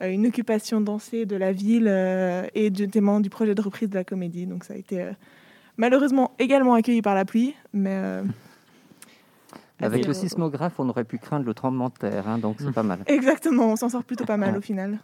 une 0.00 0.26
occupation 0.26 0.80
dansée 0.80 1.24
de 1.24 1.36
la 1.36 1.52
ville 1.52 1.86
et 2.54 2.70
notamment 2.70 3.20
du 3.20 3.30
projet 3.30 3.54
de 3.54 3.62
reprise 3.62 3.88
de 3.88 3.94
la 3.94 4.02
comédie. 4.02 4.46
Donc 4.46 4.64
ça 4.64 4.74
a 4.74 4.76
été 4.76 5.08
malheureusement 5.76 6.32
également 6.38 6.74
accueilli 6.74 7.02
par 7.02 7.14
la 7.14 7.24
pluie, 7.24 7.54
mais... 7.72 7.94
euh, 7.94 8.22
Avec 9.78 10.06
le 10.06 10.14
sismographe, 10.14 10.72
on 10.78 10.88
aurait 10.88 11.04
pu 11.04 11.18
craindre 11.18 11.44
le 11.44 11.52
tremblement 11.52 11.88
de 11.90 11.94
terre, 11.94 12.26
hein, 12.26 12.38
donc 12.38 12.56
c'est 12.60 12.72
pas 12.72 12.82
mal. 12.82 13.00
Exactement, 13.06 13.72
on 13.72 13.76
s'en 13.76 13.90
sort 13.90 14.04
plutôt 14.04 14.24
pas 14.24 14.38
mal 14.38 14.56
au 14.56 14.62
final. 14.62 14.98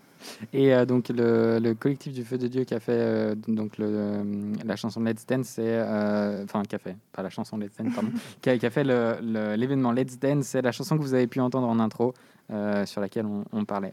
Et 0.54 0.72
euh, 0.74 0.86
donc 0.86 1.10
le, 1.10 1.58
le 1.58 1.74
collectif 1.74 2.14
du 2.14 2.24
Feu 2.24 2.38
de 2.38 2.46
Dieu 2.48 2.64
qui 2.64 2.72
a 2.72 2.80
fait 2.80 2.92
euh, 2.96 3.34
donc 3.48 3.76
le, 3.76 3.84
euh, 3.86 4.52
la 4.64 4.76
chanson 4.76 5.02
Let's 5.02 5.26
Dance, 5.26 5.46
c'est 5.48 5.60
euh, 5.66 6.44
enfin 6.44 6.62
qui 6.62 6.74
a 6.74 6.78
fait 6.78 6.96
pas 7.12 7.22
la 7.22 7.28
chanson 7.28 7.58
Let's 7.58 7.76
Dance 7.76 7.92
pardon, 7.94 8.10
qui, 8.40 8.48
a, 8.48 8.56
qui 8.56 8.64
a 8.64 8.70
fait 8.70 8.84
le- 8.84 9.16
le- 9.20 9.56
l'événement 9.56 9.92
Let's 9.92 10.18
Dance, 10.18 10.46
c'est 10.46 10.62
la 10.62 10.72
chanson 10.72 10.96
que 10.96 11.02
vous 11.02 11.12
avez 11.12 11.26
pu 11.26 11.40
entendre 11.40 11.68
en 11.68 11.78
intro 11.78 12.14
euh, 12.50 12.86
sur 12.86 13.02
laquelle 13.02 13.26
on, 13.26 13.44
on 13.52 13.66
parlait. 13.66 13.92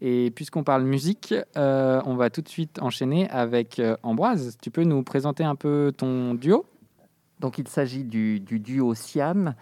Et 0.00 0.30
puisqu'on 0.30 0.62
parle 0.62 0.84
musique, 0.84 1.34
euh, 1.56 2.02
on 2.04 2.16
va 2.16 2.28
tout 2.28 2.42
de 2.42 2.48
suite 2.48 2.80
enchaîner 2.82 3.30
avec 3.30 3.78
euh, 3.78 3.96
Ambroise. 4.02 4.58
Tu 4.60 4.70
peux 4.70 4.84
nous 4.84 5.02
présenter 5.02 5.42
un 5.42 5.54
peu 5.54 5.92
ton 5.96 6.34
duo? 6.34 6.66
Donc 7.40 7.58
il 7.58 7.68
s'agit 7.68 8.04
du, 8.04 8.40
du 8.40 8.60
duo 8.60 8.94
Siam 8.94 9.54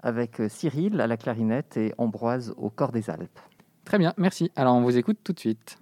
avec 0.00 0.40
euh, 0.40 0.48
Cyril 0.48 1.00
à 1.00 1.06
la 1.06 1.16
clarinette 1.16 1.76
et 1.76 1.92
Ambroise 1.98 2.54
au 2.56 2.70
corps 2.70 2.92
des 2.92 3.10
Alpes. 3.10 3.40
Très 3.84 3.98
bien, 3.98 4.14
merci. 4.16 4.52
Alors 4.54 4.76
on 4.76 4.82
vous 4.82 4.96
écoute 4.96 5.18
tout 5.24 5.32
de 5.32 5.40
suite. 5.40 5.78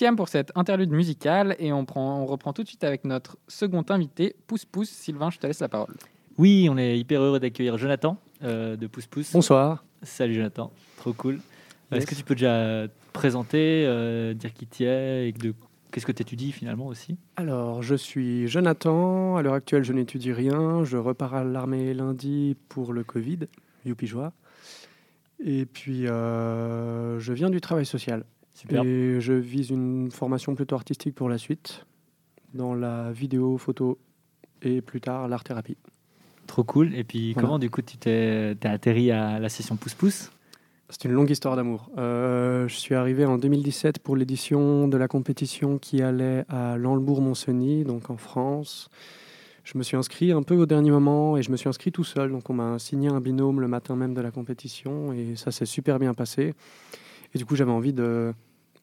Siam 0.00 0.16
pour 0.16 0.30
cette 0.30 0.50
interlude 0.54 0.92
musicale 0.92 1.56
et 1.58 1.74
on, 1.74 1.84
prend, 1.84 2.22
on 2.22 2.24
reprend 2.24 2.54
tout 2.54 2.62
de 2.62 2.68
suite 2.68 2.84
avec 2.84 3.04
notre 3.04 3.36
second 3.48 3.84
invité, 3.90 4.34
Pousse 4.46 4.64
Pousse. 4.64 4.88
Sylvain, 4.88 5.28
je 5.28 5.36
te 5.36 5.46
laisse 5.46 5.60
la 5.60 5.68
parole. 5.68 5.94
Oui, 6.38 6.68
on 6.70 6.78
est 6.78 6.98
hyper 6.98 7.20
heureux 7.20 7.38
d'accueillir 7.38 7.76
Jonathan 7.76 8.16
euh, 8.42 8.76
de 8.76 8.86
Pouce 8.86 9.06
Pouce. 9.06 9.30
Bonsoir. 9.30 9.84
Salut 10.02 10.32
Jonathan, 10.32 10.72
trop 10.96 11.12
cool. 11.12 11.34
Yes. 11.34 11.42
Est-ce 11.92 12.06
que 12.06 12.14
tu 12.14 12.24
peux 12.24 12.34
déjà 12.34 12.88
te 12.88 13.12
présenter, 13.12 13.84
euh, 13.86 14.32
dire 14.32 14.54
qui 14.54 14.66
tu 14.66 14.84
es 14.84 15.28
et 15.28 15.32
de 15.32 15.52
qu'est-ce 15.92 16.06
que 16.06 16.12
tu 16.12 16.22
étudies 16.22 16.52
finalement 16.52 16.86
aussi? 16.86 17.18
Alors, 17.36 17.82
je 17.82 17.94
suis 17.94 18.48
Jonathan. 18.48 19.36
À 19.36 19.42
l'heure 19.42 19.52
actuelle, 19.52 19.84
je 19.84 19.92
n'étudie 19.92 20.32
rien. 20.32 20.82
Je 20.82 20.96
repars 20.96 21.34
à 21.34 21.44
l'armée 21.44 21.92
lundi 21.92 22.56
pour 22.70 22.94
le 22.94 23.04
Covid. 23.04 23.40
Youpi 23.84 24.06
joie. 24.06 24.32
Et 25.44 25.66
puis, 25.66 26.06
euh, 26.06 27.20
je 27.20 27.34
viens 27.34 27.50
du 27.50 27.60
travail 27.60 27.84
social. 27.84 28.24
Super. 28.60 28.84
Et 28.84 29.20
je 29.20 29.32
vise 29.32 29.70
une 29.70 30.10
formation 30.10 30.54
plutôt 30.54 30.74
artistique 30.76 31.14
pour 31.14 31.30
la 31.30 31.38
suite, 31.38 31.86
dans 32.52 32.74
la 32.74 33.10
vidéo, 33.10 33.56
photo 33.56 33.98
et 34.60 34.82
plus 34.82 35.00
tard 35.00 35.28
l'art-thérapie. 35.28 35.78
Trop 36.46 36.62
cool. 36.64 36.94
Et 36.94 37.02
puis, 37.02 37.32
Voilà. 37.32 37.46
comment, 37.46 37.58
du 37.58 37.70
coup, 37.70 37.80
tu 37.80 37.96
t'es 37.96 38.54
atterri 38.64 39.10
à 39.12 39.38
la 39.38 39.48
session 39.48 39.76
pouce-pouce 39.76 40.30
C'est 40.90 41.06
une 41.06 41.12
longue 41.12 41.30
histoire 41.30 41.56
d'amour. 41.56 41.90
Euh, 41.96 42.68
je 42.68 42.74
suis 42.74 42.94
arrivé 42.94 43.24
en 43.24 43.38
2017 43.38 43.98
pour 44.00 44.14
l'édition 44.14 44.88
de 44.88 44.96
la 44.98 45.08
compétition 45.08 45.78
qui 45.78 46.02
allait 46.02 46.44
à 46.50 46.76
Lanlebourg-Monseny, 46.76 47.84
donc 47.84 48.10
en 48.10 48.18
France. 48.18 48.90
Je 49.64 49.78
me 49.78 49.82
suis 49.82 49.96
inscrit 49.96 50.32
un 50.32 50.42
peu 50.42 50.56
au 50.56 50.66
dernier 50.66 50.90
moment 50.90 51.38
et 51.38 51.42
je 51.42 51.50
me 51.50 51.56
suis 51.56 51.68
inscrit 51.70 51.92
tout 51.92 52.04
seul. 52.04 52.30
Donc 52.30 52.50
on 52.50 52.54
m'a 52.54 52.78
signé 52.78 53.08
un 53.08 53.20
binôme 53.20 53.60
le 53.60 53.68
matin 53.68 53.96
même 53.96 54.12
de 54.12 54.20
la 54.20 54.30
compétition 54.30 55.14
et 55.14 55.36
ça 55.36 55.50
s'est 55.50 55.66
super 55.66 55.98
bien 55.98 56.12
passé. 56.12 56.54
Et 57.32 57.38
du 57.38 57.46
coup 57.46 57.56
j'avais 57.56 57.70
envie 57.70 57.92
de 57.92 58.34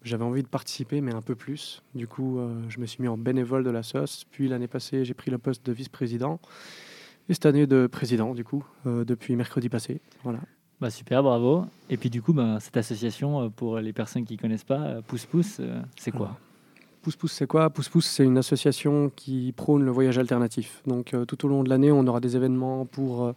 j'avais 0.03 0.23
envie 0.23 0.43
de 0.43 0.47
participer 0.47 1.01
mais 1.01 1.13
un 1.13 1.21
peu 1.21 1.35
plus. 1.35 1.83
Du 1.95 2.07
coup 2.07 2.39
euh, 2.39 2.61
je 2.69 2.79
me 2.79 2.85
suis 2.85 3.01
mis 3.01 3.07
en 3.07 3.17
bénévole 3.17 3.63
de 3.63 3.69
la 3.69 3.83
SOS. 3.83 4.25
Puis 4.29 4.47
l'année 4.47 4.67
passée 4.67 5.05
j'ai 5.05 5.13
pris 5.13 5.31
le 5.31 5.37
poste 5.37 5.65
de 5.65 5.71
vice-président 5.71 6.39
et 7.29 7.33
cette 7.33 7.45
année 7.45 7.67
de 7.67 7.87
président 7.87 8.33
du 8.33 8.43
coup 8.43 8.65
euh, 8.85 9.03
depuis 9.03 9.35
mercredi 9.35 9.69
passé. 9.69 10.01
Voilà. 10.23 10.39
Bah 10.79 10.91
super, 10.91 11.23
bravo. 11.23 11.65
Et 11.89 11.97
puis 11.97 12.11
du 12.11 12.21
coup, 12.21 12.33
bah, 12.33 12.59
cette 12.59 12.77
association, 12.77 13.41
euh, 13.41 13.49
pour 13.49 13.79
les 13.79 13.93
personnes 13.93 14.25
qui 14.25 14.37
connaissent 14.37 14.63
pas, 14.63 15.01
Pouce, 15.07 15.57
euh, 15.59 15.81
c'est 15.97 16.11
quoi? 16.11 16.37
Pouce 17.01 17.15
Pouce, 17.15 17.31
c'est 17.31 17.47
quoi? 17.47 17.69
Pouce 17.71 17.89
Pouce, 17.89 18.05
c'est 18.05 18.23
une 18.23 18.37
association 18.37 19.11
qui 19.15 19.53
prône 19.53 19.83
le 19.83 19.91
voyage 19.91 20.19
alternatif. 20.19 20.83
Donc 20.85 21.13
euh, 21.13 21.25
tout 21.25 21.45
au 21.45 21.47
long 21.47 21.63
de 21.63 21.69
l'année, 21.69 21.91
on 21.91 22.05
aura 22.05 22.19
des 22.19 22.35
événements 22.35 22.85
pour 22.85 23.33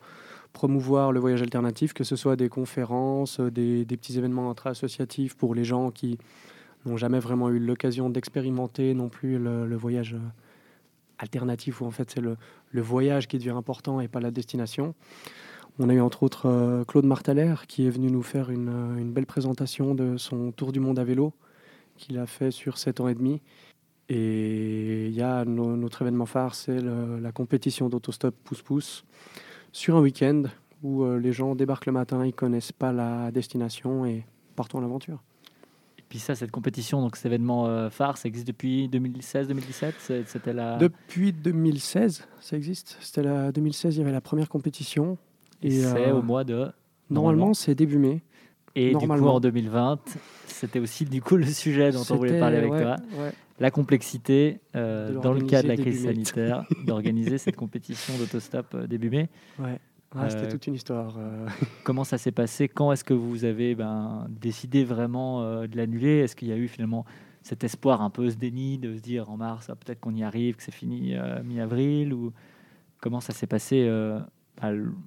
promouvoir 0.52 1.12
le 1.12 1.20
voyage 1.20 1.40
alternatif, 1.40 1.94
que 1.94 2.04
ce 2.04 2.16
soit 2.16 2.36
des 2.36 2.50
conférences, 2.50 3.40
des, 3.40 3.86
des 3.86 3.96
petits 3.96 4.18
événements 4.18 4.50
intra-associatifs 4.50 5.34
pour 5.34 5.54
les 5.54 5.64
gens 5.64 5.90
qui 5.90 6.18
n'ont 6.86 6.96
jamais 6.96 7.18
vraiment 7.18 7.50
eu 7.50 7.58
l'occasion 7.58 8.10
d'expérimenter 8.10 8.94
non 8.94 9.08
plus 9.08 9.38
le, 9.38 9.76
voyage 9.76 10.14
euh, 10.14 10.18
alternatif, 11.18 11.80
où 11.80 11.86
en 11.86 11.90
fait 11.90 12.10
c'est 12.10 12.20
le, 12.20 12.36
voyage 12.72 13.28
qui 13.28 13.38
devient 13.38 13.50
important 13.50 14.00
et 14.00 14.08
pas 14.08 14.20
la 14.20 14.30
destination. 14.30 14.94
On 15.78 15.88
a 15.88 15.94
eu 15.94 16.00
entre 16.00 16.22
autres 16.22 16.46
euh, 16.46 16.84
Claude 16.84 17.06
Martaler 17.06 17.54
qui 17.68 17.86
est 17.86 17.90
venu 17.90 18.10
nous 18.10 18.22
faire 18.22 18.50
une, 18.50 18.68
euh, 18.68 18.96
une 18.96 19.12
belle 19.12 19.26
présentation 19.26 19.94
de 19.94 20.16
son 20.16 20.52
tour 20.52 20.72
du 20.72 20.80
monde 20.80 20.98
à 20.98 21.04
vélo 21.04 21.32
qu'il 21.96 22.18
a 22.18 22.26
fait 22.26 22.50
sur 22.50 22.78
7 22.78 23.00
ans 23.00 23.08
et 23.08 23.14
demi. 23.14 23.42
Et 24.08 25.06
il 25.06 25.12
y 25.14 25.22
a 25.22 25.44
no- 25.44 25.76
notre 25.76 26.02
événement 26.02 26.26
phare, 26.26 26.54
c'est 26.54 26.80
la 26.80 27.30
compétition 27.30 27.88
d'autostop 27.88 28.34
pouce-pouce 28.42 29.04
sur 29.70 29.96
un 29.96 30.00
week-end 30.00 30.44
où 30.82 31.04
les 31.14 31.32
gens 31.32 31.54
débarquent 31.54 31.86
le 31.86 31.92
matin, 31.92 32.26
ils 32.26 32.34
connaissent 32.34 32.72
pas 32.72 32.90
la 32.92 33.30
destination 33.30 34.04
et 34.06 34.24
partons 34.56 34.78
à 34.78 34.80
l'aventure. 34.80 35.22
Et 36.10 36.14
puis 36.14 36.18
ça, 36.18 36.34
cette 36.34 36.50
compétition, 36.50 37.00
donc 37.02 37.14
cet 37.14 37.26
événement 37.26 37.68
euh, 37.68 37.88
phare, 37.88 38.18
ça 38.18 38.26
existe 38.26 38.48
depuis 38.48 38.88
2016-2017 38.88 39.92
C'est- 40.00 40.26
C'était 40.28 40.52
la... 40.52 40.76
Depuis 40.76 41.32
2016, 41.32 42.26
ça 42.40 42.56
existe. 42.56 42.96
C'était 43.00 43.22
la 43.22 43.52
2016, 43.52 43.94
il 43.94 43.98
y 44.00 44.02
avait 44.02 44.10
la 44.10 44.20
première 44.20 44.48
compétition. 44.48 45.18
Et 45.62 45.70
c'est 45.70 46.08
euh, 46.08 46.16
au 46.16 46.22
mois 46.22 46.42
de... 46.42 46.66
Normalement, 47.10 47.54
c'est 47.54 47.76
début 47.76 47.98
mai. 47.98 48.22
Et 48.74 48.92
du 48.92 49.06
coup, 49.06 49.12
en 49.12 49.38
2020, 49.38 50.00
c'était 50.48 50.80
aussi 50.80 51.04
du 51.04 51.22
coup 51.22 51.36
le 51.36 51.46
sujet 51.46 51.92
dont 51.92 52.02
on 52.10 52.16
voulait 52.16 52.40
parler 52.40 52.56
avec 52.56 52.72
ouais, 52.72 52.82
toi. 52.82 52.96
ouais. 53.16 53.30
La 53.60 53.70
complexité, 53.70 54.58
euh, 54.74 55.12
dans 55.20 55.32
le 55.32 55.42
cadre 55.42 55.68
de 55.68 55.68
la 55.68 55.76
crise 55.76 56.04
sanitaire, 56.04 56.64
d'organiser 56.86 57.38
cette 57.38 57.56
compétition 57.56 58.14
d'autostop 58.18 58.76
début 58.88 59.10
mai. 59.10 59.28
Ouais. 59.60 59.78
Ouais, 60.14 60.28
c'était 60.28 60.46
Euh, 60.46 60.50
toute 60.50 60.66
une 60.66 60.74
histoire. 60.74 61.14
euh. 61.18 61.46
Comment 61.84 62.04
ça 62.04 62.18
s'est 62.18 62.32
passé? 62.32 62.68
Quand 62.68 62.92
est-ce 62.92 63.04
que 63.04 63.14
vous 63.14 63.44
avez 63.44 63.74
ben, 63.74 64.26
décidé 64.28 64.84
vraiment 64.84 65.42
euh, 65.42 65.66
de 65.66 65.76
l'annuler? 65.76 66.18
Est-ce 66.18 66.34
qu'il 66.34 66.48
y 66.48 66.52
a 66.52 66.56
eu 66.56 66.66
finalement 66.68 67.04
cet 67.42 67.62
espoir, 67.64 68.02
un 68.02 68.10
peu 68.10 68.28
ce 68.28 68.36
déni 68.36 68.78
de 68.78 68.94
se 68.96 69.00
dire 69.00 69.30
en 69.30 69.36
mars, 69.36 69.68
ah, 69.70 69.76
peut-être 69.76 70.00
qu'on 70.00 70.14
y 70.14 70.22
arrive, 70.22 70.56
que 70.56 70.62
c'est 70.62 70.74
fini 70.74 71.14
mi-avril? 71.44 72.12
Ou 72.12 72.32
comment 73.00 73.20
ça 73.20 73.32
s'est 73.32 73.46
passé 73.46 73.88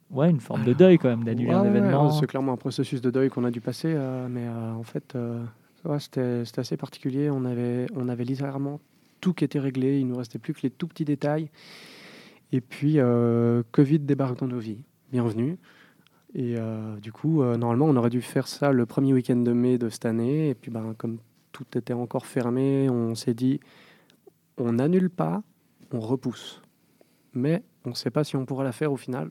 Ouais, 0.09 0.29
une 0.31 0.39
forme 0.39 0.63
de 0.63 0.73
deuil 0.73 0.97
quand 0.97 1.09
même, 1.09 1.23
d'annuler 1.23 1.49
Ouais, 1.49 1.55
un 1.55 1.65
événement. 1.65 2.07
ouais, 2.07 2.17
c'est 2.19 2.25
clairement 2.25 2.53
un 2.53 2.57
processus 2.57 3.01
de 3.01 3.11
deuil 3.11 3.29
qu'on 3.29 3.43
a 3.43 3.51
dû 3.51 3.61
passer, 3.61 3.93
euh, 3.95 4.27
mais 4.27 4.47
euh, 4.47 4.71
en 4.73 4.81
fait, 4.83 5.15
euh, 5.15 5.43
ouais, 5.85 5.99
c'était 5.99 6.41
assez 6.57 6.75
particulier. 6.77 7.29
On 7.29 7.45
avait, 7.45 7.85
on 7.95 8.09
avait 8.09 8.23
littéralement 8.23 8.79
tout 9.21 9.33
qui 9.33 9.43
était 9.43 9.59
réglé, 9.59 9.99
il 9.99 10.07
nous 10.07 10.15
restait 10.17 10.39
plus 10.39 10.53
que 10.53 10.61
les 10.63 10.71
tout 10.71 10.87
petits 10.87 11.05
détails. 11.05 11.49
Et 12.51 12.61
puis, 12.61 12.97
Covid 13.71 13.99
débarque 13.99 14.39
dans 14.39 14.47
nos 14.47 14.59
vies. 14.59 14.83
Bienvenue. 15.13 15.59
Et 16.33 16.55
euh, 16.57 16.95
du 16.95 17.11
coup, 17.11 17.43
euh, 17.43 17.55
normalement, 17.55 17.85
on 17.85 17.95
aurait 17.97 18.09
dû 18.09 18.23
faire 18.23 18.47
ça 18.47 18.71
le 18.71 18.87
premier 18.87 19.13
week-end 19.13 19.35
de 19.35 19.51
mai 19.53 19.77
de 19.77 19.87
cette 19.89 20.05
année. 20.05 20.49
Et 20.49 20.55
puis, 20.55 20.71
ben, 20.71 20.95
comme 20.97 21.19
tout 21.51 21.67
était 21.77 21.93
encore 21.93 22.25
fermé, 22.25 22.89
on 22.89 23.13
s'est 23.13 23.35
dit, 23.35 23.59
on 24.57 24.71
n'annule 24.73 25.11
pas, 25.11 25.43
on 25.91 25.99
repousse. 25.99 26.63
Mais 27.33 27.61
on 27.85 27.91
ne 27.91 27.93
sait 27.93 28.09
pas 28.09 28.23
si 28.23 28.35
on 28.37 28.47
pourra 28.47 28.63
la 28.63 28.71
faire 28.71 28.91
au 28.91 28.97
final. 28.97 29.29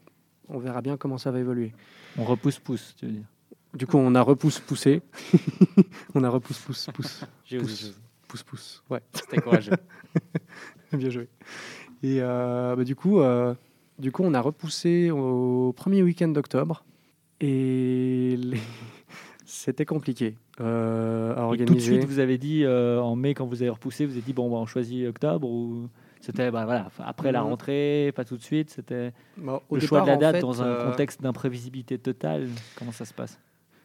On 0.48 0.58
verra 0.60 0.82
bien 0.82 0.96
comment 0.96 1.18
ça 1.18 1.32
va 1.32 1.40
évoluer. 1.40 1.72
On 2.16 2.22
repousse-pousse, 2.22 2.94
tu 2.96 3.06
veux 3.06 3.12
dire 3.12 3.26
Du 3.74 3.88
coup, 3.88 3.98
on 3.98 4.14
a 4.14 4.22
repousse-poussé. 4.22 5.02
on 6.14 6.22
a 6.22 6.28
repousse-pousse-pousse. 6.28 7.24
J'ai 7.44 7.58
pousse, 7.58 7.82
osé. 7.86 7.94
pousse-pousse. 8.28 8.84
Ouais. 8.88 9.02
C'était 9.14 9.40
courageux. 9.40 9.72
bien 10.92 11.10
joué. 11.10 11.28
Et 12.04 12.18
euh, 12.20 12.76
bah, 12.76 12.84
du, 12.84 12.94
coup, 12.94 13.18
euh, 13.18 13.56
du 14.02 14.12
coup, 14.12 14.22
on 14.24 14.34
a 14.34 14.40
repoussé 14.40 15.10
au 15.10 15.72
premier 15.74 16.02
week-end 16.02 16.28
d'octobre. 16.28 16.84
Et 17.40 18.36
les- 18.36 18.58
c'était 19.46 19.84
compliqué 19.86 20.34
euh, 20.60 21.34
à 21.34 21.38
Et 21.38 21.42
organiser. 21.42 21.64
tout 21.66 21.74
de 21.74 21.80
suite, 21.80 22.04
vous 22.04 22.18
avez 22.18 22.36
dit 22.38 22.64
euh, 22.64 23.00
en 23.00 23.16
mai, 23.16 23.32
quand 23.34 23.46
vous 23.46 23.62
avez 23.62 23.70
repoussé, 23.70 24.04
vous 24.04 24.12
avez 24.12 24.20
dit 24.22 24.32
bon, 24.32 24.50
bah, 24.50 24.56
on 24.56 24.66
choisit 24.66 25.06
octobre 25.08 25.48
ou 25.48 25.88
c'était 26.20 26.50
bah, 26.50 26.64
voilà, 26.64 26.88
après 26.98 27.32
la 27.32 27.40
Mhm. 27.42 27.48
rentrée, 27.48 28.12
pas 28.14 28.24
tout 28.24 28.36
de 28.36 28.42
suite. 28.42 28.70
C'était 28.70 29.12
Bah, 29.36 29.60
le 29.70 29.80
choix 29.80 30.02
de 30.02 30.06
la 30.06 30.16
date 30.16 30.36
fait, 30.36 30.40
dans 30.42 30.62
un 30.62 30.66
euh, 30.66 30.90
contexte 30.90 31.22
d'imprévisibilité 31.22 31.98
totale. 31.98 32.48
Comment 32.78 32.92
ça 32.92 33.04
se 33.04 33.14
passe? 33.14 33.38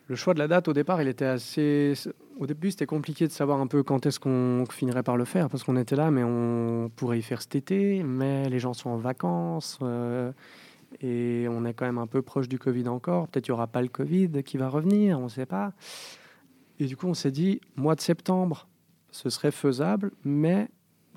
Le 0.07 0.15
choix 0.15 0.33
de 0.33 0.39
la 0.39 0.47
date, 0.47 0.67
au 0.67 0.73
départ, 0.73 1.01
il 1.01 1.07
était 1.07 1.25
assez. 1.25 1.93
Au 2.39 2.45
début, 2.45 2.69
c'était 2.69 2.85
compliqué 2.85 3.25
de 3.27 3.31
savoir 3.31 3.59
un 3.59 3.65
peu 3.65 3.81
quand 3.81 4.05
est-ce 4.05 4.19
qu'on 4.19 4.63
finirait 4.69 5.01
par 5.01 5.17
le 5.17 5.25
faire, 5.25 5.49
parce 5.49 5.63
qu'on 5.63 5.75
était 5.75 5.95
là, 5.95 6.11
mais 6.11 6.23
on 6.23 6.91
pourrait 6.95 7.17
y 7.17 7.23
faire 7.23 7.41
cet 7.41 7.55
été, 7.55 8.03
mais 8.03 8.47
les 8.47 8.59
gens 8.59 8.73
sont 8.73 8.91
en 8.91 8.97
vacances, 8.97 9.79
euh, 9.81 10.31
et 11.01 11.47
on 11.49 11.65
est 11.65 11.73
quand 11.73 11.85
même 11.85 11.97
un 11.97 12.05
peu 12.05 12.21
proche 12.21 12.47
du 12.47 12.59
Covid 12.59 12.89
encore. 12.89 13.27
Peut-être 13.27 13.45
qu'il 13.45 13.53
n'y 13.53 13.57
aura 13.57 13.65
pas 13.65 13.81
le 13.81 13.87
Covid 13.87 14.43
qui 14.43 14.57
va 14.57 14.69
revenir, 14.69 15.19
on 15.19 15.23
ne 15.23 15.29
sait 15.29 15.47
pas. 15.47 15.73
Et 16.79 16.85
du 16.85 16.95
coup, 16.95 17.07
on 17.07 17.15
s'est 17.15 17.31
dit, 17.31 17.59
mois 17.75 17.95
de 17.95 18.01
septembre, 18.01 18.67
ce 19.09 19.31
serait 19.31 19.51
faisable, 19.51 20.11
mais 20.23 20.67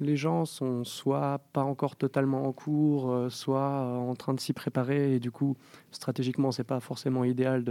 les 0.01 0.17
gens 0.17 0.47
sont 0.47 0.85
soit 0.85 1.43
pas 1.53 1.65
encore 1.65 1.97
totalement 1.97 2.47
en 2.47 2.53
cours, 2.53 3.13
euh, 3.13 3.29
soit 3.29 3.83
en 3.83 4.15
train 4.15 4.33
de 4.33 4.41
s'y 4.41 4.55
préparer, 4.55 5.17
et 5.17 5.21
du 5.21 5.31
coup, 5.31 5.59
stratégiquement, 5.91 6.51
c'est 6.51 6.65
pas 6.65 6.81
forcément 6.81 7.25
idéal 7.25 7.63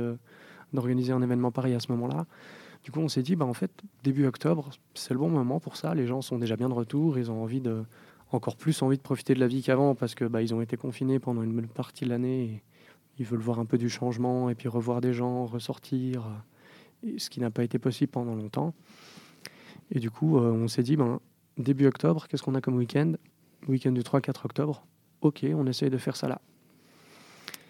d'organiser 0.72 1.14
un 1.14 1.22
événement 1.24 1.50
pareil 1.50 1.74
à 1.74 1.80
ce 1.80 1.92
moment-là. 1.94 2.28
Du 2.84 2.92
coup, 2.92 3.00
on 3.00 3.10
s'est 3.10 3.24
dit, 3.24 3.36
bah, 3.36 3.46
en 3.46 3.54
fait, 3.54 3.72
début 4.04 4.26
octobre, 4.26 4.70
c'est 4.94 5.14
le 5.14 5.20
bon 5.20 5.30
moment 5.30 5.60
pour 5.60 5.76
ça. 5.76 5.94
Les 5.94 6.08
gens 6.08 6.22
sont 6.22 6.40
déjà 6.40 6.56
bien 6.56 6.70
de 6.70 6.74
retour, 6.74 7.18
ils 7.18 7.30
ont 7.30 7.44
envie 7.44 7.62
de, 7.62 7.84
encore 8.32 8.56
plus 8.56 8.82
envie 8.82 8.98
de 8.98 9.02
profiter 9.02 9.34
de 9.34 9.40
la 9.40 9.48
vie 9.48 9.62
qu'avant 9.62 9.96
parce 9.96 10.16
que 10.16 10.26
bah, 10.26 10.42
ils 10.42 10.54
ont 10.54 10.62
été 10.62 10.78
confinés 10.78 11.20
pendant 11.20 11.44
une 11.44 11.54
bonne 11.54 11.68
partie 11.68 12.06
de 12.06 12.10
l'année. 12.10 12.64
Ils 13.18 13.26
veulent 13.26 13.40
voir 13.40 13.60
un 13.60 13.66
peu 13.66 13.78
du 13.78 13.90
changement 13.90 14.50
et 14.50 14.56
puis 14.56 14.70
revoir 14.70 15.02
des 15.02 15.14
gens, 15.14 15.46
ressortir, 15.46 16.24
ce 17.18 17.30
qui 17.30 17.40
n'a 17.40 17.50
pas 17.50 17.64
été 17.64 17.80
possible 17.80 18.12
pendant 18.12 18.36
longtemps. 18.36 18.74
Et 19.92 20.00
du 20.00 20.12
coup, 20.12 20.38
euh, 20.38 20.52
on 20.52 20.68
s'est 20.68 20.84
dit, 20.84 20.96
ben, 20.96 21.20
début 21.58 21.88
octobre, 21.88 22.28
qu'est-ce 22.28 22.44
qu'on 22.44 22.56
a 22.56 22.62
comme 22.62 22.78
week-end? 22.78 23.14
Week-end 23.68 23.92
du 23.92 24.02
3-4 24.02 24.46
octobre. 24.46 24.86
Ok, 25.22 25.46
on 25.54 25.66
essaye 25.68 25.90
de 25.90 25.98
faire 25.98 26.16
ça 26.16 26.28
là. 26.28 26.40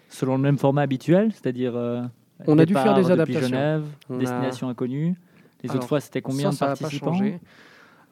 Selon 0.08 0.36
le 0.36 0.42
même 0.42 0.58
format 0.58 0.82
habituel, 0.82 1.32
c'est-à-dire 1.32 1.74
euh, 1.74 2.02
On 2.46 2.58
a 2.58 2.64
dû 2.66 2.74
faire 2.74 2.94
des 2.94 3.10
adaptations. 3.10 3.48
Genève, 3.48 3.84
On 4.08 4.16
a- 4.16 4.18
destination 4.18 4.68
inconnue. 4.68 5.14
Les 5.62 5.70
autres 5.70 5.86
fois, 5.86 6.00
c'était 6.00 6.22
combien 6.22 6.50
ça, 6.50 6.50
de 6.52 6.56
ça 6.56 6.64
a 6.66 6.68
pas 6.70 6.80
participants 6.80 7.12
changé. 7.12 7.38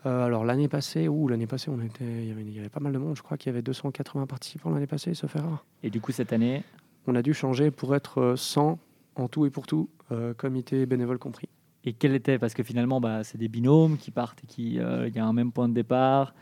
Euh, 0.07 0.27
alors 0.27 0.45
l'année 0.45 0.69
passée, 0.69 1.09
ou 1.09 1.27
l'année 1.29 1.47
passée, 1.47 1.71
on 1.71 1.81
était, 1.81 2.05
il 2.05 2.29
y, 2.29 2.31
avait, 2.31 2.43
il 2.43 2.55
y 2.55 2.59
avait 2.61 2.69
pas 2.69 2.81
mal 2.81 2.93
de 2.93 2.99
monde. 2.99 3.17
Je 3.17 3.23
crois 3.23 3.37
qu'il 3.37 3.51
y 3.51 3.53
avait 3.53 3.63
280 3.63 4.27
participants 4.27 4.71
l'année 4.71 4.87
passée, 4.87 5.15
sauf 5.15 5.35
erreur. 5.35 5.65
Et 5.83 5.91
du 5.91 6.01
coup, 6.01 6.13
cette 6.13 6.33
année, 6.33 6.63
On 7.07 7.15
a 7.15 7.23
dû 7.23 7.33
changer 7.33 7.71
pour 7.71 7.97
être 7.97 8.21
euh, 8.21 8.37
100 8.37 8.79
en 9.17 9.29
tout 9.29 9.47
et 9.47 9.51
pour 9.51 9.67
tout, 9.67 9.89
euh, 10.13 10.35
comité 10.35 10.85
bénévole 10.85 11.19
compris. 11.19 11.49
Et 11.85 11.95
quel 11.95 12.15
était 12.15 12.39
Parce 12.39 12.53
que 12.55 12.63
finalement, 12.63 13.01
bah, 13.01 13.25
c'est 13.25 13.39
des 13.39 13.49
binômes 13.49 13.97
qui 13.97 14.11
partent 14.11 14.45
et 14.45 14.47
qui, 14.47 14.79
euh, 14.79 15.09
il 15.09 15.17
y 15.17 15.19
a 15.19 15.25
un 15.25 15.33
même 15.33 15.51
point 15.51 15.69
de 15.71 15.75
départ. 15.75 16.35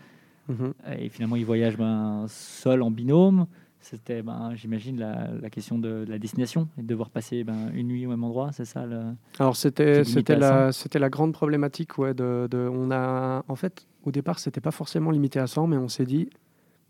Mhm. 0.49 0.75
Et 0.99 1.09
finalement, 1.09 1.37
ils 1.37 1.47
voyagent 1.47 1.77
ben, 1.79 2.27
seuls 2.29 2.83
en 2.83 2.91
binôme. 2.91 3.47
C'était, 3.89 4.21
ben, 4.21 4.51
j'imagine, 4.57 4.99
la, 4.99 5.29
la 5.41 5.49
question 5.49 5.79
de, 5.79 6.05
de 6.05 6.11
la 6.11 6.19
destination 6.19 6.69
et 6.77 6.83
de 6.83 6.89
devoir 6.89 7.09
passer 7.09 7.45
ben, 7.45 7.71
une 7.73 7.87
nuit 7.87 8.05
au 8.05 8.11
même 8.11 8.25
endroit. 8.25 8.51
C'est 8.51 8.65
ça 8.65 8.85
le... 8.85 9.01
Alors 9.39 9.55
c'était 9.55 10.03
la 10.37 10.73
c'était 10.73 10.99
la 10.99 11.09
grande 11.09 11.33
problématique 11.33 11.97
ouais 11.99 12.13
de, 12.13 12.49
de- 12.51 12.69
on 12.69 12.91
a 12.91 13.45
en 13.47 13.55
fait 13.55 13.87
au 14.05 14.11
départ 14.11 14.41
c'était 14.41 14.61
pas 14.61 14.73
forcément 14.73 15.13
limité 15.13 15.39
à 15.39 15.47
100 15.47 15.69
mais 15.69 15.77
on 15.77 15.87
s'est 15.87 16.05
dit 16.05 16.29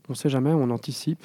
on 0.09 0.14
sait 0.14 0.30
jamais 0.30 0.53
on 0.53 0.70
anticipe 0.70 1.22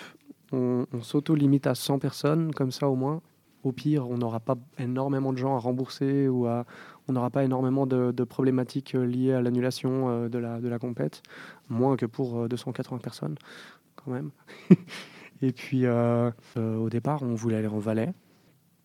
on, 0.51 0.85
on 0.91 1.01
s'auto 1.01 1.35
limite 1.35 1.67
à 1.67 1.73
100 1.75 1.99
personnes 1.99 2.53
comme 2.53 2.71
ça 2.71 2.89
au 2.89 2.95
moins 2.95 3.21
au 3.63 3.71
pire, 3.71 4.09
on 4.09 4.17
n'aura 4.17 4.39
pas 4.39 4.55
énormément 4.77 5.31
de 5.31 5.37
gens 5.37 5.55
à 5.55 5.59
rembourser 5.59 6.27
ou 6.27 6.47
à, 6.47 6.65
on 7.07 7.13
n'aura 7.13 7.29
pas 7.29 7.43
énormément 7.43 7.85
de, 7.85 8.11
de 8.11 8.23
problématiques 8.23 8.95
euh, 8.95 9.05
liées 9.05 9.33
à 9.33 9.41
l'annulation 9.41 10.09
euh, 10.09 10.29
de 10.29 10.39
la, 10.39 10.59
de 10.59 10.67
la 10.67 10.79
compète, 10.79 11.21
moins 11.69 11.95
que 11.95 12.07
pour 12.07 12.39
euh, 12.39 12.47
280 12.47 12.97
personnes 12.97 13.35
quand 13.95 14.11
même. 14.11 14.31
Et 15.41 15.51
puis 15.51 15.85
euh, 15.85 16.29
euh, 16.57 16.77
au 16.77 16.89
départ, 16.89 17.23
on 17.23 17.33
voulait 17.35 17.57
aller 17.57 17.67
en 17.67 17.79
Valais. 17.79 18.13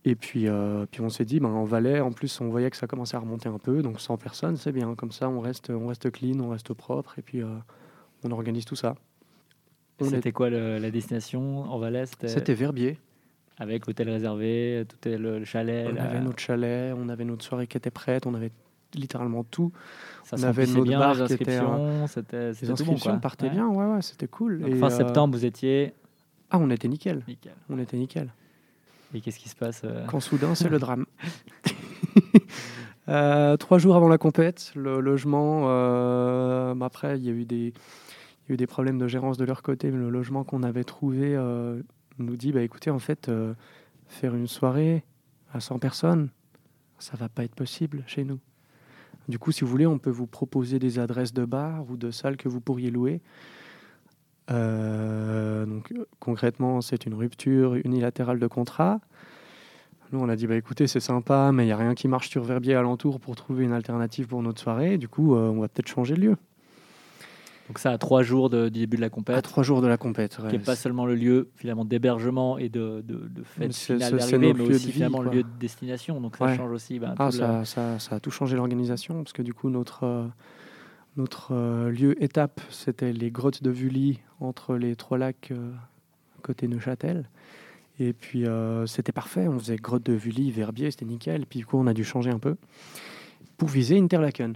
Et 0.05 0.15
puis, 0.15 0.47
euh, 0.47 0.87
puis 0.91 1.01
on 1.01 1.09
s'est 1.09 1.25
dit, 1.25 1.41
ben, 1.41 1.49
en 1.49 1.65
Valais, 1.65 1.99
en 1.99 2.13
plus, 2.13 2.41
on 2.41 2.49
voyait 2.49 2.71
que 2.71 2.77
ça 2.77 2.87
commençait 2.87 3.17
à 3.17 3.21
remonter 3.21 3.49
un 3.49 3.59
peu, 3.59 3.83
donc 3.83 4.01
100 4.01 4.17
personnes, 4.19 4.57
c'est 4.57 4.71
bien. 4.71 4.95
Comme 4.95 5.11
ça, 5.11 5.29
on 5.29 5.41
reste, 5.41 5.71
on 5.71 5.89
reste 5.89 6.11
clean, 6.13 6.39
on 6.39 6.51
reste 6.51 6.73
propre, 6.75 7.19
et 7.19 7.23
puis 7.23 7.43
euh, 7.43 7.47
on 8.23 8.31
organise 8.31 8.65
tout 8.65 8.77
ça. 8.77 8.95
C'était 10.01 10.31
quoi 10.31 10.49
le- 10.51 10.79
la 10.79 10.91
destination 10.91 11.63
en 11.63 11.79
Valais? 11.79 12.05
C'était 12.07 12.55
Verbier. 12.55 12.99
Avec 13.59 13.87
l'hôtel 13.87 14.11
réservé, 14.11 14.85
tout 14.89 15.09
est 15.09 15.17
le, 15.19 15.39
le 15.41 15.45
chalet. 15.47 15.89
On 15.93 15.97
avait 15.97 16.21
notre 16.21 16.39
chalet, 16.39 16.95
on 16.97 17.09
avait 17.09 17.25
notre 17.25 17.45
soirée 17.45 17.67
qui 17.67 17.77
était 17.79 17.91
prête, 17.91 18.27
on 18.27 18.35
avait 18.35 18.53
littéralement 18.95 19.43
tout. 19.45 19.73
Ça 20.25 20.37
on 20.39 20.43
avait 20.45 20.67
notre 20.67 20.83
bien, 20.83 20.99
bar 21.01 21.15
les 21.15 21.27
qui 21.27 21.33
était. 21.35 21.57
inscriptions, 21.57 22.07
c'était- 22.07 22.49
les 22.49 22.55
c'était 22.55 22.67
tout 22.67 22.85
bon, 22.85 22.93
inscriptions 22.93 23.11
quoi. 23.13 23.21
partaient 23.21 23.47
Ouais. 23.47 23.53
bien, 23.53 23.67
ouais, 23.69 23.87
ouais, 23.95 24.03
c'était 24.03 24.29
cool. 24.29 24.61
Donc, 24.61 24.69
Et, 24.71 24.75
fin 24.77 24.91
septembre, 24.91 25.37
vous 25.37 25.45
étiez. 25.47 25.95
Ah, 26.51 26.59
on 26.59 26.71
était 26.71 26.89
nickel. 26.89 27.23
Nickel. 27.27 27.55
On 27.69 27.79
était 27.79 27.97
nickel. 27.97 28.33
Et 29.15 29.21
qu'est-ce 29.21 29.39
qui 29.39 29.49
se 29.49 29.57
passe 29.57 29.83
euh, 29.85 30.05
Quand 30.07 30.21
soudain, 30.21 30.55
c'est 30.55 30.69
le 30.69 30.79
drame. 30.79 31.07
Euh, 33.09 33.57
trois 33.57 33.79
jours 33.79 33.95
avant 33.95 34.09
la 34.09 34.19
compète, 34.19 34.73
le 34.75 34.99
logement. 34.99 35.67
euh, 35.67 36.75
bah 36.75 36.87
après, 36.87 37.17
il 37.17 37.25
y 37.25 37.29
a 37.29 37.33
eu 37.33 37.45
des, 37.45 37.73
y 38.49 38.51
a 38.51 38.55
eu 38.55 38.57
des 38.57 38.67
problèmes 38.67 38.99
de 38.99 39.07
gérance 39.07 39.37
de 39.37 39.45
leur 39.45 39.63
côté, 39.63 39.93
mais 39.93 39.97
le 39.97 40.11
logement 40.11 40.43
qu'on 40.43 40.65
avait 40.65 40.83
trouvé 40.83 41.37
euh, 41.37 41.81
nous 42.19 42.37
dit, 42.37 42.51
bah 42.51 42.63
écoutez, 42.63 42.91
en 42.91 42.99
fait, 42.99 43.31
faire 44.09 44.35
une 44.35 44.49
soirée 44.49 45.05
à 45.55 45.61
100 45.61 45.79
personnes, 45.79 46.31
ça 46.99 47.17
va 47.17 47.29
pas 47.29 47.45
être 47.45 47.55
possible 47.55 48.03
chez 48.09 48.25
nous. 48.25 48.41
Du 49.29 49.39
coup, 49.39 49.53
si 49.53 49.63
vous 49.63 49.71
voulez, 49.71 49.87
on 49.87 49.99
peut 49.99 50.11
vous 50.11 50.27
proposer 50.27 50.79
des 50.79 50.99
adresses 50.99 51.33
de 51.33 51.45
bars 51.45 51.89
ou 51.89 51.97
de 51.97 52.11
salles 52.11 52.37
que 52.37 52.49
vous 52.49 52.61
pourriez 52.61 52.91
louer. 52.91 53.21
Euh, 54.51 55.67
donc, 55.67 55.93
euh, 55.93 56.07
concrètement, 56.21 56.81
c'est 56.81 57.07
une 57.07 57.15
rupture 57.15 57.75
unilatérale 57.75 58.39
de 58.39 58.47
contrat. 58.47 59.01
Nous, 60.13 60.21
on 60.21 60.29
a 60.29 60.37
dit, 60.37 60.47
bah, 60.47 60.55
écoutez, 60.55 60.87
c'est 60.87 61.01
sympa, 61.01 61.51
mais 61.53 61.65
il 61.65 61.67
n'y 61.67 61.73
a 61.73 61.77
rien 61.77 61.95
qui 61.95 62.07
marche 62.07 62.29
sur 62.31 62.45
Verbier 62.45 62.75
alentour 62.75 63.19
pour 63.19 63.35
trouver 63.35 63.65
une 63.65 63.73
alternative 63.73 64.29
pour 64.29 64.43
notre 64.43 64.61
soirée. 64.61 64.99
Du 64.99 65.09
coup, 65.09 65.35
euh, 65.35 65.49
on 65.49 65.61
va 65.61 65.69
peut-être 65.69 65.89
changer 65.89 66.15
de 66.15 66.21
lieu. 66.21 66.37
Donc 67.67 67.81
ça, 67.81 67.91
à 67.91 67.99
trois 67.99 68.23
jours 68.23 68.49
de- 68.49 68.69
du 68.69 68.79
début 68.79 68.95
de 68.97 69.01
la 69.01 69.09
À 69.09 69.11
compète. 69.11 69.43
trois 69.43 69.65
jours 69.65 69.83
de 69.83 69.89
la 69.89 69.97
compète. 69.97 70.39
ouais. 70.41 70.51
qui 70.51 70.57
n'est 70.57 70.63
pas 70.63 70.77
seulement 70.77 71.05
le 71.05 71.17
lieu 71.17 71.49
finalement 71.57 71.85
d'hébergement 71.85 72.59
et 72.59 72.69
de, 72.69 73.03
de, 73.05 73.27
de 73.29 73.43
fête 73.43 73.75
finale 73.75 74.17
d'arrivée, 74.17 74.55
mais 74.55 74.61
aussi 74.63 74.87
vie, 74.87 74.93
finalement 74.93 75.21
le 75.21 75.31
lieu 75.33 75.43
de 75.43 75.49
destination. 75.59 76.21
Donc 76.21 76.37
ça 76.37 76.45
Ouais. 76.45 76.57
change 76.57 76.71
aussi. 76.71 77.01
ben, 77.01 77.17
Ah, 77.19 77.33
ça, 77.33 77.65
ça, 77.65 77.99
ça 77.99 78.15
a 78.15 78.21
tout 78.21 78.31
changé 78.31 78.55
l'organisation, 78.57 79.17
parce 79.25 79.33
que 79.33 79.43
du 79.43 79.53
coup, 79.53 79.69
notre, 79.69 80.05
euh, 80.05 80.27
notre 81.17 81.55
euh, 81.55 81.91
lieu 81.91 82.23
étape, 82.23 82.61
c'était 82.71 83.13
les 83.13 83.31
grottes 83.31 83.63
de 83.63 83.71
Vully, 83.71 84.21
entre 84.41 84.77
les 84.77 84.97
trois 84.97 85.19
lacs 85.19 85.49
euh, 85.51 85.73
côté 86.43 86.69
Neuchâtel. 86.69 87.29
Et 87.99 88.13
puis, 88.13 88.47
euh, 88.47 88.87
c'était 88.87 89.13
parfait. 89.13 89.49
On 89.49 89.59
faisait 89.59 89.77
grotte 89.77 90.03
de 90.05 90.13
Vully, 90.13 90.51
Verbier, 90.51 90.91
c'était 90.91 91.07
nickel. 91.07 91.47
Puis, 91.47 91.61
du 91.61 91.67
coup, 91.67 91.79
on 91.79 91.87
a 91.87 91.95
dû 91.95 92.05
changer 92.05 92.31
un 92.31 92.39
peu 92.39 92.57
pour 93.57 93.69
viser 93.69 93.99
Interlaken 93.99 94.55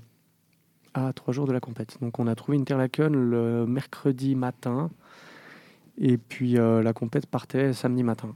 à 0.92 1.12
trois 1.14 1.32
jours 1.32 1.46
de 1.46 1.52
la 1.52 1.60
compète. 1.60 1.96
Donc, 2.02 2.18
on 2.18 2.26
a 2.26 2.34
trouvé 2.34 2.58
Interlaken 2.58 3.14
le 3.14 3.64
mercredi 3.66 4.34
matin. 4.34 4.90
Et 6.02 6.16
puis, 6.18 6.58
euh, 6.58 6.82
la 6.82 6.92
compète 6.92 7.26
partait 7.26 7.72
samedi 7.72 8.02
matin. 8.02 8.34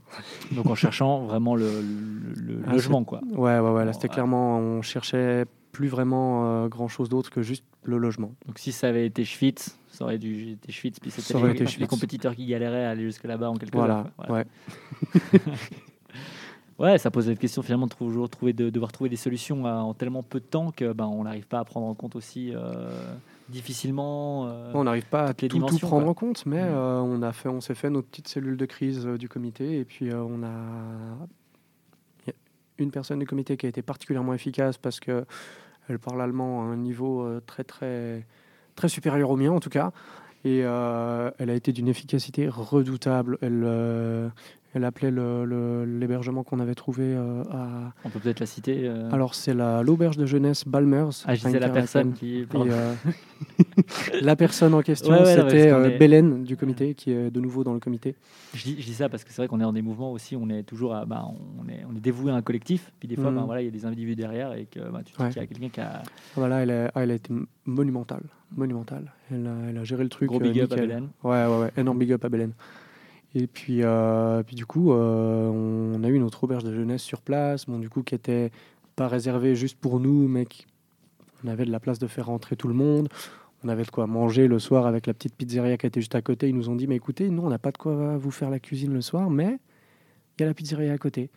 Donc 0.51 0.67
en 0.67 0.75
cherchant 0.75 1.25
vraiment 1.25 1.55
le, 1.55 1.65
le- 1.65 2.55
le 2.55 2.61
Ah, 2.67 2.73
logement. 2.73 3.03
quoi. 3.03 3.21
Ouais, 3.31 3.59
ouais, 3.59 3.69
ouais. 3.71 3.85
Là, 3.85 3.93
c'était 3.93 4.07
clairement, 4.09 4.59
on 4.59 4.81
cherchait 4.83 5.45
plus 5.75 5.87
vraiment 5.87 6.63
euh, 6.63 6.67
grand 6.67 6.87
chose 6.87 7.09
d'autre 7.09 7.29
que 7.29 7.41
juste 7.41 7.63
le 7.83 7.97
logement. 7.97 8.33
Donc 8.47 8.59
si 8.59 8.71
ça 8.71 8.87
avait 8.87 9.05
été 9.05 9.25
Schwitz, 9.25 9.77
ça 9.89 10.05
aurait 10.05 10.17
dû 10.17 10.51
été 10.51 10.71
Schwitz, 10.71 10.99
puis 10.99 11.11
c'était 11.11 11.39
les, 11.53 11.65
les 11.79 11.87
compétiteurs 11.87 12.35
qui 12.35 12.45
galéraient 12.45 12.85
à 12.85 12.91
aller 12.91 13.03
jusque 13.03 13.23
là-bas 13.25 13.49
en 13.49 13.55
quelques 13.55 13.73
Voilà, 13.75 14.05
heures. 14.19 14.29
ouais. 14.31 14.45
Ouais, 16.77 16.97
ça 16.97 17.09
pose 17.09 17.29
la 17.29 17.35
question 17.35 17.61
finalement 17.61 17.87
de 17.87 17.93
toujours 17.93 18.29
trouver, 18.29 18.51
de 18.51 18.69
devoir 18.69 18.91
trouver 18.91 19.09
des 19.09 19.15
solutions 19.15 19.65
à- 19.65 19.75
en 19.75 19.93
tellement 19.93 20.23
peu 20.23 20.41
de 20.41 20.45
temps 20.45 20.71
que 20.71 20.91
ben, 20.91 21.05
on 21.05 21.23
n'arrive 21.23 21.47
pas 21.47 21.59
à 21.59 21.63
prendre 21.63 21.87
en 21.87 21.93
compte 21.93 22.17
aussi 22.17 22.51
euh, 22.53 22.89
difficilement. 23.47 24.47
euh, 24.47 24.71
On 24.73 24.83
n'arrive 24.83 25.05
pas 25.05 25.23
à 25.27 25.33
tout, 25.33 25.47
tout 25.47 25.59
prendre 25.79 26.01
quoi. 26.03 26.09
en 26.11 26.13
compte, 26.13 26.45
mais 26.45 26.61
Mm. 26.63 26.73
euh, 26.73 26.99
on 26.99 27.21
a 27.21 27.31
fait, 27.31 27.47
on 27.47 27.61
s'est 27.61 27.75
fait 27.75 27.89
notre 27.89 28.09
petite 28.09 28.27
cellule 28.27 28.57
de 28.57 28.65
crise 28.65 29.05
du 29.05 29.29
comité, 29.29 29.79
et 29.79 29.85
puis 29.85 30.09
on 30.13 30.43
a 30.43 31.27
une 32.77 32.91
personne 32.91 33.19
du 33.19 33.25
comité 33.25 33.55
qui 33.55 33.67
a 33.67 33.69
été 33.69 33.81
particulièrement 33.81 34.33
efficace 34.33 34.77
parce 34.77 34.99
que 34.99 35.23
elle 35.89 35.99
parle 35.99 36.21
allemand 36.21 36.61
à 36.61 36.65
un 36.65 36.77
niveau 36.77 37.21
euh, 37.21 37.41
très 37.45 37.63
très 37.63 38.25
très 38.75 38.89
supérieur 38.89 39.29
au 39.29 39.37
mien 39.37 39.51
en 39.51 39.59
tout 39.59 39.69
cas, 39.69 39.91
et 40.43 40.61
euh, 40.63 41.31
elle 41.39 41.49
a 41.49 41.53
été 41.53 41.71
d'une 41.71 41.87
efficacité 41.87 42.47
redoutable. 42.47 43.37
Elle 43.41 43.63
euh, 43.65 44.29
elle 44.75 44.83
appelait 44.83 45.09
l'hébergement 45.09 46.43
qu'on 46.43 46.59
avait 46.59 46.75
trouvé 46.75 47.03
euh, 47.05 47.41
à. 47.49 47.93
On 48.03 48.09
peut 48.09 48.19
peut-être 48.19 48.41
la 48.41 48.45
citer. 48.45 48.81
euh. 48.87 49.09
Alors 49.11 49.33
c'est 49.33 49.53
la 49.53 49.81
l'auberge 49.83 50.17
de 50.17 50.25
jeunesse 50.25 50.65
Balmers. 50.67 51.09
Ah, 51.25 51.33
je 51.33 51.43
à 51.45 51.47
disais 51.47 51.59
la 51.59 51.69
personne 51.69 52.13
qui- 52.13 52.45
euh, 52.53 52.93
la 54.21 54.35
personne 54.35 54.73
en 54.73 54.81
question, 54.81 55.13
Ouais, 55.13 55.23
ouais, 55.23 55.37
non, 55.37 55.49
c'était 55.49 55.71
euh, 55.71 55.89
est- 55.89 55.97
Bélène 55.97 56.43
du 56.43 56.57
comité, 56.57 56.93
qui 56.93 57.11
est 57.11 57.31
de 57.31 57.39
nouveau 57.39 57.63
dans 57.63 57.73
le 57.73 57.79
comité. 57.79 58.15
Je 58.53 58.63
dis, 58.63 58.75
je 58.79 58.85
dis 58.85 58.93
ça 58.93 59.09
parce 59.09 59.23
que 59.23 59.31
c'est 59.31 59.41
vrai 59.41 59.47
qu'on 59.47 59.59
est 59.59 59.63
dans 59.63 59.73
des 59.73 59.81
mouvements 59.81 60.11
aussi, 60.11 60.35
on 60.35 60.49
est 60.49 60.63
toujours 60.63 60.93
à, 60.93 61.05
bah, 61.05 61.25
on, 61.59 61.67
est, 61.69 61.85
on 61.91 61.95
est 61.95 61.99
dévoué 62.01 62.31
à 62.31 62.35
un 62.35 62.41
collectif, 62.41 62.91
puis 62.99 63.07
des 63.07 63.15
fois, 63.15 63.31
Mhm. 63.31 63.37
bah, 63.37 63.43
voilà, 63.45 63.61
il 63.61 63.65
y 63.65 63.67
a 63.69 63.71
des 63.71 63.85
individus 63.85 64.15
derrière 64.15 64.53
et 64.53 64.65
que 64.65 64.79
bah, 64.91 65.01
tu 65.05 65.13
dis 65.15 65.23
Ouais. 65.23 65.29
qu'il 65.29 65.41
y 65.41 65.43
a 65.43 65.47
quelqu'un 65.47 65.69
qui 65.69 65.79
a. 65.81 66.03
Voilà, 66.35 66.63
elle 66.63 66.71
a, 66.71 66.91
ah, 66.95 67.03
elle 67.03 67.11
a 67.11 67.15
été 67.15 67.33
monumentale, 67.65 68.23
monumentale. 68.55 69.11
Elle 69.31 69.47
a, 69.47 69.55
elle 69.69 69.77
a 69.77 69.83
géré 69.83 70.03
le 70.03 70.09
truc. 70.09 70.27
Gros 70.29 70.39
euh, 70.39 70.43
big 70.43 70.59
up 70.59 70.71
à. 70.73 70.75
Bélène. 70.75 71.07
Ouais, 71.23 71.45
ouais, 71.45 71.59
ouais, 71.61 71.71
énorme 71.77 71.97
big 71.99 72.11
up 72.11 72.23
à 72.25 72.29
Bélène. 72.29 72.51
Et 73.37 73.47
puis, 73.47 73.83
euh, 73.83 74.43
puis 74.43 74.55
du 74.55 74.65
coup, 74.65 74.93
euh, 74.93 75.49
on 75.49 76.01
a 76.03 76.07
eu 76.07 76.19
notre 76.19 76.45
auberge 76.45 76.63
de 76.63 76.73
jeunesse 76.73 77.01
sur 77.03 77.21
place, 77.21 77.65
bon, 77.65 77.79
du 77.79 77.89
coup, 77.89 78.01
qui 78.01 78.15
était 78.15 78.49
pas 78.95 79.09
réservée 79.09 79.55
juste 79.55 79.77
pour 79.77 79.99
nous, 79.99 80.27
mais 80.29 80.45
qui- 80.45 80.65
on 81.43 81.49
avait 81.49 81.65
de 81.65 81.71
la 81.71 81.81
place 81.81 81.99
de 81.99 82.07
faire 82.07 82.27
rentrer 82.27 82.55
tout 82.55 82.69
le 82.69 82.73
monde. 82.73 83.09
On 83.63 83.67
avait 83.67 83.83
de 83.83 83.89
quoi 83.91 84.07
manger 84.07 84.47
le 84.47 84.57
soir 84.57 84.87
avec 84.87 85.05
la 85.05 85.13
petite 85.13 85.35
pizzeria 85.35 85.75
qui 85.77 85.85
était 85.85 85.99
juste 85.99 86.15
à 86.15 86.21
côté. 86.21 86.47
Ils 86.47 86.55
nous 86.55 86.69
ont 86.69 86.75
dit, 86.75 86.87
mais 86.87 86.95
écoutez, 86.95 87.29
nous, 87.29 87.43
on 87.43 87.49
n'a 87.49 87.59
pas 87.59 87.71
de 87.71 87.77
quoi 87.77 88.15
vous 88.17 88.31
faire 88.31 88.49
la 88.49 88.59
cuisine 88.59 88.93
le 88.93 89.01
soir, 89.01 89.29
mais 89.29 89.59
il 90.37 90.41
y 90.41 90.43
a 90.43 90.47
la 90.47 90.53
pizzeria 90.53 90.93
à 90.93 90.97
côté. 90.97 91.29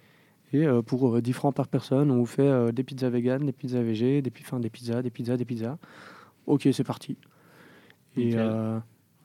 Et 0.52 0.66
euh, 0.66 0.82
pour 0.82 1.16
euh, 1.16 1.20
10 1.20 1.32
francs 1.32 1.54
par 1.54 1.66
personne, 1.68 2.10
on 2.12 2.18
vous 2.18 2.26
fait 2.26 2.72
des 2.72 2.84
pizzas 2.84 3.10
véganes, 3.10 3.44
des 3.44 3.52
pizzas 3.52 3.82
végé, 3.82 4.22
des, 4.22 4.32
enfin, 4.40 4.60
des 4.60 4.70
pizzas, 4.70 5.02
des 5.02 5.10
pizzas, 5.10 5.36
des 5.36 5.44
pizzas. 5.44 5.78
Ok, 6.46 6.68
c'est 6.72 6.84
parti. 6.84 7.16
Et 8.16 8.34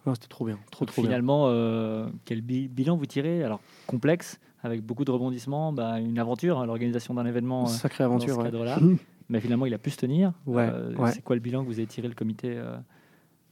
non, 0.06 0.14
c'était 0.16 0.28
trop 0.28 0.46
bien, 0.46 0.58
trop 0.72 0.86
bien. 0.86 0.94
finalement, 0.94 1.46
euh, 1.48 2.08
quel 2.26 2.42
bi- 2.42 2.68
bilan 2.68 2.98
vous 2.98 3.06
tirez? 3.06 3.44
Alors, 3.44 3.60
complexe, 3.88 4.40
avec 4.64 4.82
beaucoup 4.82 5.06
de 5.06 5.12
rebondissements, 5.12 5.72
bah, 5.74 6.00
une 6.00 6.20
aventure, 6.20 6.60
hein, 6.60 6.66
l'organisation 6.66 7.14
d'un 7.14 7.26
événement. 7.26 7.64
euh, 7.64 7.68
Sacrée 7.68 8.04
aventure, 8.04 8.36
Dans 8.36 8.42
ouais. 8.44 8.48
ce 8.48 8.52
cadre-là. 8.52 8.80
Mais 9.30 9.40
finalement, 9.40 9.66
il 9.66 9.74
a 9.74 9.78
pu 9.78 9.90
se 9.90 9.98
tenir. 9.98 10.34
Ouais, 10.46 10.70
Euh, 10.72 10.94
ouais. 10.96 11.12
C'est 11.12 11.22
quoi 11.24 11.36
le 11.36 11.42
bilan 11.42 11.62
que 11.64 11.68
vous 11.68 11.80
avez 11.80 11.88
tiré 11.88 12.08
le 12.10 12.14
comité 12.14 12.54
euh, 12.58 12.76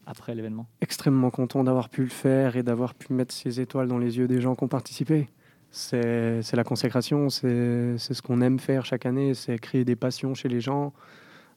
après 0.05 0.35
l'événement? 0.35 0.67
Extrêmement 0.81 1.29
content 1.29 1.63
d'avoir 1.63 1.87
pu 1.89 2.01
le 2.03 2.09
faire 2.09 2.57
et 2.57 2.63
d'avoir 2.63 2.93
pu 2.93 3.13
mettre 3.13 3.33
ces 3.33 3.61
étoiles 3.61 3.87
dans 3.87 3.97
les 3.97 4.17
yeux 4.17 4.27
des 4.27 4.41
gens 4.41 4.55
qui 4.55 4.63
ont 4.65 4.67
participé. 4.67 5.29
C'est 5.73 6.41
c'est 6.41 6.57
la 6.57 6.65
consécration, 6.65 7.29
c'est 7.29 7.97
c'est 7.97 8.13
ce 8.13 8.21
qu'on 8.21 8.41
aime 8.41 8.59
faire 8.59 8.85
chaque 8.85 9.05
année, 9.05 9.33
c'est 9.33 9.57
créer 9.57 9.85
des 9.85 9.95
passions 9.95 10.33
chez 10.33 10.49
les 10.49 10.59
gens, 10.59 10.91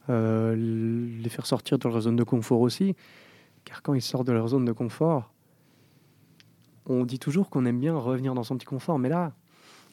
les 0.07 1.29
faire 1.29 1.45
sortir 1.45 1.77
de 1.77 1.87
leur 1.89 1.99
zone 1.99 2.15
de 2.15 2.23
confort 2.23 2.61
aussi. 2.61 2.95
Car 3.65 3.81
quand 3.81 3.93
ils 3.93 4.01
sortent 4.01 4.27
de 4.27 4.31
leur 4.31 4.47
zone 4.47 4.65
de 4.65 4.71
confort, 4.71 5.33
on 6.85 7.03
dit 7.03 7.19
toujours 7.19 7.49
qu'on 7.49 7.65
aime 7.65 7.79
bien 7.79 7.97
revenir 7.97 8.33
dans 8.33 8.43
son 8.43 8.55
petit 8.55 8.65
confort, 8.65 8.99
mais 8.99 9.09
là, 9.09 9.33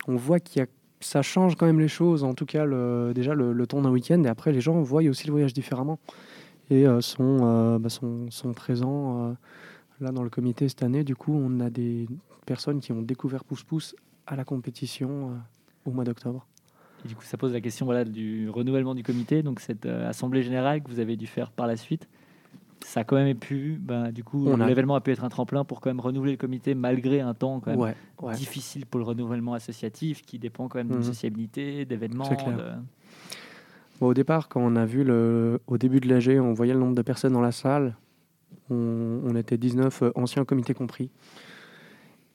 on 0.07 0.17
voit 0.17 0.41
qu'il 0.41 0.67
ça 1.01 1.23
change 1.23 1.57
quand 1.57 1.67
même 1.67 1.81
les 1.81 1.89
choses, 1.89 2.23
en 2.23 2.33
tout 2.33 2.47
cas 2.47 2.65
déjà 3.13 3.35
le, 3.35 3.53
le 3.53 3.67
temps 3.67 3.83
d'un 3.83 3.91
week-end, 3.91 4.23
et 4.23 4.29
après 4.29 4.53
les 4.53 4.61
gens 4.61 4.81
voient 4.83 5.03
aussi 5.03 5.27
le 5.27 5.33
voyage 5.33 5.53
différemment 5.53 5.99
et 6.71 6.87
euh, 6.87 7.01
sont, 7.01 7.39
euh, 7.43 7.79
bah, 7.79 7.89
sont, 7.89 8.31
sont 8.31 8.53
présents 8.53 9.31
euh, 9.31 9.33
là 10.01 10.11
dans 10.11 10.23
le 10.23 10.31
comité 10.31 10.69
cette 10.69 10.83
année. 10.83 11.05
Du 11.05 11.17
coup, 11.17 11.35
on 11.35 11.61
a 11.61 11.71
des 11.71 12.09
personnes 12.47 12.81
qui 12.81 12.93
ont 12.93 13.03
découvert 13.03 13.45
Pouce 13.45 13.63
Pouce 13.63 13.95
à 14.27 14.37
la 14.37 14.45
compétition 14.45 15.37
au 15.85 15.91
mois 15.91 16.05
d'octobre. 16.05 16.47
Et 17.05 17.09
du 17.09 17.17
coup, 17.17 17.25
ça 17.25 17.37
pose 17.37 17.53
la 17.53 17.61
question 17.61 17.85
voilà, 17.87 18.05
du 18.05 18.49
renouvellement 18.49 18.95
du 18.95 19.03
comité, 19.03 19.43
donc 19.43 19.61
cette 19.61 19.87
assemblée 19.87 20.43
générale 20.43 20.83
que 20.83 20.89
vous 20.89 21.01
avez 21.01 21.17
dû 21.17 21.27
faire 21.27 21.51
par 21.51 21.67
la 21.67 21.77
suite. 21.77 22.09
Ça 22.85 23.01
a 23.01 23.05
quand 23.05 23.17
même 23.17 23.37
pu, 23.37 23.79
ben, 23.81 24.11
du 24.13 24.25
coup, 24.25 24.49
a- 24.53 24.67
l'événement 24.67 24.95
a 24.97 25.01
pu 25.01 25.13
être 25.13 25.25
un 25.25 25.29
tremplin 25.29 25.65
pour 25.65 25.81
quand 25.81 25.91
même 25.91 26.01
renouveler 26.01 26.33
le 26.33 26.37
comité 26.37 26.75
malgré 26.75 27.21
un 27.21 27.33
temps 27.35 27.61
quand 27.61 27.71
même 27.71 27.81
Ouais, 27.81 27.95
ouais. 28.21 28.35
difficile 28.35 28.87
pour 28.87 28.99
le 28.99 29.05
renouvellement 29.07 29.55
associatif 29.55 30.23
qui 30.23 30.39
dépend 30.39 30.69
quand 30.69 30.79
même 30.79 30.89
d'une 30.89 30.97
Mhm. 30.99 31.03
sociabilité, 31.05 31.85
d'événements. 31.85 32.29
De- 32.29 32.73
Bon, 34.01 34.09
au 34.09 34.15
départ, 34.15 34.49
quand 34.49 34.61
on 34.61 34.75
a 34.77 34.85
vu 34.85 35.05
le, 35.05 35.61
au 35.69 35.79
début 35.79 36.01
de 36.01 36.09
l'AG, 36.09 36.41
on 36.41 36.53
voyait 36.55 36.73
le 36.75 36.81
nombre 36.81 36.95
de 36.97 37.03
personnes 37.03 37.33
dans 37.35 37.41
la 37.41 37.53
salle. 37.53 37.97
On, 38.69 39.21
on 39.25 39.37
était 39.37 39.57
19, 39.57 40.03
euh, 40.03 40.11
anciens 40.17 40.45
comités 40.45 40.75
compris. 40.75 41.09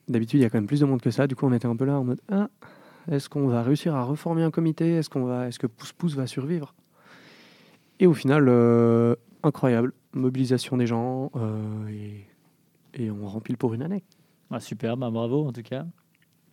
D'habitude, 0.07 0.39
il 0.39 0.43
y 0.43 0.45
a 0.45 0.49
quand 0.49 0.57
même 0.57 0.67
plus 0.67 0.79
de 0.79 0.85
monde 0.85 1.01
que 1.01 1.11
ça. 1.11 1.27
Du 1.27 1.35
coup, 1.35 1.45
on 1.45 1.51
était 1.51 1.65
un 1.67 1.75
peu 1.75 1.83
là 1.85 1.99
en 1.99 2.03
mode 2.05 2.21
Ah, 2.31 2.47
Est-ce 3.11 3.27
qu'on 3.29 3.47
va 3.47 3.61
réussir 3.63 3.95
à 3.95 4.03
reformer 4.03 4.43
un 4.43 4.51
comité? 4.51 4.91
Est-ce 4.95 5.09
qu'on 5.09 5.25
va, 5.25 5.47
est-ce 5.47 5.59
que 5.59 5.67
Pouce 5.67 5.91
Pouce 5.91 6.15
va 6.15 6.25
survivre? 6.27 6.73
Et 7.99 8.07
au 8.07 8.13
final, 8.13 8.45
euh, 8.47 9.15
incroyable 9.43 9.91
mobilisation 10.17 10.77
des 10.77 10.87
gens 10.87 11.31
euh, 11.35 11.87
et, 11.89 13.03
et 13.03 13.11
on 13.11 13.25
remplit 13.27 13.55
pour 13.55 13.73
une 13.73 13.81
année. 13.83 14.03
Ah, 14.51 14.59
super, 14.59 14.97
bah, 14.97 15.09
bravo 15.09 15.45
en 15.47 15.51
tout 15.51 15.63
cas. 15.63 15.85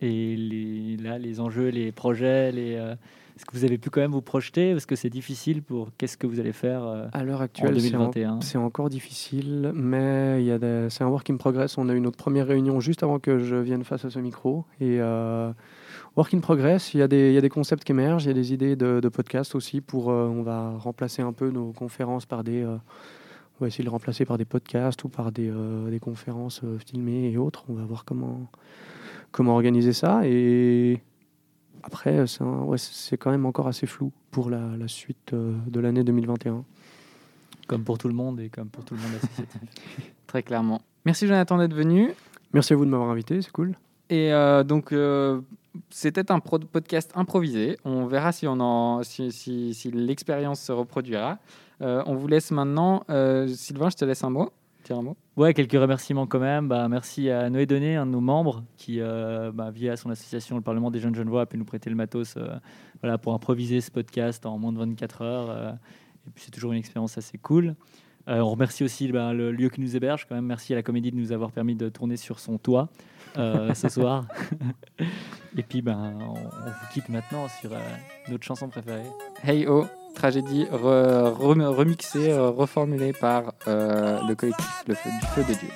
Et 0.01 0.35
les, 0.35 0.97
là, 0.97 1.17
les 1.17 1.39
enjeux, 1.39 1.69
les 1.69 1.91
projets, 1.93 2.51
les, 2.51 2.75
euh, 2.75 2.95
est-ce 3.37 3.45
que 3.45 3.55
vous 3.55 3.63
avez 3.63 3.77
pu 3.77 3.89
quand 3.89 4.01
même 4.01 4.11
vous 4.11 4.21
projeter 4.21 4.73
Parce 4.73 4.85
que 4.85 4.95
c'est 4.97 5.09
difficile 5.09 5.61
pour 5.63 5.89
qu'est-ce 5.97 6.17
que 6.17 6.27
vous 6.27 6.39
allez 6.41 6.51
faire 6.51 6.83
euh, 6.83 7.07
À 7.13 7.23
l'heure 7.23 7.41
actuelle, 7.41 7.79
c'est 7.79 7.95
en- 7.95 8.09
2021 8.09 8.41
c'est 8.41 8.57
encore 8.57 8.89
difficile, 8.89 9.71
mais 9.73 10.41
il 10.41 10.45
y 10.47 10.51
a 10.51 10.57
des- 10.59 10.87
c'est 10.89 11.03
un 11.05 11.07
work 11.07 11.29
in 11.29 11.37
progress. 11.37 11.77
On 11.77 11.87
a 11.87 11.93
eu 11.93 12.01
notre 12.01 12.17
première 12.17 12.47
réunion 12.47 12.79
juste 12.81 13.03
avant 13.03 13.19
que 13.19 13.39
je 13.39 13.55
vienne 13.55 13.83
face 13.85 14.03
à 14.03 14.09
ce 14.09 14.19
micro. 14.19 14.65
Et 14.81 14.99
euh, 14.99 15.51
work 16.17 16.33
in 16.33 16.39
progress, 16.39 16.93
il 16.93 16.97
y, 16.99 17.01
a 17.01 17.07
des, 17.07 17.29
il 17.29 17.33
y 17.33 17.37
a 17.37 17.41
des 17.41 17.49
concepts 17.49 17.85
qui 17.85 17.93
émergent, 17.93 18.25
il 18.25 18.27
y 18.27 18.31
a 18.31 18.33
des 18.33 18.51
idées 18.53 18.75
de, 18.75 18.99
de 19.01 19.09
podcasts 19.09 19.55
aussi. 19.55 19.79
Pour, 19.79 20.11
euh, 20.11 20.27
on 20.27 20.43
va 20.43 20.71
remplacer 20.77 21.21
un 21.21 21.31
peu 21.33 21.49
nos 21.51 21.71
conférences 21.71 22.25
par 22.25 22.43
des. 22.43 22.65
On 23.59 23.63
va 23.63 23.67
essayer 23.67 23.83
de 23.83 23.89
le 23.89 23.91
remplacer 23.91 24.25
par 24.25 24.37
des 24.37 24.45
podcasts 24.45 25.03
ou 25.03 25.09
par 25.09 25.31
des, 25.31 25.49
euh, 25.49 25.89
des 25.89 25.99
conférences 25.99 26.61
euh, 26.63 26.77
filmées 26.79 27.31
et 27.31 27.37
autres. 27.37 27.63
On 27.69 27.73
va 27.73 27.83
voir 27.85 28.03
comment, 28.05 28.47
comment 29.31 29.53
organiser 29.53 29.93
ça. 29.93 30.21
Et 30.25 31.01
après, 31.83 32.27
c'est 32.27 32.41
un- 32.43 32.63
ouais, 32.63 32.77
c'est 32.77 33.17
quand 33.17 33.31
même 33.31 33.45
encore 33.45 33.67
assez 33.67 33.87
flou 33.87 34.11
pour 34.31 34.49
la, 34.49 34.75
la 34.77 34.87
suite 34.87 35.31
euh, 35.33 35.53
de 35.67 35.79
l'année 35.79 36.03
2021. 36.03 36.63
Comme 37.67 37.83
pour 37.83 37.97
tout 37.97 38.07
le 38.07 38.13
monde 38.13 38.39
et 38.41 38.49
comme 38.49 38.67
pour 38.69 38.83
tout 38.83 38.93
le 38.95 39.01
monde 39.01 39.11
associatif. 39.23 39.59
Très 40.27 40.43
clairement. 40.43 40.81
Merci 41.05 41.25
Jonathan 41.27 41.57
d'être 41.57 41.73
venu. 41.73 42.11
Merci 42.53 42.73
à 42.73 42.75
vous 42.75 42.85
de 42.85 42.89
m'avoir 42.89 43.09
invité, 43.09 43.41
c'est 43.41 43.51
cool. 43.51 43.75
Et 44.09 44.31
euh, 44.33 44.63
donc, 44.63 44.91
euh, 44.91 45.41
c'était 45.89 46.31
un 46.31 46.39
pro- 46.39 46.59
podcast 46.59 47.11
improvisé. 47.15 47.77
On 47.83 48.05
verra 48.05 48.31
si, 48.31 48.47
on 48.47 48.59
en, 48.59 49.01
si, 49.03 49.31
si- 49.31 49.73
si 49.73 49.91
l'expérience 49.91 50.59
se 50.61 50.71
reproduira. 50.71 51.39
Euh, 51.81 52.03
on 52.05 52.15
vous 52.15 52.27
laisse 52.27 52.51
maintenant. 52.51 53.03
Euh, 53.09 53.47
Sylvain, 53.47 53.89
je 53.89 53.95
te 53.97 54.05
laisse 54.05 54.23
un 54.23 54.29
mot. 54.29 54.51
Un 54.89 55.01
mot. 55.01 55.17
Ouais, 55.35 55.55
quelques 55.55 55.71
remerciements 55.73 56.27
quand 56.27 56.39
même. 56.39 56.67
Bah, 56.67 56.87
merci 56.87 57.31
à 57.31 57.49
Noé 57.49 57.65
Donné, 57.65 57.95
un 57.95 58.05
de 58.05 58.11
nos 58.11 58.21
membres, 58.21 58.63
qui, 58.77 59.01
euh, 59.01 59.51
bah, 59.51 59.71
via 59.71 59.97
son 59.97 60.11
association, 60.11 60.55
le 60.57 60.61
Parlement 60.61 60.91
des 60.91 60.99
Jeunes 60.99 61.15
Genevois, 61.15 61.41
a 61.41 61.45
pu 61.47 61.57
nous 61.57 61.65
prêter 61.65 61.89
le 61.89 61.95
matos 61.95 62.35
euh, 62.37 62.55
voilà, 63.01 63.17
pour 63.17 63.33
improviser 63.33 63.81
ce 63.81 63.89
podcast 63.89 64.45
en 64.45 64.59
moins 64.59 64.71
de 64.71 64.77
24 64.77 65.21
heures. 65.23 65.49
euh, 65.49 65.71
et 66.27 66.31
puis, 66.35 66.43
c'est 66.45 66.51
toujours 66.51 66.71
une 66.71 66.77
expérience 66.77 67.17
assez 67.17 67.37
cool. 67.39 67.75
On 68.27 68.49
remercie 68.49 68.83
aussi 68.83 69.11
bah, 69.11 69.33
le 69.33 69.51
lieu 69.51 69.69
qui 69.69 69.81
nous 69.81 69.95
héberge. 69.95 70.25
Quand 70.27 70.35
même, 70.35 70.45
merci 70.45 70.73
à 70.73 70.75
la 70.75 70.83
comédie 70.83 71.11
de 71.11 71.15
nous 71.15 71.31
avoir 71.31 71.51
permis 71.51 71.75
de 71.75 71.89
tourner 71.89 72.17
sur 72.17 72.39
son 72.39 72.57
toit 72.57 72.89
ce 73.35 73.89
soir. 73.89 74.25
et 75.57 75.61
puis, 75.61 75.83
ben, 75.83 76.13
on, 76.19 76.31
on 76.31 76.33
vous 76.33 76.87
quitte 76.91 77.09
maintenant 77.09 77.47
sur 77.61 77.69
notre 78.27 78.43
chanson 78.43 78.67
préférée. 78.67 79.03
Hey 79.43 79.67
Oh, 79.67 79.85
tragédie 80.15 80.65
re- 80.71 81.29
rem- 81.33 81.61
remixée, 81.67 82.31
euh, 82.31 82.49
reformulée 82.49 83.13
par 83.13 83.53
euh, 83.67 84.19
le 84.27 84.33
collectif 84.35 84.83
Le 84.87 84.95
du 84.95 85.27
Feu 85.35 85.43
de 85.47 85.53
Dieu. 85.59 85.69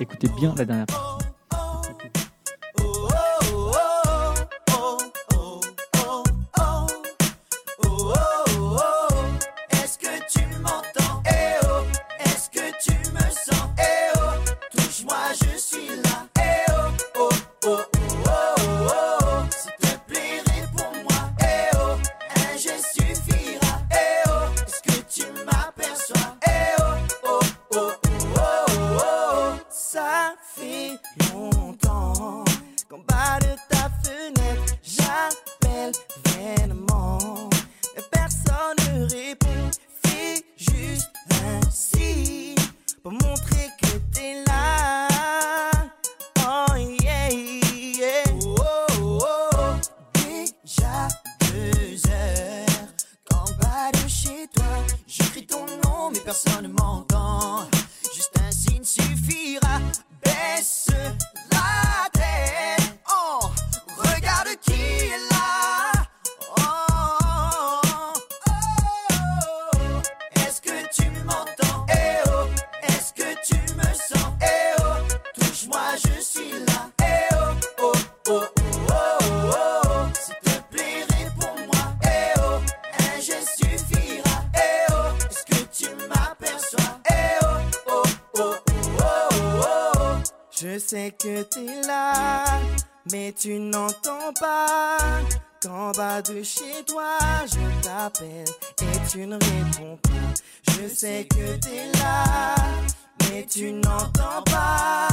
Écoutez 0.00 0.28
bien 0.40 0.54
la 0.56 0.64
dernière 0.64 0.86
partie. 0.86 1.21
Tu 93.32 93.58
n'entends 93.58 94.32
pas. 94.38 94.98
Qu'en 95.62 95.92
bas 95.92 96.22
de 96.22 96.42
chez 96.42 96.84
toi, 96.86 97.16
je 97.46 97.82
t'appelle 97.82 98.48
et 98.80 99.08
tu 99.10 99.26
ne 99.26 99.34
réponds 99.34 99.96
pas. 100.02 100.70
Je 100.72 100.88
sais 100.88 101.26
que 101.30 101.56
t'es 101.56 101.86
là, 101.98 102.54
mais 103.20 103.46
tu 103.48 103.72
n'entends 103.72 104.42
pas. 104.46 105.08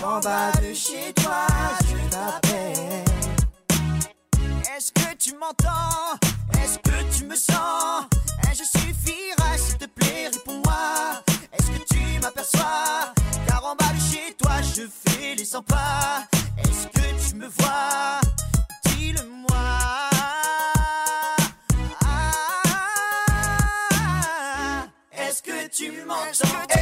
Qu'en 0.00 0.20
bas 0.20 0.52
de 0.62 0.74
chez 0.74 1.12
toi, 1.14 1.46
je 1.88 1.96
t'appelle. 2.10 3.04
Est-ce 4.76 4.92
que 4.92 5.14
tu 5.16 5.34
m'entends? 5.34 6.18
Est-ce 6.62 6.78
que 6.78 7.16
tu 7.16 7.24
me 7.24 7.36
sens? 7.36 8.04
Je 8.52 8.78
suffira, 8.78 9.56
s'il 9.56 9.78
te 9.78 9.86
plaît, 9.86 10.28
réponds-moi. 10.32 11.22
Est-ce 11.52 11.70
que 11.70 11.94
tu 11.94 12.20
m'aperçois? 12.20 13.14
Car 13.60 13.72
en 13.72 13.76
bas 13.76 13.92
de 13.92 14.00
chez 14.00 14.32
toi, 14.34 14.52
je 14.62 14.88
fais 15.10 15.34
les 15.34 15.44
100 15.44 15.62
pas. 15.62 16.26
Est-ce 16.58 16.86
que 16.88 17.28
tu 17.28 17.34
me 17.36 17.46
vois? 17.46 18.20
Dis-le-moi. 18.86 19.48
Ah, 22.02 22.56
Est-ce 25.12 25.42
que 25.42 25.68
tu 25.68 25.92
m'entends? 26.06 26.79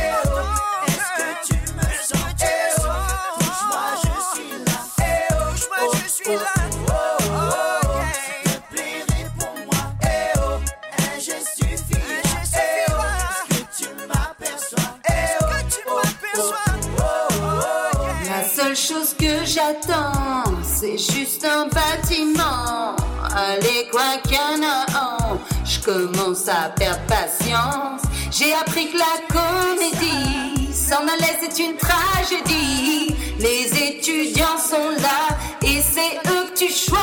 c'est 20.63 20.99
juste 20.99 21.45
un 21.45 21.67
bâtiment. 21.67 22.95
Allez, 23.35 23.89
quoi 23.91 24.17
qu'il 24.23 24.37
qu'un 24.37 25.37
je 25.65 25.81
commence 25.81 26.49
à 26.49 26.71
perdre 26.71 27.01
patience. 27.07 28.03
J'ai 28.31 28.55
appris 28.55 28.91
que 28.91 28.99
la 28.99 29.19
comédie 29.29 30.73
s'en 30.73 31.03
allait, 31.03 31.39
c'est 31.41 31.63
une 31.63 31.77
tragédie. 31.77 33.15
Les 33.39 33.67
étudiants 33.83 34.59
sont 34.59 34.91
là 35.03 35.37
et 35.63 35.81
c'est 35.83 36.17
eux 36.31 36.47
que 36.51 36.59
tu 36.59 36.73
choisiras. 36.73 36.99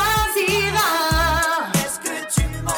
Est-ce 1.74 2.00
que 2.00 2.16
tu 2.34 2.48
m'entends? 2.64 2.76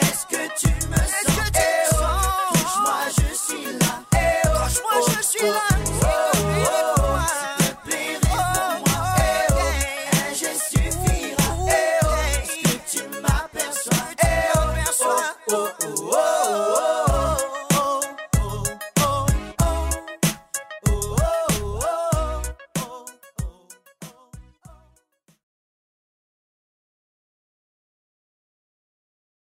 Est-ce 0.00 0.26
que 0.26 0.44
tu 0.58 0.68
eh 0.68 0.84
oh. 0.84 0.90
me 0.90 0.96
sens? 0.96 1.50
Eh 1.54 1.60
oh. 1.92 2.80
Moi 2.82 3.00
je 3.16 3.34
suis 3.34 3.64
là. 3.78 3.92
Eh 4.14 4.48
oh. 4.48 5.00
Je 5.08 5.22
suis 5.26 5.46
là. 5.46 5.69